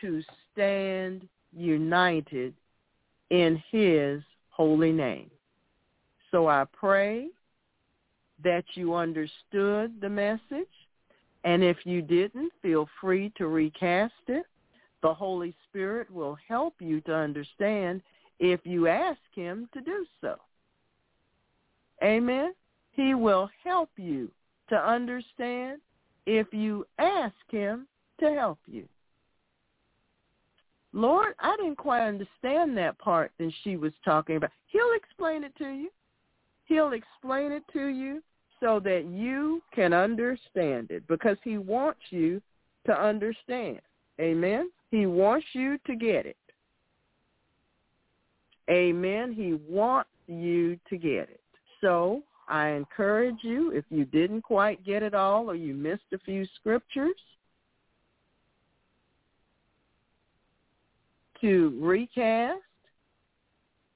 to 0.00 0.22
stand 0.52 1.28
united 1.52 2.54
in 3.30 3.62
his 3.70 4.22
holy 4.50 4.92
name. 4.92 5.30
So 6.30 6.48
I 6.48 6.64
pray 6.72 7.28
that 8.42 8.64
you 8.74 8.94
understood 8.94 10.00
the 10.00 10.08
message. 10.08 10.66
And 11.44 11.62
if 11.62 11.78
you 11.84 12.02
didn't, 12.02 12.52
feel 12.60 12.88
free 13.00 13.32
to 13.36 13.46
recast 13.46 14.12
it. 14.28 14.44
The 15.02 15.14
Holy 15.14 15.54
Spirit 15.68 16.10
will 16.10 16.36
help 16.46 16.74
you 16.80 17.00
to 17.02 17.14
understand 17.14 18.02
if 18.38 18.60
you 18.64 18.88
ask 18.88 19.20
him 19.34 19.68
to 19.72 19.80
do 19.80 20.04
so. 20.20 20.36
Amen. 22.02 22.52
He 22.92 23.14
will 23.14 23.48
help 23.64 23.90
you 23.96 24.30
to 24.68 24.76
understand 24.76 25.80
if 26.26 26.46
you 26.52 26.86
ask 26.98 27.34
him 27.48 27.86
to 28.20 28.32
help 28.32 28.58
you. 28.66 28.86
Lord, 30.92 31.34
I 31.38 31.56
didn't 31.56 31.76
quite 31.76 32.06
understand 32.06 32.76
that 32.76 32.98
part 32.98 33.30
that 33.38 33.52
she 33.62 33.76
was 33.76 33.92
talking 34.04 34.36
about. 34.36 34.50
He'll 34.66 34.92
explain 34.96 35.44
it 35.44 35.56
to 35.58 35.68
you. 35.68 35.90
He'll 36.64 36.92
explain 36.92 37.52
it 37.52 37.62
to 37.72 37.86
you 37.86 38.22
so 38.60 38.80
that 38.80 39.06
you 39.06 39.62
can 39.74 39.92
understand 39.92 40.90
it 40.90 41.06
because 41.08 41.36
he 41.42 41.58
wants 41.58 42.00
you 42.10 42.42
to 42.86 42.92
understand. 42.92 43.80
Amen. 44.20 44.70
He 44.90 45.06
wants 45.06 45.46
you 45.52 45.78
to 45.86 45.94
get 45.94 46.26
it. 46.26 46.36
Amen. 48.68 49.32
He 49.32 49.54
wants 49.68 50.10
you 50.26 50.78
to 50.88 50.96
get 50.96 51.28
it. 51.30 51.40
So 51.80 52.22
I 52.50 52.70
encourage 52.70 53.42
you, 53.42 53.70
if 53.70 53.84
you 53.90 54.04
didn't 54.04 54.42
quite 54.42 54.84
get 54.84 55.04
it 55.04 55.14
all 55.14 55.48
or 55.48 55.54
you 55.54 55.72
missed 55.72 56.02
a 56.12 56.18
few 56.18 56.44
scriptures, 56.56 57.14
to 61.40 61.78
recast, 61.80 62.58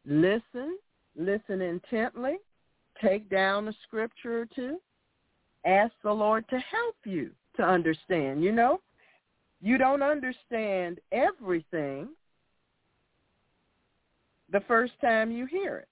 listen, 0.06 0.78
listen 1.16 1.60
intently, 1.60 2.36
take 3.02 3.28
down 3.28 3.66
a 3.66 3.74
scripture 3.86 4.43
or 4.43 4.47
two, 4.47 4.78
ask 5.66 5.93
the 6.05 6.12
Lord 6.12 6.48
to 6.48 6.59
help 6.59 6.97
you 7.05 7.32
to 7.56 7.62
understand. 7.62 8.43
You 8.43 8.52
know, 8.52 8.81
you 9.60 9.78
don't 9.78 10.02
understand 10.02 11.01
everything 11.10 12.09
the 14.52 14.60
first 14.68 14.93
time 15.01 15.32
you 15.32 15.47
hear 15.47 15.78
it. 15.78 15.89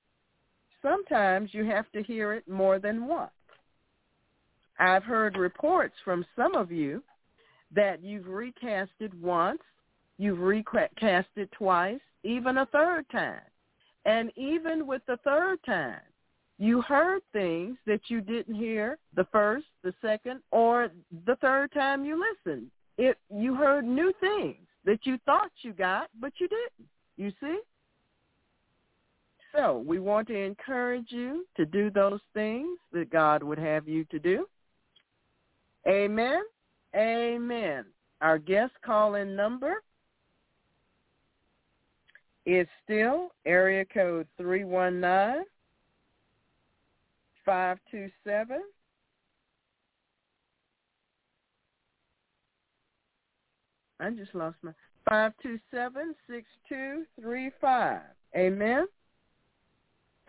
Sometimes 0.82 1.50
you 1.52 1.64
have 1.64 1.90
to 1.92 2.02
hear 2.02 2.32
it 2.32 2.48
more 2.48 2.78
than 2.78 3.06
once. 3.06 3.30
I've 4.78 5.04
heard 5.04 5.36
reports 5.36 5.94
from 6.04 6.26
some 6.36 6.54
of 6.54 6.72
you 6.72 7.02
that 7.74 8.02
you've 8.02 8.26
recasted 8.26 9.14
once, 9.20 9.60
You've 10.22 10.38
recast 10.38 11.28
it 11.34 11.50
twice, 11.50 12.00
even 12.22 12.58
a 12.58 12.66
third 12.66 13.06
time. 13.10 13.40
And 14.04 14.30
even 14.36 14.86
with 14.86 15.02
the 15.08 15.16
third 15.24 15.58
time, 15.64 16.00
you 16.58 16.80
heard 16.82 17.22
things 17.32 17.76
that 17.86 18.02
you 18.08 18.20
didn't 18.20 18.54
hear 18.54 18.98
the 19.16 19.26
first, 19.32 19.66
the 19.82 19.92
second, 20.00 20.40
or 20.52 20.90
the 21.26 21.36
third 21.36 21.72
time 21.72 22.04
you 22.04 22.22
listened. 22.22 22.70
It 22.98 23.18
you 23.34 23.54
heard 23.56 23.84
new 23.84 24.12
things 24.20 24.66
that 24.84 25.00
you 25.04 25.18
thought 25.24 25.50
you 25.62 25.72
got, 25.72 26.08
but 26.20 26.32
you 26.38 26.46
didn't. 26.46 26.88
You 27.16 27.32
see? 27.40 27.58
So 29.54 29.82
we 29.86 29.98
want 29.98 30.28
to 30.28 30.36
encourage 30.36 31.10
you 31.10 31.44
to 31.56 31.66
do 31.66 31.90
those 31.90 32.20
things 32.32 32.78
that 32.92 33.10
God 33.10 33.42
would 33.42 33.58
have 33.58 33.86
you 33.86 34.04
to 34.06 34.18
do. 34.18 34.46
Amen. 35.86 36.40
Amen. 36.96 37.84
Our 38.20 38.38
guest 38.38 38.72
call-in 38.84 39.36
number 39.36 39.82
is 42.46 42.66
still 42.84 43.32
area 43.44 43.84
code 43.84 44.26
319 44.38 45.44
527 47.44 48.62
I 54.02 54.10
just 54.10 54.34
lost 54.34 54.56
my 54.62 54.72
527-6235. 55.08 58.00
Amen. 58.36 58.86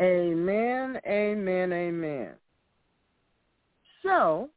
Amen, 0.01 0.99
amen, 1.07 1.71
amen. 1.71 2.31
So, 4.01 4.49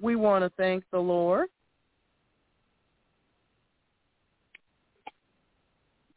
we 0.00 0.16
want 0.16 0.44
to 0.44 0.50
thank 0.56 0.84
the 0.90 0.98
Lord. 0.98 1.48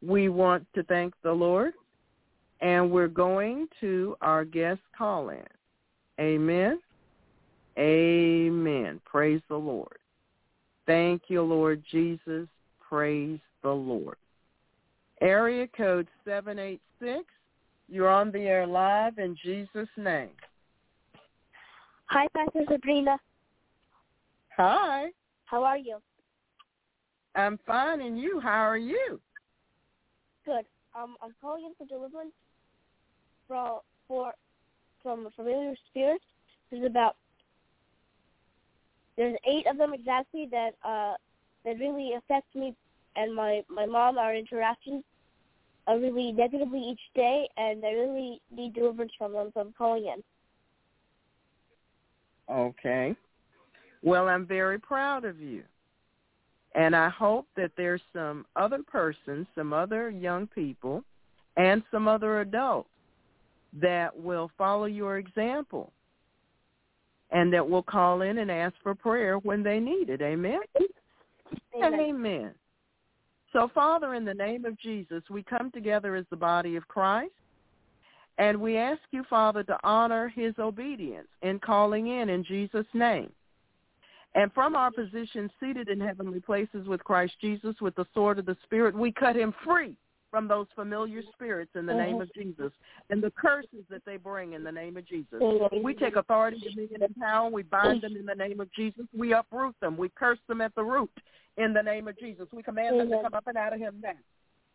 We 0.00 0.28
want 0.28 0.66
to 0.74 0.82
thank 0.84 1.14
the 1.22 1.32
Lord, 1.32 1.72
and 2.60 2.90
we're 2.90 3.08
going 3.08 3.68
to 3.80 4.16
our 4.20 4.44
guest 4.44 4.80
call-in. 4.96 5.44
Amen. 6.20 6.78
Amen. 7.78 9.00
Praise 9.04 9.40
the 9.48 9.56
Lord. 9.56 9.98
Thank 10.86 11.22
you, 11.28 11.42
Lord 11.42 11.82
Jesus. 11.90 12.46
Praise 12.80 13.40
the 13.62 13.70
Lord. 13.70 14.16
Area 15.20 15.66
code 15.76 16.06
786. 16.24 17.24
You're 17.94 18.08
on 18.08 18.32
the 18.32 18.40
air 18.40 18.66
live 18.66 19.18
in 19.18 19.36
Jesus' 19.40 19.88
name. 19.96 20.30
Hi, 22.06 22.26
Pastor 22.36 22.64
Sabrina. 22.68 23.16
Hi. 24.56 25.10
How 25.44 25.62
are 25.62 25.78
you? 25.78 25.98
I'm 27.36 27.56
fine, 27.64 28.00
and 28.00 28.18
you? 28.18 28.40
How 28.40 28.68
are 28.68 28.76
you? 28.76 29.20
Good. 30.44 30.64
Um, 30.98 31.14
I'm 31.22 31.36
calling 31.40 31.66
in 31.66 31.74
for 31.78 31.86
deliverance 31.86 32.32
from 33.46 33.78
for 34.08 34.32
from 35.00 35.28
familiar 35.36 35.76
spirits. 35.88 36.24
There's 36.72 36.84
about 36.84 37.14
there's 39.16 39.36
eight 39.46 39.68
of 39.68 39.78
them 39.78 39.94
exactly 39.94 40.48
that 40.50 40.72
uh 40.84 41.14
that 41.64 41.78
really 41.78 42.14
affect 42.14 42.56
me 42.56 42.74
and 43.14 43.32
my 43.32 43.62
my 43.68 43.86
mom. 43.86 44.18
Our 44.18 44.34
interactions 44.34 45.04
are 45.86 45.98
really 45.98 46.32
negatively 46.32 46.80
each 46.80 47.00
day, 47.14 47.48
and 47.56 47.84
I 47.84 47.90
really 47.92 48.40
need 48.54 48.74
deliverance 48.74 49.12
from 49.18 49.32
them. 49.32 49.50
So 49.54 49.60
I'm 49.60 49.74
calling 49.76 50.06
in. 50.06 50.22
Okay. 52.52 53.14
Well, 54.02 54.28
I'm 54.28 54.46
very 54.46 54.78
proud 54.78 55.24
of 55.24 55.40
you. 55.40 55.62
And 56.74 56.96
I 56.96 57.08
hope 57.08 57.46
that 57.56 57.70
there's 57.76 58.02
some 58.12 58.44
other 58.56 58.80
persons, 58.82 59.46
some 59.54 59.72
other 59.72 60.10
young 60.10 60.46
people, 60.48 61.04
and 61.56 61.82
some 61.90 62.08
other 62.08 62.40
adults 62.40 62.88
that 63.80 64.16
will 64.16 64.50
follow 64.58 64.86
your 64.86 65.18
example 65.18 65.92
and 67.30 67.52
that 67.52 67.68
will 67.68 67.82
call 67.82 68.22
in 68.22 68.38
and 68.38 68.50
ask 68.50 68.74
for 68.82 68.94
prayer 68.94 69.38
when 69.38 69.62
they 69.62 69.80
need 69.80 70.10
it. 70.10 70.20
Amen? 70.20 70.60
Amen. 71.76 72.00
Amen. 72.00 72.50
So, 73.54 73.70
Father, 73.72 74.14
in 74.14 74.24
the 74.24 74.34
name 74.34 74.64
of 74.64 74.78
Jesus, 74.80 75.22
we 75.30 75.44
come 75.44 75.70
together 75.70 76.16
as 76.16 76.26
the 76.28 76.36
body 76.36 76.74
of 76.74 76.88
Christ, 76.88 77.30
and 78.36 78.60
we 78.60 78.76
ask 78.76 79.00
you, 79.12 79.22
Father, 79.30 79.62
to 79.62 79.78
honor 79.84 80.28
his 80.28 80.54
obedience 80.58 81.28
in 81.42 81.60
calling 81.60 82.08
in 82.08 82.28
in 82.30 82.42
Jesus' 82.42 82.86
name. 82.92 83.30
And 84.34 84.52
from 84.52 84.74
our 84.74 84.90
position 84.90 85.48
seated 85.60 85.88
in 85.88 86.00
heavenly 86.00 86.40
places 86.40 86.88
with 86.88 87.04
Christ 87.04 87.34
Jesus 87.40 87.76
with 87.80 87.94
the 87.94 88.06
sword 88.12 88.40
of 88.40 88.46
the 88.46 88.56
Spirit, 88.64 88.92
we 88.92 89.12
cut 89.12 89.36
him 89.36 89.54
free 89.64 89.94
from 90.34 90.48
those 90.48 90.66
familiar 90.74 91.22
spirits 91.32 91.70
in 91.76 91.86
the 91.86 91.92
mm-hmm. 91.92 92.10
name 92.10 92.20
of 92.20 92.34
Jesus 92.34 92.72
and 93.08 93.22
the 93.22 93.30
curses 93.30 93.84
that 93.88 94.04
they 94.04 94.16
bring 94.16 94.54
in 94.54 94.64
the 94.64 94.72
name 94.72 94.96
of 94.96 95.06
Jesus. 95.06 95.40
Mm-hmm. 95.40 95.80
We 95.80 95.94
take 95.94 96.16
authority, 96.16 96.58
dominion, 96.58 97.04
and 97.04 97.14
power. 97.14 97.48
We 97.48 97.62
bind 97.62 98.02
them 98.02 98.16
in 98.16 98.26
the 98.26 98.34
name 98.34 98.58
of 98.58 98.68
Jesus. 98.72 99.04
We 99.16 99.32
uproot 99.32 99.76
them. 99.80 99.96
We 99.96 100.08
curse 100.08 100.40
them 100.48 100.60
at 100.60 100.74
the 100.74 100.82
root 100.82 101.12
in 101.56 101.72
the 101.72 101.84
name 101.84 102.08
of 102.08 102.18
Jesus. 102.18 102.48
We 102.52 102.64
command 102.64 102.98
them 102.98 103.10
to 103.10 103.14
mm-hmm. 103.14 103.26
come 103.26 103.34
up 103.34 103.46
and 103.46 103.56
out 103.56 103.74
of 103.74 103.78
him 103.78 104.00
now. 104.02 104.14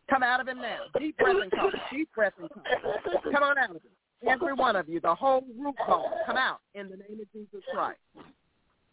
Come 0.09 0.23
out 0.23 0.39
of 0.39 0.47
him 0.47 0.61
now. 0.61 0.77
Deep 0.97 1.17
breath 1.17 1.35
and 1.41 1.51
come. 1.51 1.71
Deep 1.91 2.09
breath 2.15 2.33
and 2.39 2.49
come. 2.49 2.63
Come 3.29 3.43
on 3.43 3.57
out 3.57 3.71
of 3.71 3.75
him. 3.75 3.91
Every 4.29 4.53
one 4.53 4.77
of 4.77 4.87
you, 4.87 5.01
the 5.01 5.13
whole 5.13 5.43
root 5.59 5.75
ball, 5.85 6.09
come 6.25 6.37
out 6.37 6.59
in 6.73 6.89
the 6.89 6.95
name 6.95 7.19
of 7.19 7.29
Jesus 7.33 7.59
Christ. 7.73 7.99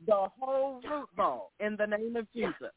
The 0.04 0.26
whole 0.40 0.80
root 0.90 1.08
ball 1.16 1.52
in 1.60 1.76
the 1.76 1.86
name 1.86 2.16
of 2.16 2.26
Jesus. 2.32 2.72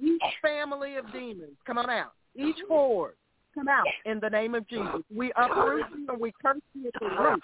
Each 0.00 0.22
family 0.40 0.96
of 0.96 1.10
demons, 1.12 1.56
come 1.66 1.78
on 1.78 1.90
out. 1.90 2.12
Each 2.34 2.56
horde, 2.68 3.14
come 3.54 3.68
out 3.68 3.86
in 4.04 4.20
the 4.20 4.30
name 4.30 4.54
of 4.54 4.66
Jesus. 4.68 5.02
We 5.14 5.32
uproot 5.36 5.86
you 5.96 6.06
and 6.08 6.20
we 6.20 6.32
curse 6.42 6.60
you 6.74 6.88
at 6.88 7.00
the 7.00 7.06
root. 7.06 7.42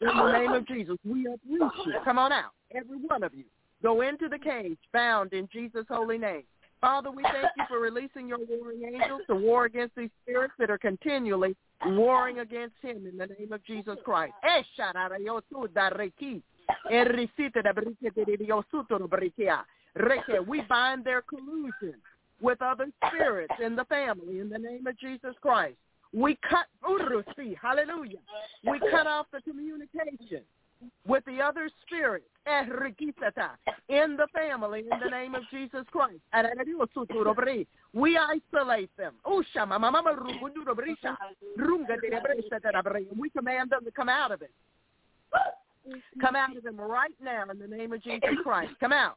In 0.00 0.08
the 0.08 0.32
name 0.32 0.52
of 0.52 0.66
Jesus, 0.66 0.96
we 1.04 1.26
uproot 1.26 1.72
you. 1.86 1.94
Come 2.04 2.18
on 2.18 2.32
out, 2.32 2.52
every 2.74 2.98
one 2.98 3.22
of 3.22 3.34
you. 3.34 3.44
Go 3.82 4.02
into 4.02 4.28
the 4.28 4.38
cage, 4.38 4.78
bound 4.92 5.32
in 5.32 5.48
Jesus' 5.52 5.84
holy 5.88 6.18
name. 6.18 6.44
Father, 6.80 7.10
we 7.10 7.22
thank 7.22 7.48
you 7.56 7.64
for 7.68 7.80
releasing 7.80 8.28
your 8.28 8.38
warring 8.48 8.82
angels 8.84 9.22
to 9.28 9.34
war 9.34 9.64
against 9.64 9.96
these 9.96 10.10
spirits 10.22 10.52
that 10.58 10.70
are 10.70 10.78
continually 10.78 11.56
warring 11.86 12.40
against 12.40 12.74
him 12.82 13.06
in 13.06 13.16
the 13.16 13.26
name 13.38 13.52
of 13.52 13.64
Jesus 13.64 13.96
Christ. 14.04 14.34
Eh, 14.44 14.62
We 20.46 20.62
bind 20.62 21.04
their 21.04 21.22
collusion 21.22 21.94
with 22.40 22.60
other 22.62 22.88
spirits 23.06 23.54
in 23.64 23.76
the 23.76 23.84
family 23.84 24.40
in 24.40 24.48
the 24.48 24.58
name 24.58 24.86
of 24.86 24.98
Jesus 24.98 25.34
Christ. 25.40 25.76
We 26.12 26.38
cut, 26.48 26.66
hallelujah. 27.60 28.18
We 28.64 28.78
cut 28.90 29.06
off 29.06 29.26
the 29.32 29.40
communication 29.42 30.42
with 31.06 31.24
the 31.24 31.40
other 31.40 31.70
spirits 31.86 32.26
eh, 32.46 32.64
in 33.88 34.16
the 34.16 34.26
family 34.32 34.80
in 34.80 34.98
the 35.02 35.10
name 35.10 35.34
of 35.34 35.42
Jesus 35.50 35.84
Christ. 35.90 36.20
We 37.92 38.18
isolate 38.18 38.96
them. 38.96 39.14
We 39.26 39.44
command 43.30 43.70
them 43.70 43.84
to 43.84 43.90
come 43.90 44.08
out 44.08 44.32
of 44.32 44.42
it. 44.42 44.50
Come 46.20 46.36
out 46.36 46.56
of 46.56 46.62
them 46.62 46.80
right 46.80 47.14
now 47.22 47.44
in 47.50 47.58
the 47.58 47.66
name 47.66 47.92
of 47.92 48.02
Jesus 48.02 48.38
Christ. 48.42 48.72
Come 48.80 48.92
out. 48.92 49.16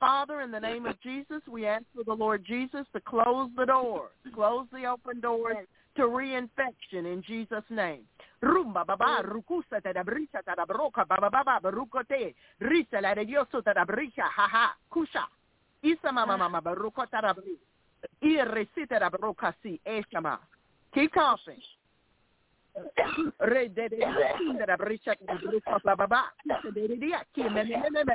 Father, 0.00 0.42
in 0.42 0.50
the 0.52 0.60
name 0.60 0.86
of 0.86 1.00
Jesus, 1.00 1.42
we 1.50 1.66
ask 1.66 1.84
for 1.94 2.04
the 2.04 2.12
Lord 2.12 2.44
Jesus 2.44 2.86
to 2.92 3.00
close 3.00 3.50
the 3.56 3.66
doors, 3.66 4.12
close 4.32 4.66
the 4.72 4.86
open 4.86 5.20
doors 5.20 5.66
to 5.96 6.02
reinfection 6.02 7.04
in 7.12 7.22
Jesus' 7.26 7.64
name. 7.68 8.02
Rumba 8.40 8.86
baba 8.86 9.22
rukusa 9.24 9.82
te 9.82 9.92
da 9.92 10.04
brisa 10.04 10.44
te. 10.44 10.52
Da 10.56 10.64
broca 10.64 11.04
baba 11.04 11.28
baba 11.28 11.58
barukote 11.60 12.34
risa 12.60 13.00
la 13.00 13.14
kusha 14.88 15.26
isa 15.82 16.12
mama 16.12 16.36
mama 16.38 16.60
baruko 16.60 17.04
te 17.10 17.18
da 17.20 17.34
bri. 17.34 17.58
Da 18.88 19.10
broca 19.10 19.52
si 19.60 19.80
eshama 19.84 20.38
keep 20.94 21.12
coughing. 21.12 21.60
Re 23.40 23.68
de 23.68 23.88
de 23.88 23.98
da 24.66 24.76
bricha 24.76 25.16
te 25.16 25.24
da 25.26 25.34
broca 25.34 25.80
baba 25.82 26.06
baba 26.06 26.32
de 26.72 26.86
de 26.86 26.96
de 26.96 27.12
ki 27.34 27.48
me 27.48 27.64
me 27.64 27.90
me 27.90 28.04
me 28.04 28.14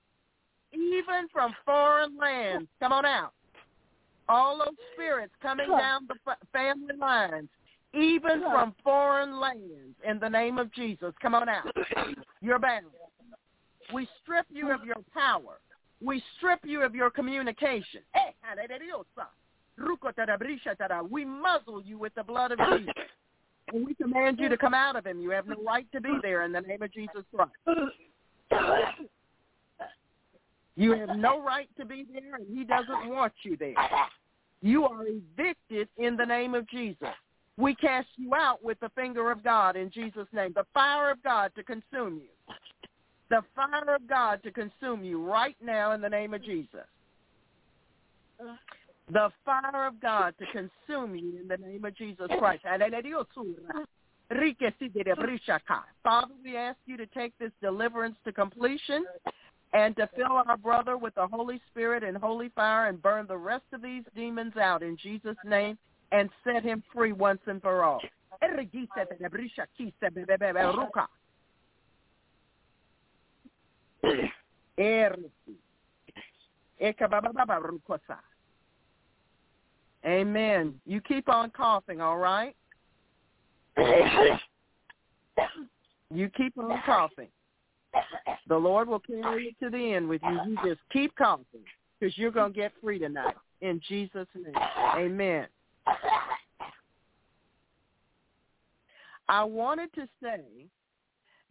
even 0.73 1.27
from 1.31 1.53
foreign 1.65 2.17
lands. 2.17 2.67
Come 2.79 2.91
on 2.91 3.05
out. 3.05 3.33
All 4.29 4.57
those 4.57 4.75
spirits 4.93 5.33
coming 5.41 5.69
down 5.69 6.07
the 6.07 6.15
family 6.53 6.95
lines, 6.97 7.49
even 7.93 8.41
from 8.41 8.73
foreign 8.83 9.39
lands, 9.39 9.95
in 10.07 10.19
the 10.19 10.29
name 10.29 10.57
of 10.57 10.71
Jesus. 10.73 11.13
Come 11.21 11.35
on 11.35 11.49
out. 11.49 11.75
You're 12.41 12.59
bound. 12.59 12.85
We 13.93 14.07
strip 14.23 14.45
you 14.49 14.71
of 14.71 14.85
your 14.85 14.95
power. 15.13 15.59
We 16.03 16.23
strip 16.37 16.59
you 16.63 16.81
of 16.83 16.95
your 16.95 17.09
communication. 17.09 18.01
Eh, 18.15 18.31
we 21.09 21.25
muzzle 21.25 21.81
you 21.81 21.97
with 21.97 22.15
the 22.15 22.23
blood 22.23 22.51
of 22.53 22.59
Jesus. 22.77 22.93
And 23.73 23.85
we 23.85 23.93
command 23.95 24.39
you 24.39 24.47
to 24.49 24.57
come 24.57 24.73
out 24.73 24.95
of 24.95 25.05
him. 25.05 25.19
You 25.19 25.31
have 25.31 25.47
no 25.47 25.55
right 25.65 25.87
to 25.91 25.99
be 25.99 26.17
there 26.21 26.43
in 26.43 26.53
the 26.53 26.61
name 26.61 26.81
of 26.81 26.93
Jesus 26.93 27.23
Christ. 27.33 27.51
You 30.75 30.93
have 30.93 31.17
no 31.17 31.43
right 31.43 31.69
to 31.77 31.85
be 31.85 32.05
there, 32.11 32.35
and 32.35 32.47
he 32.57 32.63
doesn't 32.63 33.09
want 33.09 33.33
you 33.43 33.57
there. 33.57 33.75
You 34.61 34.85
are 34.85 35.05
evicted 35.05 35.89
in 35.97 36.15
the 36.15 36.25
name 36.25 36.55
of 36.55 36.67
Jesus. 36.69 37.09
We 37.57 37.75
cast 37.75 38.07
you 38.15 38.33
out 38.33 38.63
with 38.63 38.79
the 38.79 38.89
finger 38.89 39.31
of 39.31 39.43
God 39.43 39.75
in 39.75 39.91
Jesus' 39.91 40.27
name. 40.31 40.53
The 40.55 40.65
fire 40.73 41.11
of 41.11 41.21
God 41.23 41.51
to 41.55 41.63
consume 41.63 42.21
you. 42.21 42.55
The 43.29 43.41
fire 43.55 43.95
of 43.95 44.07
God 44.07 44.41
to 44.43 44.51
consume 44.51 45.03
you 45.03 45.23
right 45.23 45.55
now 45.63 45.91
in 45.91 46.01
the 46.01 46.09
name 46.09 46.33
of 46.33 46.43
Jesus 46.43 46.85
the 49.11 49.29
fire 49.45 49.87
of 49.87 49.99
God 50.01 50.33
to 50.39 50.45
consume 50.47 51.15
you 51.15 51.39
in 51.41 51.47
the 51.47 51.57
name 51.57 51.85
of 51.85 51.95
Jesus 51.95 52.27
Christ. 52.39 52.63
Father, 56.03 56.33
we 56.43 56.57
ask 56.57 56.77
you 56.85 56.97
to 56.97 57.05
take 57.07 57.37
this 57.37 57.51
deliverance 57.61 58.15
to 58.25 58.31
completion 58.31 59.05
and 59.73 59.95
to 59.95 60.09
fill 60.15 60.33
our 60.47 60.57
brother 60.57 60.97
with 60.97 61.15
the 61.15 61.27
Holy 61.27 61.61
Spirit 61.71 62.03
and 62.03 62.17
holy 62.17 62.49
fire 62.49 62.87
and 62.87 63.01
burn 63.01 63.25
the 63.27 63.37
rest 63.37 63.63
of 63.73 63.81
these 63.81 64.03
demons 64.15 64.57
out 64.57 64.83
in 64.83 64.97
Jesus' 64.97 65.37
name 65.45 65.77
and 66.11 66.29
set 66.43 66.63
him 66.63 66.83
free 66.93 67.13
once 67.13 67.39
and 67.47 67.61
for 67.61 67.83
all. 67.83 68.01
Amen. 80.05 80.73
You 80.85 80.99
keep 81.01 81.29
on 81.29 81.51
coughing, 81.51 82.01
all 82.01 82.17
right? 82.17 82.55
you 86.13 86.29
keep 86.29 86.57
on 86.57 86.81
coughing. 86.85 87.27
The 88.47 88.57
Lord 88.57 88.87
will 88.87 88.99
carry 88.99 89.45
you 89.45 89.51
to 89.63 89.69
the 89.69 89.93
end 89.93 90.07
with 90.07 90.21
you. 90.23 90.39
You 90.47 90.57
just 90.65 90.81
keep 90.91 91.15
coughing 91.15 91.63
because 91.99 92.17
you're 92.17 92.31
going 92.31 92.53
to 92.53 92.59
get 92.59 92.71
free 92.81 92.99
tonight. 92.99 93.35
In 93.61 93.79
Jesus' 93.87 94.27
name. 94.35 94.53
Amen. 94.95 95.47
I 99.29 99.43
wanted 99.43 99.93
to 99.93 100.07
say 100.21 100.41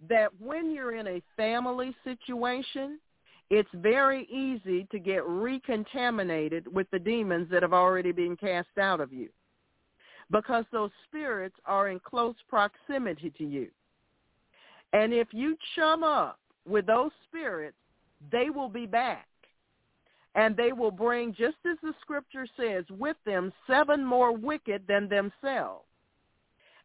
that 0.09 0.29
when 0.39 0.71
you're 0.71 0.95
in 0.95 1.07
a 1.07 1.23
family 1.37 1.95
situation, 2.05 2.99
it's 3.49 3.69
very 3.75 4.27
easy 4.27 4.87
to 4.93 4.99
get 4.99 5.27
recontaminated 5.27 6.73
with 6.73 6.91
the 6.91 6.99
demons 6.99 7.49
that 7.51 7.63
have 7.63 7.73
already 7.73 8.13
been 8.13 8.37
cast 8.37 8.77
out 8.79 9.01
of 9.01 9.13
you 9.13 9.29
because 10.31 10.65
those 10.73 10.91
spirits 11.09 11.57
are 11.67 11.89
in 11.89 12.01
close 12.01 12.37
proximity 12.49 13.31
to 13.39 13.45
you. 13.45 13.69
And 14.93 15.13
if 15.13 15.29
you 15.33 15.57
chum 15.75 16.03
up 16.03 16.39
with 16.69 16.87
those 16.87 17.13
spirits, 17.29 17.77
they 18.31 18.51
will 18.51 18.69
be 18.69 18.87
back. 18.87 19.27
And 20.35 20.57
they 20.57 20.73
will 20.73 20.91
bring, 20.91 21.33
just 21.33 21.57
as 21.69 21.77
the 21.83 21.93
scripture 22.01 22.47
says, 22.57 22.85
with 22.91 23.17
them 23.25 23.53
seven 23.67 24.05
more 24.05 24.33
wicked 24.37 24.83
than 24.87 25.09
themselves. 25.09 25.85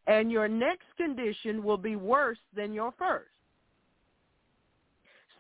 And 0.08 0.32
your 0.32 0.48
next 0.48 0.86
condition 0.98 1.64
will 1.64 1.78
be 1.78 1.96
worse 1.96 2.40
than 2.56 2.74
your 2.74 2.92
first. 2.98 3.30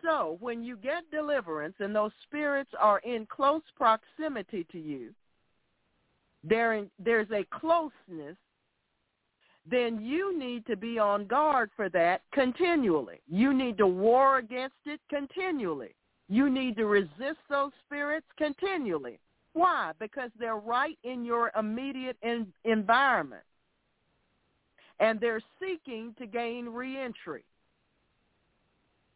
So 0.04 0.38
when 0.40 0.64
you 0.64 0.78
get 0.78 1.10
deliverance 1.12 1.76
and 1.80 1.96
those 1.96 2.12
spirits 2.24 2.70
are 2.80 3.00
in 3.00 3.26
close 3.26 3.64
proximity 3.76 4.66
to 4.72 4.80
you, 4.80 5.14
in, 6.48 6.92
there's 7.00 7.32
a 7.32 7.44
closeness, 7.46 8.38
then 9.70 10.00
you 10.04 10.38
need 10.38 10.66
to 10.68 10.76
be 10.76 11.00
on 11.00 11.26
guard 11.26 11.72
for 11.76 11.90
that 11.90 12.22
continually. 12.32 13.20
You 13.28 13.54
need 13.54 13.78
to 13.80 13.88
war 13.88 14.38
against 14.38 14.76
it 14.86 15.00
continually. 15.10 15.96
You 16.28 16.50
need 16.50 16.76
to 16.78 16.86
resist 16.86 17.40
those 17.50 17.72
spirits 17.86 18.28
continually. 18.38 19.20
Why? 19.54 19.94
Because 20.00 20.32
they're 20.38 20.58
right 20.58 20.98
in 21.04 21.24
your 21.24 21.52
immediate 21.58 22.18
in, 22.22 22.48
environment. 22.64 23.44
And 25.00 25.20
they're 25.20 25.42
seeking 25.60 26.14
to 26.20 26.26
gain 26.26 26.68
reentry. 26.68 27.44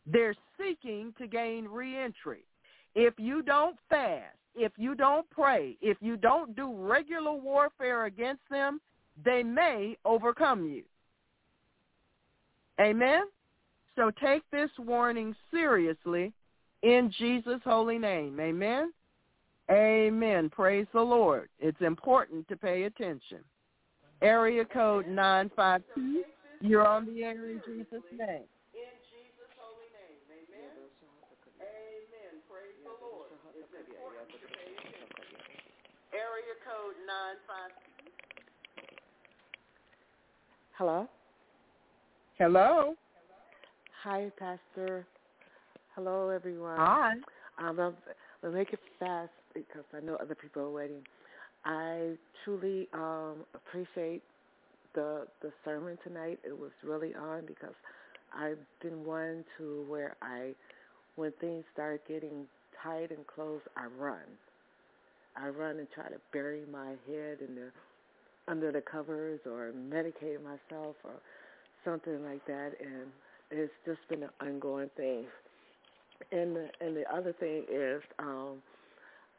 They're 0.06 0.36
seeking 0.58 1.14
to 1.20 1.28
gain 1.28 1.66
reentry. 1.66 2.44
If 2.96 3.14
you 3.18 3.42
don't 3.44 3.78
fast, 3.90 4.36
if 4.56 4.72
you 4.78 4.96
don't 4.96 5.30
pray, 5.30 5.78
if 5.82 5.98
you 6.02 6.18
don't 6.18 6.56
do 6.56 6.74
regular 6.74 7.34
warfare 7.34 8.06
against 8.06 8.42
them, 8.50 8.82
they 9.24 9.44
may 9.44 9.98
overcome 10.06 10.66
you. 10.66 10.84
Amen? 12.80 13.24
So 13.96 14.12
take 14.24 14.44
this 14.52 14.70
warning 14.80 15.36
seriously 15.52 16.32
in 16.84 17.12
Jesus' 17.18 17.62
holy 17.66 17.98
name. 17.98 18.40
Amen? 18.40 18.94
Amen. 19.70 20.50
Praise 20.50 20.88
the 20.94 21.02
Lord. 21.02 21.50
It's 21.60 21.82
important 21.82 22.48
to 22.48 22.56
pay 22.56 22.84
attention. 22.84 23.40
Area 24.22 24.66
code 24.66 25.08
952. 25.08 26.24
You're 26.62 26.88
on 26.88 27.06
the 27.06 27.24
air 27.24 27.50
in 27.50 27.62
Jesus' 27.66 28.04
name. 28.12 28.48
In 28.74 28.96
Jesus' 29.12 29.54
holy 29.60 29.88
name. 29.96 30.20
Amen. 30.28 30.76
Amen. 31.60 32.34
Praise 32.50 32.76
the 32.84 32.96
Lord. 33.00 33.30
Area 36.12 36.56
code 36.66 36.96
952. 37.06 37.89
Hello? 40.80 41.08
Hello? 42.40 42.96
Hi, 44.04 44.32
Pastor. 44.40 45.08
Hello, 45.96 46.30
everyone. 46.30 46.78
Hi. 46.78 47.14
Um, 47.60 47.80
I'm, 47.80 47.98
I'll 48.44 48.52
make 48.52 48.74
it 48.74 48.80
fast 49.00 49.32
because 49.56 49.86
I 49.94 50.02
know 50.02 50.16
other 50.18 50.36
people 50.36 50.64
are 50.64 50.72
waiting. 50.72 51.04
I 51.66 52.16
truly 52.46 52.88
um, 52.94 53.46
appreciate 53.56 54.24
the 54.96 55.28
the 55.42 55.52
sermon 55.66 55.98
tonight. 56.04 56.40
It 56.46 56.58
was 56.58 56.72
really 56.84 57.16
on 57.16 57.46
because 57.48 57.76
I've 58.34 58.60
been 58.82 59.06
one 59.06 59.46
to 59.58 59.86
where 59.90 60.18
I, 60.22 60.56
when 61.16 61.34
things 61.42 61.66
start 61.74 62.08
getting 62.08 62.48
tight 62.84 63.12
and 63.12 63.28
close, 63.28 63.62
I 63.78 63.86
run. 63.88 64.26
I 65.36 65.50
run 65.50 65.80
and 65.80 65.88
try 65.96 66.10
to 66.10 66.22
bury 66.34 66.66
my 66.66 66.92
head 67.08 67.40
in 67.48 67.56
the 67.56 67.72
under 68.50 68.72
the 68.72 68.82
covers 68.82 69.40
or 69.46 69.72
medicate 69.78 70.42
myself 70.44 70.96
or 71.04 71.14
something 71.86 72.24
like 72.24 72.46
that, 72.48 72.72
and 72.82 73.08
it's 73.52 73.72
just 73.86 74.00
been 74.10 74.24
an 74.24 74.30
ongoing 74.42 74.90
thing. 74.98 75.26
And 76.32 76.56
the, 76.56 76.68
and 76.82 76.96
the 76.96 77.06
other 77.14 77.34
thing 77.34 77.64
is, 77.72 78.02
um, 78.20 78.62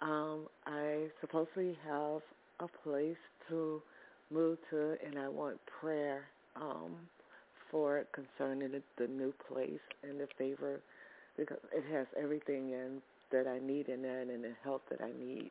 um, 0.01 0.47
I 0.67 1.09
supposedly 1.21 1.77
have 1.87 2.23
a 2.61 2.69
place 2.83 3.17
to 3.49 3.83
move 4.31 4.59
to, 4.71 4.97
and 5.05 5.19
I 5.19 5.29
want 5.29 5.59
prayer 5.81 6.23
um, 6.57 6.93
for 7.71 7.99
it 7.99 8.09
concerning 8.13 8.73
the, 8.73 8.83
the 8.99 9.09
new 9.09 9.33
place 9.49 9.81
and 10.03 10.19
the 10.21 10.29
favor 10.39 10.81
because 11.37 11.59
it 11.73 11.85
has 11.93 12.07
everything 12.21 12.71
in 12.71 13.03
that 13.33 13.47
I 13.47 13.65
need 13.65 13.89
in 13.89 14.05
it 14.05 14.29
and 14.29 14.43
the 14.43 14.53
help 14.65 14.83
that 14.91 15.01
I 15.01 15.11
need 15.19 15.51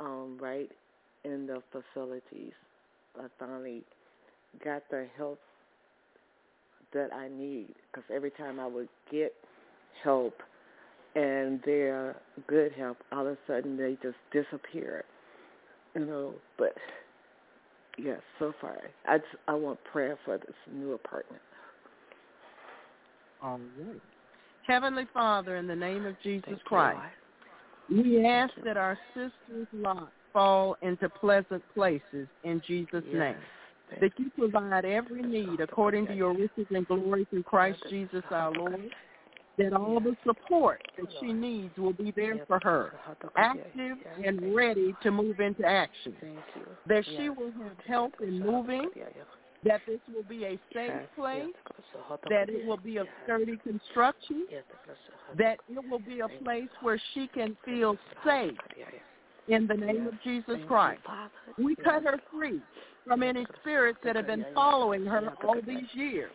um, 0.00 0.38
right 0.40 0.70
in 1.24 1.46
the 1.46 1.62
facilities. 1.72 2.52
I 3.18 3.26
finally 3.38 3.82
got 4.64 4.82
the 4.90 5.06
help 5.16 5.38
that 6.92 7.12
I 7.12 7.28
need 7.28 7.74
because 7.90 8.04
every 8.14 8.30
time 8.30 8.58
I 8.58 8.66
would 8.66 8.88
get 9.10 9.34
help 10.02 10.34
and 11.14 11.60
they're 11.64 12.16
good 12.46 12.72
help, 12.72 12.98
all 13.12 13.26
of 13.26 13.32
a 13.32 13.38
sudden 13.46 13.76
they 13.76 13.98
just 14.02 14.16
disappear. 14.32 15.04
You 15.94 16.04
know, 16.04 16.34
but 16.58 16.74
yes, 17.98 18.20
so 18.38 18.52
far 18.60 18.78
I 19.06 19.18
just, 19.18 19.30
I 19.48 19.54
want 19.54 19.78
prayer 19.90 20.18
for 20.24 20.38
this 20.38 20.54
new 20.72 20.92
apartment. 20.92 21.42
All 23.42 23.58
right. 23.78 24.00
Heavenly 24.66 25.04
Father, 25.14 25.56
in 25.56 25.66
the 25.66 25.76
name 25.76 26.04
of 26.04 26.14
Jesus 26.22 26.44
Thank 26.46 26.64
Christ, 26.64 26.98
Lord. 27.90 28.04
we 28.04 28.26
ask 28.26 28.52
that 28.64 28.76
our 28.76 28.98
sister's 29.14 29.66
lot 29.72 30.12
fall 30.38 30.76
into 30.82 31.08
pleasant 31.08 31.62
places 31.74 32.28
in 32.44 32.62
Jesus' 32.64 33.02
Yes. 33.06 33.12
name. 33.12 33.36
Thank 33.90 34.00
That 34.00 34.12
you 34.18 34.30
provide 34.30 34.84
every 34.84 35.22
need 35.22 35.58
according 35.60 36.06
to 36.06 36.14
your 36.14 36.32
riches 36.32 36.66
and 36.70 36.86
glory 36.86 37.26
through 37.30 37.42
Christ 37.42 37.80
Jesus 37.88 38.22
our 38.30 38.52
Lord. 38.52 38.94
That 39.56 39.72
all 39.72 39.98
the 39.98 40.16
support 40.24 40.80
that 40.96 41.08
she 41.18 41.32
needs 41.32 41.76
will 41.76 41.92
be 41.92 42.12
there 42.12 42.46
for 42.46 42.60
her, 42.62 42.92
active 43.34 43.98
and 44.24 44.54
ready 44.54 44.94
to 45.02 45.10
move 45.10 45.40
into 45.40 45.64
action. 45.64 46.14
That 46.86 47.04
she 47.16 47.28
will 47.30 47.50
have 47.60 47.76
help 47.84 48.12
in 48.20 48.38
moving, 48.38 48.90
that 49.64 49.80
this 49.88 49.98
will 50.14 50.22
be 50.22 50.44
a 50.44 50.58
safe 50.72 50.92
place, 51.16 51.52
that 52.30 52.48
it 52.48 52.64
will 52.64 52.76
be 52.76 52.98
of 52.98 53.08
sturdy 53.24 53.56
construction, 53.64 54.46
that 55.36 55.58
it 55.68 55.90
will 55.90 55.98
be 55.98 56.20
a 56.20 56.28
place 56.28 56.68
where 56.82 57.00
she 57.14 57.26
can 57.34 57.56
feel 57.64 57.96
safe 58.24 58.56
in 59.48 59.66
the 59.66 59.74
name 59.74 60.06
of 60.06 60.14
Jesus 60.22 60.56
Christ. 60.66 61.00
We 61.56 61.74
cut 61.76 62.02
her 62.04 62.20
free 62.30 62.60
from 63.06 63.22
any 63.22 63.46
spirits 63.60 63.98
that 64.04 64.16
have 64.16 64.26
been 64.26 64.44
following 64.54 65.04
her 65.06 65.32
all 65.44 65.60
these 65.66 65.88
years. 65.94 66.30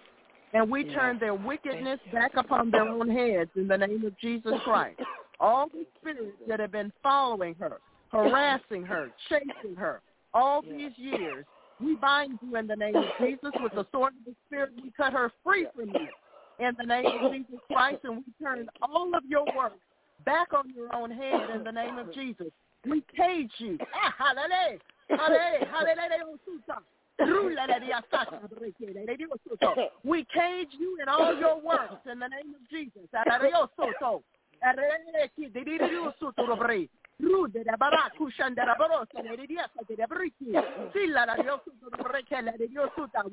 And 0.53 0.69
we 0.69 0.83
turn 0.83 1.17
their 1.19 1.33
wickedness 1.33 1.99
back 2.11 2.31
upon 2.35 2.69
their 2.69 2.87
own 2.87 3.09
heads 3.09 3.49
in 3.55 3.67
the 3.67 3.77
name 3.77 4.05
of 4.05 4.17
Jesus 4.19 4.53
Christ. 4.63 4.99
All 5.39 5.67
the 5.67 5.85
spirits 5.99 6.37
that 6.47 6.59
have 6.59 6.71
been 6.71 6.91
following 7.01 7.55
her, 7.55 7.79
harassing 8.11 8.83
her, 8.83 9.09
chasing 9.29 9.75
her 9.75 10.01
all 10.33 10.61
these 10.61 10.91
years, 10.95 11.45
we 11.81 11.95
bind 11.95 12.39
you 12.41 12.55
in 12.55 12.67
the 12.67 12.75
name 12.75 12.95
of 12.95 13.05
Jesus 13.19 13.51
with 13.61 13.73
the 13.73 13.85
sword 13.91 14.13
of 14.19 14.25
the 14.25 14.35
Spirit. 14.47 14.71
We 14.81 14.91
cut 14.95 15.13
her 15.13 15.31
free 15.43 15.67
from 15.75 15.89
you 15.89 16.07
in 16.59 16.75
the 16.77 16.85
name 16.85 17.05
of 17.05 17.31
Jesus 17.31 17.59
Christ, 17.71 17.99
and 18.03 18.17
we 18.17 18.23
turn 18.43 18.67
all 18.81 19.11
of 19.15 19.23
your 19.27 19.45
work 19.55 19.73
back 20.25 20.53
on 20.53 20.71
your 20.75 20.95
own 20.95 21.11
head 21.11 21.49
in 21.55 21.63
the 21.63 21.71
name 21.71 21.97
of 21.97 22.13
Jesus. 22.13 22.47
We 22.85 23.03
cage 23.15 23.51
you. 23.57 23.77
Ah. 23.93 24.13
We 30.03 30.25
cage 30.33 30.67
you 30.79 30.97
in 31.01 31.07
all 31.07 31.37
your 31.37 31.59
works 31.61 32.01
in 32.11 32.19
the 32.19 32.27
name 32.27 32.55
of 32.55 32.69
Jesus. 32.69 33.07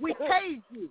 We 0.01 0.15
cage 0.15 0.63
you. 0.73 0.91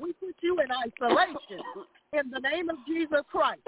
We 0.00 0.12
put 0.12 0.36
you 0.40 0.58
in 0.60 0.68
isolation 0.70 1.60
in 2.12 2.30
the 2.30 2.40
name 2.40 2.68
of 2.70 2.76
Jesus 2.86 3.22
Christ. 3.30 3.60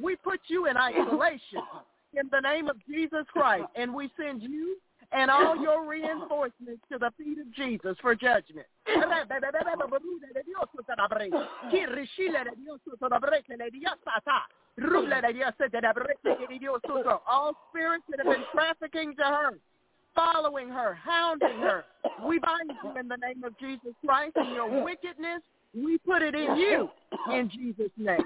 We 0.00 0.16
put 0.16 0.40
you 0.48 0.66
in 0.66 0.76
isolation 0.76 1.62
in 2.14 2.28
the 2.30 2.40
name 2.40 2.68
of 2.68 2.76
Jesus 2.88 3.26
Christ, 3.32 3.66
and 3.74 3.94
we 3.94 4.10
send 4.16 4.42
you 4.42 4.76
and 5.12 5.30
all 5.30 5.56
your 5.56 5.86
reinforcements 5.86 6.82
to 6.90 6.98
the 6.98 7.12
feet 7.16 7.38
of 7.38 7.52
Jesus 7.54 7.96
for 8.00 8.14
judgment. 8.14 8.66
All 17.28 17.56
spirits 17.70 18.04
that 18.10 18.18
have 18.18 18.26
been 18.26 18.44
trafficking 18.52 19.14
to 19.16 19.24
her, 19.24 19.52
following 20.16 20.68
her, 20.68 20.94
hounding 20.94 21.60
her, 21.60 21.84
we 22.26 22.40
bind 22.40 22.72
you 22.82 22.98
in 22.98 23.06
the 23.06 23.16
name 23.16 23.44
of 23.44 23.56
Jesus 23.58 23.94
Christ, 24.04 24.32
and 24.34 24.50
your 24.54 24.82
wickedness, 24.82 25.42
we 25.74 25.98
put 25.98 26.22
it 26.22 26.34
in 26.34 26.56
you 26.56 26.90
in 27.32 27.48
Jesus' 27.50 27.92
name. 27.96 28.24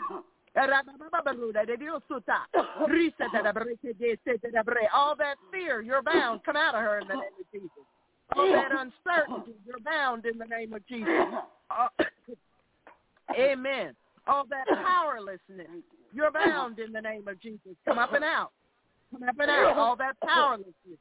All 4.93 5.17
that 5.17 5.37
fear, 5.53 5.81
you're 5.83 6.03
bound. 6.03 6.43
Come 6.45 6.57
out 6.57 6.75
of 6.75 6.81
her 6.81 6.99
in 7.01 7.09
the 7.09 7.15
name 7.15 7.23
of 7.39 7.53
Jesus. 7.53 7.71
All 8.37 8.53
that 8.53 8.71
uncertainty, 8.71 9.55
you're 9.67 9.81
bound 9.85 10.25
in 10.25 10.39
the 10.39 10.47
name 10.47 10.73
of 10.73 10.87
Jesus. 10.87 11.09
Uh, 11.71 11.89
amen. 13.39 13.95
All 14.27 14.45
that 14.51 14.67
powerlessness, 14.69 15.69
you're 16.13 16.31
bound 16.31 16.79
in 16.79 16.93
the 16.93 17.01
name 17.01 17.27
of 17.27 17.41
Jesus. 17.41 17.75
Come 17.85 17.99
up 17.99 18.13
and 18.13 18.25
out. 18.25 18.53
Come 19.13 19.29
up 19.29 19.37
and 19.39 19.51
out. 19.51 19.77
All 19.77 19.97
that 19.97 20.17
powerlessness. 20.21 20.99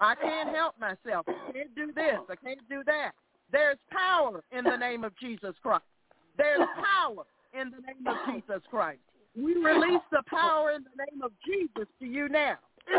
I 0.00 0.14
can't 0.14 0.54
help 0.54 0.78
myself. 0.78 1.26
I 1.28 1.52
can't 1.52 1.74
do 1.74 1.92
this. 1.92 2.20
I 2.30 2.36
can't 2.36 2.60
do 2.68 2.82
that. 2.86 3.12
There's 3.50 3.78
power 3.90 4.44
in 4.52 4.64
the 4.64 4.76
name 4.76 5.04
of 5.04 5.12
Jesus 5.18 5.54
Christ. 5.62 5.84
There's 6.36 6.60
power 6.76 7.24
in 7.58 7.70
the 7.70 7.80
name 7.82 8.06
of 8.06 8.16
Jesus 8.32 8.62
Christ. 8.70 9.00
We 9.36 9.54
release 9.54 10.02
the 10.10 10.22
power 10.28 10.72
in 10.72 10.84
the 10.84 11.04
name 11.10 11.22
of 11.22 11.32
Jesus 11.46 11.88
to 12.00 12.06
you 12.06 12.28
now. 12.28 12.58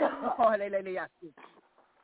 Oh, 0.00 0.34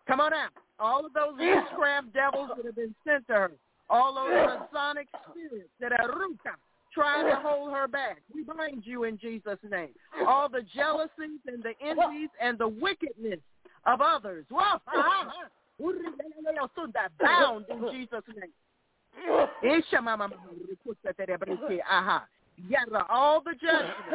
Come 0.07 0.21
on 0.21 0.33
out. 0.33 0.51
All 0.79 1.05
of 1.05 1.13
those 1.13 1.35
witchcraft 1.39 2.13
devils 2.15 2.51
that 2.57 2.65
have 2.65 2.77
been 2.77 2.95
sent 3.07 3.27
to 3.27 3.33
her, 3.35 3.51
all 3.91 4.15
those 4.15 4.61
Masonic 4.73 5.09
spirits 5.31 5.69
that 5.81 5.93
are 5.93 6.09
trying 6.95 7.27
to 7.27 7.37
hold 7.37 7.73
her 7.73 7.89
back. 7.89 8.19
We 8.35 8.45
bind 8.45 8.83
you 8.85 9.05
in 9.05 9.19
Jesus' 9.19 9.59
name. 9.69 9.91
All 10.27 10.49
the 10.49 10.63
jealousies 10.75 11.41
and 11.47 11.63
the 11.63 11.73
envies 11.85 12.31
and 12.41 12.59
the 12.59 12.69
wickedness 12.69 13.41
of 13.87 14.01
others. 14.01 14.47
Bound 17.21 17.67
in 17.69 17.91
Jesus' 17.91 18.23
name. 18.29 18.53
Yara, 22.69 23.07
all 23.09 23.41
the 23.41 23.55
judgments, 23.55 23.95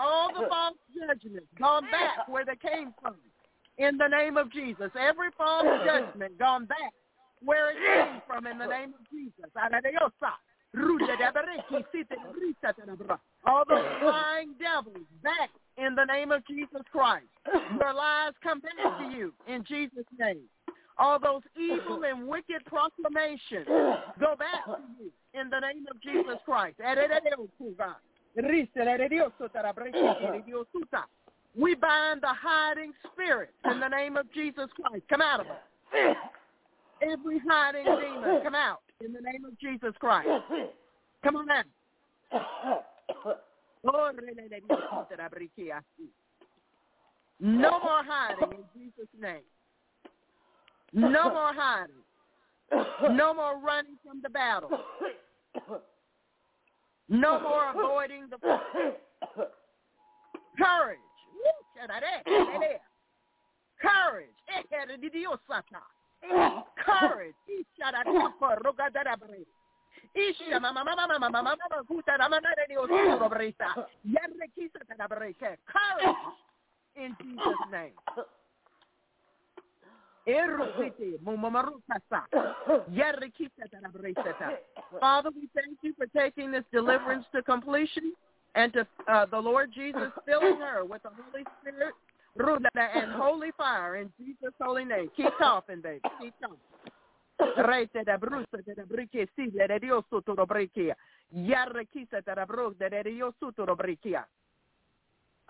all 0.00 0.32
the 0.32 0.46
false 0.48 0.76
judgments 0.94 1.48
gone 1.58 1.84
back 1.90 2.28
where 2.28 2.44
they 2.44 2.56
came 2.56 2.92
from. 3.00 3.16
In 3.78 3.96
the 3.96 4.08
name 4.08 4.36
of 4.36 4.52
Jesus. 4.52 4.90
Every 4.98 5.30
false 5.36 5.66
judgment 5.86 6.38
gone 6.38 6.66
back 6.66 6.92
where 7.44 7.70
it 7.70 7.76
came 7.78 8.20
from 8.26 8.46
in 8.46 8.58
the 8.58 8.66
name 8.66 8.92
of 8.94 9.08
Jesus. 9.08 9.50
All 13.46 13.64
those 13.68 13.84
lying 14.02 14.54
devils 14.58 15.06
back 15.22 15.50
in 15.76 15.94
the 15.94 16.04
name 16.04 16.32
of 16.32 16.44
Jesus 16.46 16.82
Christ. 16.90 17.26
Your 17.78 17.94
lies 17.94 18.32
come 18.42 18.60
back 18.60 18.98
to 18.98 19.04
you 19.16 19.32
in 19.46 19.62
Jesus' 19.64 20.04
name. 20.18 20.48
All 20.98 21.18
those 21.18 21.42
evil 21.56 22.02
and 22.08 22.26
wicked 22.26 22.64
proclamations 22.66 23.66
go 24.20 24.34
back 24.36 24.64
to 24.66 24.78
you 24.98 25.10
in 25.40 25.50
the 25.50 25.60
name 25.60 25.86
of 25.90 26.00
Jesus 26.02 26.38
Christ. 26.44 26.76
We 31.56 31.74
bind 31.74 32.22
the 32.22 32.28
hiding 32.28 32.92
spirit 33.12 33.50
in 33.70 33.80
the 33.80 33.88
name 33.88 34.16
of 34.16 34.32
Jesus 34.32 34.68
Christ. 34.80 35.04
Come 35.08 35.22
out 35.22 35.40
of 35.40 35.46
her. 35.46 36.14
Every 37.00 37.40
hiding 37.48 37.84
demon, 37.84 38.40
come 38.42 38.54
out 38.54 38.80
in 39.04 39.12
the 39.12 39.20
name 39.20 39.44
of 39.44 39.58
Jesus 39.58 39.92
Christ. 40.00 40.28
Come 41.22 41.36
on 41.36 41.50
out. 41.50 41.64
Oh, 43.86 44.10
no 47.40 47.70
more 47.78 48.02
hiding 48.04 48.50
in 48.50 48.64
Jesus' 48.74 49.08
name. 49.20 49.42
No 50.92 51.30
more 51.30 51.52
hiding. 51.54 52.04
No 53.16 53.34
more 53.34 53.58
running 53.58 53.98
from 54.04 54.20
the 54.22 54.28
battle. 54.28 54.70
No 57.08 57.40
more 57.40 57.70
avoiding 57.70 58.28
the 58.30 58.38
courage. 60.58 60.98
Courage. 63.80 64.28
Courage. 66.84 67.34
Isha 70.14 70.58
mama 70.60 70.84
mama 70.84 71.06
mama 71.06 71.18
mama 71.30 71.42
mama 71.42 71.84
kuta 71.84 72.18
mama 72.18 72.40
na 72.40 72.50
ni 72.68 72.76
osuro 72.76 73.28
brisa. 73.28 73.88
Yarre 74.04 74.48
kisa 74.54 74.78
tana 74.88 75.08
breke. 75.08 75.58
Courage 75.66 76.16
in 76.96 77.16
Jesus 77.20 77.58
name. 77.70 77.94
Erupite 78.06 78.16
mumamarukasa. 78.16 78.26
Yarre 78.26 78.26
kisa 78.26 78.26
tana 78.26 78.26
brisa. 79.76 80.17
Father, 85.00 85.30
we 85.34 85.48
thank 85.54 85.78
you 85.82 85.94
for 85.96 86.06
taking 86.14 86.52
this 86.52 86.64
deliverance 86.70 87.24
to 87.34 87.42
completion 87.42 88.12
and 88.54 88.70
to 88.74 88.86
uh, 89.08 89.24
the 89.26 89.38
Lord 89.38 89.72
Jesus 89.74 90.12
filling 90.26 90.58
her 90.58 90.84
with 90.84 91.02
the 91.02 91.10
Holy 91.10 91.44
Spirit 91.60 91.94
and 92.38 93.10
holy 93.12 93.50
fire 93.56 93.96
in 93.96 94.12
Jesus' 94.18 94.52
holy 94.60 94.84
name. 94.84 95.10
Keep 95.16 95.32
coughing, 95.38 95.80
baby. 95.80 96.02
Keep 96.20 96.34
coughing. 96.42 96.58
Rete 97.56 98.04
da 98.04 98.18
brusa 98.18 98.60
de 98.64 98.74
da 98.74 98.84
brique 98.84 99.28
si 99.36 99.50
de 99.50 99.78
Dios 99.78 100.04
sotto 100.10 100.34
briquea. 100.34 100.96
Yarre 101.32 101.86
kisa 101.86 102.20
da 102.20 102.44
bro 102.44 102.72
de 102.72 103.02
Dios 103.02 103.34
sotto 103.40 103.76
briquea. 103.76 104.26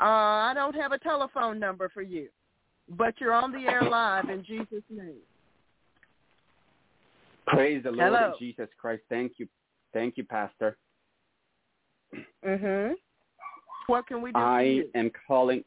Uh, 0.01 0.05
I 0.05 0.53
don't 0.55 0.77
have 0.77 0.93
a 0.93 0.99
telephone 0.99 1.59
number 1.59 1.89
for 1.89 2.03
you, 2.03 2.29
but 2.91 3.15
you're 3.21 3.35
on 3.35 3.53
the 3.53 3.67
air 3.71 3.83
live 3.89 4.29
in 4.29 4.45
Jesus' 4.45 4.83
name. 4.91 5.17
Praise 7.47 7.83
the 7.83 7.91
Lord 7.91 8.13
Hello. 8.13 8.35
Jesus 8.39 8.69
Christ. 8.81 9.03
Thank 9.09 9.33
you. 9.39 9.49
Thank 9.93 10.17
you, 10.17 10.25
Pastor. 10.25 10.77
Mhm. 12.45 12.95
What 13.87 14.07
can 14.07 14.21
we 14.21 14.31
do 14.31 14.35
for 14.35 14.39
I 14.39 14.63
you? 14.63 14.91
am 14.95 15.11
calling 15.27 15.65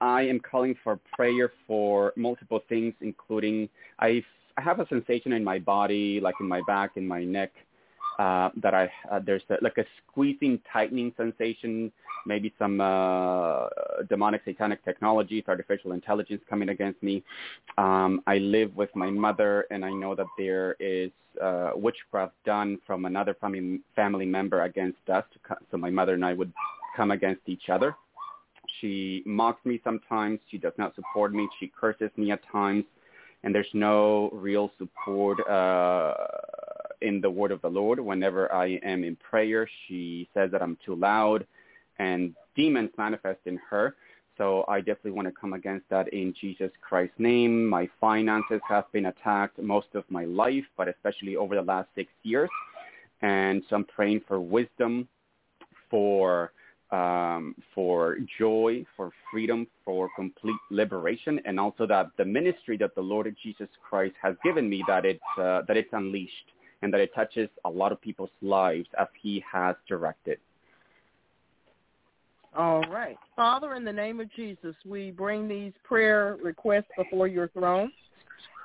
I 0.00 0.22
am 0.22 0.38
calling 0.40 0.74
for 0.84 0.96
prayer 1.12 1.52
for 1.66 2.12
multiple 2.16 2.60
things 2.68 2.94
including 3.00 3.68
I 3.98 4.24
I 4.56 4.62
have 4.62 4.80
a 4.80 4.86
sensation 4.88 5.32
in 5.32 5.44
my 5.44 5.58
body 5.58 6.20
like 6.20 6.34
in 6.40 6.48
my 6.48 6.60
back 6.66 6.96
in 6.96 7.06
my 7.06 7.24
neck 7.24 7.52
uh 8.18 8.50
that 8.62 8.74
I 8.74 8.90
uh, 9.10 9.20
there's 9.24 9.42
a, 9.50 9.56
like 9.62 9.78
a 9.78 9.84
squeezing 9.98 10.60
tightening 10.72 11.12
sensation 11.16 11.92
maybe 12.26 12.52
some 12.58 12.80
uh 12.80 13.68
demonic 14.08 14.42
satanic 14.44 14.84
technologies 14.84 15.44
artificial 15.48 15.92
intelligence 15.92 16.42
coming 16.48 16.70
against 16.70 17.02
me 17.02 17.22
um 17.78 18.22
I 18.26 18.38
live 18.38 18.74
with 18.76 18.90
my 18.94 19.10
mother 19.10 19.66
and 19.70 19.84
I 19.84 19.90
know 19.90 20.14
that 20.14 20.26
there 20.36 20.76
is 20.80 21.10
uh 21.42 21.72
witchcraft 21.74 22.34
done 22.44 22.78
from 22.86 23.04
another 23.04 23.34
family 23.34 23.80
family 23.94 24.26
member 24.26 24.62
against 24.62 25.08
us 25.08 25.24
co- 25.46 25.56
so 25.70 25.76
my 25.76 25.90
mother 25.90 26.14
and 26.14 26.24
I 26.24 26.34
would 26.34 26.52
come 26.96 27.10
against 27.12 27.42
each 27.46 27.68
other 27.70 27.94
she 28.80 29.22
mocks 29.26 29.64
me 29.64 29.80
sometimes. 29.84 30.40
She 30.50 30.58
does 30.58 30.72
not 30.78 30.94
support 30.94 31.32
me. 31.32 31.48
She 31.58 31.68
curses 31.78 32.10
me 32.16 32.30
at 32.32 32.40
times. 32.50 32.84
And 33.44 33.54
there's 33.54 33.68
no 33.72 34.30
real 34.32 34.70
support 34.78 35.38
uh, 35.48 36.14
in 37.02 37.20
the 37.20 37.30
word 37.30 37.52
of 37.52 37.60
the 37.62 37.68
Lord. 37.68 38.00
Whenever 38.00 38.52
I 38.52 38.78
am 38.82 39.04
in 39.04 39.16
prayer, 39.16 39.68
she 39.86 40.28
says 40.34 40.50
that 40.52 40.62
I'm 40.62 40.78
too 40.84 40.94
loud 40.94 41.46
and 41.98 42.34
demons 42.56 42.90
manifest 42.96 43.40
in 43.46 43.58
her. 43.70 43.96
So 44.36 44.64
I 44.68 44.78
definitely 44.78 45.12
want 45.12 45.26
to 45.26 45.34
come 45.38 45.52
against 45.52 45.88
that 45.90 46.12
in 46.12 46.32
Jesus 46.40 46.70
Christ's 46.80 47.18
name. 47.18 47.66
My 47.66 47.88
finances 48.00 48.60
have 48.68 48.90
been 48.92 49.06
attacked 49.06 49.58
most 49.58 49.88
of 49.94 50.04
my 50.08 50.24
life, 50.24 50.64
but 50.76 50.88
especially 50.88 51.34
over 51.34 51.56
the 51.56 51.62
last 51.62 51.88
six 51.96 52.10
years. 52.22 52.48
And 53.20 53.62
so 53.68 53.76
I'm 53.76 53.84
praying 53.84 54.22
for 54.28 54.38
wisdom, 54.40 55.08
for 55.90 56.52
um, 56.90 57.54
for 57.74 58.16
joy, 58.38 58.86
for 58.96 59.10
freedom, 59.30 59.66
for 59.84 60.08
complete 60.16 60.56
liberation, 60.70 61.38
and 61.44 61.60
also 61.60 61.86
that 61.86 62.06
the 62.16 62.24
ministry 62.24 62.78
that 62.78 62.94
the 62.94 63.00
Lord 63.02 63.34
Jesus 63.42 63.68
Christ 63.86 64.14
has 64.22 64.36
given 64.42 64.70
me 64.70 64.82
that 64.86 65.04
it's 65.04 65.20
uh, 65.38 65.62
that 65.68 65.76
it's 65.76 65.92
unleashed 65.92 66.52
and 66.82 66.92
that 66.92 67.00
it 67.00 67.14
touches 67.14 67.48
a 67.64 67.70
lot 67.70 67.92
of 67.92 68.00
people's 68.00 68.30
lives 68.42 68.88
as 68.98 69.08
He 69.20 69.44
has 69.50 69.76
directed. 69.88 70.38
All 72.56 72.82
right. 72.84 73.16
Father, 73.36 73.74
in 73.74 73.84
the 73.84 73.92
name 73.92 74.20
of 74.20 74.32
Jesus, 74.34 74.74
we 74.84 75.10
bring 75.10 75.48
these 75.48 75.72
prayer 75.84 76.36
requests 76.42 76.90
before 76.96 77.28
your 77.28 77.48
throne. 77.48 77.92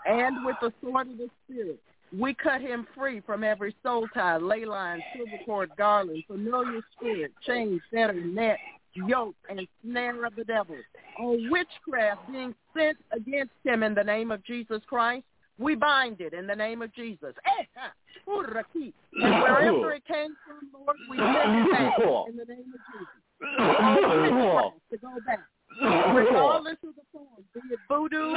And 0.05 0.45
with 0.45 0.55
the 0.61 0.73
sword 0.81 1.11
of 1.11 1.17
the 1.17 1.29
Spirit, 1.45 1.79
we 2.17 2.33
cut 2.33 2.61
him 2.61 2.87
free 2.95 3.21
from 3.21 3.43
every 3.43 3.75
soul 3.81 4.07
tie, 4.13 4.37
ley 4.37 4.65
line, 4.65 5.01
silver 5.15 5.43
cord, 5.45 5.71
garland, 5.77 6.23
familiar 6.27 6.81
spirit, 6.95 7.31
chain, 7.45 7.81
fetter, 7.91 8.13
net, 8.13 8.57
yoke, 8.93 9.35
and 9.49 9.67
snare 9.83 10.25
of 10.25 10.35
the 10.35 10.43
devil. 10.43 10.75
All 11.19 11.37
witchcraft 11.49 12.31
being 12.31 12.53
sent 12.77 12.97
against 13.11 13.53
him 13.63 13.81
in 13.83 13.95
the 13.95 14.03
name 14.03 14.31
of 14.31 14.43
Jesus 14.43 14.81
Christ, 14.85 15.25
we 15.57 15.75
bind 15.75 16.21
it 16.21 16.33
in 16.33 16.45
the 16.45 16.55
name 16.55 16.81
of 16.81 16.93
Jesus. 16.93 17.33
Uraki. 18.27 18.93
And 19.21 19.41
wherever 19.41 19.91
it 19.93 20.05
came 20.05 20.35
from, 20.45 20.69
Lord, 20.73 20.97
we 21.09 21.17
send 21.17 21.67
it 21.67 21.71
back 21.71 21.93
in 22.29 22.37
the 22.37 22.45
name 22.45 22.73
of 22.73 22.81
Jesus. 22.91 23.23
All 23.59 24.73
to 24.91 24.97
go 24.97 25.09
back. 25.25 25.39
Regardless 25.81 26.77
of 26.87 26.95
the 26.95 27.01
form, 27.11 27.43
be 27.53 27.61
it 27.71 27.79
voodoo, 27.89 28.33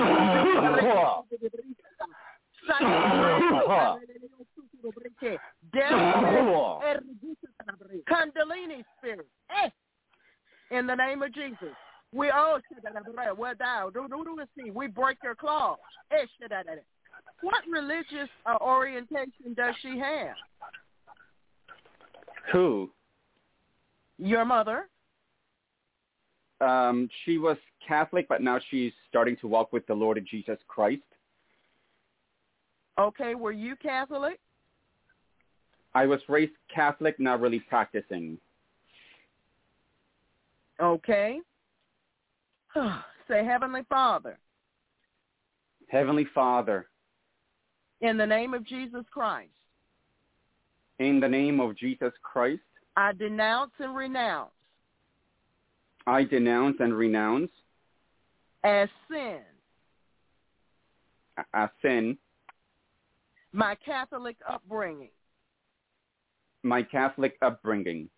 Kundalini 8.09 8.85
spirit. 8.99 9.29
Eh. 9.51 9.69
In 10.77 10.87
the 10.87 10.95
name 10.95 11.23
of 11.23 11.33
Jesus. 11.35 11.75
We 12.13 12.31
all 12.31 12.61
what 13.37 13.59
thou 13.59 13.91
do 13.93 14.09
do 14.09 14.25
do 14.25 14.45
see. 14.57 14.71
We 14.71 14.87
break 14.87 15.19
your 15.23 15.35
claws. 15.35 15.79
Eh. 16.11 16.25
What 17.43 17.63
religious 17.71 18.31
uh, 18.47 18.57
orientation 18.61 19.46
does 19.57 19.75
she 19.83 19.99
have? 19.99 20.35
Who? 22.53 22.91
Your 24.19 24.45
mother? 24.45 24.89
Um, 26.61 27.09
she 27.25 27.39
was 27.39 27.57
Catholic, 27.87 28.29
but 28.29 28.43
now 28.43 28.59
she's 28.71 28.93
starting 29.09 29.37
to 29.39 29.47
walk 29.47 29.73
with 29.73 29.87
the 29.87 29.95
Lord 29.95 30.25
Jesus 30.31 30.59
Christ. 30.69 31.03
Okay, 32.99 33.35
were 33.35 33.53
you 33.53 33.77
Catholic? 33.77 34.39
I 35.95 36.07
was 36.07 36.21
raised 36.29 36.53
Catholic, 36.75 37.19
not 37.21 37.41
really 37.41 37.61
practicing. 37.61 38.39
Okay. 40.81 41.41
Say 43.29 43.45
Heavenly 43.45 43.83
Father, 43.89 44.39
Heavenly 45.89 46.27
Father, 46.35 46.87
in 48.01 48.17
the 48.17 48.27
name 48.27 48.55
of 48.55 48.65
Jesus 48.65 49.05
Christ, 49.11 49.51
in 50.99 51.21
the 51.21 51.29
name 51.29 51.61
of 51.61 51.77
Jesus 51.77 52.13
Christ, 52.23 52.63
I 52.97 53.13
denounce 53.13 53.73
and 53.79 53.95
renounce. 53.95 54.51
I 56.07 56.25
denounce 56.25 56.77
and 56.81 56.95
renounce. 56.95 57.51
As 58.65 58.89
sin. 59.11 59.41
As 61.53 61.69
sin. 61.83 62.17
My 63.53 63.75
Catholic 63.85 64.37
upbringing, 64.49 65.11
my 66.63 66.83
Catholic 66.83 67.37
upbringing, 67.43 68.09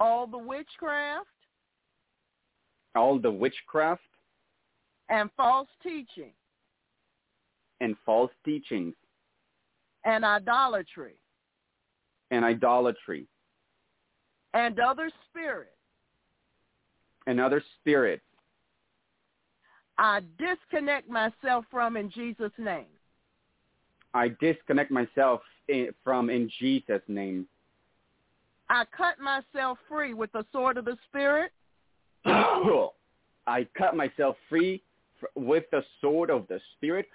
all 0.00 0.26
the 0.26 0.38
witchcraft. 0.38 1.28
All 2.96 3.18
the 3.18 3.30
witchcraft. 3.30 4.02
And 5.08 5.30
false 5.36 5.68
teaching 5.82 6.32
and 7.82 7.96
false 8.06 8.30
teachings 8.44 8.94
and 10.04 10.24
idolatry 10.24 11.16
and 12.30 12.44
idolatry 12.44 13.26
and 14.54 14.78
other 14.80 15.10
spirits. 15.28 15.70
and 17.26 17.40
other 17.40 17.62
spirits 17.80 18.22
I 19.98 20.20
disconnect 20.38 21.08
myself 21.08 21.66
from 21.70 21.98
in 21.98 22.10
Jesus' 22.10 22.50
name. 22.58 22.86
I 24.14 24.28
disconnect 24.40 24.90
myself 24.90 25.42
in, 25.68 25.90
from 26.02 26.30
in 26.30 26.50
Jesus' 26.58 27.02
name. 27.08 27.46
I 28.70 28.84
cut 28.96 29.20
myself 29.20 29.78
free 29.88 30.14
with 30.14 30.32
the 30.32 30.46
sword 30.50 30.78
of 30.78 30.86
the 30.86 30.96
Spirit 31.08 31.52
I 33.46 33.66
cut 33.76 33.96
myself 33.96 34.36
free 34.48 34.82
fr- 35.18 35.26
with 35.34 35.64
the 35.72 35.82
sword 36.00 36.30
of 36.30 36.46
the 36.48 36.60
Spirit. 36.76 37.06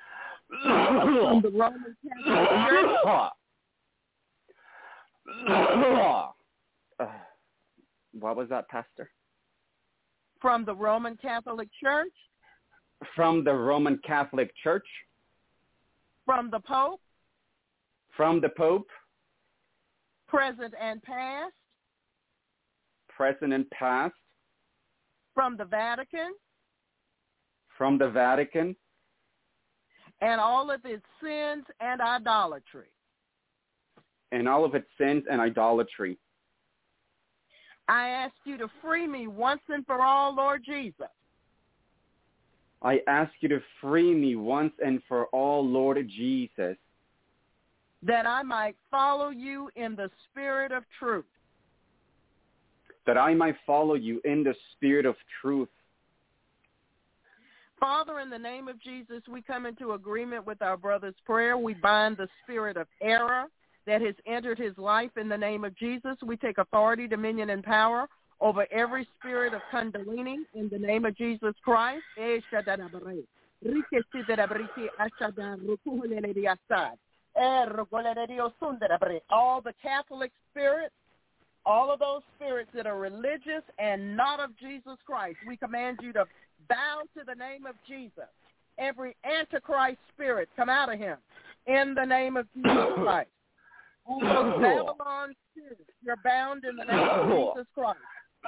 From 0.49 1.41
the 1.41 1.49
Roman 1.49 1.95
Catholic 2.03 2.67
Church 2.69 3.31
what 8.19 8.35
was 8.35 8.49
that, 8.49 8.67
Pastor? 8.69 9.11
from 10.41 10.65
the 10.65 10.75
Roman 10.75 11.17
Catholic 11.17 11.69
Church? 11.81 12.13
From 13.15 13.43
the 13.43 13.53
Roman 13.53 13.99
Catholic 14.05 14.51
Church? 14.63 14.85
From 16.25 16.49
the 16.49 16.59
Pope, 16.59 17.01
from 18.15 18.41
the 18.41 18.49
Pope, 18.49 18.89
present 20.27 20.73
and 20.79 21.01
past, 21.03 21.53
present 23.09 23.53
and 23.53 23.69
past, 23.69 24.15
from 25.33 25.55
the 25.55 25.65
Vatican, 25.65 26.33
from 27.77 27.97
the 27.97 28.09
Vatican, 28.09 28.75
and 30.21 30.41
all 30.41 30.71
of 30.71 30.81
its 30.85 31.05
sins 31.21 31.65
and 31.79 32.01
idolatry. 32.01 32.87
and 34.33 34.47
all 34.49 34.65
of 34.65 34.75
its 34.75 34.87
sins 34.97 35.23
and 35.31 35.39
idolatry. 35.39 36.17
I 37.87 38.09
ask 38.09 38.33
you 38.43 38.57
to 38.57 38.67
free 38.81 39.07
me 39.07 39.27
once 39.27 39.61
and 39.69 39.85
for 39.85 40.01
all, 40.01 40.35
Lord 40.35 40.63
Jesus, 40.65 41.07
I 42.81 42.99
ask 43.07 43.31
you 43.39 43.47
to 43.49 43.61
free 43.79 44.13
me 44.13 44.35
once 44.35 44.73
and 44.85 45.01
for 45.07 45.27
all, 45.27 45.65
Lord 45.65 46.05
Jesus, 46.09 46.75
that 48.03 48.25
I 48.27 48.43
might 48.43 48.75
follow 48.91 49.29
you 49.29 49.69
in 49.77 49.95
the 49.95 50.11
spirit 50.29 50.71
of 50.73 50.83
truth. 50.99 51.25
that 53.05 53.17
I 53.17 53.33
might 53.33 53.55
follow 53.65 53.93
you 53.93 54.19
in 54.25 54.43
the 54.43 54.53
spirit 54.73 55.05
of 55.05 55.15
truth. 55.41 55.69
Father, 57.79 58.19
in 58.19 58.29
the 58.29 58.39
name 58.39 58.67
of 58.67 58.81
Jesus, 58.81 59.21
we 59.29 59.41
come 59.41 59.65
into 59.65 59.93
agreement 59.93 60.45
with 60.45 60.61
our 60.61 60.77
brother's 60.77 61.15
prayer. 61.25 61.57
We 61.57 61.73
bind 61.75 62.17
the 62.17 62.27
spirit 62.43 62.75
of 62.75 62.87
error 63.01 63.45
that 63.85 64.01
has 64.01 64.15
entered 64.25 64.57
his 64.57 64.77
life 64.77 65.11
in 65.15 65.29
the 65.29 65.37
name 65.37 65.63
of 65.63 65.75
Jesus. 65.77 66.17
We 66.25 66.37
take 66.37 66.57
authority, 66.57 67.07
dominion, 67.07 67.51
and 67.51 67.63
power 67.63 68.07
over 68.41 68.67
every 68.71 69.07
spirit 69.17 69.53
of 69.53 69.61
kundalini 69.71 70.37
in 70.53 70.69
the 70.69 70.77
name 70.77 71.05
of 71.05 71.15
Jesus 71.17 71.53
Christ. 71.63 72.03
Eh. 72.19 72.39
Eh. 77.39 79.19
All 79.29 79.61
the 79.61 79.73
Catholic 79.81 80.31
spirits, 80.51 80.93
all 81.65 81.91
of 81.91 81.99
those 81.99 82.21
spirits 82.35 82.69
that 82.73 82.87
are 82.87 82.97
religious 82.97 83.63
and 83.79 84.15
not 84.15 84.39
of 84.39 84.57
Jesus 84.57 84.97
Christ, 85.05 85.37
we 85.47 85.57
command 85.57 85.99
you 86.01 86.13
to 86.13 86.25
bow 86.69 87.01
to 87.17 87.23
the 87.25 87.35
name 87.35 87.65
of 87.65 87.75
Jesus. 87.87 88.29
Every 88.77 89.15
antichrist 89.23 89.97
spirit, 90.13 90.49
come 90.55 90.69
out 90.69 90.93
of 90.93 90.99
him 90.99 91.17
in 91.65 91.95
the 91.95 92.05
name 92.05 92.37
of 92.37 92.47
Jesus 92.53 92.71
Christ. 92.95 93.29
Babylon 94.07 95.35
you're 96.03 96.15
bound 96.23 96.63
in 96.63 96.75
the 96.75 96.85
name 96.85 96.99
of 96.99 97.53
Jesus 97.55 97.67
Christ. 97.73 97.99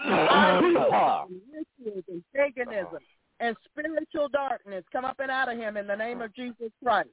Idolism, 0.05 1.27
rituals 1.51 2.03
and 2.07 2.23
paganism 2.33 2.99
and 3.39 3.55
spiritual 3.65 4.29
darkness 4.29 4.83
come 4.91 5.05
up 5.05 5.19
and 5.19 5.31
out 5.31 5.51
of 5.51 5.57
him 5.57 5.77
in 5.77 5.87
the 5.87 5.95
name 5.95 6.21
of 6.21 6.33
Jesus 6.35 6.71
Christ. 6.83 7.09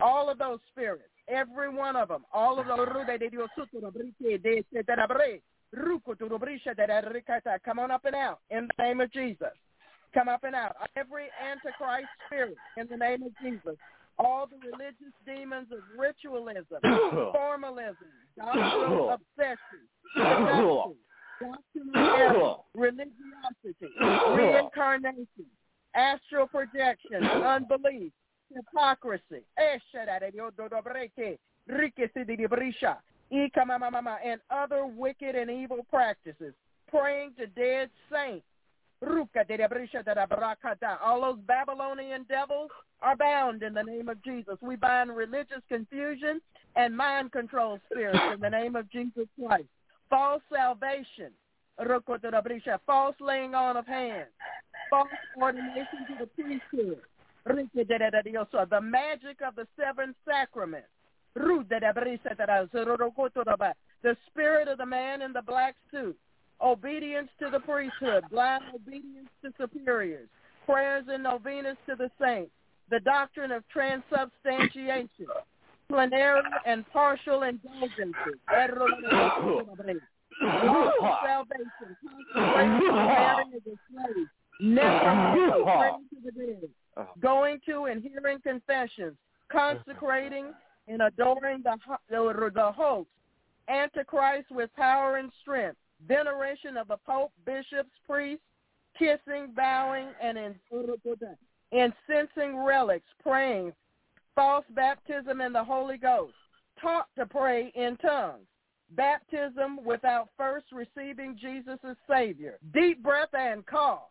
All 0.00 0.30
of 0.30 0.38
those 0.38 0.58
spirits, 0.70 1.04
every 1.28 1.68
one 1.68 1.96
of 1.96 2.08
them, 2.08 2.24
all 2.32 2.58
of 2.58 2.66
those 2.66 2.88
come 7.64 7.78
on 7.78 7.90
up 7.90 8.04
and 8.04 8.14
out 8.14 8.40
in 8.50 8.68
the 8.76 8.82
name 8.82 9.00
of 9.00 9.12
Jesus. 9.12 9.48
Come 10.14 10.28
up 10.28 10.44
and 10.44 10.54
out. 10.54 10.76
Every 10.96 11.26
antichrist 11.42 12.06
spirit 12.26 12.56
in 12.76 12.86
the 12.88 12.96
name 12.96 13.24
of 13.24 13.32
Jesus. 13.42 13.76
All 14.16 14.46
the 14.46 14.56
religious 14.70 15.12
demons 15.26 15.66
of 15.72 15.80
ritualism, 15.98 16.78
formalism, 17.32 17.96
doctrinal 18.38 19.10
obsession, 19.36 19.58
doctrinal 20.16 20.94
error, 21.96 22.54
religiosity, 22.74 23.90
reincarnation, 24.36 25.26
astral 25.96 26.46
projection, 26.46 27.24
unbelief, 27.24 28.12
hypocrisy, 28.54 29.42
eh, 29.58 29.78
and 34.24 34.40
other 34.50 34.86
wicked 34.86 35.34
and 35.34 35.50
evil 35.50 35.84
practices, 35.90 36.54
praying 36.88 37.32
to 37.36 37.46
dead 37.48 37.90
saints. 38.12 38.44
All 41.02 41.20
those 41.20 41.38
Babylonian 41.46 42.24
devils 42.28 42.70
are 43.02 43.16
bound 43.16 43.62
in 43.62 43.74
the 43.74 43.82
name 43.82 44.08
of 44.08 44.22
Jesus. 44.22 44.56
We 44.60 44.76
bind 44.76 45.14
religious 45.14 45.62
confusion 45.68 46.40
and 46.76 46.96
mind 46.96 47.32
control 47.32 47.78
spirits 47.90 48.18
in 48.32 48.40
the 48.40 48.50
name 48.50 48.76
of 48.76 48.90
Jesus 48.90 49.26
Christ. 49.38 49.68
False 50.10 50.42
salvation, 50.52 51.32
false 52.86 53.16
laying 53.20 53.54
on 53.54 53.76
of 53.76 53.86
hands, 53.86 54.30
false 54.90 55.08
ordination 55.40 56.06
to 56.08 56.14
the 56.20 56.26
priesthood, 56.26 57.00
the 57.44 58.80
magic 58.80 59.40
of 59.46 59.54
the 59.56 59.66
seven 59.78 60.14
sacraments, 60.28 60.88
the 64.02 64.16
spirit 64.30 64.68
of 64.68 64.78
the 64.78 64.86
man 64.86 65.22
in 65.22 65.32
the 65.32 65.42
black 65.42 65.74
suit, 65.90 66.16
obedience 66.60 67.28
to 67.40 67.50
the 67.50 67.60
priesthood, 67.60 68.24
blind 68.30 68.64
obedience 68.74 69.28
to 69.42 69.52
superiors, 69.60 70.28
prayers 70.66 71.04
and 71.08 71.22
novenas 71.22 71.76
to 71.88 71.94
the 71.96 72.10
saints, 72.20 72.52
the 72.90 73.00
doctrine 73.00 73.50
of 73.52 73.62
transubstantiation, 73.68 75.26
plenary 75.88 76.42
and 76.66 76.84
partial 76.92 77.42
indulgences, 77.42 78.14
salvation, 81.24 81.96
a 82.36 83.76
slave, 83.90 84.28
never 84.60 85.36
to 86.10 86.16
the 86.24 86.32
dead, 86.32 86.68
going 87.20 87.60
to 87.66 87.84
and 87.86 88.02
hearing 88.02 88.40
confessions, 88.40 89.16
consecrating 89.50 90.52
and 90.88 91.02
adoring 91.02 91.62
the, 91.62 91.76
the, 92.10 92.50
the 92.54 92.72
host, 92.72 93.08
antichrist 93.68 94.50
with 94.50 94.70
power 94.76 95.16
and 95.16 95.32
strength, 95.40 95.76
veneration 96.06 96.76
of 96.76 96.88
the 96.88 96.98
pope, 97.06 97.32
bishops, 97.44 97.90
priests, 98.06 98.44
kissing, 98.98 99.52
bowing, 99.54 100.08
and 100.22 100.38
incensing 101.72 102.56
relics, 102.58 103.08
praying, 103.22 103.72
false 104.34 104.64
baptism 104.74 105.40
in 105.40 105.52
the 105.52 105.64
Holy 105.64 105.96
Ghost, 105.96 106.34
taught 106.80 107.08
to 107.16 107.26
pray 107.26 107.72
in 107.74 107.96
tongues, 107.98 108.46
baptism 108.92 109.84
without 109.84 110.28
first 110.36 110.66
receiving 110.72 111.36
Jesus 111.40 111.78
as 111.88 111.96
Savior, 112.08 112.58
deep 112.72 113.02
breath 113.02 113.32
and 113.32 113.64
cough. 113.66 114.10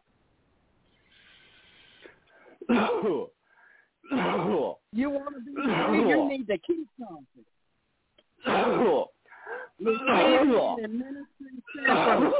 You 4.91 5.09
want 5.09 5.35
to 5.35 5.41
be 5.41 5.53
free, 5.53 6.09
you 6.09 6.27
need 6.29 6.47
to 6.47 6.57
keep 6.59 6.87
coughing. 6.97 7.45
Receiving 9.79 11.25
and 11.75 12.33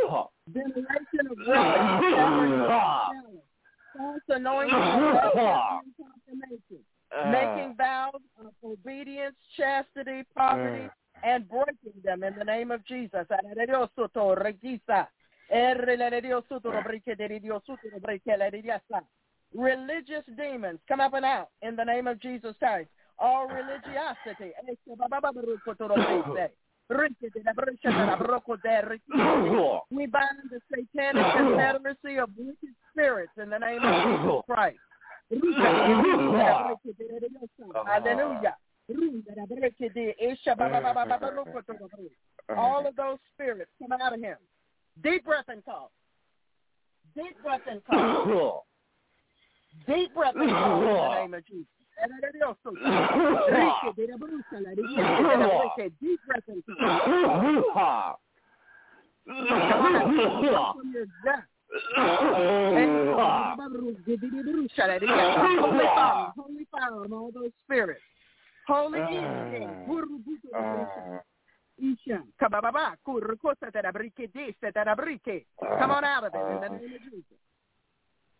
veneration 0.49 1.27
of 1.29 1.37
relics, 1.47 2.71
false 3.97 4.21
anointing, 4.29 4.71
confirmation, 5.97 6.81
making 7.31 7.75
ah. 7.79 8.11
vows 8.11 8.21
of 8.39 8.53
obedience, 8.63 9.35
chastity, 9.57 10.23
poverty, 10.35 10.87
ah. 10.89 11.19
and 11.23 11.47
breaking 11.47 12.01
them 12.03 12.23
in 12.23 12.35
the 12.37 12.43
name 12.43 12.71
of 12.71 12.85
Jesus. 12.85 13.25
Religious 19.55 20.23
demons 20.35 20.79
come 20.87 20.99
up 20.99 21.13
and 21.13 21.25
out 21.25 21.49
in 21.61 21.75
the 21.75 21.83
name 21.83 22.07
of 22.07 22.19
Jesus 22.19 22.55
Christ. 22.59 22.89
All 23.19 23.47
religiosity. 23.47 24.51
We 29.91 30.05
bind 30.07 30.37
the 30.51 30.59
satanic 30.69 31.25
confederacy 31.35 32.17
of 32.23 32.29
wicked 32.37 32.75
spirits 32.91 33.31
in 33.41 33.49
the 33.49 33.57
name 33.57 33.79
of 33.81 33.93
Jesus 34.03 34.41
Christ. 34.49 34.77
Hallelujah. 37.85 38.55
All 42.57 42.85
of 42.85 42.95
those 42.95 43.17
spirits 43.33 43.71
come 43.81 43.93
out 43.93 44.13
of 44.13 44.19
him. 44.19 44.35
Deep 45.01 45.23
breath 45.23 45.45
and 45.47 45.63
cough. 45.63 45.89
Deep 47.15 47.41
breath 47.41 47.61
and 47.69 47.81
cough. 47.85 48.27
Deep 49.87 50.13
breath 50.13 50.35
and 50.35 50.49
cough 50.49 50.81
in 50.81 50.87
the 50.87 51.15
name 51.21 51.33
of 51.33 51.45
Jesus. 51.47 51.65
Holy 66.37 66.67
on 66.93 67.13
all 67.13 67.31
those 67.33 67.51
spirits. 67.65 68.01
Holy. 68.67 68.99
Come 75.79 75.91
on 75.91 76.03
out 76.03 76.23
of 76.23 76.33
it 76.35 76.37
in 76.37 76.61
the 76.61 76.69
name 76.69 76.95
of 76.95 77.01
Jesus. 77.01 77.23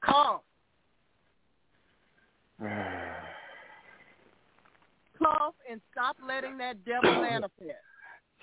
Call. 0.03 0.43
And 5.69 5.81
stop 5.91 6.17
letting 6.25 6.57
that 6.57 6.83
devil 6.85 7.21
manifest. 7.21 7.79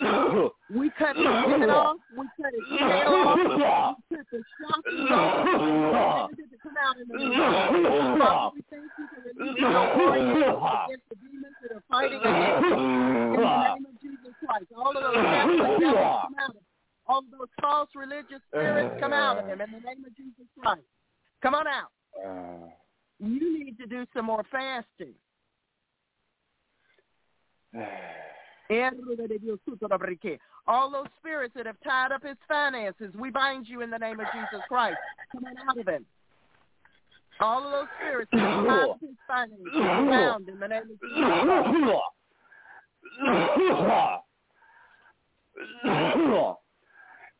We 0.71 0.89
cut 0.97 1.17
his 1.17 1.27
head 1.27 1.69
off. 1.69 1.97
We 2.17 2.25
cut 2.41 2.53
his 2.55 2.79
tail 2.79 3.11
off. 3.11 3.99
We 4.09 4.17
cut 4.17 4.27
the 4.31 4.39
chakras 4.39 5.11
off. 5.95 6.31
We 6.31 6.59
come 6.63 6.77
out 6.79 6.97
in 6.97 7.09
the 7.09 7.19
name 7.19 7.33
of 7.33 8.19
Father, 8.19 8.55
we 8.55 8.63
thank 8.71 8.87
you 8.97 9.07
for 9.11 9.21
warriors 9.99 10.57
against 10.87 11.09
the 11.11 11.17
demons 11.17 11.57
that 11.61 11.73
are 11.75 11.85
fighting 11.91 12.21
against 12.21 12.65
us. 12.65 12.73
In 12.73 13.37
the 13.37 13.65
name 13.67 13.87
of 13.87 14.01
Jesus 14.01 14.35
Christ. 14.47 14.67
All 14.77 14.97
of 14.97 15.03
those 15.03 15.15
devils 15.21 15.81
come 15.81 16.35
out 16.39 16.51
of 16.51 16.57
him. 16.57 16.63
All 17.07 17.19
of 17.19 17.25
those 17.33 17.51
false 17.61 17.91
religious 17.95 18.41
spirits 18.49 18.95
come 19.01 19.13
out 19.13 19.39
of 19.39 19.47
him 19.47 19.61
in 19.61 19.71
the 19.73 19.81
name 19.81 20.05
of 20.07 20.17
Jesus 20.17 20.47
Christ. 20.59 20.87
Come 21.43 21.55
on 21.55 21.67
out. 21.67 21.91
Uh. 22.15 22.71
You 23.19 23.59
need 23.59 23.77
to 23.79 23.87
do 23.87 24.07
some 24.15 24.27
more 24.27 24.45
fasting. 24.51 25.15
All 30.69 30.91
those 30.91 31.07
spirits 31.19 31.55
that 31.57 31.67
have 31.67 31.77
tied 31.83 32.13
up 32.13 32.23
his 32.23 32.37
finances, 32.47 33.13
we 33.19 33.31
bind 33.31 33.67
you 33.69 33.81
in 33.81 33.91
the 33.91 33.99
name 33.99 34.21
of 34.21 34.27
Jesus 34.33 34.65
Christ. 34.69 34.97
Come 35.33 35.45
on 35.45 35.57
out 35.69 35.79
of 35.79 35.89
him. 35.89 36.07
All 37.41 37.65
of 37.65 37.73
those 37.73 37.89
spirits 37.99 38.31
that 38.33 38.41
have 38.41 38.67
tied 38.67 38.91
up 38.91 39.01
his 39.01 39.17
finances, 39.27 39.67
bound 39.75 40.49
in 40.49 40.61
the 40.61 40.69
name 40.69 40.83
of 40.83 40.89
Jesus 40.89 41.01
Christ. 41.45 41.75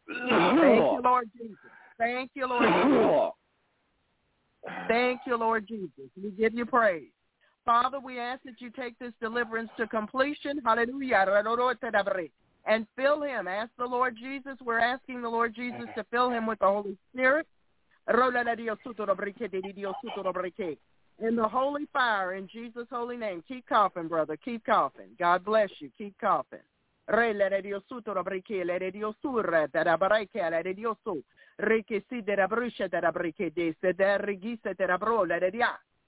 Thank 0.09 0.93
you, 0.93 1.01
Lord 1.05 1.31
Jesus. 1.37 1.57
Thank 1.99 2.31
you, 2.35 2.47
Lord 2.49 2.69
Jesus. 2.69 3.33
Thank 4.89 5.21
you, 5.27 5.37
Lord 5.37 5.69
Jesus. 5.69 6.11
We 6.21 6.31
give 6.31 6.55
you 6.55 6.67
praise. 6.67 7.11
Father, 7.71 8.01
we 8.01 8.19
ask 8.19 8.43
that 8.43 8.61
you 8.61 8.69
take 8.69 8.99
this 8.99 9.13
deliverance 9.21 9.71
to 9.77 9.87
completion. 9.87 10.61
Hallelujah. 10.65 11.25
And 12.67 12.85
fill 12.97 13.23
him. 13.23 13.47
Ask 13.47 13.71
the 13.79 13.85
Lord 13.85 14.17
Jesus. 14.21 14.59
We're 14.61 14.81
asking 14.81 15.23
the 15.23 15.29
Lord 15.29 15.55
Jesus 15.55 15.87
to 15.97 16.05
fill 16.11 16.31
him 16.31 16.49
with 16.49 16.59
the 16.59 16.67
Holy 16.67 16.99
Spirit. 17.13 17.47
In 18.09 18.17
the 21.37 21.49
holy 21.49 21.87
fire, 21.93 22.35
in 22.35 22.49
Jesus' 22.49 22.89
holy 22.91 23.17
name. 23.17 23.45
Keep 23.47 23.69
coughing, 23.69 24.09
brother. 24.09 24.37
Keep 24.37 24.67
coughing. 24.67 25.11
God 25.17 25.45
bless 25.45 25.71
you. 25.79 25.91
Keep 25.97 26.19
coughing. 26.19 26.59
Re 27.07 27.33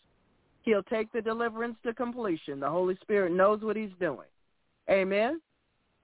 He'll 0.61 0.83
take 0.83 1.11
the 1.11 1.21
deliverance 1.21 1.77
to 1.83 1.95
completion. 1.95 2.59
The 2.59 2.69
Holy 2.69 2.95
Spirit 3.01 3.31
knows 3.31 3.61
what 3.61 3.75
he's 3.75 3.89
doing. 3.99 4.27
Amen. 4.91 5.39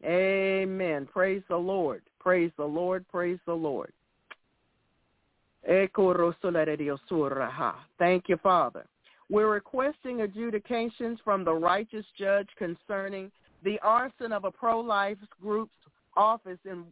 Amen. 0.06 1.08
Praise 1.12 1.42
the 1.50 1.58
Lord. 1.58 2.02
Praise 2.20 2.52
the 2.58 2.66
Lord. 2.66 3.06
Praise 3.10 3.40
the 3.46 3.54
Lord. 3.54 3.92
Thank 8.00 8.30
you, 8.30 8.38
Father. 8.38 8.86
We're 9.30 9.52
requesting 9.52 10.22
adjudications 10.22 11.20
from 11.24 11.44
the 11.44 11.54
righteous 11.54 12.06
judge 12.18 12.48
concerning 12.58 13.30
the 13.64 13.78
arson 13.80 14.32
of 14.32 14.46
a 14.46 14.52
pro-life 14.52 15.18
group's 15.42 15.76
office 16.16 16.60
in 16.64 16.86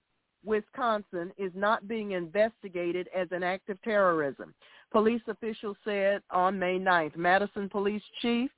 Wisconsin 0.43 1.31
is 1.37 1.51
not 1.55 1.87
being 1.87 2.11
investigated 2.11 3.07
as 3.15 3.27
an 3.31 3.43
act 3.43 3.69
of 3.69 3.81
terrorism. 3.81 4.53
Police 4.91 5.21
officials 5.27 5.77
said 5.83 6.21
on 6.29 6.59
May 6.59 6.77
9th. 6.77 7.15
Madison 7.15 7.69
Police 7.69 8.03
Chief 8.21 8.51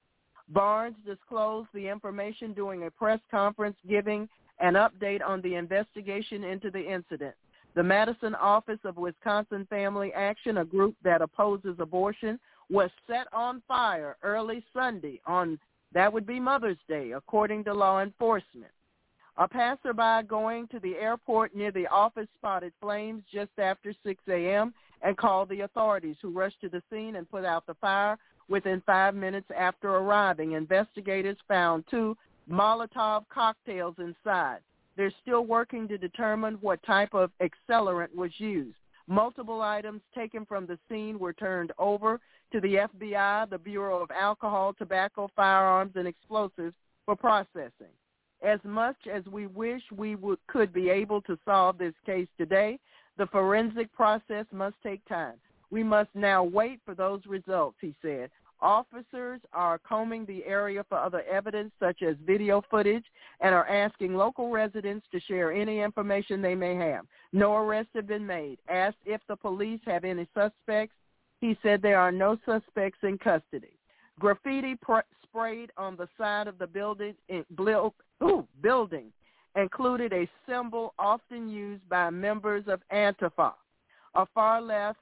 Barnes 0.50 0.96
disclosed 1.06 1.70
the 1.74 1.88
information 1.88 2.54
during 2.54 2.84
a 2.84 2.92
press 2.92 3.20
conference 3.30 3.78
giving 3.88 4.30
an 4.60 4.74
update 4.74 5.26
on 5.26 5.42
the 5.42 5.56
investigation 5.56 6.44
into 6.44 6.72
the 6.72 6.82
incident. 6.82 7.36
The 7.76 7.84
Madison 7.84 8.34
office 8.36 8.80
of 8.86 8.98
Wisconsin 8.98 9.68
Family 9.70 10.12
Action, 10.14 10.58
a 10.58 10.66
group 10.66 10.96
that 11.04 11.22
opposes 11.22 11.76
abortion, 11.80 12.40
was 12.70 12.90
set 13.08 13.28
on 13.32 13.62
fire 13.68 14.18
early 14.24 14.64
Sunday 14.74 15.22
on 15.26 15.60
that 15.94 16.12
would 16.12 16.26
be 16.26 16.40
Mother's 16.40 16.78
Day, 16.88 17.12
according 17.12 17.64
to 17.64 17.74
law 17.74 18.02
enforcement. 18.02 18.72
A 19.38 19.48
passerby 19.48 20.28
going 20.28 20.68
to 20.70 20.80
the 20.80 20.96
airport 20.96 21.56
near 21.56 21.72
the 21.72 21.88
office 21.88 22.28
spotted 22.38 22.74
flames 22.82 23.24
just 23.32 23.52
after 23.60 23.94
6 24.04 24.24
a.m. 24.28 24.74
and 25.04 25.16
called 25.16 25.50
the 25.50 25.62
authorities 25.62 26.18
who 26.22 26.32
rushed 26.32 26.60
to 26.62 26.70
the 26.70 26.82
scene 26.92 27.16
and 27.16 27.30
put 27.30 27.46
out 27.46 27.66
the 27.68 27.76
fire. 27.76 28.18
Within 28.50 28.82
five 28.86 29.14
minutes 29.14 29.48
after 29.58 29.90
arriving, 29.90 30.54
investigators 30.54 31.38
found 31.48 31.84
two 31.90 32.18
Molotov 32.50 33.26
cocktails 33.30 33.96
inside. 34.00 34.60
They're 34.96 35.14
still 35.22 35.46
working 35.46 35.88
to 35.90 35.98
determine 35.98 36.56
what 36.62 36.82
type 36.84 37.14
of 37.14 37.32
accelerant 37.42 38.16
was 38.16 38.32
used. 38.38 38.78
Multiple 39.08 39.62
items 39.62 40.02
taken 40.16 40.46
from 40.46 40.66
the 40.66 40.80
scene 40.90 41.20
were 41.20 41.34
turned 41.34 41.72
over 41.78 42.20
to 42.52 42.62
the 42.62 42.88
FBI, 42.88 43.50
the 43.50 43.58
Bureau 43.58 44.02
of 44.02 44.12
Alcohol, 44.12 44.74
Tobacco, 44.74 45.30
Firearms, 45.36 45.94
and 45.96 46.08
Explosives 46.08 46.76
for 47.06 47.16
processing. 47.16 47.94
As 48.42 48.60
much 48.64 48.98
as 49.12 49.26
we 49.26 49.48
wish 49.48 49.82
we 49.96 50.16
would, 50.16 50.40
could 50.48 50.72
be 50.72 50.90
able 50.90 51.22
to 51.24 51.38
solve 51.46 51.78
this 51.78 51.94
case 52.06 52.28
today, 52.38 52.80
the 53.18 53.28
forensic 53.28 53.92
process 53.94 54.46
must 54.52 54.76
take 54.84 55.04
time. 55.06 55.36
We 55.70 55.84
must 55.84 56.10
now 56.14 56.44
wait 56.44 56.80
for 56.86 56.96
those 56.96 57.22
results, 57.26 57.78
he 57.82 57.94
said. 58.02 58.30
Officers 58.60 59.40
are 59.54 59.78
combing 59.78 60.26
the 60.26 60.44
area 60.46 60.84
for 60.90 60.98
other 60.98 61.24
evidence 61.30 61.72
such 61.80 62.02
as 62.02 62.16
video 62.26 62.64
footage 62.72 63.06
and 63.40 63.54
are 63.54 63.68
asking 63.68 64.16
local 64.16 64.50
residents 64.50 65.06
to 65.12 65.20
share 65.20 65.52
any 65.52 65.82
information 65.82 66.42
they 66.42 66.56
may 66.56 66.76
have. 66.76 67.06
No 67.34 67.56
arrests 67.56 67.92
have 67.94 68.08
been 68.08 68.26
made. 68.26 68.58
Asked 68.68 68.98
if 69.06 69.22
the 69.28 69.36
police 69.36 69.82
have 69.86 70.04
any 70.04 70.28
suspects, 70.34 70.96
he 71.40 71.56
said 71.62 71.82
there 71.82 72.00
are 72.00 72.12
no 72.12 72.38
suspects 72.46 73.00
in 73.04 73.20
custody. 73.20 73.78
Graffiti 74.20 74.76
pr- 74.76 75.02
sprayed 75.22 75.72
on 75.78 75.96
the 75.96 76.10
side 76.18 76.48
of 76.48 76.58
the 76.58 76.66
building, 76.66 77.14
ooh, 78.24 78.48
building 78.62 79.12
included 79.56 80.14
a 80.14 80.28
symbol 80.48 80.96
often 80.98 81.48
used 81.48 81.88
by 81.90 82.10
members 82.10 82.64
of 82.68 82.82
Antifa, 82.92 83.54
a 84.16 84.26
far-left 84.34 85.00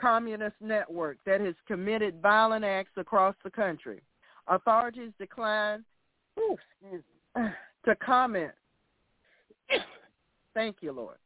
communist 0.00 0.56
network 0.60 1.18
that 1.26 1.40
has 1.40 1.54
committed 1.66 2.20
violent 2.20 2.64
acts 2.64 2.92
across 2.96 3.34
the 3.44 3.50
country. 3.50 4.02
Authorities 4.48 5.12
declined 5.18 5.84
to 7.36 7.96
comment, 8.04 8.52
thank 10.54 10.76
you, 10.80 10.92
Lord, 10.92 11.16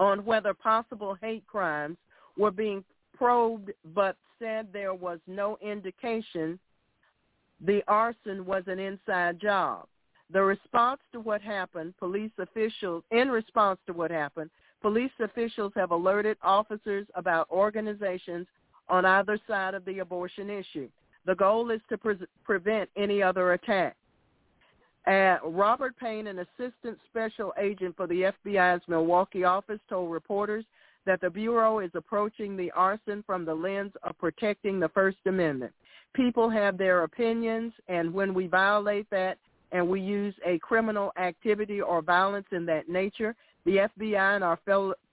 on 0.00 0.24
whether 0.24 0.54
possible 0.54 1.16
hate 1.20 1.46
crimes 1.46 1.96
were 2.36 2.50
being 2.50 2.84
probed, 3.16 3.70
but 3.94 4.16
said 4.38 4.68
there 4.72 4.94
was 4.94 5.18
no 5.26 5.56
indication 5.62 6.58
the 7.60 7.82
arson 7.86 8.44
was 8.44 8.64
an 8.66 8.78
inside 8.78 9.40
job. 9.40 9.86
The 10.30 10.42
response 10.42 11.00
to 11.12 11.20
what 11.20 11.40
happened, 11.40 11.94
police 11.98 12.32
officials, 12.38 13.04
in 13.10 13.28
response 13.28 13.78
to 13.86 13.92
what 13.92 14.10
happened, 14.10 14.50
police 14.84 15.10
officials 15.18 15.72
have 15.74 15.92
alerted 15.92 16.36
officers 16.42 17.06
about 17.14 17.50
organizations 17.50 18.46
on 18.90 19.06
either 19.06 19.38
side 19.48 19.72
of 19.72 19.82
the 19.86 20.00
abortion 20.00 20.50
issue. 20.50 20.90
The 21.24 21.34
goal 21.34 21.70
is 21.70 21.80
to 21.88 21.96
pre- 21.96 22.26
prevent 22.44 22.90
any 22.94 23.22
other 23.22 23.54
attack. 23.54 23.96
Uh, 25.06 25.36
Robert 25.42 25.96
Payne, 25.96 26.26
an 26.26 26.40
assistant 26.40 26.98
special 27.08 27.54
agent 27.58 27.96
for 27.96 28.06
the 28.06 28.30
FBI's 28.44 28.82
Milwaukee 28.86 29.44
office, 29.44 29.80
told 29.88 30.12
reporters 30.12 30.66
that 31.06 31.22
the 31.22 31.30
Bureau 31.30 31.78
is 31.78 31.90
approaching 31.94 32.54
the 32.54 32.70
arson 32.72 33.24
from 33.26 33.46
the 33.46 33.54
lens 33.54 33.92
of 34.02 34.18
protecting 34.18 34.78
the 34.78 34.90
First 34.90 35.16
Amendment. 35.24 35.72
People 36.12 36.50
have 36.50 36.76
their 36.76 37.04
opinions, 37.04 37.72
and 37.88 38.12
when 38.12 38.34
we 38.34 38.48
violate 38.48 39.08
that 39.08 39.38
and 39.72 39.88
we 39.88 40.02
use 40.02 40.34
a 40.44 40.58
criminal 40.58 41.10
activity 41.16 41.80
or 41.80 42.02
violence 42.02 42.46
in 42.52 42.66
that 42.66 42.90
nature, 42.90 43.34
the 43.64 43.88
FBI 43.98 44.36
and 44.36 44.44
our 44.44 44.58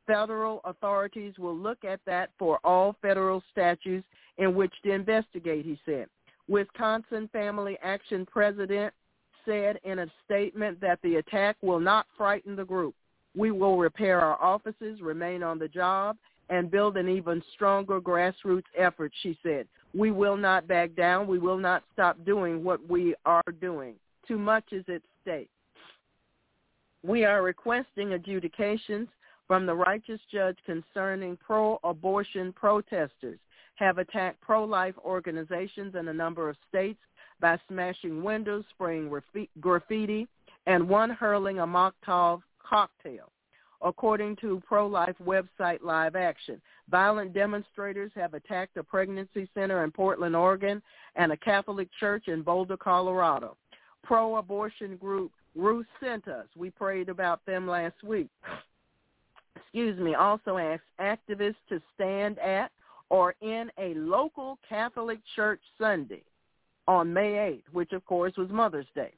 federal 0.08 0.62
authorities 0.66 1.34
will 1.38 1.56
look 1.56 1.84
at 1.84 2.00
that 2.06 2.32
for 2.38 2.60
all 2.64 2.96
federal 3.02 3.42
statutes 3.52 4.06
in 4.38 4.56
which 4.56 4.74
to 4.84 4.92
investigate, 4.92 5.66
he 5.66 5.80
said. 5.86 6.08
Wisconsin 6.48 7.30
Family 7.32 7.78
Action 7.84 8.26
President 8.26 8.94
said 9.46 9.80
in 9.84 10.00
a 10.00 10.08
statement 10.26 10.80
that 10.82 11.00
the 11.02 11.16
attack 11.16 11.56
will 11.62 11.80
not 11.80 12.06
frighten 12.18 12.56
the 12.56 12.66
group. 12.66 12.94
We 13.36 13.52
will 13.52 13.78
repair 13.78 14.20
our 14.20 14.42
offices, 14.42 15.02
remain 15.02 15.44
on 15.44 15.58
the 15.58 15.68
job, 15.68 16.18
and 16.50 16.70
build 16.70 16.98
an 16.98 17.08
even 17.08 17.42
stronger 17.54 18.02
grassroots 18.02 18.64
effort, 18.78 19.14
she 19.24 19.38
said. 19.42 19.68
We 19.94 20.12
will 20.12 20.36
not 20.36 20.68
back 20.68 20.96
down. 20.96 21.28
We 21.28 21.40
will 21.40 21.58
not 21.58 21.84
stop 21.94 22.18
doing 22.26 22.64
what 22.64 22.86
we 22.90 23.16
are 23.26 23.42
doing. 23.62 23.96
Too 24.28 24.38
much 24.38 24.66
is 24.72 24.84
at 24.90 25.02
stake. 25.22 25.50
We 27.04 27.26
are 27.26 27.42
requesting 27.42 28.14
adjudications 28.14 29.08
from 29.48 29.66
the 29.66 29.74
righteous 29.74 30.20
judge 30.32 30.58
concerning 30.66 31.36
pro-abortion 31.38 32.54
protesters 32.54 33.40
have 33.76 33.98
attacked 33.98 34.40
pro-life 34.42 34.94
organizations 35.04 35.96
in 35.96 36.08
a 36.08 36.14
number 36.14 36.48
of 36.48 36.56
states 36.70 37.00
by 37.40 37.60
smashing 37.68 38.22
windows, 38.22 38.64
spraying 38.70 39.12
graffiti, 39.60 40.28
and 40.68 40.88
one 40.88 41.10
hurling 41.10 41.60
a 41.60 41.66
Molotov 41.66 42.42
cocktail. 42.64 43.32
According 43.82 44.36
to 44.38 44.62
pro-life 44.68 45.16
website 45.26 45.82
Live 45.82 46.16
Action, 46.16 46.62
violent 46.92 47.34
demonstrators 47.34 48.12
have 48.14 48.36
attacked 48.36 48.78
a 48.78 48.84
pregnancy 48.84 49.50
center 49.56 49.84
in 49.84 49.92
Portland, 49.92 50.36
Oregon, 50.36 50.84
and 51.16 51.32
a 51.32 51.38
Catholic 51.38 51.90
church 52.00 52.28
in 52.28 52.44
Boulder, 52.44 52.78
Colorado. 52.78 53.58
Pro-abortion 54.04 54.98
group 54.98 55.32
Ruth 55.56 55.86
sent 56.02 56.28
us. 56.28 56.46
We 56.56 56.70
prayed 56.70 57.10
about 57.10 57.46
them 57.46 57.68
last 57.68 58.04
week. 58.04 58.30
Excuse 59.56 60.00
me. 60.00 60.16
Also 60.16 60.58
asked 60.58 60.84
activists 61.00 61.56
to 61.70 61.82
stand 61.96 62.40
at 62.40 62.72
or 63.10 63.36
in 63.42 63.70
a 63.78 63.94
local 63.96 64.58
Catholic 64.68 65.20
church 65.36 65.60
Sunday 65.78 66.24
on 66.88 67.12
May 67.12 67.34
8th, 67.34 67.74
which 67.74 67.92
of 67.92 68.06
course 68.06 68.34
was 68.38 68.50
Mother's 68.50 68.88
Day. 68.96 69.12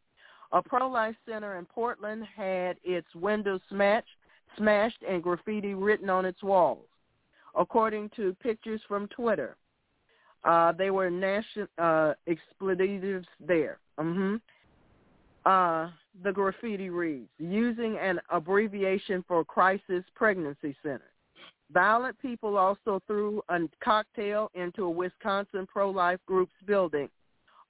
A 0.51 0.61
pro-life 0.61 1.15
center 1.27 1.57
in 1.57 1.65
Portland 1.65 2.23
had 2.35 2.77
its 2.83 3.07
windows 3.15 3.61
smashed, 3.69 4.07
smashed 4.57 5.01
and 5.07 5.23
graffiti 5.23 5.73
written 5.73 6.09
on 6.09 6.25
its 6.25 6.41
walls. 6.43 6.85
According 7.55 8.09
to 8.15 8.35
pictures 8.41 8.81
from 8.87 9.07
Twitter, 9.07 9.57
uh, 10.43 10.71
they 10.71 10.89
were 10.89 11.09
national 11.09 11.67
uh, 11.77 12.13
expletives 12.27 13.27
there. 13.39 13.79
Mm-hmm. 13.99 14.35
Uh, 15.45 15.89
the 16.21 16.31
graffiti 16.31 16.89
reads, 16.89 17.29
using 17.39 17.97
an 17.97 18.19
abbreviation 18.29 19.23
for 19.27 19.43
Crisis 19.43 20.03
Pregnancy 20.15 20.75
Center. 20.83 21.11
Violent 21.71 22.19
people 22.19 22.57
also 22.57 23.01
threw 23.07 23.41
a 23.49 23.59
cocktail 23.83 24.51
into 24.53 24.83
a 24.83 24.89
Wisconsin 24.89 25.65
pro-life 25.65 26.19
group's 26.27 26.53
building. 26.67 27.09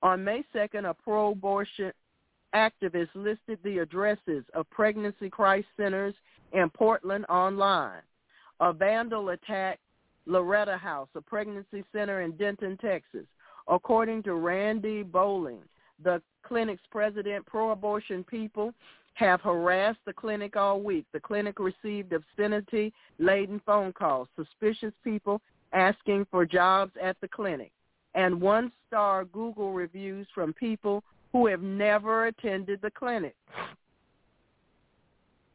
On 0.01 0.21
May 0.21 0.43
2nd, 0.53 0.89
a 0.89 0.93
pro-abortion 0.93 1.93
activist 2.53 3.09
listed 3.15 3.59
the 3.63 3.77
addresses 3.79 4.43
of 4.53 4.69
pregnancy 4.69 5.29
crisis 5.29 5.65
centers 5.77 6.13
in 6.51 6.69
Portland 6.69 7.25
online. 7.29 8.01
A 8.59 8.73
vandal 8.73 9.29
attacked 9.29 9.79
Loreto 10.25 10.77
House, 10.77 11.07
a 11.15 11.21
pregnancy 11.21 11.83
center 11.93 12.21
in 12.21 12.31
Denton, 12.33 12.77
Texas. 12.77 13.25
According 13.67 14.23
to 14.23 14.35
Randy 14.35 15.03
Bowling, 15.03 15.63
the 16.01 16.21
clinic's 16.43 16.83
president, 16.91 17.45
pro-abortion 17.45 18.23
people 18.23 18.73
have 19.15 19.41
harassed 19.41 19.99
the 20.05 20.13
clinic 20.13 20.55
all 20.55 20.81
week. 20.81 21.05
The 21.13 21.19
clinic 21.19 21.59
received 21.59 22.13
obscenity-laden 22.13 23.61
phone 23.65 23.93
calls, 23.93 24.27
suspicious 24.35 24.93
people 25.03 25.41
asking 25.71 26.25
for 26.31 26.45
jobs 26.45 26.93
at 27.01 27.19
the 27.21 27.27
clinic, 27.27 27.71
and 28.15 28.41
one-star 28.41 29.25
Google 29.25 29.71
reviews 29.71 30.27
from 30.33 30.53
people 30.53 31.03
who 31.31 31.47
have 31.47 31.61
never 31.61 32.27
attended 32.27 32.79
the 32.81 32.91
clinic. 32.91 33.35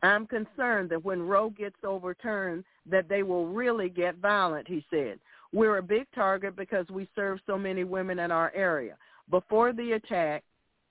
I'm 0.02 0.26
concerned 0.26 0.91
that 0.91 1.05
when 1.05 1.23
Roe 1.23 1.50
gets 1.50 1.76
overturned, 1.84 2.65
that 2.86 3.08
they 3.08 3.23
will 3.23 3.47
really 3.47 3.89
get 3.89 4.17
violent, 4.17 4.68
he 4.68 4.84
said. 4.91 5.18
We're 5.52 5.78
a 5.78 5.83
big 5.83 6.07
target 6.15 6.55
because 6.57 6.86
we 6.89 7.08
serve 7.17 7.41
so 7.47 7.58
many 7.58 7.84
women 7.84 8.18
in 8.18 8.31
our 8.31 8.52
area. 8.55 8.97
Before 9.31 9.73
the 9.73 9.92
attack, 9.92 10.42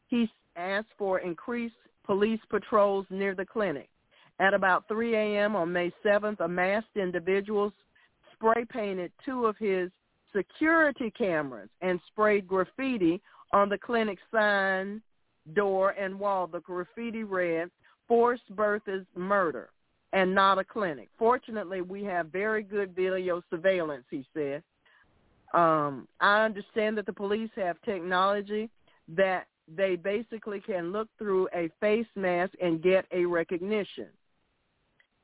he 0.07 0.29
asked 0.55 0.89
for 0.97 1.19
increased 1.19 1.75
police 2.05 2.39
patrols 2.49 3.05
near 3.09 3.35
the 3.35 3.45
clinic. 3.45 3.89
At 4.39 4.53
about 4.53 4.87
3 4.87 5.15
a.m. 5.15 5.55
on 5.55 5.73
May 5.73 5.91
7th, 6.05 6.39
a 6.39 6.47
masked 6.47 6.95
individual 6.95 7.73
spray 8.33 8.65
painted 8.65 9.11
two 9.25 9.45
of 9.45 9.57
his 9.57 9.89
security 10.35 11.11
cameras 11.17 11.69
and 11.81 11.99
sprayed 12.07 12.47
graffiti 12.47 13.21
on 13.51 13.69
the 13.69 13.77
clinic 13.77 14.19
sign, 14.31 15.01
door, 15.53 15.91
and 15.91 16.19
wall. 16.19 16.45
The 16.47 16.59
graffiti 16.59 17.23
read, 17.23 17.69
forced 18.07 18.47
birth 18.55 18.83
is 18.87 19.05
murder 19.15 19.69
and 20.13 20.33
not 20.33 20.59
a 20.59 20.63
clinic. 20.63 21.09
Fortunately, 21.17 21.81
we 21.81 22.03
have 22.03 22.27
very 22.27 22.63
good 22.63 22.95
video 22.95 23.41
surveillance, 23.49 24.05
he 24.09 24.25
said. 24.33 24.63
Um, 25.53 26.07
I 26.19 26.43
understand 26.43 26.97
that 26.97 27.05
the 27.05 27.13
police 27.13 27.49
have 27.55 27.81
technology 27.83 28.69
that 29.09 29.47
they 29.73 29.95
basically 29.95 30.59
can 30.59 30.91
look 30.91 31.07
through 31.17 31.47
a 31.53 31.69
face 31.79 32.07
mask 32.15 32.53
and 32.61 32.81
get 32.81 33.05
a 33.11 33.25
recognition. 33.25 34.07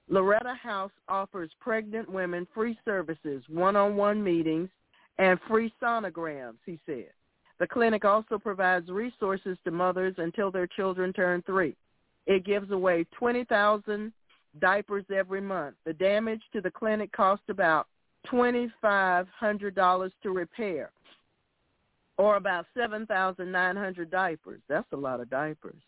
Loreto 0.09 0.53
House 0.53 0.91
offers 1.07 1.49
pregnant 1.59 2.09
women 2.09 2.47
free 2.53 2.77
services, 2.83 3.43
one-on-one 3.47 4.21
meetings, 4.23 4.69
and 5.17 5.39
free 5.47 5.73
sonograms, 5.81 6.57
he 6.65 6.79
said. 6.85 7.09
The 7.59 7.67
clinic 7.67 8.03
also 8.03 8.37
provides 8.37 8.89
resources 8.89 9.57
to 9.63 9.71
mothers 9.71 10.15
until 10.17 10.51
their 10.51 10.67
children 10.67 11.13
turn 11.13 11.41
three. 11.45 11.75
It 12.25 12.45
gives 12.45 12.71
away 12.71 13.05
20,000 13.17 14.11
diapers 14.59 15.05
every 15.15 15.41
month. 15.41 15.75
The 15.85 15.93
damage 15.93 16.41
to 16.53 16.61
the 16.61 16.71
clinic 16.71 17.11
costs 17.11 17.45
about 17.49 17.87
$2,500 18.31 20.11
to 20.21 20.29
repair 20.31 20.91
or 22.17 22.35
about 22.35 22.65
7,900 22.77 24.11
diapers. 24.11 24.61
That's 24.69 24.91
a 24.91 24.97
lot 24.97 25.19
of 25.19 25.29
diapers. 25.29 25.81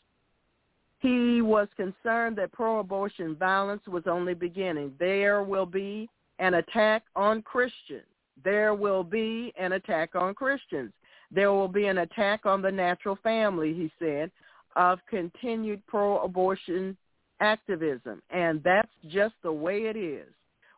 He 0.99 1.41
was 1.41 1.67
concerned 1.75 2.37
that 2.37 2.51
pro-abortion 2.51 3.35
violence 3.35 3.83
was 3.87 4.03
only 4.07 4.33
beginning. 4.33 4.93
There 4.97 5.43
will 5.43 5.67
be 5.67 6.09
an 6.39 6.55
attack 6.55 7.03
on 7.15 7.41
Christians. 7.43 8.07
There 8.43 8.73
will 8.73 9.03
be 9.03 9.53
an 9.57 9.73
attack 9.73 10.15
on 10.15 10.33
Christians. 10.33 10.91
There 11.31 11.51
will 11.51 11.67
be 11.67 11.85
an 11.85 11.99
attack 11.99 12.45
on 12.45 12.61
the 12.61 12.71
natural 12.71 13.17
family, 13.21 13.73
he 13.73 13.91
said, 13.99 14.31
of 14.75 14.99
continued 15.09 15.85
pro-abortion 15.87 16.97
activism. 17.39 18.21
And 18.29 18.63
that's 18.63 18.91
just 19.07 19.35
the 19.43 19.51
way 19.51 19.83
it 19.83 19.95
is. 19.95 20.27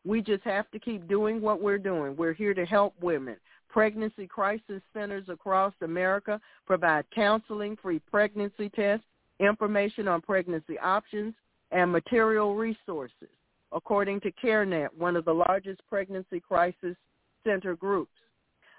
We 0.08 0.22
just 0.22 0.44
have 0.44 0.72
to 0.72 0.80
keep 0.80 1.08
doing 1.10 1.42
what 1.42 1.61
we're 1.61 1.77
doing. 1.77 2.16
We're 2.16 2.34
here 2.34 2.53
to 2.53 2.66
help 2.66 2.94
women. 3.02 3.36
Pregnancy 3.69 4.26
crisis 4.26 4.82
centers 4.94 5.27
across 5.27 5.74
America 5.82 6.40
provide 6.66 7.03
counseling, 7.14 7.77
free 7.82 8.00
pregnancy 8.10 8.69
tests, 8.69 9.06
information 9.42 10.08
on 10.08 10.22
pregnancy 10.22 10.80
options, 10.80 11.34
and 11.72 11.92
material 11.92 12.56
resources, 12.56 13.27
according 13.74 14.22
to 14.22 14.32
CareNet, 14.42 14.88
one 14.98 15.18
of 15.18 15.26
the 15.26 15.34
largest 15.34 15.82
pregnancy 15.90 16.40
crisis 16.40 16.95
center 17.44 17.76
groups. 17.76 18.11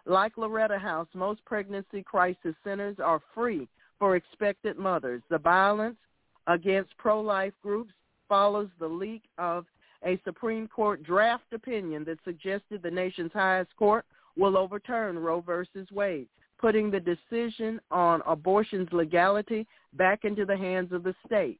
Like 0.06 0.38
Loreto 0.38 0.78
House, 0.78 1.08
most 1.12 1.44
pregnancy 1.44 2.02
crisis 2.02 2.54
centers 2.64 2.96
are 2.98 3.20
free 3.34 3.68
for 3.98 4.16
expectant 4.16 4.78
mothers. 4.78 5.22
The 5.28 5.38
violence 5.38 5.98
against 6.46 6.96
pro-life 6.96 7.52
groups 7.62 7.92
follows 8.28 8.68
the 8.80 8.88
leak 8.88 9.24
of 9.36 9.66
a 10.04 10.20
Supreme 10.24 10.68
Court 10.68 11.02
draft 11.02 11.52
opinion 11.52 12.04
that 12.04 12.18
suggested 12.24 12.82
the 12.82 12.90
nation's 12.90 13.32
highest 13.32 13.74
court 13.76 14.04
will 14.36 14.56
overturn 14.56 15.18
Roe 15.18 15.40
versus 15.40 15.88
Wade, 15.90 16.28
putting 16.58 16.90
the 16.90 17.00
decision 17.00 17.80
on 17.90 18.22
abortion's 18.26 18.88
legality 18.92 19.66
back 19.94 20.24
into 20.24 20.44
the 20.44 20.56
hands 20.56 20.92
of 20.92 21.02
the 21.02 21.14
state. 21.26 21.58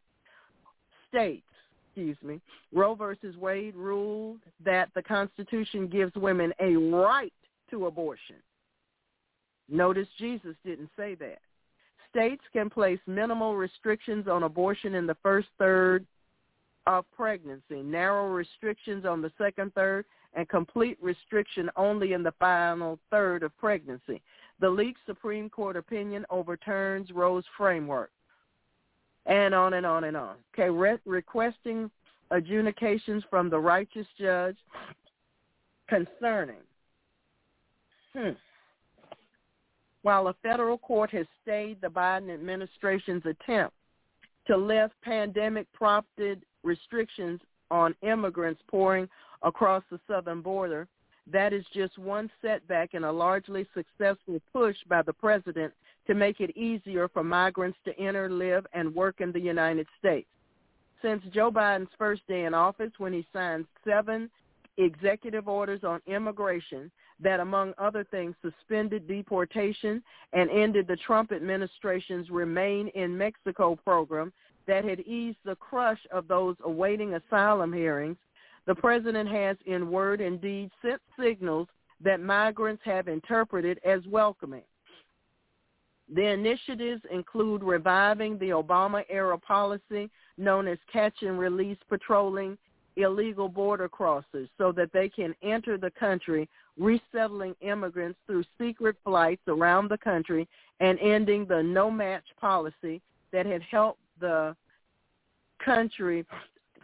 States, 1.09 1.47
excuse 1.87 2.19
me, 2.23 2.41
Roe 2.73 2.95
versus 2.95 3.37
Wade 3.37 3.75
ruled 3.75 4.41
that 4.65 4.91
the 4.95 5.03
Constitution 5.03 5.89
gives 5.89 6.15
women 6.15 6.53
a 6.61 6.77
right 6.77 7.33
to 7.71 7.87
abortion. 7.87 8.37
Notice 9.69 10.09
Jesus 10.19 10.55
didn't 10.65 10.91
say 10.97 11.15
that. 11.17 11.39
States 12.11 12.43
can 12.53 12.71
place 12.71 13.01
minimal 13.07 13.57
restrictions 13.57 14.29
on 14.29 14.43
abortion 14.45 14.95
in 14.95 15.07
the 15.07 15.17
first 15.23 15.49
third 15.59 16.07
of 16.89 17.05
pregnancy, 17.15 17.83
narrow 17.83 18.29
restrictions 18.29 19.05
on 19.05 19.21
the 19.21 19.31
second 19.37 19.75
third, 19.75 20.07
and 20.33 20.49
complete 20.49 20.97
restriction 21.03 21.71
only 21.77 22.15
in 22.15 22.23
the 22.23 22.33
final 22.41 22.99
third 23.11 23.43
of 23.43 23.57
pregnancy. 23.59 24.23
The 24.61 24.71
leaked 24.71 25.01
Supreme 25.07 25.51
Court 25.51 25.77
opinion 25.77 26.25
overturns 26.31 27.11
Roe's 27.13 27.45
framework. 27.57 28.11
And 29.27 29.55
on 29.55 29.75
and 29.75 29.85
on 29.85 30.05
and 30.05 30.17
on. 30.17 30.37
Okay, 30.55 30.71
re- 30.71 30.99
requesting 31.05 31.91
adjudications 32.31 33.23
from 33.29 33.51
the 33.51 33.59
righteous 33.59 34.07
judge 34.19 34.57
concerning. 35.89 36.63
Hmm. 38.15 38.31
While 40.01 40.29
a 40.29 40.35
federal 40.43 40.79
court 40.79 41.11
has 41.11 41.27
stayed 41.43 41.83
the 41.83 41.89
Biden 41.89 42.33
administration's 42.33 43.25
attempt 43.27 43.75
to 44.47 44.57
lift 44.57 44.95
pandemic-prompted 45.03 46.43
restrictions 46.65 47.41
on 47.71 47.95
immigrants 48.03 48.61
pouring 48.69 49.09
across 49.43 49.83
the 49.91 50.01
southern 50.09 50.41
border, 50.41 50.89
that 51.31 51.53
is 51.53 51.65
just 51.75 51.99
one 51.99 52.31
setback 52.41 52.95
in 52.95 53.05
a 53.05 53.13
largely 53.13 53.67
successful 53.75 54.41
push 54.53 54.77
by 54.89 55.03
the 55.03 55.13
president 55.13 55.73
to 56.07 56.15
make 56.15 56.41
it 56.41 56.57
easier 56.57 57.09
for 57.09 57.23
migrants 57.23 57.79
to 57.85 57.99
enter, 57.99 58.31
live, 58.31 58.67
and 58.73 58.95
work 58.95 59.21
in 59.21 59.31
the 59.31 59.41
United 59.41 59.87
States. 59.99 60.27
Since 61.03 61.23
Joe 61.33 61.51
Biden's 61.51 61.91
first 61.99 62.23
day 62.27 62.47
in 62.47 62.55
office 62.55 62.91
when 62.99 63.13
he 63.13 63.27
signed 63.33 63.67
seven 63.87 64.31
executive 64.79 65.49
orders 65.49 65.85
on 65.85 66.01
immigration 66.07 66.91
that, 67.21 67.41
among 67.41 67.75
other 67.79 68.05
things, 68.05 68.35
suspended 68.43 69.07
deportation 69.07 70.03
and 70.33 70.51
ended 70.51 70.87
the 70.87 70.97
Trump 70.97 71.33
administration's 71.33 72.31
Remain 72.31 72.89
in 72.95 73.17
Mexico 73.17 73.77
program 73.77 74.33
that 74.69 74.85
had 74.85 75.01
eased 75.01 75.39
the 75.45 75.57
crush 75.57 75.99
of 76.13 76.29
those 76.29 76.55
awaiting 76.63 77.15
asylum 77.15 77.73
hearings, 77.73 78.19
the 78.67 78.75
president 78.75 79.29
has 79.29 79.57
in 79.67 79.91
word 79.91 80.21
and 80.21 80.41
deed 80.41 80.71
sent 80.83 81.01
signals 81.19 81.67
that 82.01 82.21
migrants 82.21 82.83
have 82.85 83.09
interpreted 83.09 83.81
as 83.85 84.07
welcoming. 84.07 84.63
The 86.15 86.27
initiatives 86.27 87.03
include 87.11 87.63
reviving 87.63 88.39
the 88.39 88.51
Obama-era 88.51 89.39
policy 89.39 90.11
known 90.37 90.69
as 90.69 90.79
catch 90.93 91.23
and 91.23 91.39
release 91.39 91.79
patrolling 91.89 92.57
illegal 92.97 93.49
border 93.49 93.89
crossers 93.89 94.49
so 94.59 94.73
that 94.73 94.93
they 94.93 95.09
can 95.09 95.35
enter 95.43 95.79
the 95.79 95.91
country, 95.91 96.49
resettling 96.79 97.55
immigrants 97.61 98.19
through 98.27 98.45
secret 98.61 98.97
flights 99.05 99.43
around 99.49 99.89
the 99.89 99.99
country 99.99 100.47
and 100.81 100.99
ending 100.99 101.47
the 101.47 101.63
no-match 101.63 102.25
policy 102.41 103.01
that 103.33 103.47
had 103.47 103.63
helped 103.63 104.01
the 104.21 104.57
country 105.65 106.25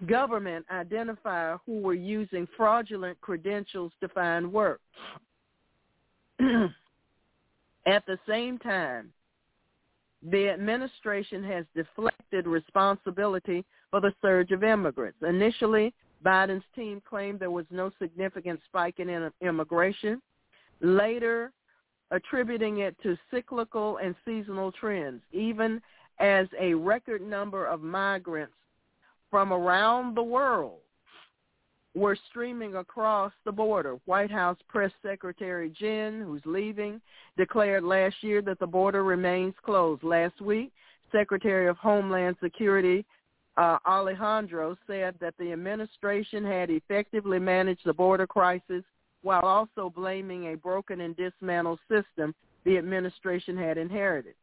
government 0.06 0.66
identify 0.70 1.56
who 1.66 1.80
were 1.80 1.94
using 1.94 2.48
fraudulent 2.56 3.20
credentials 3.20 3.92
to 4.00 4.08
find 4.08 4.52
work. 4.52 4.80
At 7.86 8.04
the 8.06 8.18
same 8.28 8.58
time, 8.58 9.12
the 10.30 10.48
administration 10.48 11.44
has 11.44 11.64
deflected 11.74 12.46
responsibility 12.46 13.64
for 13.90 14.00
the 14.00 14.12
surge 14.22 14.50
of 14.52 14.64
immigrants. 14.64 15.18
Initially, 15.22 15.92
Biden's 16.24 16.64
team 16.74 17.02
claimed 17.08 17.38
there 17.38 17.50
was 17.50 17.66
no 17.70 17.90
significant 18.00 18.60
spike 18.64 18.98
in 18.98 19.30
immigration, 19.42 20.22
later 20.80 21.52
attributing 22.10 22.78
it 22.78 22.96
to 23.02 23.16
cyclical 23.30 23.98
and 23.98 24.14
seasonal 24.24 24.72
trends, 24.72 25.20
even 25.32 25.80
as 26.20 26.46
a 26.58 26.74
record 26.74 27.22
number 27.22 27.66
of 27.66 27.80
migrants 27.82 28.54
from 29.30 29.52
around 29.52 30.16
the 30.16 30.22
world 30.22 30.78
were 31.94 32.16
streaming 32.30 32.76
across 32.76 33.32
the 33.44 33.52
border. 33.52 33.96
White 34.04 34.30
House 34.30 34.58
Press 34.68 34.92
Secretary 35.02 35.70
Jen, 35.70 36.22
who's 36.22 36.42
leaving, 36.44 37.00
declared 37.36 37.84
last 37.84 38.16
year 38.20 38.42
that 38.42 38.58
the 38.58 38.66
border 38.66 39.04
remains 39.04 39.54
closed. 39.64 40.02
Last 40.02 40.40
week, 40.40 40.72
Secretary 41.12 41.68
of 41.68 41.76
Homeland 41.76 42.36
Security 42.42 43.04
uh, 43.56 43.78
Alejandro 43.86 44.76
said 44.86 45.14
that 45.20 45.34
the 45.38 45.52
administration 45.52 46.44
had 46.44 46.70
effectively 46.70 47.38
managed 47.38 47.82
the 47.84 47.92
border 47.92 48.26
crisis 48.26 48.82
while 49.22 49.42
also 49.42 49.90
blaming 49.94 50.52
a 50.52 50.56
broken 50.56 51.02
and 51.02 51.16
dismantled 51.16 51.78
system 51.88 52.34
the 52.64 52.76
administration 52.76 53.56
had 53.56 53.78
inherited. 53.78 54.34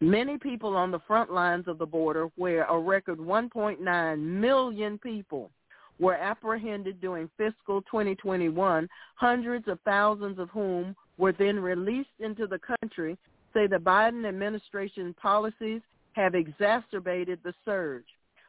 Many 0.00 0.38
people 0.38 0.76
on 0.76 0.90
the 0.92 1.00
front 1.00 1.32
lines 1.32 1.66
of 1.66 1.78
the 1.78 1.86
border, 1.86 2.28
where 2.36 2.64
a 2.64 2.78
record 2.78 3.18
1.9 3.18 4.18
million 4.20 4.98
people 4.98 5.50
were 5.98 6.14
apprehended 6.14 7.00
during 7.00 7.28
fiscal 7.36 7.82
2021, 7.82 8.88
hundreds 9.16 9.66
of 9.66 9.80
thousands 9.84 10.38
of 10.38 10.50
whom 10.50 10.94
were 11.16 11.32
then 11.32 11.58
released 11.58 12.08
into 12.20 12.46
the 12.46 12.60
country, 12.80 13.18
say 13.52 13.66
the 13.66 13.76
Biden 13.76 14.28
administration 14.28 15.14
policies 15.20 15.80
have 16.12 16.36
exacerbated 16.36 17.40
the 17.42 17.54
surge. 17.64 18.04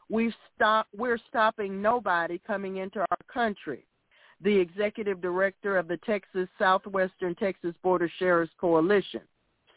We've 0.10 0.34
stopped, 0.56 0.90
we're 0.96 1.20
stopping 1.30 1.82
nobody 1.82 2.40
coming 2.46 2.78
into 2.78 3.00
our 3.00 3.18
country. 3.32 3.86
The 4.42 4.56
executive 4.56 5.20
director 5.20 5.78
of 5.78 5.88
the 5.88 5.98
Texas 5.98 6.48
Southwestern 6.60 7.36
Texas 7.36 7.74
Border 7.82 8.12
Sheriffs 8.20 8.54
Coalition 8.60 9.22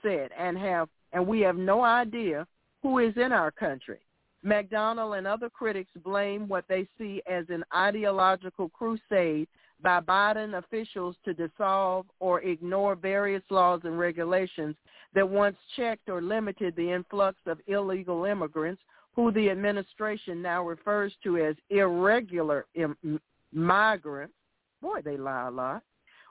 said, 0.03 0.31
and 0.39 0.59
have, 0.59 0.89
and 1.13 1.27
we 1.27 1.41
have 1.41 1.57
no 1.57 1.83
idea 1.83 2.47
who 2.83 2.99
is 2.99 3.17
in 3.17 3.33
our 3.33 3.51
country. 3.51 3.99
McDonnell 4.45 5.19
and 5.19 5.27
other 5.27 5.49
critics 5.49 5.91
blame 6.03 6.49
what 6.49 6.65
they 6.69 6.87
see 6.99 7.23
as 7.31 7.45
an 7.49 7.65
ideological 7.75 8.69
crusade 8.71 9.47
by 9.83 10.01
Biden 10.01 10.59
officials 10.59 11.17
to 11.25 11.35
dissolve 11.35 12.07
or 12.21 12.41
ignore 12.41 12.95
various 12.95 13.43
laws 13.51 13.81
and 13.85 13.99
regulations 13.99 14.77
that 15.15 15.29
once 15.29 15.57
checked 15.77 16.09
or 16.09 16.21
limited 16.21 16.75
the 16.77 16.91
influx 16.91 17.37
of 17.47 17.61
illegal 17.67 18.25
immigrants, 18.25 18.81
who 19.15 19.31
the 19.31 19.51
administration 19.51 20.41
now 20.41 20.65
refers 20.65 21.13
to 21.23 21.37
as 21.37 21.55
irregular 21.71 22.67
Im- 22.75 23.21
migrants. 23.53 24.35
Boy, 24.81 25.01
they 25.05 25.17
lie 25.17 25.49
a 25.49 25.51
lot. 25.51 25.83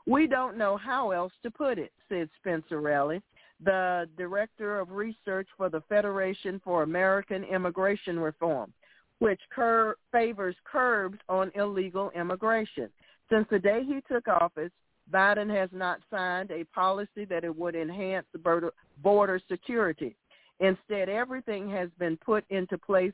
We 0.07 0.25
don't 0.25 0.57
know 0.57 0.77
how 0.77 1.11
else 1.11 1.31
to 1.43 1.51
put 1.51 1.77
it, 1.77 1.91
said 2.09 2.29
Spencer 2.39 2.81
Raley, 2.81 3.21
the 3.63 4.09
director 4.17 4.79
of 4.79 4.91
research 4.91 5.47
for 5.57 5.69
the 5.69 5.81
Federation 5.81 6.59
for 6.63 6.83
American 6.83 7.43
Immigration 7.43 8.19
Reform, 8.19 8.73
which 9.19 9.39
cur- 9.53 9.95
favors 10.11 10.55
curbs 10.63 11.19
on 11.29 11.51
illegal 11.55 12.11
immigration. 12.15 12.89
Since 13.29 13.47
the 13.49 13.59
day 13.59 13.83
he 13.85 14.01
took 14.11 14.27
office, 14.27 14.71
Biden 15.11 15.49
has 15.53 15.69
not 15.71 15.99
signed 16.09 16.51
a 16.51 16.63
policy 16.65 17.25
that 17.25 17.43
it 17.43 17.55
would 17.55 17.75
enhance 17.75 18.25
border, 18.43 18.71
border 19.03 19.39
security. 19.49 20.15
Instead, 20.59 21.09
everything 21.09 21.69
has 21.69 21.89
been 21.97 22.17
put 22.17 22.45
into 22.49 22.77
place 22.77 23.13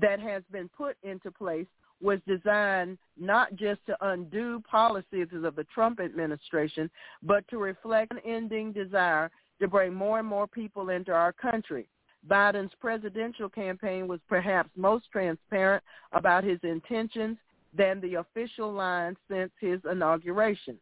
that 0.00 0.20
has 0.20 0.42
been 0.52 0.68
put 0.68 0.96
into 1.02 1.30
place 1.30 1.66
was 2.00 2.20
designed 2.26 2.98
not 3.18 3.54
just 3.56 3.80
to 3.86 3.96
undo 4.00 4.62
policies 4.70 5.26
of 5.32 5.56
the 5.56 5.64
Trump 5.74 6.00
administration, 6.00 6.90
but 7.22 7.46
to 7.48 7.58
reflect 7.58 8.12
an 8.12 8.18
ending 8.24 8.72
desire 8.72 9.30
to 9.60 9.68
bring 9.68 9.92
more 9.92 10.18
and 10.18 10.28
more 10.28 10.46
people 10.46 10.90
into 10.90 11.12
our 11.12 11.32
country. 11.32 11.88
Biden's 12.28 12.72
presidential 12.80 13.48
campaign 13.48 14.06
was 14.08 14.20
perhaps 14.28 14.70
most 14.76 15.10
transparent 15.10 15.82
about 16.12 16.44
his 16.44 16.58
intentions 16.62 17.36
than 17.76 18.00
the 18.00 18.14
official 18.14 18.72
line 18.72 19.16
since 19.30 19.50
his 19.60 19.80
inauguration. 19.90 20.78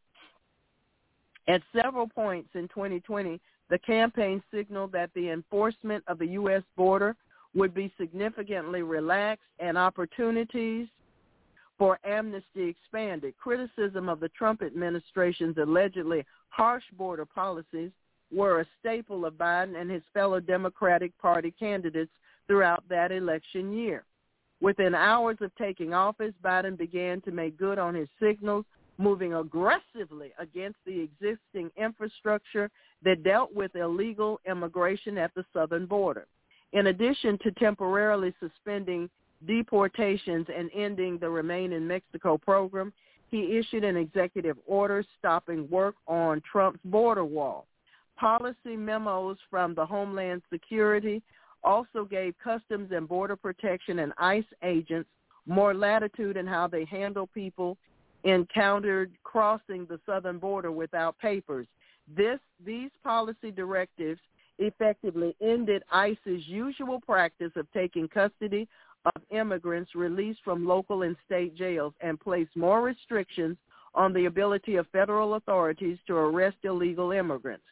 At 1.48 1.62
several 1.74 2.08
points 2.08 2.50
in 2.54 2.68
2020, 2.68 3.40
the 3.68 3.78
campaign 3.78 4.42
signaled 4.52 4.92
that 4.92 5.10
the 5.14 5.30
enforcement 5.30 6.04
of 6.06 6.18
the 6.18 6.26
U.S. 6.28 6.62
border 6.76 7.16
would 7.54 7.74
be 7.74 7.92
significantly 7.98 8.82
relaxed 8.82 9.44
and 9.58 9.78
opportunities 9.78 10.88
for 11.78 11.98
amnesty 12.04 12.68
expanded. 12.68 13.34
Criticism 13.38 14.08
of 14.08 14.20
the 14.20 14.30
Trump 14.30 14.62
administration's 14.62 15.56
allegedly 15.58 16.24
harsh 16.48 16.84
border 16.96 17.26
policies 17.26 17.90
were 18.32 18.60
a 18.60 18.66
staple 18.80 19.24
of 19.24 19.34
Biden 19.34 19.80
and 19.80 19.90
his 19.90 20.02
fellow 20.12 20.40
Democratic 20.40 21.16
Party 21.18 21.52
candidates 21.58 22.10
throughout 22.46 22.82
that 22.88 23.12
election 23.12 23.72
year. 23.72 24.04
Within 24.60 24.94
hours 24.94 25.36
of 25.40 25.54
taking 25.56 25.92
office, 25.92 26.32
Biden 26.42 26.78
began 26.78 27.20
to 27.22 27.30
make 27.30 27.58
good 27.58 27.78
on 27.78 27.94
his 27.94 28.08
signals, 28.20 28.64
moving 28.98 29.34
aggressively 29.34 30.32
against 30.38 30.78
the 30.86 31.00
existing 31.00 31.70
infrastructure 31.76 32.70
that 33.04 33.22
dealt 33.22 33.54
with 33.54 33.76
illegal 33.76 34.40
immigration 34.48 35.18
at 35.18 35.34
the 35.34 35.44
southern 35.52 35.84
border. 35.84 36.26
In 36.72 36.86
addition 36.86 37.38
to 37.42 37.50
temporarily 37.52 38.34
suspending 38.40 39.10
deportations 39.46 40.46
and 40.54 40.70
ending 40.74 41.18
the 41.18 41.28
Remain 41.28 41.72
in 41.72 41.86
Mexico 41.86 42.38
program, 42.38 42.92
he 43.28 43.56
issued 43.56 43.84
an 43.84 43.96
executive 43.96 44.56
order 44.66 45.04
stopping 45.18 45.68
work 45.68 45.96
on 46.06 46.40
Trump's 46.50 46.80
border 46.84 47.24
wall. 47.24 47.66
Policy 48.16 48.76
memos 48.76 49.36
from 49.50 49.74
the 49.74 49.84
Homeland 49.84 50.42
Security 50.50 51.22
also 51.62 52.04
gave 52.04 52.34
Customs 52.42 52.90
and 52.92 53.08
Border 53.08 53.36
Protection 53.36 53.98
and 53.98 54.12
ICE 54.18 54.44
agents 54.62 55.08
more 55.46 55.74
latitude 55.74 56.36
in 56.36 56.46
how 56.46 56.66
they 56.66 56.84
handle 56.84 57.26
people 57.26 57.76
encountered 58.24 59.12
crossing 59.22 59.86
the 59.86 60.00
southern 60.06 60.38
border 60.38 60.72
without 60.72 61.18
papers. 61.18 61.66
This, 62.16 62.38
these 62.64 62.90
policy 63.02 63.50
directives 63.50 64.20
effectively 64.58 65.36
ended 65.40 65.82
ICE's 65.92 66.46
usual 66.46 67.00
practice 67.00 67.52
of 67.56 67.70
taking 67.72 68.08
custody 68.08 68.66
of 69.14 69.22
immigrants 69.30 69.94
released 69.94 70.40
from 70.44 70.66
local 70.66 71.02
and 71.02 71.16
state 71.24 71.54
jails 71.54 71.94
and 72.00 72.20
place 72.20 72.48
more 72.54 72.82
restrictions 72.82 73.56
on 73.94 74.12
the 74.12 74.26
ability 74.26 74.76
of 74.76 74.86
federal 74.88 75.34
authorities 75.34 75.98
to 76.06 76.14
arrest 76.14 76.56
illegal 76.64 77.12
immigrants. 77.12 77.64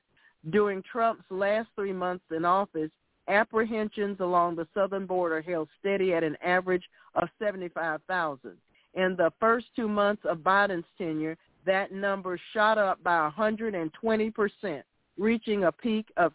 During 0.51 0.83
Trump's 0.83 1.25
last 1.31 1.69
three 1.77 1.93
months 1.93 2.25
in 2.31 2.45
office, 2.45 2.91
Apprehensions 3.29 4.21
along 4.21 4.57
the 4.57 4.69
southern 4.75 5.07
border 5.07 5.41
held 5.41 5.69
steady 5.81 6.13
at 6.13 6.23
an 6.23 6.37
average 6.43 6.85
of 7.15 7.29
75,000. 7.39 8.53
In 8.95 9.17
the 9.17 9.33
first 9.41 9.67
two 9.75 9.89
months 9.89 10.23
of 10.27 10.39
Biden's 10.39 10.85
tenure, 10.99 11.37
that 11.65 11.91
number 11.91 12.39
shot 12.53 12.77
up 12.77 13.03
by 13.03 13.31
120%, 13.37 14.83
reaching 15.17 15.65
a 15.65 15.73
peak 15.73 16.07
of 16.19 16.35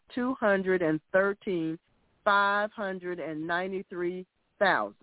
213,593,000 4.61 4.93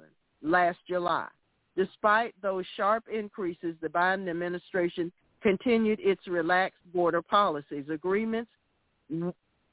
last 0.43 0.79
July. 0.89 1.29
Despite 1.77 2.35
those 2.41 2.65
sharp 2.77 3.05
increases, 3.13 3.75
the 3.81 3.89
Biden 3.89 4.29
administration 4.31 5.13
continued 5.43 6.01
its 6.01 6.27
relaxed 6.27 6.81
border 6.93 7.23
policies. 7.23 7.85
Agreements 7.91 8.51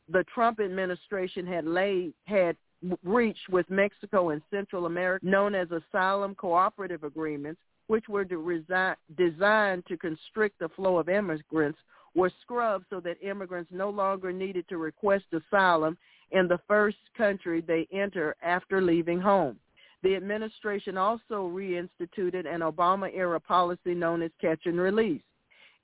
the 0.09 0.23
Trump 0.33 0.59
administration 0.59 1.47
had 1.47 1.65
laid 1.65 2.13
had 2.25 2.57
reached 3.03 3.49
with 3.49 3.69
Mexico 3.69 4.29
and 4.31 4.41
Central 4.51 4.85
America, 4.85 5.25
known 5.25 5.55
as 5.55 5.69
asylum 5.71 6.35
cooperative 6.35 7.03
agreements, 7.03 7.61
which 7.87 8.07
were 8.09 8.25
resi- 8.25 8.95
designed 9.17 9.85
to 9.87 9.97
constrict 9.97 10.59
the 10.59 10.67
flow 10.69 10.97
of 10.97 11.07
immigrants, 11.07 11.79
were 12.13 12.31
scrubbed 12.41 12.85
so 12.89 12.99
that 12.99 13.23
immigrants 13.23 13.71
no 13.71 13.89
longer 13.89 14.31
needed 14.33 14.67
to 14.67 14.77
request 14.77 15.25
asylum 15.33 15.97
in 16.31 16.47
the 16.47 16.59
first 16.67 16.97
country 17.17 17.61
they 17.61 17.87
enter 17.91 18.35
after 18.43 18.81
leaving 18.81 19.19
home. 19.19 19.57
The 20.03 20.15
administration 20.15 20.97
also 20.97 21.49
reinstituted 21.49 22.45
an 22.45 22.59
Obama-era 22.59 23.39
policy 23.39 23.93
known 23.95 24.21
as 24.21 24.31
catch 24.39 24.65
and 24.65 24.79
release. 24.79 25.21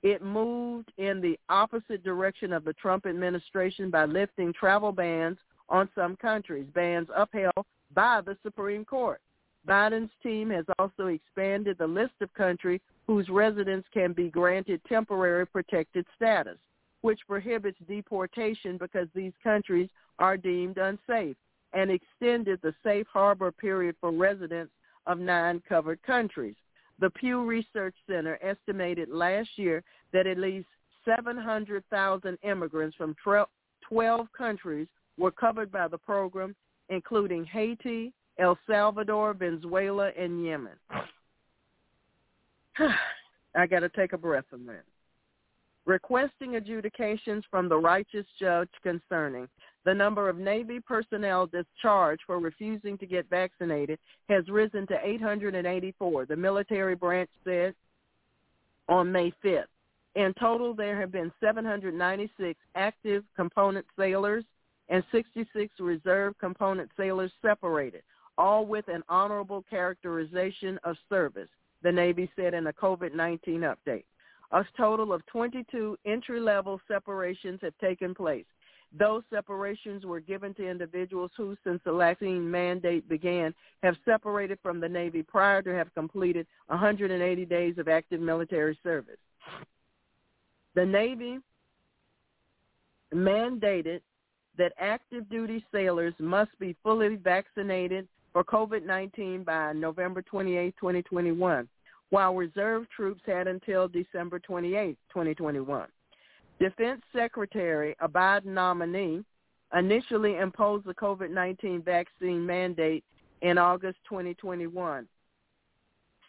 It 0.02 0.22
moved 0.22 0.92
in 0.98 1.20
the 1.20 1.38
opposite 1.48 2.04
direction 2.04 2.52
of 2.52 2.64
the 2.64 2.74
Trump 2.74 3.06
administration 3.06 3.90
by 3.90 4.04
lifting 4.04 4.52
travel 4.52 4.92
bans 4.92 5.38
on 5.70 5.88
some 5.94 6.16
countries, 6.16 6.66
bans 6.74 7.08
upheld 7.16 7.66
by 7.94 8.20
the 8.20 8.36
Supreme 8.42 8.84
Court. 8.84 9.20
Biden's 9.66 10.12
team 10.22 10.50
has 10.50 10.64
also 10.78 11.06
expanded 11.06 11.78
the 11.78 11.86
list 11.86 12.14
of 12.20 12.32
countries 12.34 12.80
whose 13.06 13.28
residents 13.28 13.88
can 13.92 14.12
be 14.12 14.28
granted 14.28 14.80
temporary 14.88 15.46
protected 15.46 16.06
status, 16.16 16.58
which 17.00 17.20
prohibits 17.26 17.78
deportation 17.88 18.78
because 18.78 19.08
these 19.14 19.32
countries 19.42 19.88
are 20.18 20.36
deemed 20.36 20.78
unsafe, 20.78 21.36
and 21.72 21.90
extended 21.90 22.60
the 22.62 22.74
safe 22.82 23.06
harbor 23.12 23.52
period 23.52 23.96
for 24.00 24.10
residents 24.10 24.72
of 25.06 25.18
nine 25.18 25.62
covered 25.68 26.02
countries. 26.02 26.56
The 26.98 27.10
Pew 27.10 27.44
Research 27.44 27.94
Center 28.06 28.38
estimated 28.42 29.08
last 29.08 29.50
year 29.56 29.82
that 30.12 30.26
at 30.26 30.38
least 30.38 30.66
700,000 31.04 32.38
immigrants 32.42 32.96
from 32.96 33.16
12 33.88 34.28
countries 34.36 34.88
were 35.18 35.30
covered 35.30 35.72
by 35.72 35.88
the 35.88 35.98
program, 35.98 36.54
including 36.88 37.44
Haiti, 37.44 38.12
El 38.38 38.58
Salvador, 38.66 39.34
Venezuela, 39.34 40.10
and 40.18 40.44
Yemen. 40.44 40.76
I 43.54 43.66
got 43.66 43.80
to 43.80 43.88
take 43.88 44.12
a 44.12 44.18
breath 44.18 44.44
a 44.52 44.58
minute. 44.58 44.84
Requesting 45.86 46.56
adjudications 46.56 47.44
from 47.50 47.68
the 47.68 47.78
righteous 47.78 48.26
judge 48.38 48.68
concerning 48.82 49.48
the 49.84 49.94
number 49.94 50.28
of 50.28 50.36
Navy 50.36 50.78
personnel 50.78 51.46
discharged 51.46 52.22
for 52.26 52.38
refusing 52.38 52.98
to 52.98 53.06
get 53.06 53.30
vaccinated 53.30 53.98
has 54.28 54.46
risen 54.48 54.86
to 54.88 54.98
884, 55.02 56.26
the 56.26 56.36
military 56.36 56.94
branch 56.94 57.30
said 57.44 57.74
on 58.88 59.10
May 59.10 59.32
5th. 59.42 59.64
In 60.16 60.34
total, 60.38 60.74
there 60.74 61.00
have 61.00 61.12
been 61.12 61.32
796 61.40 62.58
active 62.74 63.24
component 63.34 63.86
sailors 63.96 64.44
and 64.88 65.02
66 65.12 65.72
reserve 65.78 66.34
component 66.38 66.90
sailors 66.96 67.32
separated, 67.40 68.02
all 68.36 68.66
with 68.66 68.88
an 68.88 69.02
honorable 69.08 69.64
characterization 69.70 70.78
of 70.84 70.96
service, 71.08 71.48
the 71.82 71.92
Navy 71.92 72.28
said 72.36 72.54
in 72.54 72.66
a 72.66 72.72
COVID-19 72.72 73.74
update. 73.74 74.04
A 74.52 74.64
total 74.76 75.12
of 75.12 75.24
22 75.26 75.96
entry-level 76.04 76.80
separations 76.88 77.60
have 77.62 77.76
taken 77.78 78.14
place. 78.14 78.44
Those 78.98 79.22
separations 79.30 80.04
were 80.04 80.18
given 80.18 80.52
to 80.54 80.68
individuals 80.68 81.30
who, 81.36 81.56
since 81.62 81.80
the 81.84 81.92
vaccine 81.92 82.50
mandate 82.50 83.08
began, 83.08 83.54
have 83.84 83.96
separated 84.04 84.58
from 84.62 84.80
the 84.80 84.88
Navy 84.88 85.22
prior 85.22 85.62
to 85.62 85.72
have 85.72 85.94
completed 85.94 86.46
180 86.66 87.44
days 87.44 87.78
of 87.78 87.86
active 87.86 88.20
military 88.20 88.76
service. 88.82 89.18
The 90.74 90.84
Navy 90.84 91.38
mandated 93.14 94.00
that 94.58 94.72
active 94.78 95.28
duty 95.30 95.64
sailors 95.72 96.14
must 96.18 96.50
be 96.58 96.76
fully 96.82 97.14
vaccinated 97.14 98.08
for 98.32 98.42
COVID-19 98.44 99.44
by 99.44 99.72
November 99.72 100.22
28, 100.22 100.74
2021, 100.78 101.68
while 102.10 102.34
reserve 102.34 102.86
troops 102.94 103.22
had 103.24 103.46
until 103.46 103.88
December 103.88 104.38
28, 104.38 104.98
2021. 105.08 105.88
Defense 106.58 107.00
Secretary, 107.14 107.96
a 108.00 108.08
Biden 108.08 108.46
nominee, 108.46 109.24
initially 109.76 110.36
imposed 110.36 110.84
the 110.84 110.94
COVID-19 110.94 111.84
vaccine 111.84 112.44
mandate 112.44 113.04
in 113.40 113.56
August 113.56 113.98
2021, 114.08 115.06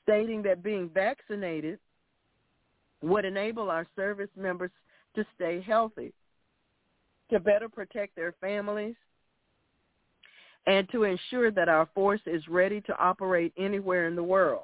stating 0.03 0.41
that 0.43 0.63
being 0.63 0.89
vaccinated 0.93 1.79
would 3.01 3.25
enable 3.25 3.69
our 3.69 3.87
service 3.95 4.29
members 4.37 4.71
to 5.15 5.25
stay 5.35 5.61
healthy, 5.61 6.13
to 7.31 7.39
better 7.39 7.67
protect 7.67 8.15
their 8.15 8.33
families, 8.39 8.95
and 10.67 10.87
to 10.91 11.03
ensure 11.03 11.49
that 11.49 11.67
our 11.67 11.89
force 11.95 12.21
is 12.27 12.47
ready 12.47 12.79
to 12.81 12.97
operate 12.97 13.51
anywhere 13.57 14.07
in 14.07 14.15
the 14.15 14.23
world. 14.23 14.63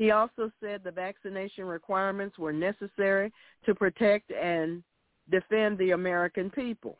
He 0.00 0.12
also 0.12 0.50
said 0.62 0.80
the 0.82 0.90
vaccination 0.90 1.66
requirements 1.66 2.38
were 2.38 2.54
necessary 2.54 3.30
to 3.66 3.74
protect 3.74 4.32
and 4.32 4.82
defend 5.30 5.76
the 5.76 5.90
American 5.90 6.48
people. 6.48 6.96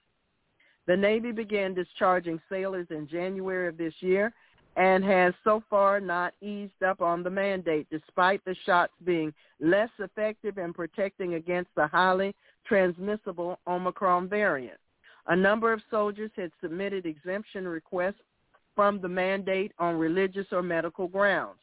The 0.86 0.98
Navy 0.98 1.32
began 1.32 1.72
discharging 1.72 2.38
sailors 2.50 2.88
in 2.90 3.08
January 3.08 3.68
of 3.68 3.78
this 3.78 3.94
year 4.00 4.34
and 4.76 5.02
has 5.02 5.32
so 5.44 5.62
far 5.70 5.98
not 5.98 6.34
eased 6.42 6.82
up 6.86 7.00
on 7.00 7.22
the 7.22 7.30
mandate 7.30 7.86
despite 7.90 8.44
the 8.44 8.54
shots 8.66 8.92
being 9.02 9.32
less 9.60 9.88
effective 9.98 10.58
in 10.58 10.74
protecting 10.74 11.34
against 11.34 11.70
the 11.76 11.86
highly 11.86 12.34
transmissible 12.66 13.58
Omicron 13.66 14.28
variant. 14.28 14.78
A 15.28 15.34
number 15.34 15.72
of 15.72 15.80
soldiers 15.90 16.32
had 16.36 16.52
submitted 16.60 17.06
exemption 17.06 17.66
requests 17.66 18.20
from 18.76 19.00
the 19.00 19.08
mandate 19.08 19.72
on 19.78 19.96
religious 19.96 20.48
or 20.52 20.62
medical 20.62 21.08
grounds. 21.08 21.56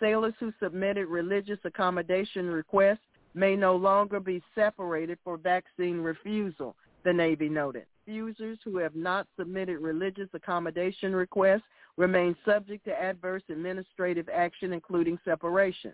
Sailors 0.00 0.34
who 0.40 0.52
submitted 0.60 1.06
religious 1.06 1.58
accommodation 1.64 2.46
requests 2.46 2.98
may 3.34 3.56
no 3.56 3.76
longer 3.76 4.20
be 4.20 4.42
separated 4.54 5.18
for 5.24 5.36
vaccine 5.36 5.98
refusal, 5.98 6.74
the 7.04 7.12
Navy 7.12 7.48
noted. 7.48 7.86
Refusers 8.06 8.58
who 8.64 8.78
have 8.78 8.94
not 8.94 9.26
submitted 9.38 9.78
religious 9.78 10.28
accommodation 10.34 11.14
requests 11.14 11.62
remain 11.96 12.36
subject 12.44 12.84
to 12.84 13.00
adverse 13.00 13.42
administrative 13.48 14.28
action, 14.28 14.72
including 14.72 15.18
separation. 15.24 15.92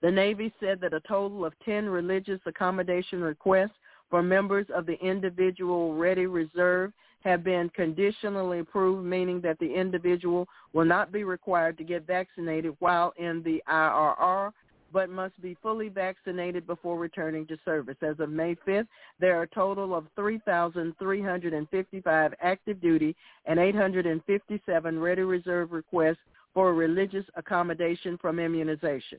The 0.00 0.10
Navy 0.10 0.52
said 0.60 0.80
that 0.80 0.92
a 0.92 1.00
total 1.00 1.44
of 1.44 1.54
10 1.64 1.88
religious 1.88 2.40
accommodation 2.46 3.20
requests 3.22 3.76
for 4.10 4.22
members 4.22 4.66
of 4.74 4.86
the 4.86 4.98
individual 5.00 5.94
ready 5.94 6.26
reserve 6.26 6.92
have 7.24 7.42
been 7.42 7.68
conditionally 7.70 8.60
approved, 8.60 9.04
meaning 9.04 9.40
that 9.40 9.58
the 9.58 9.74
individual 9.74 10.46
will 10.72 10.84
not 10.84 11.10
be 11.10 11.24
required 11.24 11.76
to 11.78 11.84
get 11.84 12.06
vaccinated 12.06 12.76
while 12.78 13.12
in 13.16 13.42
the 13.42 13.60
IRR 13.68 14.52
but 14.92 15.10
must 15.10 15.40
be 15.42 15.56
fully 15.60 15.88
vaccinated 15.88 16.68
before 16.68 16.96
returning 16.96 17.44
to 17.48 17.58
service. 17.64 17.96
As 18.00 18.20
of 18.20 18.30
May 18.30 18.54
5th, 18.54 18.86
there 19.18 19.36
are 19.36 19.42
a 19.42 19.48
total 19.48 19.92
of 19.92 20.06
3,355 20.14 22.34
active 22.40 22.80
duty 22.80 23.16
and 23.44 23.58
857 23.58 25.00
ready 25.00 25.22
reserve 25.22 25.72
requests 25.72 26.20
for 26.54 26.72
religious 26.74 27.24
accommodation 27.34 28.16
from 28.18 28.38
immunization. 28.38 29.18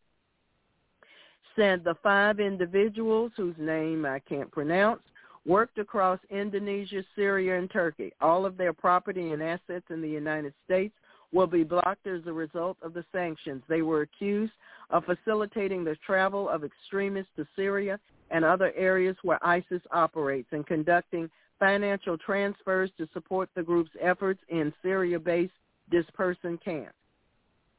said 1.57 1.85
the 1.85 1.97
five 2.03 2.41
individuals 2.41 3.33
whose 3.37 3.57
name 3.59 4.05
I 4.07 4.19
can't 4.21 4.51
pronounce 4.51 5.03
worked 5.45 5.79
across 5.79 6.21
Indonesia, 6.31 7.03
Syria, 7.17 7.59
and 7.59 7.71
Turkey. 7.71 8.13
All 8.21 8.47
of 8.47 8.57
their 8.57 8.73
property 8.73 9.33
and 9.33 9.43
assets 9.43 9.85
in 9.91 10.01
the 10.01 10.09
United 10.09 10.55
States 10.65 10.95
will 11.33 11.47
be 11.47 11.65
blocked 11.65 12.07
as 12.07 12.21
a 12.27 12.33
result 12.33 12.77
of 12.83 12.95
the 12.95 13.05
sanctions. 13.13 13.63
They 13.69 13.83
were 13.83 14.03
accused 14.03 14.53
of 14.91 15.05
facilitating 15.05 15.85
the 15.85 15.97
travel 16.07 16.49
of 16.49 16.65
extremists 16.65 17.33
to 17.37 17.47
Syria 17.57 17.99
and 18.31 18.45
other 18.45 18.73
areas 18.77 19.17
where 19.23 19.45
ISIS 19.45 19.83
operates 19.91 20.49
and 20.53 20.67
conducting 20.67 21.31
financial 21.59 22.19
transfers 22.19 22.91
to 22.99 23.09
support 23.13 23.49
the 23.55 23.63
group's 23.63 23.91
efforts 24.01 24.41
in 24.49 24.73
Syria-based 24.83 25.53
dispersion 25.91 26.59
camps. 26.65 26.95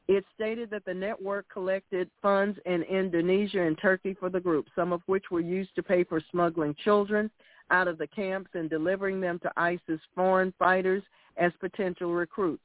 It 0.06 0.24
stated 0.34 0.68
that 0.70 0.84
the 0.84 0.94
network 0.94 1.46
collected 1.50 2.10
funds 2.20 2.58
in 2.66 2.82
Indonesia 2.82 3.62
and 3.62 3.78
Turkey 3.78 4.14
for 4.18 4.28
the 4.28 4.40
group, 4.40 4.66
some 4.76 4.92
of 4.92 5.00
which 5.06 5.30
were 5.30 5.40
used 5.40 5.74
to 5.76 5.82
pay 5.82 6.04
for 6.04 6.20
smuggling 6.30 6.74
children 6.84 7.30
out 7.70 7.88
of 7.88 7.96
the 7.96 8.06
camps 8.06 8.50
and 8.54 8.68
delivering 8.68 9.20
them 9.20 9.38
to 9.40 9.52
ISIS 9.56 10.00
foreign 10.14 10.52
fighters 10.58 11.02
as 11.38 11.52
potential 11.58 12.12
recruits. 12.12 12.62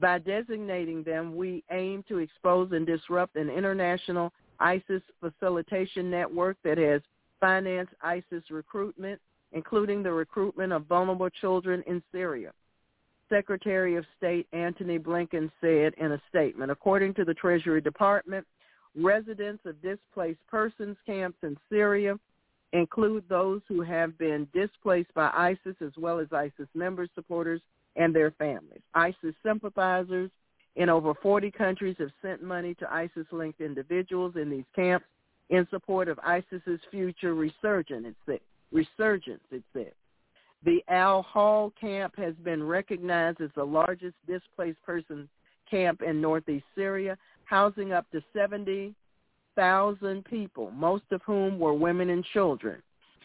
By 0.00 0.18
designating 0.18 1.02
them, 1.02 1.36
we 1.36 1.62
aim 1.70 2.04
to 2.08 2.18
expose 2.18 2.72
and 2.72 2.86
disrupt 2.86 3.36
an 3.36 3.50
international 3.50 4.32
ISIS 4.58 5.02
facilitation 5.20 6.10
network 6.10 6.56
that 6.64 6.78
has 6.78 7.02
financed 7.38 7.92
ISIS 8.02 8.42
recruitment, 8.50 9.20
including 9.52 10.02
the 10.02 10.12
recruitment 10.12 10.72
of 10.72 10.86
vulnerable 10.86 11.28
children 11.28 11.82
in 11.86 12.02
Syria. 12.12 12.52
Secretary 13.28 13.96
of 13.96 14.04
State 14.16 14.46
Antony 14.52 14.98
Blinken 14.98 15.50
said 15.60 15.94
in 15.98 16.12
a 16.12 16.22
statement, 16.28 16.70
according 16.70 17.14
to 17.14 17.24
the 17.24 17.34
Treasury 17.34 17.80
Department, 17.80 18.46
residents 18.96 19.64
of 19.66 19.80
displaced 19.82 20.44
persons 20.48 20.96
camps 21.06 21.38
in 21.42 21.56
Syria 21.70 22.18
include 22.72 23.24
those 23.28 23.60
who 23.68 23.82
have 23.82 24.16
been 24.18 24.48
displaced 24.52 25.12
by 25.14 25.30
ISIS 25.34 25.76
as 25.80 25.92
well 25.96 26.18
as 26.18 26.32
ISIS 26.32 26.68
members, 26.74 27.08
supporters, 27.14 27.60
and 27.96 28.14
their 28.14 28.30
families. 28.32 28.82
ISIS 28.94 29.34
sympathizers 29.44 30.30
in 30.76 30.88
over 30.88 31.14
40 31.14 31.50
countries 31.50 31.96
have 31.98 32.10
sent 32.22 32.42
money 32.42 32.74
to 32.74 32.92
ISIS-linked 32.92 33.60
individuals 33.60 34.34
in 34.36 34.48
these 34.50 34.64
camps 34.74 35.06
in 35.50 35.66
support 35.70 36.08
of 36.08 36.18
ISIS's 36.20 36.80
future 36.90 37.34
resurgence, 37.34 38.06
it 38.06 38.16
said. 38.24 38.40
Resurgence, 38.72 39.42
it 39.50 39.64
said. 39.72 39.92
The 40.64 40.84
Al-Hol 40.88 41.72
camp 41.80 42.14
has 42.16 42.34
been 42.44 42.62
recognized 42.62 43.40
as 43.40 43.50
the 43.56 43.64
largest 43.64 44.14
displaced 44.26 44.80
person 44.84 45.28
camp 45.68 46.02
in 46.02 46.20
northeast 46.20 46.66
Syria, 46.74 47.16
housing 47.44 47.92
up 47.92 48.08
to 48.12 48.22
70,000 48.32 50.24
people, 50.24 50.70
most 50.72 51.04
of 51.10 51.22
whom 51.22 51.58
were 51.58 51.74
women 51.74 52.10
and 52.10 52.24
children. 52.32 52.82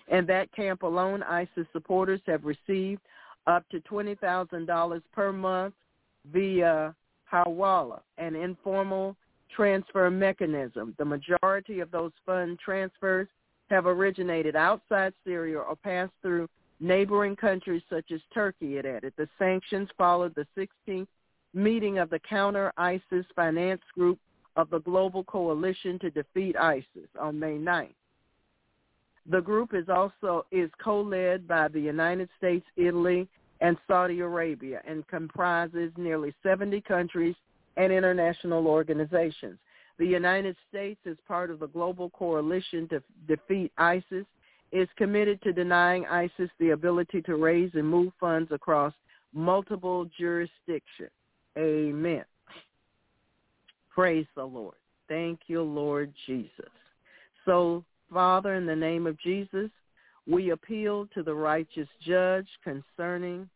In 0.07 0.25
that 0.27 0.51
camp 0.55 0.83
alone, 0.83 1.23
ISIS 1.23 1.67
supporters 1.73 2.21
have 2.27 2.43
received 2.45 3.01
up 3.48 3.67
to 3.69 3.80
$20,000 3.82 5.01
per 5.14 5.32
month 5.32 5.74
via 6.32 6.95
Hawala, 7.32 8.01
an 8.17 8.35
informal 8.35 9.15
transfer 9.56 10.09
mechanism. 10.09 10.95
The 10.98 11.06
majority 11.06 11.80
of 11.80 11.91
those 11.91 12.11
fund 12.25 12.59
transfers 12.59 13.27
have 13.69 13.85
originated 13.85 14.56
outside 14.56 15.14
Syria 15.25 15.59
or 15.59 15.75
passed 15.75 16.14
through 16.22 16.48
neighboring 16.80 17.35
countries 17.35 17.82
such 17.90 18.11
as 18.11 18.19
Turkey, 18.33 18.77
it 18.77 18.85
added. 18.85 19.14
The 19.17 19.30
sanctions 19.40 19.90
followed 19.98 20.35
the 20.35 20.48
16th 20.57 21.07
meeting 21.53 21.99
of 21.99 22.09
the 22.09 22.19
counter-ISIS 22.19 23.25
finance 23.35 23.82
group 23.93 24.19
of 24.56 24.69
the 24.69 24.80
Global 24.80 25.24
Coalition 25.24 25.98
to 25.99 26.09
Defeat 26.09 26.56
ISIS 26.57 27.09
on 27.19 27.40
May 27.40 27.57
9th. 27.57 27.93
The 29.29 29.41
group 29.41 29.73
is 29.73 29.89
also 29.89 30.45
is 30.51 30.69
co-led 30.83 31.47
by 31.47 31.67
the 31.67 31.79
United 31.79 32.29
States, 32.37 32.65
Italy, 32.75 33.27
and 33.61 33.77
Saudi 33.87 34.19
Arabia 34.19 34.81
and 34.87 35.07
comprises 35.07 35.91
nearly 35.97 36.33
70 36.43 36.81
countries 36.81 37.35
and 37.77 37.91
international 37.91 38.67
organizations. 38.67 39.57
The 39.97 40.05
United 40.05 40.55
States, 40.69 40.99
as 41.09 41.15
part 41.27 41.49
of 41.49 41.59
the 41.59 41.67
global 41.67 42.09
coalition 42.11 42.87
to 42.89 43.01
defeat 43.27 43.71
ISIS, 43.77 44.25
is 44.71 44.89
committed 44.97 45.41
to 45.43 45.53
denying 45.53 46.05
ISIS 46.05 46.49
the 46.59 46.71
ability 46.71 47.21
to 47.23 47.35
raise 47.37 47.71
and 47.75 47.87
move 47.87 48.11
funds 48.19 48.51
across 48.51 48.93
multiple 49.33 50.09
jurisdictions. 50.17 51.11
Amen. 51.57 52.25
Praise 53.89 54.25
the 54.35 54.43
Lord. 54.43 54.75
Thank 55.07 55.41
you, 55.47 55.61
Lord 55.61 56.11
Jesus. 56.25 56.69
So, 57.45 57.85
Father, 58.11 58.56
in 58.56 58.66
the 58.66 58.75
name 58.75 59.08
of 59.08 59.19
Jesus, 59.19 59.69
we 60.27 60.51
appeal 60.51 61.08
to 61.14 61.24
the 61.24 61.34
righteous 61.34 61.88
judge 62.06 62.48
concerning 62.64 63.50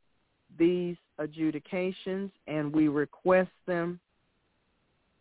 these 0.58 0.96
adjudications 1.18 2.32
and 2.48 2.74
we 2.74 2.88
request 2.88 3.52
them 3.68 4.00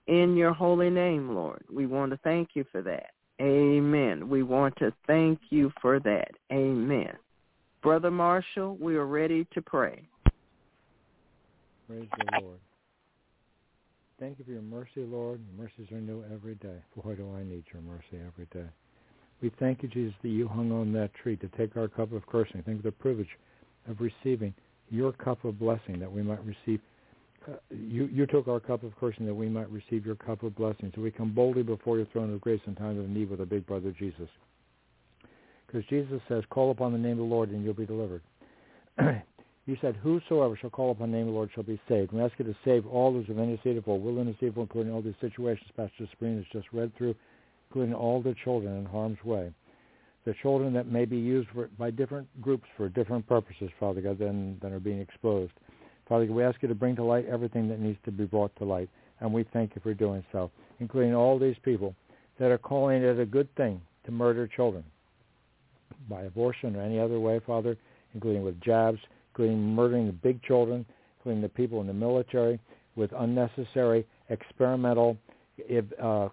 in 0.06 0.36
your 0.36 0.52
holy 0.52 0.90
name, 0.90 1.34
Lord. 1.34 1.64
We 1.70 1.86
want 1.86 2.12
to 2.12 2.18
thank 2.24 2.50
you 2.54 2.64
for 2.72 2.82
that. 2.82 3.10
Amen. 3.40 4.28
We 4.28 4.42
want 4.42 4.74
to 4.78 4.92
thank 5.06 5.38
you 5.50 5.72
for 5.80 6.00
that. 6.00 6.30
Amen. 6.50 7.12
Brother 7.82 8.10
Marshall, 8.10 8.76
we 8.80 8.96
are 8.96 9.06
ready 9.06 9.46
to 9.52 9.62
pray. 9.62 10.02
Praise 11.86 12.08
the 12.18 12.40
Lord. 12.42 12.58
Thank 14.18 14.38
you 14.38 14.44
for 14.44 14.50
your 14.50 14.62
mercy, 14.62 15.04
Lord. 15.04 15.40
Mercies 15.56 15.92
are 15.92 16.00
new 16.00 16.24
every 16.32 16.56
day. 16.56 16.82
Boy, 16.96 17.14
do 17.14 17.32
I 17.36 17.44
need 17.44 17.64
your 17.72 17.82
mercy 17.82 18.18
every 18.26 18.46
day. 18.52 18.68
We 19.40 19.52
thank 19.60 19.82
you, 19.82 19.88
Jesus, 19.88 20.14
that 20.22 20.28
you 20.28 20.48
hung 20.48 20.72
on 20.72 20.92
that 20.94 21.14
tree 21.14 21.36
to 21.36 21.48
take 21.56 21.76
our 21.76 21.88
cup 21.88 22.12
of 22.12 22.26
cursing. 22.26 22.62
Thank 22.64 22.78
you 22.78 22.82
for 22.82 22.88
the 22.88 22.92
privilege 22.92 23.28
of 23.88 24.00
receiving 24.00 24.52
your 24.90 25.12
cup 25.12 25.44
of 25.44 25.58
blessing 25.58 26.00
that 26.00 26.10
we 26.10 26.22
might 26.22 26.40
receive 26.44 26.80
uh, 27.46 27.52
you, 27.70 28.06
you 28.12 28.26
took 28.26 28.48
our 28.48 28.60
cup 28.60 28.82
of 28.82 28.94
cursing 28.98 29.24
that 29.26 29.34
we 29.34 29.48
might 29.48 29.70
receive 29.70 30.04
your 30.04 30.16
cup 30.16 30.42
of 30.42 30.54
blessing. 30.56 30.92
So 30.94 31.00
we 31.00 31.10
come 31.10 31.32
boldly 31.32 31.62
before 31.62 31.96
your 31.96 32.06
throne 32.06 32.32
of 32.32 32.40
grace 32.40 32.60
in 32.66 32.74
times 32.74 32.98
of 32.98 33.08
need 33.08 33.30
with 33.30 33.40
our 33.40 33.46
big 33.46 33.66
brother 33.66 33.94
Jesus. 33.98 34.28
Because 35.66 35.84
Jesus 35.88 36.20
says, 36.28 36.42
call 36.50 36.70
upon 36.70 36.92
the 36.92 36.98
name 36.98 37.12
of 37.12 37.18
the 37.18 37.24
Lord 37.24 37.50
and 37.50 37.64
you'll 37.64 37.74
be 37.74 37.86
delivered. 37.86 38.22
you 39.66 39.76
said, 39.80 39.96
whosoever 39.96 40.56
shall 40.56 40.70
call 40.70 40.90
upon 40.90 41.10
the 41.10 41.16
name 41.16 41.28
of 41.28 41.32
the 41.32 41.36
Lord 41.36 41.50
shall 41.54 41.62
be 41.64 41.80
saved. 41.88 42.12
We 42.12 42.20
ask 42.20 42.32
you 42.38 42.44
to 42.46 42.56
save 42.64 42.86
all 42.86 43.12
those 43.12 43.28
of 43.28 43.38
any 43.38 43.56
state 43.58 43.76
of 43.76 43.86
will 43.86 44.20
in 44.20 44.34
evil, 44.40 44.62
including 44.62 44.92
all 44.92 45.02
these 45.02 45.14
situations 45.20 45.70
Pastor 45.76 46.08
Sabrina 46.10 46.36
has 46.36 46.46
just 46.52 46.66
read 46.72 46.94
through, 46.96 47.14
including 47.68 47.94
all 47.94 48.22
the 48.22 48.34
children 48.44 48.78
in 48.78 48.84
harm's 48.84 49.22
way. 49.24 49.52
The 50.24 50.34
children 50.42 50.72
that 50.74 50.86
may 50.86 51.04
be 51.04 51.16
used 51.16 51.48
for, 51.54 51.68
by 51.78 51.90
different 51.90 52.28
groups 52.40 52.64
for 52.76 52.88
different 52.88 53.26
purposes, 53.26 53.70
Father 53.78 54.00
God, 54.00 54.18
than, 54.18 54.58
than 54.60 54.72
are 54.72 54.80
being 54.80 55.00
exposed. 55.00 55.52
Father, 56.08 56.26
God, 56.26 56.34
we 56.34 56.44
ask 56.44 56.62
you 56.62 56.68
to 56.68 56.74
bring 56.74 56.96
to 56.96 57.04
light 57.04 57.26
everything 57.26 57.68
that 57.68 57.80
needs 57.80 57.98
to 58.04 58.10
be 58.10 58.24
brought 58.24 58.54
to 58.56 58.64
light, 58.64 58.88
and 59.20 59.32
we 59.32 59.44
thank 59.52 59.74
you 59.74 59.80
for 59.82 59.94
doing 59.94 60.24
so, 60.32 60.50
including 60.80 61.14
all 61.14 61.38
these 61.38 61.56
people 61.62 61.94
that 62.38 62.50
are 62.50 62.58
calling 62.58 63.02
it 63.02 63.18
a 63.18 63.26
good 63.26 63.54
thing 63.56 63.80
to 64.04 64.12
murder 64.12 64.46
children 64.46 64.84
by 66.08 66.22
abortion 66.22 66.76
or 66.76 66.82
any 66.82 66.98
other 66.98 67.20
way, 67.20 67.40
Father, 67.46 67.76
including 68.14 68.42
with 68.42 68.60
jabs, 68.60 68.98
including 69.32 69.74
murdering 69.74 70.06
the 70.06 70.12
big 70.12 70.42
children, 70.42 70.84
including 71.18 71.42
the 71.42 71.48
people 71.48 71.80
in 71.80 71.86
the 71.86 71.92
military 71.92 72.58
with 72.96 73.12
unnecessary 73.18 74.06
experimental 74.30 75.16
uh, 76.02 76.28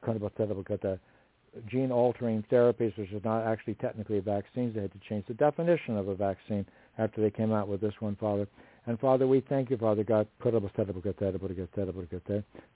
kind 1.55 1.63
of 1.63 1.65
a 1.65 1.71
gene-altering 1.71 2.43
therapies, 2.51 2.97
which 2.97 3.11
is 3.11 3.23
not 3.23 3.45
actually 3.45 3.75
technically 3.75 4.19
vaccines. 4.19 4.75
They 4.75 4.81
had 4.81 4.91
to 4.91 4.99
change 5.09 5.25
the 5.27 5.33
definition 5.33 5.97
of 5.97 6.07
a 6.07 6.15
vaccine 6.15 6.65
after 6.97 7.21
they 7.21 7.31
came 7.31 7.51
out 7.53 7.67
with 7.67 7.81
this 7.81 7.93
one, 7.99 8.15
Father. 8.15 8.47
And 8.87 8.99
Father, 8.99 9.27
we 9.27 9.41
thank 9.49 9.69
you, 9.69 9.77
Father 9.77 10.03
God. 10.03 10.27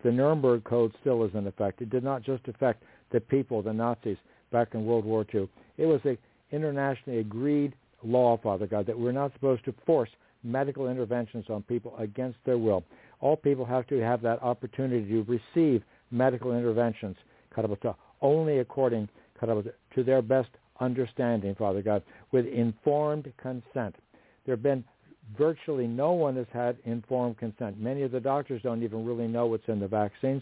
The 0.03 0.11
Nuremberg 0.11 0.63
Code 0.63 0.93
still 1.01 1.23
is 1.23 1.35
in 1.35 1.47
effect. 1.47 1.81
It 1.81 1.89
did 1.89 2.03
not 2.03 2.23
just 2.23 2.47
affect 2.47 2.83
the 3.11 3.19
people, 3.19 3.61
the 3.61 3.73
Nazis, 3.73 4.17
back 4.51 4.73
in 4.73 4.85
World 4.85 5.05
War 5.05 5.25
II. 5.33 5.47
It 5.77 5.85
was 5.85 6.01
an 6.03 6.17
internationally 6.51 7.19
agreed 7.19 7.75
law, 8.03 8.37
Father 8.41 8.65
God, 8.65 8.87
that 8.87 8.97
we're 8.97 9.11
not 9.11 9.33
supposed 9.33 9.63
to 9.65 9.73
force 9.85 10.09
medical 10.43 10.89
interventions 10.89 11.45
on 11.49 11.61
people 11.63 11.95
against 11.99 12.37
their 12.45 12.57
will. 12.57 12.83
All 13.19 13.35
people 13.35 13.65
have 13.65 13.85
to 13.87 13.99
have 13.99 14.21
that 14.21 14.41
opportunity 14.41 15.05
to 15.09 15.23
receive 15.23 15.83
medical 16.09 16.53
interventions, 16.53 17.17
only 18.21 18.59
according 18.59 19.09
to 19.39 20.03
their 20.03 20.21
best 20.21 20.49
understanding, 20.79 21.55
Father 21.55 21.81
God, 21.81 22.03
with 22.31 22.45
informed 22.45 23.31
consent. 23.37 23.95
There 24.45 24.55
have 24.55 24.63
been 24.63 24.83
virtually 25.37 25.87
no 25.87 26.11
one 26.11 26.35
has 26.35 26.47
had 26.51 26.77
informed 26.85 27.37
consent. 27.37 27.79
Many 27.79 28.03
of 28.03 28.11
the 28.11 28.19
doctors 28.19 28.61
don't 28.61 28.83
even 28.83 29.05
really 29.05 29.27
know 29.27 29.45
what's 29.45 29.67
in 29.67 29.79
the 29.79 29.87
vaccines, 29.87 30.41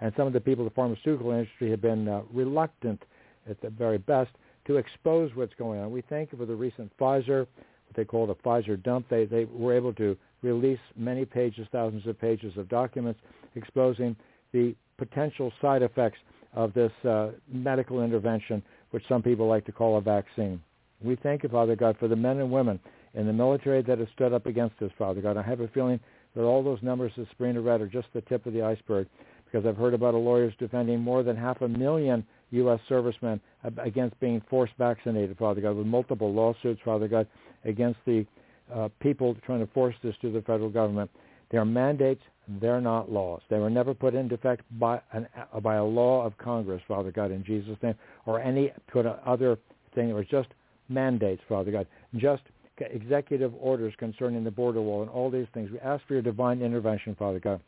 and 0.00 0.12
some 0.16 0.26
of 0.26 0.32
the 0.32 0.40
people 0.40 0.64
in 0.64 0.68
the 0.68 0.74
pharmaceutical 0.74 1.30
industry 1.30 1.70
have 1.70 1.80
been 1.80 2.08
uh, 2.08 2.22
reluctant, 2.32 3.02
at 3.48 3.60
the 3.60 3.70
very 3.70 3.98
best, 3.98 4.30
to 4.66 4.76
expose 4.76 5.30
what's 5.34 5.54
going 5.54 5.80
on. 5.80 5.90
We 5.90 6.02
thank 6.02 6.32
you 6.32 6.38
for 6.38 6.46
the 6.46 6.54
recent 6.54 6.92
Pfizer, 6.98 7.40
what 7.40 7.94
they 7.94 8.04
call 8.04 8.26
the 8.26 8.34
Pfizer 8.34 8.82
dump. 8.82 9.06
They 9.08 9.24
they 9.24 9.44
were 9.44 9.74
able 9.74 9.94
to 9.94 10.16
release 10.42 10.80
many 10.96 11.24
pages, 11.24 11.66
thousands 11.70 12.06
of 12.06 12.20
pages 12.20 12.56
of 12.56 12.68
documents 12.68 13.20
exposing 13.54 14.16
the 14.52 14.74
potential 14.98 15.52
side 15.60 15.82
effects 15.82 16.18
of 16.56 16.74
this 16.74 16.92
uh, 17.04 17.28
medical 17.52 18.02
intervention, 18.02 18.62
which 18.90 19.04
some 19.08 19.22
people 19.22 19.46
like 19.46 19.64
to 19.66 19.72
call 19.72 19.98
a 19.98 20.00
vaccine. 20.00 20.60
We 21.02 21.16
thank 21.16 21.42
you, 21.42 21.50
Father 21.50 21.76
God, 21.76 21.96
for 22.00 22.08
the 22.08 22.16
men 22.16 22.38
and 22.38 22.50
women 22.50 22.80
in 23.14 23.26
the 23.26 23.32
military 23.32 23.82
that 23.82 23.98
have 23.98 24.08
stood 24.14 24.32
up 24.32 24.46
against 24.46 24.78
this, 24.80 24.90
Father 24.98 25.20
God. 25.20 25.36
I 25.36 25.42
have 25.42 25.60
a 25.60 25.68
feeling 25.68 26.00
that 26.34 26.42
all 26.42 26.62
those 26.62 26.82
numbers 26.82 27.12
that 27.16 27.28
Sabrina 27.30 27.60
read 27.60 27.80
are 27.80 27.86
just 27.86 28.08
the 28.14 28.22
tip 28.22 28.46
of 28.46 28.54
the 28.54 28.62
iceberg 28.62 29.06
because 29.44 29.66
I've 29.66 29.76
heard 29.76 29.94
about 29.94 30.14
a 30.14 30.18
lawyers 30.18 30.54
defending 30.58 31.00
more 31.00 31.22
than 31.22 31.36
half 31.36 31.60
a 31.60 31.68
million 31.68 32.26
U.S. 32.50 32.80
servicemen 32.88 33.40
against 33.78 34.18
being 34.20 34.42
forced 34.48 34.74
vaccinated, 34.78 35.36
Father 35.38 35.60
God, 35.60 35.76
with 35.76 35.86
multiple 35.86 36.32
lawsuits, 36.32 36.80
Father 36.84 37.08
God, 37.08 37.26
against 37.64 37.98
the 38.06 38.26
uh, 38.74 38.88
people 39.00 39.36
trying 39.44 39.60
to 39.60 39.72
force 39.72 39.94
this 40.02 40.14
to 40.22 40.32
the 40.32 40.42
federal 40.42 40.70
government. 40.70 41.10
They 41.50 41.58
are 41.58 41.64
mandates. 41.64 42.22
They're 42.60 42.80
not 42.80 43.10
laws. 43.10 43.40
They 43.50 43.58
were 43.58 43.70
never 43.70 43.94
put 43.94 44.14
into 44.14 44.34
effect 44.34 44.62
by, 44.78 45.00
an, 45.12 45.26
by 45.62 45.76
a 45.76 45.84
law 45.84 46.24
of 46.24 46.36
Congress, 46.38 46.82
Father 46.86 47.10
God, 47.10 47.30
in 47.30 47.44
Jesus' 47.44 47.76
name, 47.82 47.94
or 48.24 48.40
any 48.40 48.72
other 48.94 49.58
thing. 49.94 50.10
It 50.10 50.12
was 50.12 50.26
just 50.30 50.48
mandates, 50.88 51.42
Father 51.48 51.72
God, 51.72 51.86
just 52.16 52.42
executive 52.78 53.52
orders 53.58 53.94
concerning 53.98 54.44
the 54.44 54.50
border 54.50 54.80
wall 54.80 55.02
and 55.02 55.10
all 55.10 55.30
these 55.30 55.46
things. 55.54 55.70
We 55.70 55.80
ask 55.80 56.06
for 56.06 56.14
your 56.14 56.22
divine 56.22 56.62
intervention, 56.62 57.16
Father 57.18 57.40
God. 57.40 57.60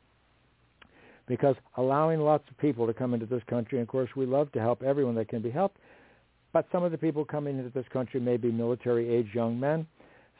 Because 1.26 1.56
allowing 1.76 2.20
lots 2.20 2.44
of 2.50 2.56
people 2.58 2.86
to 2.86 2.94
come 2.94 3.14
into 3.14 3.26
this 3.26 3.42
country, 3.48 3.78
and 3.78 3.86
of 3.86 3.90
course 3.90 4.10
we 4.16 4.26
love 4.26 4.50
to 4.52 4.60
help 4.60 4.82
everyone 4.82 5.14
that 5.16 5.28
can 5.28 5.42
be 5.42 5.50
helped, 5.50 5.78
but 6.52 6.66
some 6.72 6.82
of 6.84 6.92
the 6.92 6.98
people 6.98 7.24
coming 7.24 7.58
into 7.58 7.70
this 7.70 7.86
country 7.92 8.20
may 8.20 8.36
be 8.36 8.50
military-age 8.50 9.28
young 9.34 9.58
men. 9.58 9.86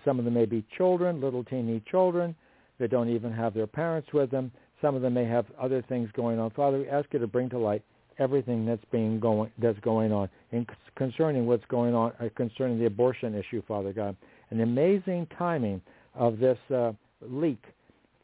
Some 0.05 0.19
of 0.19 0.25
them 0.25 0.35
may 0.35 0.47
be 0.47 0.65
children, 0.77 1.21
little 1.21 1.45
teeny 1.45 1.83
children 1.91 2.35
that 2.79 2.91
don't 2.91 3.09
even 3.09 3.33
have 3.33 3.55
their 3.55 3.67
parents 3.67 4.13
with 4.13 4.31
them. 4.31 4.51
Some 4.81 4.95
of 4.95 5.03
them 5.03 5.15
may 5.15 5.25
have 5.25 5.47
other 5.61 5.83
things 5.89 6.09
going 6.15 6.39
on. 6.39 6.51
Father, 6.51 6.79
we 6.79 6.89
ask 6.89 7.09
you 7.13 7.19
to 7.19 7.27
bring 7.27 7.49
to 7.51 7.59
light 7.59 7.83
everything 8.19 8.67
that's 8.67 8.85
being 8.91 9.21
going 9.21 9.51
that's 9.59 9.79
going 9.81 10.13
on, 10.13 10.29
in 10.53 10.67
concerning 10.97 11.47
what's 11.47 11.65
going 11.67 11.95
on 11.95 12.13
uh, 12.21 12.29
concerning 12.37 12.79
the 12.79 12.87
abortion 12.87 13.35
issue, 13.35 13.63
Father 13.67 13.93
God 13.93 14.17
an 14.51 14.61
amazing 14.61 15.27
timing 15.39 15.81
of 16.15 16.39
this 16.39 16.59
uh, 16.75 16.93
leak. 17.23 17.63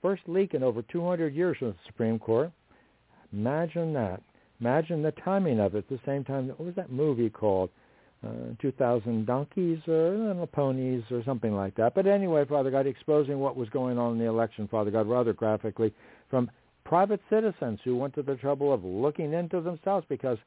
First 0.03 0.23
leak 0.27 0.55
in 0.55 0.63
over 0.63 0.83
200 0.83 1.35
years 1.35 1.57
from 1.59 1.69
the 1.69 1.77
Supreme 1.87 2.19
Court. 2.19 2.51
Imagine 3.33 3.93
that. 3.95 4.23
Imagine 4.61 5.03
the 5.03 5.13
timing 5.13 5.61
of 5.61 5.75
it. 5.75 5.79
At 5.79 5.89
the 5.89 6.01
same 6.07 6.25
time, 6.25 6.49
what 6.49 6.61
was 6.61 6.75
that 6.77 6.91
movie 6.91 7.31
called? 7.31 7.71
Uh, 8.25 8.55
2000 8.63 9.27
donkeys 9.27 9.81
or 9.87 10.49
ponies 10.53 11.03
or 11.11 11.23
something 11.25 11.53
like 11.55 11.75
that. 11.75 11.95
But 11.95 12.07
anyway, 12.07 12.45
Father 12.47 12.71
God, 12.71 12.87
exposing 12.87 13.39
what 13.39 13.55
was 13.57 13.69
going 13.69 13.99
on 13.99 14.13
in 14.13 14.19
the 14.19 14.25
election, 14.25 14.67
Father 14.69 14.91
God, 14.91 15.07
rather 15.07 15.35
graphically, 15.35 15.93
from 16.31 16.51
private 16.85 17.21
citizens 17.29 17.81
who 17.85 17.97
went 17.97 18.15
to 18.15 18.23
the 18.23 18.37
trouble 18.37 18.73
of 18.73 18.83
looking 18.85 19.35
into 19.35 19.61
themselves 19.61 20.07
because, 20.09 20.39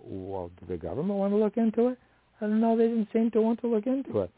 well, 0.00 0.50
did 0.58 0.68
the 0.68 0.76
government 0.76 1.18
want 1.18 1.32
to 1.32 1.36
look 1.36 1.56
into 1.56 1.88
it? 1.88 1.98
Don't 2.40 2.60
know. 2.60 2.76
They 2.76 2.88
didn't 2.88 3.08
seem 3.12 3.30
to 3.32 3.40
want 3.40 3.60
to 3.60 3.68
look 3.68 3.86
into 3.86 4.20
it. 4.20 4.30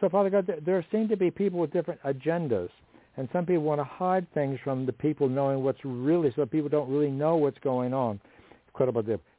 So, 0.00 0.08
Father 0.08 0.30
God, 0.30 0.50
there 0.64 0.86
seem 0.90 1.08
to 1.08 1.16
be 1.16 1.30
people 1.30 1.60
with 1.60 1.72
different 1.72 2.00
agendas. 2.02 2.70
And 3.18 3.28
some 3.32 3.44
people 3.44 3.64
want 3.64 3.80
to 3.80 3.84
hide 3.84 4.26
things 4.32 4.58
from 4.64 4.86
the 4.86 4.92
people 4.92 5.28
knowing 5.28 5.62
what's 5.62 5.84
really, 5.84 6.32
so 6.34 6.46
people 6.46 6.70
don't 6.70 6.88
really 6.88 7.10
know 7.10 7.36
what's 7.36 7.58
going 7.58 7.92
on. 7.92 8.20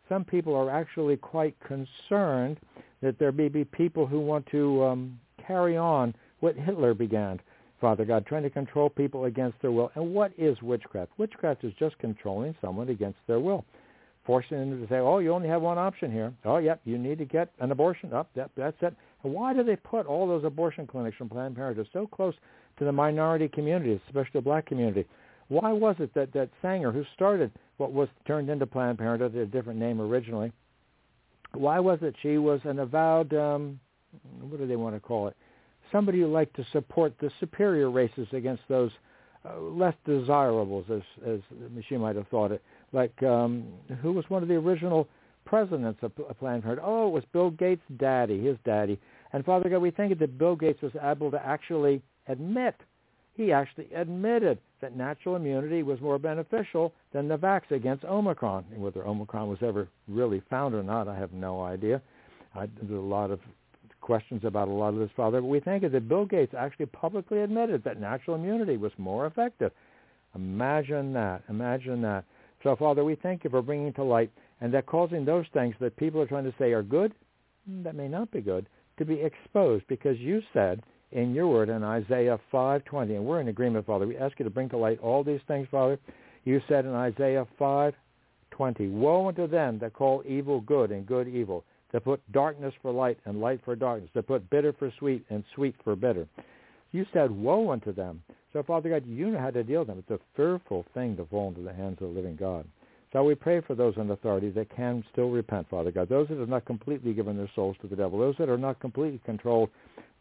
Some 0.09 0.25
people 0.25 0.55
are 0.55 0.69
actually 0.69 1.17
quite 1.17 1.55
concerned 1.59 2.59
that 3.01 3.17
there 3.19 3.31
may 3.31 3.49
be 3.49 3.63
people 3.63 4.05
who 4.05 4.19
want 4.19 4.45
to 4.47 4.83
um, 4.83 5.19
carry 5.45 5.77
on 5.77 6.13
what 6.39 6.55
Hitler 6.55 6.93
began, 6.93 7.39
Father 7.79 8.05
God, 8.05 8.25
trying 8.25 8.43
to 8.43 8.49
control 8.49 8.89
people 8.89 9.25
against 9.25 9.61
their 9.61 9.71
will. 9.71 9.91
And 9.95 10.13
what 10.13 10.31
is 10.37 10.61
witchcraft? 10.61 11.11
Witchcraft 11.17 11.63
is 11.63 11.73
just 11.79 11.97
controlling 11.99 12.55
someone 12.61 12.89
against 12.89 13.19
their 13.27 13.39
will, 13.39 13.65
forcing 14.25 14.57
them 14.57 14.81
to 14.81 14.87
say, 14.87 14.99
oh, 14.99 15.19
you 15.19 15.31
only 15.31 15.47
have 15.47 15.61
one 15.61 15.77
option 15.77 16.11
here. 16.11 16.33
Oh, 16.45 16.57
yep, 16.57 16.81
you 16.85 16.97
need 16.97 17.17
to 17.17 17.25
get 17.25 17.51
an 17.59 17.71
abortion. 17.71 18.13
Up, 18.13 18.29
oh, 18.35 18.39
yep, 18.39 18.51
that's 18.55 18.77
it. 18.81 18.95
Why 19.21 19.53
do 19.53 19.63
they 19.63 19.77
put 19.77 20.05
all 20.05 20.27
those 20.27 20.43
abortion 20.43 20.85
clinics 20.85 21.15
from 21.15 21.29
Planned 21.29 21.55
Parenthood 21.55 21.87
so 21.93 22.07
close 22.07 22.35
to 22.77 22.85
the 22.85 22.91
minority 22.91 23.47
communities, 23.47 23.99
especially 24.07 24.31
the 24.33 24.41
black 24.41 24.65
community? 24.65 25.05
Why 25.53 25.71
was 25.71 25.95
it 25.99 26.11
that, 26.15 26.33
that 26.33 26.49
Sanger, 26.63 26.91
who 26.91 27.05
started 27.13 27.51
what 27.77 27.93
was 27.93 28.09
turned 28.25 28.49
into 28.49 28.65
Planned 28.65 28.97
Parenthood, 28.97 29.35
a 29.35 29.45
different 29.45 29.79
name 29.79 30.01
originally, 30.01 30.51
why 31.53 31.79
was 31.79 31.99
it 32.01 32.15
she 32.23 32.39
was 32.39 32.59
an 32.63 32.79
avowed, 32.79 33.31
um, 33.35 33.79
what 34.41 34.59
do 34.59 34.65
they 34.65 34.75
want 34.75 34.95
to 34.95 34.99
call 34.99 35.27
it, 35.27 35.37
somebody 35.91 36.21
who 36.21 36.27
liked 36.27 36.55
to 36.55 36.65
support 36.71 37.13
the 37.21 37.29
superior 37.39 37.91
races 37.91 38.27
against 38.31 38.63
those 38.67 38.89
uh, 39.45 39.59
less 39.59 39.93
desirables, 40.05 40.85
as, 40.89 41.01
as 41.27 41.39
she 41.87 41.97
might 41.97 42.15
have 42.15 42.27
thought 42.29 42.51
it, 42.51 42.63
like 42.91 43.21
um, 43.21 43.67
who 44.01 44.11
was 44.11 44.25
one 44.29 44.41
of 44.41 44.49
the 44.49 44.55
original 44.55 45.07
presidents 45.45 45.99
of 46.01 46.15
Planned 46.39 46.63
Parenthood. 46.63 46.79
Oh, 46.83 47.09
it 47.09 47.11
was 47.11 47.23
Bill 47.31 47.51
Gates' 47.51 47.81
daddy, 47.97 48.43
his 48.43 48.57
daddy. 48.65 48.99
And 49.33 49.45
Father 49.45 49.69
God, 49.69 49.79
we 49.79 49.91
think 49.91 50.17
that 50.17 50.39
Bill 50.39 50.55
Gates 50.55 50.81
was 50.81 50.93
able 51.03 51.29
to 51.29 51.45
actually 51.45 52.01
admit, 52.27 52.75
he 53.35 53.51
actually 53.51 53.87
admitted 53.95 54.59
that 54.81 54.95
natural 54.95 55.35
immunity 55.35 55.81
was 55.81 55.99
more 56.01 56.19
beneficial 56.19 56.93
than 57.13 57.27
the 57.27 57.37
vax 57.37 57.71
against 57.71 58.03
Omicron. 58.05 58.65
And 58.71 58.81
whether 58.81 59.05
Omicron 59.05 59.49
was 59.49 59.59
ever 59.61 59.87
really 60.07 60.41
found 60.49 60.75
or 60.75 60.83
not, 60.83 61.07
I 61.07 61.17
have 61.17 61.33
no 61.33 61.61
idea. 61.61 62.01
I, 62.55 62.67
there's 62.79 62.91
a 62.91 63.01
lot 63.01 63.31
of 63.31 63.39
questions 64.01 64.43
about 64.43 64.67
a 64.67 64.71
lot 64.71 64.89
of 64.89 64.99
this, 64.99 65.09
Father. 65.15 65.41
But 65.41 65.47
we 65.47 65.59
think 65.59 65.83
that 65.89 66.09
Bill 66.09 66.25
Gates 66.25 66.53
actually 66.57 66.87
publicly 66.87 67.39
admitted 67.41 67.83
that 67.83 67.99
natural 67.99 68.35
immunity 68.35 68.77
was 68.77 68.91
more 68.97 69.25
effective. 69.25 69.71
Imagine 70.35 71.13
that. 71.13 71.41
Imagine 71.49 72.01
that. 72.01 72.25
So, 72.61 72.75
Father, 72.75 73.03
we 73.03 73.15
thank 73.15 73.43
you 73.43 73.49
for 73.49 73.61
bringing 73.61 73.93
to 73.93 74.03
light 74.03 74.31
and 74.61 74.73
that 74.73 74.85
causing 74.85 75.25
those 75.25 75.45
things 75.53 75.75
that 75.79 75.95
people 75.97 76.21
are 76.21 76.27
trying 76.27 76.45
to 76.45 76.53
say 76.59 76.71
are 76.71 76.83
good, 76.83 77.13
that 77.83 77.95
may 77.95 78.07
not 78.07 78.31
be 78.31 78.41
good, 78.41 78.67
to 78.97 79.05
be 79.05 79.15
exposed 79.15 79.85
because 79.87 80.17
you 80.19 80.41
said 80.53 80.83
in 81.13 81.33
your 81.33 81.47
word 81.47 81.69
in 81.69 81.83
Isaiah 81.83 82.39
5:20, 82.51 83.15
and 83.15 83.25
we're 83.25 83.39
in 83.39 83.47
agreement, 83.47 83.85
Father. 83.85 84.05
We 84.07 84.17
ask 84.17 84.37
you 84.39 84.43
to 84.43 84.51
bring 84.51 84.69
to 84.69 84.77
light 84.77 84.99
all 84.99 85.23
these 85.23 85.41
things, 85.47 85.67
Father. 85.69 85.99
You 86.43 86.59
said 86.67 86.85
in 86.85 86.93
Isaiah 86.93 87.45
5:20, 87.57 88.89
"Woe 88.89 89.27
unto 89.27 89.47
them 89.47 89.79
that 89.79 89.93
call 89.93 90.23
evil 90.25 90.61
good 90.61 90.91
and 90.91 91.05
good 91.05 91.27
evil, 91.27 91.63
that 91.91 92.03
put 92.03 92.19
darkness 92.31 92.73
for 92.81 92.91
light 92.91 93.17
and 93.25 93.39
light 93.39 93.61
for 93.61 93.75
darkness, 93.75 94.11
that 94.13 94.27
put 94.27 94.49
bitter 94.49 94.73
for 94.73 94.91
sweet 94.91 95.23
and 95.29 95.43
sweet 95.53 95.75
for 95.83 95.95
bitter." 95.95 96.27
You 96.91 97.05
said, 97.13 97.31
"Woe 97.31 97.69
unto 97.71 97.91
them." 97.91 98.23
So, 98.51 98.61
Father 98.63 98.89
God, 98.89 99.05
you 99.05 99.31
know 99.31 99.39
how 99.39 99.51
to 99.51 99.63
deal 99.63 99.81
with 99.81 99.87
them. 99.87 99.99
It's 99.99 100.11
a 100.11 100.19
fearful 100.35 100.83
thing 100.93 101.15
to 101.17 101.25
fall 101.25 101.47
into 101.49 101.61
the 101.61 101.73
hands 101.73 102.01
of 102.01 102.09
the 102.09 102.15
living 102.15 102.35
God. 102.35 102.65
So 103.11 103.23
we 103.23 103.35
pray 103.35 103.59
for 103.61 103.75
those 103.75 103.95
in 103.97 104.09
authority 104.09 104.49
that 104.49 104.69
can 104.69 105.03
still 105.11 105.29
repent, 105.29 105.67
Father 105.69 105.91
God. 105.91 106.09
Those 106.09 106.27
that 106.29 106.39
have 106.39 106.49
not 106.49 106.65
completely 106.65 107.13
given 107.13 107.37
their 107.37 107.49
souls 107.49 107.77
to 107.81 107.87
the 107.87 107.95
devil. 107.95 108.17
Those 108.17 108.37
that 108.37 108.49
are 108.49 108.57
not 108.57 108.79
completely 108.79 109.19
controlled 109.23 109.69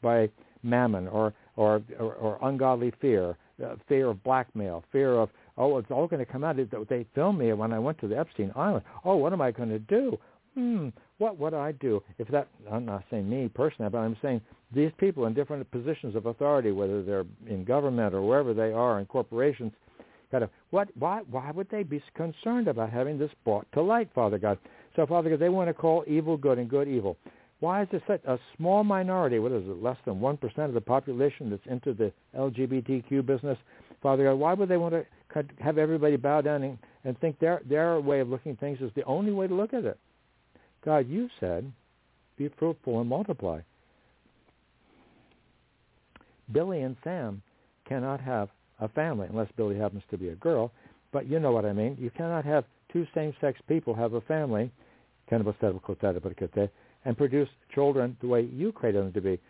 by 0.03 0.29
mammon 0.62 1.08
or 1.08 1.34
or, 1.57 1.82
or, 1.99 2.15
or 2.15 2.39
ungodly 2.42 2.92
fear, 3.00 3.36
uh, 3.62 3.74
fear 3.86 4.08
of 4.08 4.23
blackmail, 4.24 4.84
fear 4.92 5.12
of 5.15 5.31
oh 5.57 5.78
it's 5.78 5.91
all 5.91 6.07
going 6.07 6.24
to 6.24 6.31
come 6.31 6.44
out. 6.44 6.57
They 6.89 7.07
filmed 7.15 7.39
me 7.39 7.52
when 7.52 7.73
I 7.73 7.78
went 7.78 7.99
to 8.00 8.08
the 8.08 8.18
Epstein 8.18 8.52
Island. 8.57 8.84
Oh, 9.05 9.16
what 9.16 9.32
am 9.32 9.41
I 9.41 9.50
going 9.50 9.70
to 9.70 9.78
do? 9.78 10.18
Hmm, 10.55 10.89
what 11.18 11.39
would 11.39 11.55
I 11.55 11.73
do 11.73 12.02
if 12.18 12.28
that? 12.28 12.49
I'm 12.70 12.84
not 12.84 13.05
saying 13.10 13.28
me 13.28 13.49
personally, 13.49 13.91
but 13.91 13.99
I'm 13.99 14.16
saying 14.20 14.41
these 14.74 14.91
people 14.99 15.26
in 15.26 15.34
different 15.34 15.70
positions 15.70 16.15
of 16.15 16.26
authority, 16.26 16.73
whether 16.73 17.02
they're 17.02 17.24
in 17.49 17.65
government 17.65 18.15
or 18.15 18.23
wherever 18.23 18.52
they 18.55 18.73
are 18.73 19.00
in 19.00 19.07
corporations 19.07 19.73
kind 20.32 20.42
of 20.42 20.50
what 20.70 20.89
why 20.99 21.20
why 21.31 21.52
would 21.52 21.68
they 21.70 21.84
be 21.84 22.02
concerned 22.15 22.66
about 22.66 22.91
having 22.91 23.18
this 23.18 23.31
brought 23.44 23.70
to 23.73 23.82
light, 23.82 24.08
Father 24.15 24.39
God? 24.39 24.58
So 24.97 25.07
Father 25.07 25.31
God, 25.31 25.39
they 25.39 25.50
want 25.50 25.68
to 25.68 25.74
call 25.74 26.02
evil 26.08 26.36
good 26.36 26.58
and 26.58 26.68
good 26.68 26.89
evil. 26.89 27.16
Why 27.62 27.82
is 27.82 27.89
it 27.92 28.02
such 28.08 28.24
a 28.24 28.41
small 28.57 28.82
minority, 28.82 29.39
what 29.39 29.52
is 29.52 29.62
it, 29.65 29.81
less 29.81 29.97
than 30.05 30.16
1% 30.16 30.58
of 30.58 30.74
the 30.74 30.81
population 30.81 31.49
that's 31.49 31.65
into 31.66 31.94
the 31.94 32.12
LGBTQ 32.36 33.24
business? 33.24 33.57
Father 34.02 34.24
God, 34.24 34.34
why 34.34 34.52
would 34.52 34.68
they 34.68 34.76
want 34.76 34.94
to 34.94 35.07
have 35.60 35.78
everybody 35.78 36.16
bow 36.16 36.41
down 36.41 36.65
and, 36.65 36.76
and 37.05 37.16
think 37.20 37.39
their, 37.39 37.62
their 37.65 38.00
way 38.00 38.18
of 38.18 38.28
looking 38.28 38.50
at 38.50 38.58
things 38.58 38.81
is 38.81 38.91
the 38.97 39.05
only 39.05 39.31
way 39.31 39.47
to 39.47 39.55
look 39.55 39.73
at 39.74 39.84
it? 39.84 39.97
God, 40.84 41.08
you 41.08 41.28
said, 41.39 41.70
be 42.36 42.50
fruitful 42.58 42.99
and 42.99 43.08
multiply. 43.08 43.60
Billy 46.50 46.81
and 46.81 46.97
Sam 47.05 47.42
cannot 47.89 48.20
have 48.20 48.49
a 48.81 48.89
family 48.89 49.28
unless 49.31 49.52
Billy 49.57 49.78
happens 49.78 50.02
to 50.10 50.18
be 50.18 50.31
a 50.31 50.34
girl. 50.34 50.73
But 51.12 51.28
you 51.28 51.39
know 51.39 51.52
what 51.52 51.65
I 51.65 51.73
mean. 51.73 51.97
You 52.00 52.10
cannot 52.10 52.44
have 52.44 52.65
two 52.92 53.07
same-sex 53.15 53.60
people 53.68 53.94
have 53.94 54.15
a 54.15 54.20
family, 54.23 54.73
and 57.05 57.16
produce 57.16 57.48
children 57.74 58.16
the 58.20 58.26
way 58.26 58.42
you 58.42 58.72
created 58.72 59.05
them 59.05 59.12
to 59.12 59.20
be. 59.20 59.40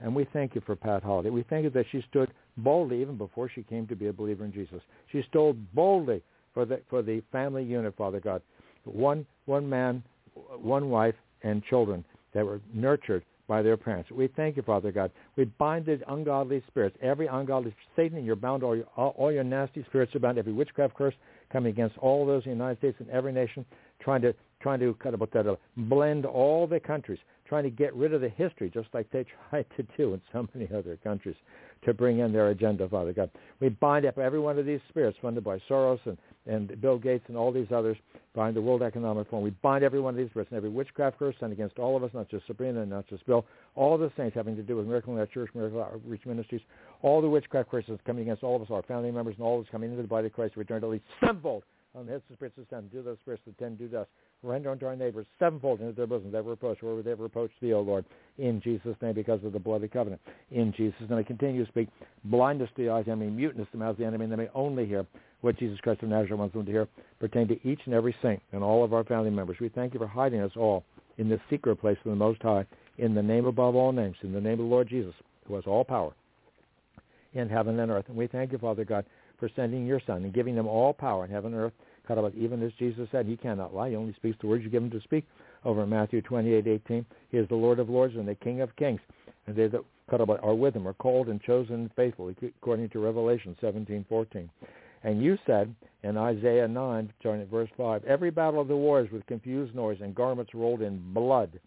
And 0.00 0.16
we 0.16 0.26
thank 0.32 0.54
you 0.54 0.62
for 0.66 0.74
Pat 0.74 1.02
Holliday. 1.02 1.30
We 1.30 1.44
thank 1.44 1.64
you 1.64 1.70
that 1.70 1.86
she 1.92 2.04
stood 2.10 2.30
boldly 2.56 3.00
even 3.00 3.16
before 3.16 3.48
she 3.48 3.62
came 3.62 3.86
to 3.86 3.94
be 3.94 4.08
a 4.08 4.12
believer 4.12 4.44
in 4.44 4.52
Jesus. 4.52 4.80
She 5.12 5.22
stood 5.28 5.72
boldly 5.74 6.22
for 6.54 6.64
the 6.64 6.80
for 6.90 7.02
the 7.02 7.22
family 7.30 7.62
unit, 7.62 7.94
Father 7.96 8.18
God. 8.18 8.42
One 8.84 9.26
one 9.44 9.68
man, 9.68 10.02
one 10.60 10.90
wife, 10.90 11.14
and 11.42 11.62
children 11.64 12.04
that 12.34 12.44
were 12.44 12.60
nurtured 12.74 13.24
by 13.46 13.62
their 13.62 13.76
parents. 13.76 14.10
We 14.10 14.28
thank 14.28 14.56
you, 14.56 14.62
Father 14.62 14.92
God. 14.92 15.10
We 15.36 15.44
bind 15.44 15.86
the 15.86 16.00
ungodly 16.08 16.62
spirits, 16.68 16.96
every 17.00 17.26
ungodly 17.26 17.74
Satan, 17.96 18.22
you're 18.24 18.36
bound 18.36 18.62
all 18.62 18.76
your, 18.76 18.84
all, 18.96 19.14
all 19.16 19.32
your 19.32 19.42
nasty 19.42 19.82
spirits 19.88 20.14
are 20.14 20.18
bound, 20.18 20.36
every 20.36 20.52
witchcraft 20.52 20.94
curse 20.94 21.14
coming 21.50 21.72
against 21.72 21.96
all 21.98 22.26
those 22.26 22.44
in 22.44 22.50
the 22.50 22.56
United 22.56 22.78
States 22.78 22.96
and 23.00 23.08
every 23.08 23.32
nation, 23.32 23.64
trying 24.00 24.20
to 24.20 24.34
trying 24.68 24.80
to 24.80 24.92
kind 25.02 25.14
of 25.14 25.20
put 25.20 25.32
that 25.32 25.46
up, 25.46 25.58
blend 25.78 26.26
all 26.26 26.66
the 26.66 26.78
countries, 26.78 27.18
trying 27.48 27.64
to 27.64 27.70
get 27.70 27.94
rid 27.94 28.12
of 28.12 28.20
the 28.20 28.28
history, 28.28 28.68
just 28.68 28.88
like 28.92 29.10
they 29.10 29.24
tried 29.50 29.64
to 29.78 29.82
do 29.96 30.12
in 30.12 30.20
so 30.30 30.46
many 30.54 30.68
other 30.76 30.98
countries, 31.02 31.36
to 31.86 31.94
bring 31.94 32.18
in 32.18 32.32
their 32.32 32.48
agenda, 32.48 32.86
Father 32.86 33.14
God. 33.14 33.30
We 33.60 33.70
bind 33.70 34.04
up 34.04 34.18
every 34.18 34.40
one 34.40 34.58
of 34.58 34.66
these 34.66 34.80
spirits 34.90 35.16
funded 35.22 35.42
by 35.42 35.58
Soros 35.70 36.00
and 36.04 36.18
and 36.46 36.80
Bill 36.80 36.98
Gates 36.98 37.24
and 37.28 37.36
all 37.36 37.52
these 37.52 37.66
others 37.74 37.96
behind 38.34 38.56
the 38.56 38.62
World 38.62 38.82
Economic 38.82 39.28
Forum. 39.28 39.44
We 39.44 39.50
bind 39.50 39.84
every 39.84 40.00
one 40.00 40.14
of 40.14 40.18
these 40.18 40.30
spirits 40.30 40.50
and 40.50 40.56
every 40.56 40.70
witchcraft 40.70 41.18
curse 41.18 41.34
sent 41.38 41.52
against 41.52 41.78
all 41.78 41.94
of 41.94 42.02
us, 42.02 42.10
not 42.14 42.30
just 42.30 42.46
Sabrina 42.46 42.80
and 42.80 42.90
not 42.90 43.06
just 43.06 43.26
Bill, 43.26 43.44
all 43.74 43.98
the 43.98 44.10
saints 44.16 44.34
having 44.34 44.56
to 44.56 44.62
do 44.62 44.74
with 44.74 44.86
Miracle 44.86 45.14
Net 45.14 45.30
Church, 45.30 45.50
Miracle 45.54 45.82
Outreach 45.82 46.24
Ministries, 46.24 46.62
all 47.02 47.20
the 47.20 47.28
witchcraft 47.28 47.70
curses 47.70 47.98
coming 48.06 48.22
against 48.22 48.42
all 48.42 48.56
of 48.56 48.62
us, 48.62 48.68
our 48.70 48.82
family 48.84 49.10
members, 49.10 49.34
and 49.36 49.44
all 49.44 49.58
of 49.58 49.66
us 49.66 49.70
coming 49.70 49.90
into 49.90 50.00
the 50.00 50.08
body 50.08 50.28
of 50.28 50.32
Christ, 50.32 50.56
returned 50.56 50.84
at 50.84 50.90
least 50.90 51.04
sevenfold 51.20 51.64
Um, 51.94 52.00
on 52.00 52.06
the 52.06 52.12
heads 52.12 52.24
of 52.30 52.36
spirits 52.36 52.58
of 52.58 52.66
sin. 52.70 52.88
Do 52.92 53.02
those 53.02 53.18
spirits 53.20 53.42
that 53.46 53.58
tend 53.58 53.78
do 53.78 53.88
dust. 53.88 54.10
Render 54.42 54.70
unto 54.70 54.86
our 54.86 54.96
neighbors 54.96 55.26
sevenfold 55.38 55.80
into 55.80 55.92
their 55.92 56.06
bosoms 56.06 56.32
that 56.32 56.42
reproach, 56.42 56.80
where 56.80 57.02
they 57.02 57.14
reproach 57.14 57.50
thee, 57.60 57.72
O 57.72 57.80
Lord, 57.80 58.04
in 58.38 58.60
Jesus' 58.60 58.96
name 59.02 59.14
because 59.14 59.42
of 59.42 59.52
the 59.52 59.58
bloody 59.58 59.88
covenant. 59.88 60.20
In 60.50 60.72
Jesus' 60.76 61.00
name 61.08 61.18
I 61.18 61.22
continue 61.24 61.64
to 61.64 61.70
speak 61.70 61.88
blindness 62.24 62.70
to 62.76 62.84
the 62.84 62.90
eyes, 62.90 63.06
I 63.10 63.14
mean 63.14 63.34
muteness 63.34 63.66
to 63.66 63.72
the 63.72 63.78
mouth 63.78 63.92
of 63.92 63.96
the 63.98 64.04
enemy, 64.04 64.24
and 64.24 64.32
they 64.32 64.36
may 64.36 64.48
only 64.54 64.86
hear 64.86 65.04
what 65.40 65.58
Jesus 65.58 65.80
Christ 65.80 66.02
of 66.02 66.08
Nazareth 66.08 66.38
wants 66.38 66.54
them 66.54 66.64
to 66.66 66.70
hear 66.70 66.88
pertain 67.18 67.48
to 67.48 67.68
each 67.68 67.80
and 67.86 67.94
every 67.94 68.14
saint 68.22 68.40
and 68.52 68.62
all 68.62 68.84
of 68.84 68.92
our 68.92 69.04
family 69.04 69.30
members. 69.30 69.56
We 69.60 69.68
thank 69.68 69.92
you 69.92 69.98
for 69.98 70.06
hiding 70.06 70.40
us 70.40 70.52
all 70.56 70.84
in 71.16 71.28
this 71.28 71.40
secret 71.50 71.76
place 71.76 71.98
of 72.04 72.10
the 72.10 72.16
Most 72.16 72.42
High, 72.42 72.64
in 72.98 73.14
the 73.14 73.22
name 73.22 73.46
above 73.46 73.74
all 73.74 73.92
names, 73.92 74.16
in 74.22 74.32
the 74.32 74.40
name 74.40 74.52
of 74.52 74.58
the 74.58 74.64
Lord 74.64 74.88
Jesus, 74.88 75.14
who 75.46 75.54
has 75.56 75.64
all 75.66 75.84
power 75.84 76.12
in 77.34 77.48
heaven 77.48 77.78
and 77.80 77.90
earth. 77.90 78.04
And 78.08 78.16
we 78.16 78.26
thank 78.26 78.52
you, 78.52 78.58
Father 78.58 78.84
God, 78.84 79.04
for 79.38 79.48
sending 79.54 79.86
your 79.86 80.00
Son 80.06 80.24
and 80.24 80.34
giving 80.34 80.54
them 80.54 80.66
all 80.66 80.92
power 80.92 81.24
in 81.24 81.30
heaven 81.30 81.52
and 81.54 81.62
earth. 81.62 81.72
cut 82.06 82.18
about 82.18 82.34
Even 82.34 82.62
as 82.62 82.72
Jesus 82.78 83.08
said, 83.12 83.26
he 83.26 83.36
cannot 83.36 83.74
lie. 83.74 83.90
He 83.90 83.96
only 83.96 84.14
speaks 84.14 84.36
the 84.40 84.46
words 84.46 84.64
you 84.64 84.70
give 84.70 84.82
him 84.82 84.90
to 84.90 85.00
speak. 85.00 85.24
Over 85.64 85.82
in 85.82 85.88
Matthew 85.88 86.22
28:18, 86.22 87.04
he 87.30 87.38
is 87.38 87.48
the 87.48 87.54
Lord 87.54 87.78
of 87.78 87.88
lords 87.88 88.16
and 88.16 88.26
the 88.26 88.34
King 88.34 88.60
of 88.60 88.74
kings. 88.76 89.00
And 89.46 89.56
they 89.56 89.66
that 89.68 89.82
cut 90.08 90.20
about 90.20 90.42
are 90.42 90.54
with 90.54 90.74
him 90.74 90.86
are 90.86 90.94
called 90.94 91.28
and 91.28 91.40
chosen 91.42 91.74
and 91.74 91.94
faithful, 91.94 92.32
according 92.42 92.88
to 92.90 92.98
Revelation 92.98 93.56
17:14. 93.60 94.48
And 95.04 95.22
you 95.22 95.38
said 95.46 95.74
in 96.02 96.16
Isaiah 96.16 96.66
9, 96.66 97.12
starting 97.20 97.42
at 97.42 97.48
verse 97.48 97.70
5, 97.76 98.04
Every 98.04 98.30
battle 98.30 98.60
of 98.60 98.68
the 98.68 98.76
war 98.76 99.00
is 99.00 99.10
with 99.10 99.24
confused 99.26 99.74
noise 99.74 99.98
and 100.00 100.14
garments 100.14 100.54
rolled 100.54 100.82
in 100.82 101.12
blood. 101.12 101.60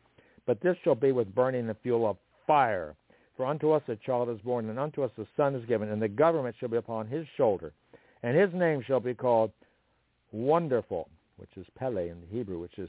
But 0.46 0.60
this 0.62 0.76
shall 0.84 0.96
be 0.96 1.12
with 1.12 1.34
burning 1.34 1.68
the 1.68 1.76
fuel 1.76 2.10
of 2.10 2.18
fire. 2.46 2.96
For 3.42 3.48
unto 3.48 3.72
us 3.72 3.82
a 3.88 3.96
child 3.96 4.30
is 4.30 4.40
born, 4.42 4.70
and 4.70 4.78
unto 4.78 5.02
us 5.02 5.10
a 5.18 5.26
son 5.36 5.56
is 5.56 5.66
given, 5.66 5.90
and 5.90 6.00
the 6.00 6.08
government 6.08 6.56
shall 6.60 6.70
be 6.70 6.78
upon 6.78 7.08
his 7.08 7.26
shoulder. 7.38 7.74
And 8.22 8.38
his 8.38 8.54
name 8.54 8.84
shall 8.86 9.00
be 9.00 9.16
called 9.16 9.52
Wonderful, 10.32 11.10
which 11.38 11.50
is 11.58 11.66
Pele 11.76 12.10
in 12.10 12.22
the 12.22 12.28
Hebrew, 12.28 12.60
which 12.60 12.78
is 12.78 12.88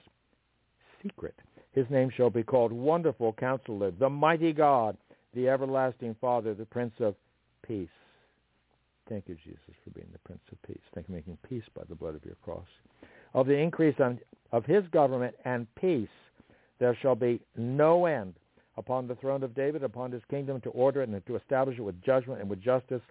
secret. 1.02 1.34
His 1.72 1.86
name 1.88 2.10
shall 2.14 2.28
be 2.28 2.42
called 2.42 2.70
Wonderful 2.70 3.32
Counselor, 3.32 3.92
the 3.92 4.10
Mighty 4.10 4.52
God, 4.52 4.98
the 5.34 5.48
Everlasting 5.48 6.16
Father, 6.20 6.52
the 6.52 6.66
Prince 6.66 6.92
of 7.00 7.14
Peace. 7.66 7.88
Thank 9.08 9.28
you, 9.28 9.36
Jesus, 9.42 9.58
for 9.82 9.90
being 9.92 10.10
the 10.12 10.18
Prince 10.18 10.42
of 10.52 10.60
Peace. 10.64 10.82
Thank 10.94 11.08
you 11.08 11.14
for 11.14 11.16
making 11.16 11.38
peace 11.48 11.64
by 11.74 11.84
the 11.88 11.94
blood 11.94 12.14
of 12.14 12.26
your 12.26 12.36
cross. 12.44 12.68
Of 13.32 13.46
the 13.46 13.56
increase 13.56 13.96
on, 14.00 14.18
of 14.52 14.66
his 14.66 14.84
government 14.92 15.34
and 15.46 15.66
peace, 15.76 16.10
there 16.78 16.94
shall 17.00 17.14
be 17.14 17.40
no 17.56 18.04
end 18.04 18.34
upon 18.76 19.06
the 19.06 19.14
throne 19.16 19.42
of 19.42 19.54
David, 19.54 19.82
upon 19.82 20.12
his 20.12 20.22
kingdom, 20.30 20.60
to 20.62 20.70
order 20.70 21.02
it 21.02 21.08
and 21.08 21.26
to 21.26 21.36
establish 21.36 21.78
it 21.78 21.82
with 21.82 22.00
judgment 22.02 22.40
and 22.40 22.48
with 22.48 22.62
justice, 22.62 23.02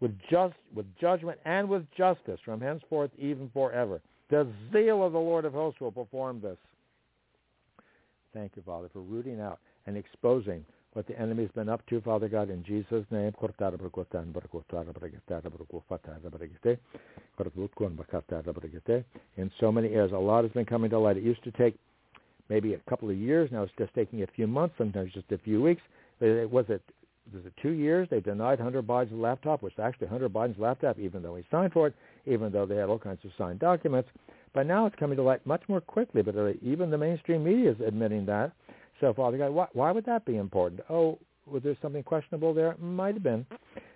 with 0.00 0.16
just 0.30 0.54
with 0.74 0.86
judgment 1.00 1.38
and 1.44 1.68
with 1.68 1.84
justice 1.96 2.40
from 2.44 2.60
henceforth 2.60 3.10
even 3.18 3.50
forever. 3.52 4.00
The 4.30 4.46
zeal 4.72 5.04
of 5.04 5.12
the 5.12 5.18
Lord 5.18 5.44
of 5.44 5.52
hosts 5.52 5.80
will 5.80 5.92
perform 5.92 6.40
this. 6.40 6.56
Thank 8.32 8.52
you, 8.56 8.62
Father, 8.64 8.88
for 8.92 9.00
rooting 9.00 9.40
out 9.40 9.58
and 9.86 9.96
exposing 9.96 10.64
what 10.92 11.06
the 11.06 11.18
enemy's 11.20 11.50
been 11.54 11.68
up 11.68 11.84
to, 11.86 12.00
Father 12.00 12.28
God, 12.28 12.50
in 12.50 12.64
Jesus' 12.64 13.04
name. 13.10 13.32
In 19.36 19.50
so 19.60 19.72
many 19.72 19.88
areas, 19.88 20.12
a 20.12 20.18
lot 20.18 20.44
has 20.44 20.52
been 20.52 20.64
coming 20.64 20.90
to 20.90 20.98
light. 20.98 21.16
It 21.16 21.22
used 21.22 21.44
to 21.44 21.52
take 21.52 21.76
maybe 22.50 22.74
a 22.74 22.78
couple 22.90 23.08
of 23.08 23.16
years. 23.16 23.48
Now 23.50 23.62
it's 23.62 23.72
just 23.78 23.94
taking 23.94 24.22
a 24.22 24.26
few 24.26 24.46
months, 24.46 24.74
sometimes 24.76 25.12
just 25.12 25.32
a 25.32 25.38
few 25.38 25.62
weeks. 25.62 25.80
Was 26.20 26.66
it 26.68 26.82
was 27.32 27.46
it 27.46 27.52
two 27.62 27.70
years? 27.70 28.08
They 28.10 28.20
denied 28.20 28.60
Hunter 28.60 28.82
Biden's 28.82 29.12
laptop, 29.12 29.62
which 29.62 29.78
actually 29.78 30.08
Hunter 30.08 30.28
Biden's 30.28 30.58
laptop, 30.58 30.98
even 30.98 31.22
though 31.22 31.36
he 31.36 31.44
signed 31.50 31.72
for 31.72 31.86
it, 31.86 31.94
even 32.26 32.52
though 32.52 32.66
they 32.66 32.76
had 32.76 32.88
all 32.88 32.98
kinds 32.98 33.24
of 33.24 33.30
signed 33.38 33.60
documents. 33.60 34.10
But 34.52 34.66
now 34.66 34.86
it's 34.86 34.96
coming 34.96 35.16
to 35.16 35.22
light 35.22 35.46
much 35.46 35.62
more 35.68 35.80
quickly. 35.80 36.22
But 36.22 36.36
uh, 36.36 36.52
even 36.60 36.90
the 36.90 36.98
mainstream 36.98 37.44
media 37.44 37.70
is 37.70 37.80
admitting 37.86 38.26
that. 38.26 38.52
So, 39.00 39.14
Father 39.14 39.38
God, 39.38 39.52
why, 39.52 39.66
why 39.72 39.92
would 39.92 40.04
that 40.06 40.24
be 40.26 40.36
important? 40.36 40.82
Oh, 40.90 41.18
was 41.46 41.62
there 41.62 41.76
something 41.80 42.02
questionable 42.02 42.52
there? 42.52 42.76
Might 42.78 43.14
have 43.14 43.22
been. 43.22 43.46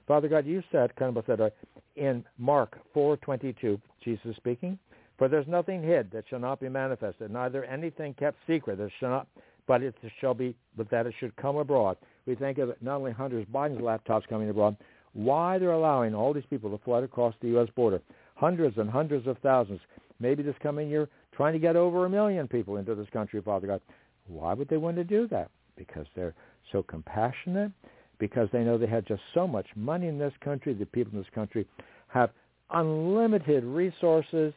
Father 0.07 0.28
God, 0.28 0.47
you 0.47 0.62
said, 0.70 0.94
kind 0.97 1.16
of 1.16 1.24
said, 1.26 1.41
uh, 1.41 1.50
in 1.97 2.24
Mark 2.39 2.78
4:22, 2.94 3.81
Jesus 4.05 4.36
speaking, 4.36 4.78
for 5.18 5.28
there's 5.28 5.47
nothing 5.47 5.83
hid 5.83 6.10
that 6.10 6.25
shall 6.28 6.39
not 6.41 6.60
be 6.60 6.68
manifested, 6.68 7.31
neither 7.31 7.65
anything 7.65 8.15
kept 8.15 8.36
secret 8.47 8.78
that 8.78 8.91
shall 8.99 9.10
not, 9.10 9.26
but 9.67 9.83
it 9.83 9.94
shall 10.20 10.34
be, 10.34 10.55
but 10.76 10.91
that 10.91 11.07
it 11.07 11.15
should 11.18 11.34
come 11.36 11.57
abroad. 11.57 11.97
We 12.26 12.34
think 12.34 12.59
of 12.59 12.73
not 12.81 12.97
only 12.97 13.12
Hunter 13.12 13.44
Biden's 13.52 13.81
laptops 13.81 14.26
coming 14.28 14.51
abroad, 14.51 14.76
why 15.12 15.59
they're 15.59 15.70
allowing 15.73 16.15
all 16.15 16.33
these 16.33 16.44
people 16.51 16.70
to 16.70 16.84
flood 16.84 17.05
across 17.05 17.34
the 17.41 17.49
U.S. 17.49 17.68
border, 17.76 18.02
hundreds 18.34 18.76
and 18.78 18.91
hundreds 18.91 19.26
of 19.26 19.39
thousands, 19.39 19.81
maybe 20.18 20.43
this 20.43 20.57
coming 20.62 20.89
year, 20.89 21.09
trying 21.36 21.52
to 21.52 21.59
get 21.59 21.76
over 21.76 22.05
a 22.05 22.10
million 22.10 22.49
people 22.49 22.76
into 22.76 22.94
this 22.94 23.09
country, 23.12 23.41
Father 23.41 23.67
God. 23.67 23.81
Why 24.26 24.55
would 24.55 24.68
they 24.68 24.76
want 24.76 24.97
to 24.97 25.05
do 25.05 25.28
that? 25.28 25.51
Because 25.76 26.07
they're 26.17 26.34
so 26.73 26.83
compassionate, 26.83 27.70
because 28.18 28.49
they 28.52 28.65
know 28.65 28.76
they 28.76 28.86
have 28.86 29.05
just 29.05 29.23
so 29.34 29.47
much 29.47 29.67
money 29.76 30.09
in 30.09 30.18
this 30.18 30.33
country, 30.43 30.75
the 30.75 30.86
people 30.86 31.12
in 31.12 31.18
this 31.18 31.34
country 31.34 31.67
have 32.09 32.31
unlimited 32.70 33.65
resources 33.65 34.52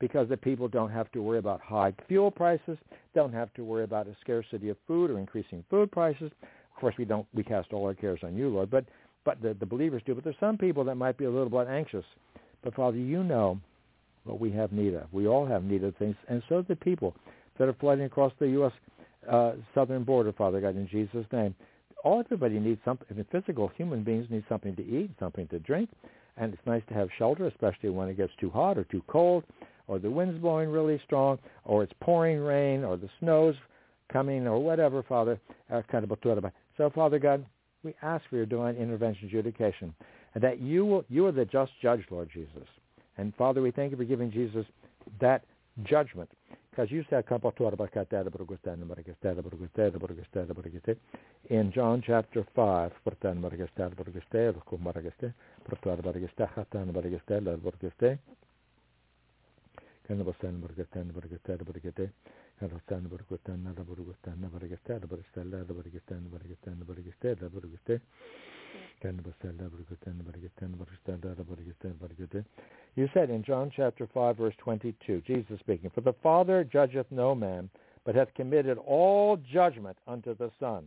because 0.00 0.28
the 0.28 0.36
people 0.36 0.68
don't 0.68 0.90
have 0.90 1.10
to 1.12 1.22
worry 1.22 1.38
about 1.38 1.60
high 1.60 1.92
fuel 2.06 2.30
prices, 2.30 2.78
don't 3.14 3.32
have 3.32 3.52
to 3.54 3.64
worry 3.64 3.84
about 3.84 4.06
a 4.06 4.16
scarcity 4.20 4.68
of 4.68 4.76
food 4.86 5.10
or 5.10 5.18
increasing 5.18 5.64
food 5.70 5.90
prices. 5.90 6.30
Of 6.42 6.80
course, 6.80 6.94
we 6.98 7.04
don't 7.04 7.26
we 7.34 7.42
cast 7.42 7.72
all 7.72 7.86
our 7.86 7.94
cares 7.94 8.20
on 8.22 8.36
you, 8.36 8.48
Lord, 8.48 8.70
but 8.70 8.84
but 9.24 9.42
the, 9.42 9.54
the 9.54 9.66
believers 9.66 10.02
do. 10.06 10.14
But 10.14 10.24
there's 10.24 10.36
some 10.40 10.56
people 10.56 10.84
that 10.84 10.94
might 10.94 11.18
be 11.18 11.24
a 11.24 11.30
little 11.30 11.50
bit 11.50 11.68
anxious. 11.68 12.04
But 12.62 12.74
Father, 12.74 12.98
you 12.98 13.22
know 13.24 13.60
what 14.24 14.40
we 14.40 14.50
have 14.52 14.72
need 14.72 14.94
of. 14.94 15.12
We 15.12 15.26
all 15.26 15.46
have 15.46 15.64
need 15.64 15.84
of 15.84 15.96
things, 15.96 16.16
and 16.28 16.42
so 16.48 16.62
do 16.62 16.66
the 16.68 16.76
people 16.76 17.14
that 17.58 17.68
are 17.68 17.74
flooding 17.74 18.04
across 18.04 18.32
the 18.38 18.48
U.S 18.50 18.72
uh, 19.30 19.52
southern 19.74 20.04
border, 20.04 20.32
Father 20.32 20.60
God, 20.60 20.76
in 20.76 20.88
Jesus' 20.88 21.26
name. 21.32 21.54
All 22.04 22.20
everybody 22.20 22.58
needs 22.58 22.80
something. 22.84 23.06
The 23.16 23.24
physical 23.24 23.68
human 23.76 24.04
beings 24.04 24.26
need 24.30 24.44
something 24.48 24.76
to 24.76 24.82
eat, 24.82 25.10
something 25.18 25.48
to 25.48 25.58
drink, 25.58 25.90
and 26.38 26.52
it's 26.52 26.66
nice 26.66 26.82
to 26.88 26.94
have 26.94 27.08
shelter, 27.18 27.46
especially 27.46 27.90
when 27.90 28.08
it 28.08 28.16
gets 28.16 28.32
too 28.40 28.50
hot 28.50 28.78
or 28.78 28.84
too 28.84 29.02
cold, 29.08 29.44
or 29.86 29.98
the 29.98 30.10
wind's 30.10 30.40
blowing 30.40 30.68
really 30.70 31.00
strong, 31.04 31.38
or 31.64 31.82
it's 31.82 31.92
pouring 32.00 32.38
rain, 32.38 32.84
or 32.84 32.96
the 32.96 33.08
snow's 33.20 33.54
coming, 34.12 34.46
or 34.46 34.58
whatever, 34.58 35.02
Father. 35.02 35.40
Uh, 35.72 35.82
so, 36.76 36.90
Father 36.94 37.18
God, 37.18 37.44
we 37.82 37.94
ask 38.02 38.24
for 38.28 38.36
your 38.36 38.46
divine 38.46 38.76
intervention, 38.76 39.28
adjudication, 39.28 39.94
and 40.34 40.42
that 40.44 40.60
you 40.60 40.84
will, 40.84 41.04
you 41.08 41.26
are 41.26 41.32
the 41.32 41.44
just 41.44 41.72
judge, 41.82 42.04
Lord 42.10 42.28
Jesus. 42.32 42.68
And 43.16 43.34
Father, 43.36 43.60
we 43.60 43.70
thank 43.70 43.90
you 43.90 43.96
for 43.96 44.04
giving 44.04 44.30
Jesus 44.30 44.64
that 45.20 45.44
judgment 45.84 46.30
because 46.78 46.92
you 46.92 47.04
said 47.10 47.24
in 51.50 51.72
John 51.72 52.02
chapter 52.06 52.46
5, 52.54 52.92
you 72.96 73.08
said 73.14 73.30
in 73.30 73.42
John 73.44 73.70
chapter 73.74 74.08
5 74.12 74.36
verse 74.36 74.54
22, 74.58 75.22
Jesus 75.26 75.60
speaking, 75.60 75.90
For 75.94 76.00
the 76.00 76.14
Father 76.22 76.64
judgeth 76.64 77.06
no 77.10 77.34
man, 77.34 77.70
but 78.04 78.14
hath 78.14 78.32
committed 78.34 78.78
all 78.78 79.36
judgment 79.52 79.98
unto 80.06 80.34
the 80.34 80.50
Son, 80.58 80.84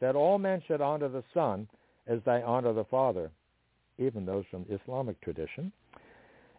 that 0.00 0.16
all 0.16 0.38
men 0.38 0.62
should 0.66 0.80
honor 0.80 1.08
the 1.08 1.24
Son 1.32 1.68
as 2.06 2.18
they 2.26 2.42
honor 2.42 2.72
the 2.72 2.84
Father, 2.84 3.30
even 3.98 4.26
those 4.26 4.44
from 4.50 4.66
Islamic 4.68 5.20
tradition, 5.20 5.72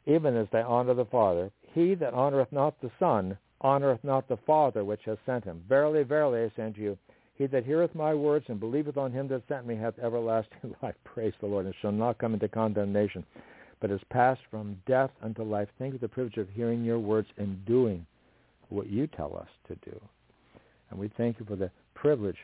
even 0.06 0.36
as 0.36 0.48
they 0.52 0.61
honor 0.61 0.94
the 0.94 1.06
Father. 1.06 1.52
He 1.73 1.95
that 1.95 2.13
honoreth 2.13 2.51
not 2.51 2.79
the 2.81 2.91
Son 2.99 3.37
honoreth 3.63 4.03
not 4.03 4.27
the 4.27 4.37
Father 4.37 4.83
which 4.83 5.01
has 5.05 5.17
sent 5.25 5.43
him. 5.43 5.63
Verily, 5.67 6.03
verily, 6.03 6.43
I 6.43 6.51
say 6.55 6.63
unto 6.63 6.81
you, 6.81 6.97
he 7.35 7.45
that 7.47 7.65
heareth 7.65 7.93
my 7.93 8.13
words 8.13 8.45
and 8.47 8.59
believeth 8.59 8.97
on 8.97 9.11
him 9.11 9.27
that 9.27 9.47
sent 9.47 9.67
me 9.67 9.75
hath 9.75 9.97
everlasting 9.99 10.75
life. 10.81 10.95
Praise 11.03 11.33
the 11.39 11.47
Lord, 11.47 11.65
and 11.65 11.75
shall 11.81 11.91
not 11.91 12.17
come 12.17 12.33
into 12.33 12.47
condemnation, 12.47 13.23
but 13.79 13.91
is 13.91 14.01
passed 14.09 14.41
from 14.49 14.81
death 14.87 15.11
unto 15.21 15.43
life. 15.43 15.69
Think 15.77 15.95
of 15.95 16.01
the 16.01 16.07
privilege 16.07 16.37
of 16.37 16.49
hearing 16.49 16.83
your 16.83 16.99
words 16.99 17.27
and 17.37 17.63
doing 17.65 18.05
what 18.69 18.87
you 18.87 19.07
tell 19.07 19.37
us 19.37 19.49
to 19.67 19.75
do. 19.89 19.99
And 20.89 20.99
we 20.99 21.09
thank 21.15 21.39
you 21.39 21.45
for 21.45 21.55
the 21.55 21.69
privilege, 21.93 22.37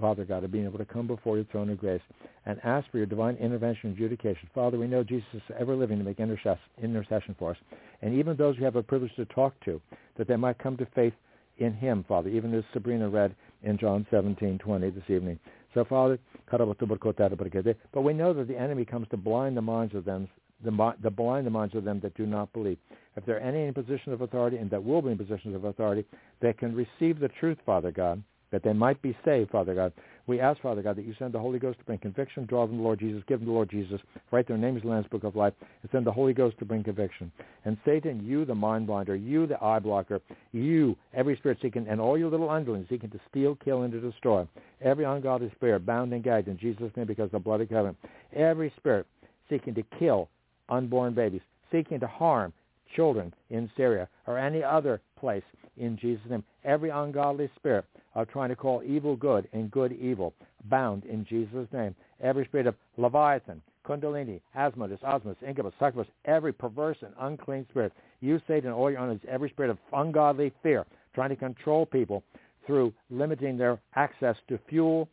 Father 0.00 0.24
God, 0.24 0.44
of 0.44 0.52
being 0.52 0.64
able 0.64 0.78
to 0.78 0.84
come 0.84 1.06
before 1.06 1.36
your 1.36 1.44
throne 1.46 1.70
of 1.70 1.78
grace 1.78 2.00
and 2.46 2.58
ask 2.64 2.90
for 2.90 2.98
your 2.98 3.06
divine 3.06 3.36
intervention 3.36 3.90
and 3.90 3.98
adjudication. 3.98 4.48
Father, 4.54 4.78
we 4.78 4.86
know 4.86 5.04
Jesus 5.04 5.26
is 5.34 5.42
ever 5.58 5.76
living 5.76 5.98
to 5.98 6.04
make 6.04 6.20
intercession 6.20 7.36
for 7.38 7.50
us. 7.52 7.56
And 8.02 8.14
even 8.14 8.36
those 8.36 8.56
who 8.56 8.64
have 8.64 8.76
a 8.76 8.82
privilege 8.82 9.14
to 9.16 9.24
talk 9.26 9.54
to, 9.64 9.80
that 10.16 10.28
they 10.28 10.36
might 10.36 10.58
come 10.58 10.76
to 10.78 10.86
faith 10.94 11.12
in 11.58 11.74
him, 11.74 12.04
Father, 12.08 12.30
even 12.30 12.54
as 12.54 12.64
Sabrina 12.72 13.08
read 13.08 13.34
in 13.62 13.76
John 13.78 14.06
17:20 14.10 14.90
this 14.90 15.10
evening. 15.10 15.38
So, 15.74 15.84
Father, 15.84 16.18
but 16.50 18.02
we 18.02 18.14
know 18.14 18.32
that 18.32 18.48
the 18.48 18.56
enemy 18.56 18.84
comes 18.84 19.08
to 19.08 19.16
blind 19.16 19.56
the 19.56 19.62
minds 19.62 19.94
of 19.94 20.04
them, 20.04 20.28
the, 20.64 20.94
the 21.02 21.10
blind 21.10 21.46
the 21.46 21.50
minds 21.50 21.74
of 21.74 21.84
them 21.84 22.00
that 22.00 22.14
do 22.14 22.26
not 22.26 22.52
believe. 22.52 22.78
If 23.16 23.26
there 23.26 23.36
are 23.36 23.40
any 23.40 23.64
in 23.64 23.74
position 23.74 24.12
of 24.12 24.22
authority 24.22 24.56
and 24.56 24.70
that 24.70 24.82
will 24.82 25.02
be 25.02 25.10
in 25.10 25.18
positions 25.18 25.54
of 25.54 25.64
authority 25.64 26.04
that 26.40 26.58
can 26.58 26.74
receive 26.74 27.18
the 27.18 27.28
truth, 27.40 27.58
Father 27.66 27.90
God, 27.90 28.22
that 28.50 28.62
they 28.62 28.72
might 28.72 29.00
be 29.02 29.16
saved, 29.24 29.50
Father 29.50 29.74
God. 29.74 29.92
We 30.26 30.40
ask, 30.40 30.60
Father 30.60 30.82
God, 30.82 30.96
that 30.96 31.06
you 31.06 31.14
send 31.18 31.32
the 31.32 31.38
Holy 31.38 31.58
Ghost 31.58 31.78
to 31.78 31.84
bring 31.84 31.98
conviction, 31.98 32.44
draw 32.44 32.66
them 32.66 32.76
to 32.76 32.78
the 32.78 32.82
Lord 32.82 32.98
Jesus, 32.98 33.22
give 33.26 33.40
them 33.40 33.48
the 33.48 33.54
Lord 33.54 33.70
Jesus, 33.70 34.00
write 34.30 34.46
their 34.46 34.58
names 34.58 34.82
in 34.82 34.88
the 34.88 34.94
Lamb's 34.94 35.08
Book 35.08 35.24
of 35.24 35.36
Life, 35.36 35.54
and 35.82 35.90
send 35.90 36.06
the 36.06 36.12
Holy 36.12 36.34
Ghost 36.34 36.58
to 36.58 36.64
bring 36.64 36.84
conviction. 36.84 37.32
And 37.64 37.78
Satan, 37.84 38.24
you, 38.24 38.44
the 38.44 38.54
mind 38.54 38.86
blinder, 38.86 39.16
you, 39.16 39.46
the 39.46 39.62
eye 39.62 39.78
blocker, 39.78 40.20
you, 40.52 40.96
every 41.14 41.36
spirit 41.36 41.58
seeking, 41.62 41.86
and 41.88 42.00
all 42.00 42.18
your 42.18 42.30
little 42.30 42.50
underlings 42.50 42.86
seeking 42.90 43.10
to 43.10 43.20
steal, 43.30 43.56
kill, 43.64 43.82
and 43.82 43.92
to 43.92 44.00
destroy, 44.00 44.46
every 44.82 45.04
ungodly 45.04 45.50
spirit 45.56 45.86
bound 45.86 46.12
and 46.12 46.22
gagged 46.24 46.48
in 46.48 46.58
Jesus' 46.58 46.92
name 46.96 47.06
because 47.06 47.26
of 47.26 47.32
the 47.32 47.38
blood 47.38 47.60
of 47.60 47.68
covenant, 47.68 47.96
every 48.34 48.72
spirit 48.76 49.06
seeking 49.48 49.74
to 49.74 49.82
kill 49.98 50.28
unborn 50.68 51.14
babies, 51.14 51.40
seeking 51.72 52.00
to 52.00 52.06
harm 52.06 52.52
children 52.94 53.32
in 53.50 53.70
Syria 53.76 54.08
or 54.26 54.38
any 54.38 54.62
other 54.62 55.00
place 55.18 55.42
in 55.78 55.96
Jesus' 55.96 56.28
name, 56.28 56.44
every 56.64 56.90
ungodly 56.90 57.50
spirit 57.56 57.84
of 58.14 58.28
trying 58.28 58.48
to 58.48 58.56
call 58.56 58.82
evil 58.84 59.16
good 59.16 59.48
and 59.52 59.70
good 59.70 59.92
evil, 59.92 60.34
bound 60.64 61.04
in 61.04 61.24
Jesus' 61.24 61.68
name. 61.72 61.94
Every 62.22 62.44
spirit 62.46 62.66
of 62.66 62.74
Leviathan, 62.96 63.62
Kundalini, 63.86 64.40
Asmodeus, 64.54 65.00
Osmos, 65.00 65.36
Incubus, 65.46 65.72
Succubus, 65.78 66.08
every 66.24 66.52
perverse 66.52 66.98
and 67.00 67.12
unclean 67.20 67.66
spirit, 67.70 67.92
you, 68.20 68.40
Satan, 68.46 68.70
all 68.70 68.90
your 68.90 69.00
enemies, 69.00 69.20
every 69.28 69.48
spirit 69.50 69.70
of 69.70 69.78
ungodly 69.92 70.52
fear, 70.62 70.84
trying 71.14 71.30
to 71.30 71.36
control 71.36 71.86
people 71.86 72.22
through 72.66 72.92
limiting 73.10 73.56
their 73.56 73.78
access 73.94 74.36
to 74.48 74.58
fuel, 74.68 75.08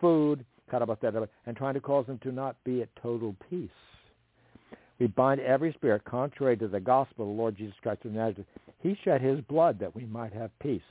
food, 0.00 0.44
and 0.72 1.56
trying 1.56 1.74
to 1.74 1.80
cause 1.80 2.06
them 2.06 2.18
to 2.18 2.32
not 2.32 2.56
be 2.64 2.82
at 2.82 2.88
total 3.00 3.36
peace. 3.50 3.68
We 4.98 5.08
bind 5.08 5.40
every 5.40 5.72
spirit 5.72 6.04
contrary 6.04 6.56
to 6.58 6.68
the 6.68 6.80
gospel 6.80 7.24
of 7.24 7.36
the 7.36 7.40
Lord 7.40 7.56
Jesus 7.56 7.74
Christ 7.82 8.04
of 8.04 8.12
Nazareth. 8.12 8.46
He 8.80 8.96
shed 9.04 9.20
his 9.20 9.40
blood 9.42 9.78
that 9.80 9.94
we 9.94 10.04
might 10.04 10.32
have 10.32 10.56
peace. 10.60 10.82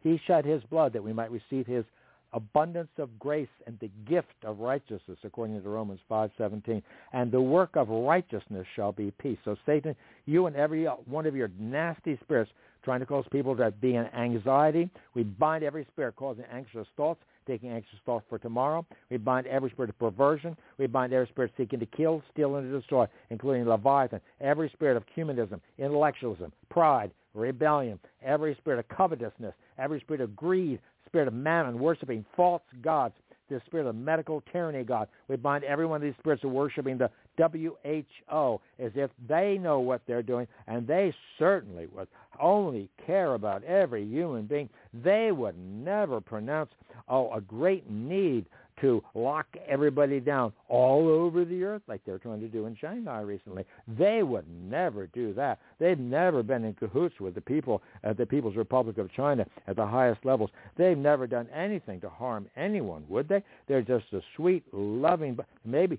He 0.00 0.20
shed 0.26 0.44
his 0.44 0.62
blood 0.64 0.92
that 0.92 1.02
we 1.02 1.12
might 1.12 1.30
receive 1.30 1.66
his 1.66 1.84
abundance 2.32 2.90
of 2.98 3.18
grace 3.18 3.48
and 3.66 3.78
the 3.80 3.90
gift 4.08 4.34
of 4.44 4.58
righteousness, 4.58 5.18
according 5.22 5.62
to 5.62 5.68
Romans 5.68 6.00
5.17. 6.10 6.82
And 7.12 7.30
the 7.30 7.40
work 7.40 7.76
of 7.76 7.88
righteousness 7.88 8.66
shall 8.74 8.92
be 8.92 9.12
peace. 9.18 9.38
So 9.44 9.56
Satan, 9.66 9.94
you 10.26 10.46
and 10.46 10.56
every 10.56 10.84
one 10.84 11.26
of 11.26 11.36
your 11.36 11.50
nasty 11.58 12.18
spirits 12.22 12.50
trying 12.84 13.00
to 13.00 13.06
cause 13.06 13.24
people 13.30 13.56
to 13.56 13.70
be 13.70 13.94
in 13.94 14.06
anxiety, 14.06 14.90
we 15.14 15.22
bind 15.22 15.62
every 15.62 15.86
spirit 15.92 16.16
causing 16.16 16.44
anxious 16.52 16.86
thoughts, 16.96 17.20
taking 17.46 17.70
anxious 17.70 17.98
thoughts 18.04 18.24
for 18.28 18.38
tomorrow. 18.38 18.84
We 19.10 19.16
bind 19.16 19.46
every 19.46 19.70
spirit 19.70 19.90
of 19.90 19.98
perversion. 19.98 20.56
We 20.78 20.86
bind 20.86 21.12
every 21.12 21.28
spirit 21.28 21.52
seeking 21.56 21.80
to 21.80 21.86
kill, 21.86 22.22
steal, 22.32 22.56
and 22.56 22.72
destroy, 22.72 23.06
including 23.30 23.66
Leviathan, 23.66 24.20
every 24.40 24.70
spirit 24.70 24.96
of 24.96 25.04
humanism, 25.14 25.60
intellectualism, 25.78 26.52
pride, 26.70 27.12
rebellion, 27.34 27.98
every 28.22 28.54
spirit 28.56 28.78
of 28.78 28.88
covetousness, 28.96 29.54
every 29.78 30.00
spirit 30.00 30.20
of 30.20 30.36
greed, 30.36 30.78
spirit 31.06 31.28
of 31.28 31.34
mammon, 31.34 31.78
worshiping 31.78 32.24
false 32.36 32.62
gods, 32.82 33.14
the 33.48 33.60
spirit 33.66 33.86
of 33.86 33.94
medical 33.94 34.42
tyranny, 34.52 34.82
God. 34.82 35.08
We 35.28 35.36
bind 35.36 35.64
every 35.64 35.86
one 35.86 35.96
of 35.96 36.02
these 36.02 36.14
spirits 36.18 36.42
of 36.44 36.50
worshiping 36.50 36.98
the 36.98 37.10
WHO 37.38 38.60
as 38.78 38.92
if 38.94 39.10
they 39.28 39.58
know 39.58 39.80
what 39.80 40.02
they're 40.06 40.22
doing, 40.22 40.46
and 40.66 40.86
they 40.86 41.14
certainly 41.38 41.86
would 41.86 42.08
only 42.40 42.88
care 43.06 43.34
about 43.34 43.64
every 43.64 44.04
human 44.04 44.46
being. 44.46 44.68
They 44.92 45.32
would 45.32 45.56
never 45.58 46.20
pronounce, 46.20 46.70
oh, 47.08 47.32
a 47.32 47.40
great 47.40 47.90
need 47.90 48.46
to 48.80 49.02
lock 49.14 49.46
everybody 49.68 50.20
down 50.20 50.52
all 50.68 51.08
over 51.08 51.44
the 51.44 51.62
earth 51.62 51.82
like 51.86 52.00
they're 52.04 52.18
trying 52.18 52.40
to 52.40 52.48
do 52.48 52.66
in 52.66 52.76
Shanghai 52.76 53.20
recently. 53.20 53.64
They 53.98 54.22
would 54.22 54.46
never 54.48 55.06
do 55.08 55.32
that. 55.34 55.60
They've 55.78 55.98
never 55.98 56.42
been 56.42 56.64
in 56.64 56.74
cahoots 56.74 57.20
with 57.20 57.34
the 57.34 57.40
people 57.40 57.82
at 58.02 58.16
the 58.16 58.26
People's 58.26 58.56
Republic 58.56 58.98
of 58.98 59.12
China 59.12 59.46
at 59.66 59.76
the 59.76 59.86
highest 59.86 60.24
levels. 60.24 60.50
They've 60.76 60.98
never 60.98 61.26
done 61.26 61.48
anything 61.54 62.00
to 62.00 62.08
harm 62.08 62.48
anyone, 62.56 63.04
would 63.08 63.28
they? 63.28 63.42
They're 63.68 63.82
just 63.82 64.06
a 64.12 64.20
sweet, 64.36 64.64
loving, 64.72 65.34
but 65.34 65.46
maybe 65.64 65.98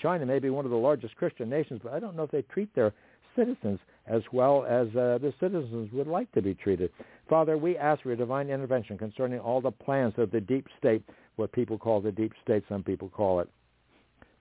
China 0.00 0.26
may 0.26 0.38
be 0.38 0.50
one 0.50 0.64
of 0.64 0.70
the 0.70 0.76
largest 0.76 1.16
Christian 1.16 1.48
nations, 1.48 1.80
but 1.82 1.92
I 1.92 2.00
don't 2.00 2.16
know 2.16 2.24
if 2.24 2.30
they 2.30 2.42
treat 2.42 2.74
their 2.74 2.92
citizens 3.36 3.78
as 4.06 4.22
well 4.32 4.64
as 4.64 4.88
uh, 4.88 5.18
the 5.18 5.32
citizens 5.40 5.92
would 5.92 6.08
like 6.08 6.30
to 6.32 6.42
be 6.42 6.54
treated. 6.54 6.90
Father, 7.28 7.56
we 7.56 7.76
ask 7.76 8.02
for 8.02 8.08
your 8.08 8.16
divine 8.16 8.50
intervention 8.50 8.98
concerning 8.98 9.38
all 9.38 9.60
the 9.60 9.70
plans 9.70 10.14
of 10.16 10.30
the 10.30 10.40
deep 10.40 10.66
state 10.78 11.02
what 11.40 11.50
people 11.52 11.78
call 11.78 12.00
the 12.00 12.12
deep 12.12 12.32
state, 12.44 12.62
some 12.68 12.82
people 12.82 13.08
call 13.08 13.40
it 13.40 13.48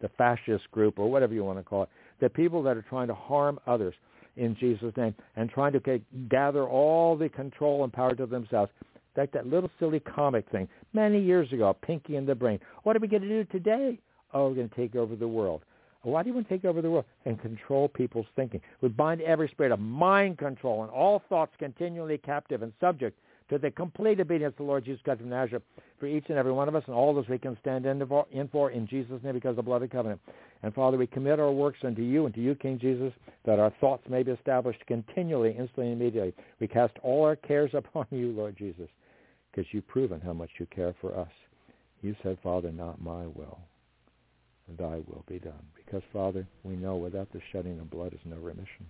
the 0.02 0.10
fascist 0.18 0.70
group 0.72 1.00
or 1.00 1.10
whatever 1.10 1.34
you 1.34 1.44
want 1.44 1.58
to 1.58 1.64
call 1.64 1.84
it, 1.84 1.90
the 2.20 2.30
people 2.30 2.62
that 2.64 2.78
are 2.78 2.84
trying 2.84 3.08
to 3.08 3.16
harm 3.16 3.60
others 3.68 3.94
in 4.38 4.56
Jesus' 4.60 4.94
name 4.96 5.14
and 5.36 5.50
trying 5.50 5.74
to 5.74 6.02
gather 6.30 6.64
all 6.64 7.18
the 7.18 7.30
control 7.30 7.84
and 7.84 7.92
power 7.92 8.16
to 8.16 8.26
themselves. 8.26 8.72
Like 9.18 9.32
that 9.34 9.48
little 9.48 9.70
silly 9.80 10.00
comic 10.00 10.50
thing 10.50 10.70
many 10.94 11.20
years 11.20 11.52
ago, 11.52 11.76
Pinky 11.82 12.16
and 12.16 12.26
the 12.26 12.36
Brain. 12.36 12.58
What 12.84 12.96
are 12.96 13.00
we 13.00 13.08
going 13.10 13.24
to 13.24 13.28
do 13.28 13.44
today? 13.46 14.00
Oh, 14.34 14.48
we're 14.48 14.56
going 14.56 14.70
to 14.70 14.76
take 14.76 14.96
over 14.96 15.18
the 15.18 15.28
world. 15.28 15.64
Why 16.04 16.24
do 16.24 16.30
you 16.30 16.36
want 16.36 16.48
to 16.48 16.54
take 16.54 16.64
over 16.64 16.82
the 16.82 16.90
world? 16.90 17.04
And 17.26 17.42
control 17.42 17.90
people's 17.90 18.28
thinking. 18.38 18.62
We 18.80 18.88
bind 18.88 19.20
every 19.22 19.50
spirit 19.50 19.74
of 19.74 19.80
mind 19.82 20.38
control 20.38 20.84
and 20.84 20.92
all 20.92 21.22
thoughts 21.28 21.52
continually 21.60 22.18
captive 22.18 22.62
and 22.62 22.72
subject 22.80 23.20
to 23.50 23.58
the 23.58 23.72
complete 23.72 24.20
obedience 24.20 24.54
the 24.58 24.64
Lord 24.64 24.86
Jesus 24.86 25.02
Christ 25.04 25.22
of 25.22 25.28
Nazareth 25.28 25.64
for 26.00 26.06
each 26.06 26.26
and 26.30 26.38
every 26.38 26.52
one 26.52 26.68
of 26.68 26.76
us 26.76 26.84
and 26.86 26.96
all 26.96 27.14
those 27.14 27.28
we 27.28 27.40
can 27.40 27.58
stand 27.62 27.86
in 27.86 28.06
for, 28.08 28.26
in 28.32 28.48
for 28.48 28.72
in 28.72 28.88
Jesus' 28.88 29.22
name 29.24 29.34
because 29.34 29.52
of 29.52 29.56
the 29.58 29.64
blood 29.64 29.82
of 29.82 29.90
the 29.90 29.96
covenant. 29.96 30.22
And 30.62 30.74
Father, 30.74 30.98
we 30.98 31.08
commit 31.08 31.40
our 31.40 31.52
works 31.52 31.80
unto 31.84 32.02
you 32.02 32.26
and 32.26 32.36
to 32.36 32.42
you, 32.42 32.54
King 32.56 32.78
Jesus, 32.80 33.12
that 33.46 33.60
our 33.60 33.74
thoughts 33.82 34.04
may 34.10 34.24
be 34.24 34.32
established 34.32 34.86
continually, 34.88 35.50
instantly, 35.58 35.92
and 35.92 36.02
immediately. 36.02 36.34
We 36.60 36.68
cast 36.68 36.94
all 37.02 37.26
our 37.26 37.36
cares 37.36 37.72
upon 37.74 38.06
you, 38.12 38.32
Lord 38.32 38.56
Jesus, 38.58 38.90
because 39.52 39.68
you've 39.72 39.88
proven 39.88 40.22
how 40.22 40.34
much 40.34 40.52
you 40.60 40.68
care 40.68 40.96
for 41.02 41.18
us. 41.18 41.32
You 42.02 42.16
said, 42.24 42.38
Father, 42.44 42.72
not 42.72 43.02
my 43.02 43.26
will, 43.26 43.60
thy 44.78 45.02
will 45.08 45.26
be 45.28 45.40
done. 45.40 45.66
Because, 45.76 46.04
Father, 46.14 46.48
we 46.64 46.76
know 46.76 46.96
without 46.98 47.32
the 47.34 47.42
shedding 47.52 47.80
of 47.80 47.90
blood 47.90 48.14
is 48.14 48.20
no 48.26 48.38
remission. 48.38 48.86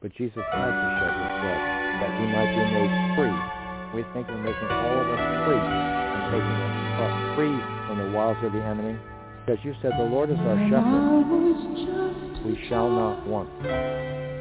But 0.00 0.14
Jesus 0.16 0.42
had 0.50 0.70
to 0.70 0.98
shed 0.98 1.12
his 1.12 1.40
blood 1.42 1.60
that 2.00 2.20
he 2.20 2.26
might 2.26 2.50
be 2.50 2.72
made 2.72 3.16
free 3.16 3.57
we 3.94 4.04
think 4.12 4.28
of 4.28 4.38
making 4.40 4.68
all 4.68 4.96
of 5.00 5.06
us 5.12 5.22
free 5.46 5.60
and 5.60 6.22
taking 6.32 6.58
us 7.02 7.14
free 7.36 7.56
from 7.86 7.98
the 7.98 8.10
wiles 8.16 8.38
of 8.42 8.52
the 8.52 8.62
enemy. 8.62 8.98
Because 9.44 9.64
you 9.64 9.74
said 9.80 9.92
the 9.98 10.04
Lord 10.04 10.30
is 10.30 10.38
our 10.40 10.58
shepherd. 10.68 12.44
We 12.44 12.58
shall 12.68 12.90
not 12.90 13.26
want. 13.26 13.48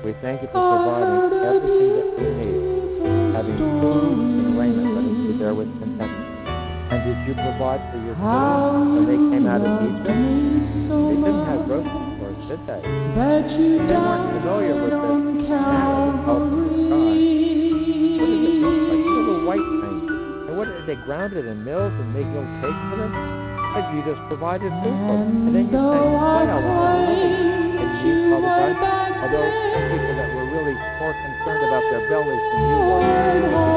We 0.03 0.13
thank 0.21 0.41
you 0.41 0.47
for 0.51 0.59
providing 0.59 1.31
everything 1.41 1.91
that 1.95 2.09
we 2.19 2.27
need 2.45 2.77
having 3.37 3.57
food 3.57 4.17
and 4.17 4.57
raiment, 4.57 4.97
let 4.97 5.05
us 5.05 5.17
be 5.29 5.37
there 5.37 5.53
with 5.53 5.69
contentment. 5.77 6.25
And 6.89 7.05
did 7.05 7.17
you 7.29 7.33
provide 7.37 7.85
for 7.93 8.01
your 8.01 8.17
children 8.17 8.97
when 8.97 9.05
they 9.05 9.19
came 9.29 9.45
out 9.45 9.61
of 9.61 9.69
Egypt? 9.85 10.09
They 10.09 11.17
didn't 11.21 11.45
have 11.45 11.61
grocery 11.69 12.17
stores, 12.17 12.41
did 12.49 12.61
they? 12.65 12.81
They 12.81 13.93
weren't 13.93 14.41
familiar 14.41 14.73
with 14.81 14.89
that 14.89 16.25
fell 16.25 16.66
they 20.87 20.95
ground 21.03 21.35
it 21.35 21.43
in 21.43 21.67
mills 21.67 21.91
and 21.91 22.15
made 22.15 22.23
little 22.31 22.47
cakes 22.63 22.83
with 22.95 23.03
it? 23.03 23.11
But 23.75 23.91
you 23.91 23.99
just 24.07 24.23
provided 24.31 24.71
food 24.79 24.95
for 25.03 25.19
them. 25.19 25.51
And 25.51 25.53
then 25.53 25.67
you 25.67 25.75
sang 25.75 26.15
quail 26.15 26.63
and 26.63 27.03
lily. 27.11 27.27
And 27.75 27.91
you, 28.07 28.13
Father 28.31 28.71
God, 28.79 29.11
although 29.19 29.51
some 29.51 29.85
people 29.91 30.15
that 30.15 30.29
were 30.31 30.47
really 30.47 30.79
more 30.79 31.11
concerned 31.11 31.63
about 31.67 31.83
their 31.91 32.07
bellies 32.07 32.39
than 32.39 32.63
you 32.71 32.79
were, 32.87 33.03
them 33.03 33.67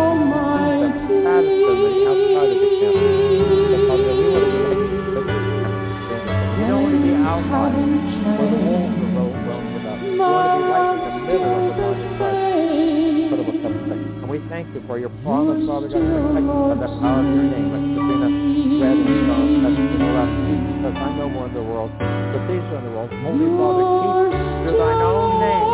them 1.83 1.99
outside 2.15 2.47
of 2.47 2.59
the 2.63 2.71
camp. 2.79 2.95
But 2.95 3.83
Father, 3.91 4.15
we 4.15 4.27
want 4.31 4.47
to 4.47 4.55
relate 4.55 4.87
to 4.87 5.11
the 5.11 5.23
We 6.55 6.63
don't 6.71 6.83
want 6.87 6.95
to 6.95 7.03
be 7.03 7.13
outside 7.27 7.75
where 8.39 8.51
the 8.55 8.61
wolves 8.71 9.03
are 9.03 9.11
ro- 9.19 9.35
roaming 9.51 9.83
about. 9.83 9.99
We 9.99 10.15
want 10.15 10.47
to 10.47 10.63
be 10.63 10.71
right 10.71 10.95
in 10.95 11.11
the 11.11 11.27
middle 11.27 11.59
of 11.59 11.63
the 11.67 11.75
body 11.75 12.07
of 12.07 12.15
Christ. 12.23 12.50
And 14.51 14.67
thank 14.67 14.75
you 14.75 14.83
for 14.91 14.99
your 14.99 15.15
promise, 15.23 15.63
Father 15.63 15.87
God, 15.87 15.95
to 15.95 16.11
protect 16.11 16.43
us 16.43 16.75
by 16.75 16.83
the 16.83 16.91
power 16.99 17.23
of 17.23 17.31
your 17.39 17.47
name, 17.55 17.71
like 17.71 17.87
Sabrina 17.87 18.27
read 18.83 18.99
in 18.99 19.31
Psalm 19.31 19.63
17 19.63 20.75
because 20.75 20.99
I 20.99 21.09
know 21.15 21.31
more 21.31 21.47
in 21.47 21.55
the 21.55 21.63
world, 21.63 21.95
but 21.95 22.43
these 22.51 22.59
are 22.59 22.83
in 22.83 22.91
the 22.91 22.91
world. 22.91 23.15
Holy 23.15 23.47
Father, 23.47 23.87
keep 23.87 24.11
through 24.67 24.75
thine 24.75 25.07
own 25.07 25.39
name. 25.39 25.71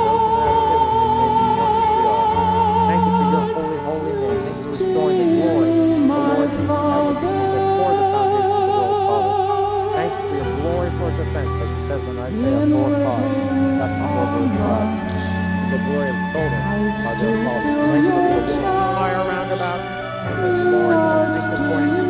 Thank 2.84 3.00
you 3.00 3.16
for 3.16 3.24
your 3.32 3.48
holy, 3.48 3.80
holy 3.80 4.12
name. 4.12 4.44
Thank 4.44 4.60
you 4.60 4.68
for 4.68 5.08
the 5.08 5.24
glory 5.24 5.72
the 5.72 6.20
Lord 6.20 6.52
before 6.52 7.16
the 7.16 7.32
the 7.32 7.64
for 10.20 10.36
your 10.36 10.52
glory 10.60 10.92
for 11.00 11.08
defense, 11.16 11.48
as 11.48 11.64
it 11.64 11.80
says 11.88 12.05
in 12.12 12.20
Isaiah 12.20 12.68
4 12.76 12.92
5. 12.92 13.24
That's 13.80 13.96
the 13.96 14.20
of 14.36 14.52
God. 14.52 15.06
Of 15.76 15.82
children 15.82 17.46
are. 17.46 17.60
Thank 17.92 18.05
you 18.05 18.10
for 18.10 18.62
fire 18.96 19.28
round 19.28 19.52
about 19.52 19.80
and 20.26 20.42
the 20.42 20.70
glory 20.70 20.96
of 20.96 21.50
the 21.52 21.58
morning, 21.68 22.06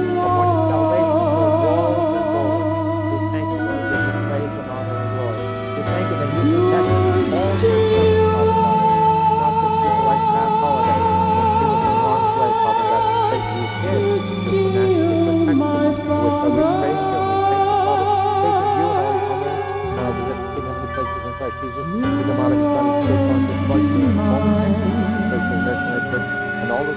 all 26.76 26.84
the 26.84 26.92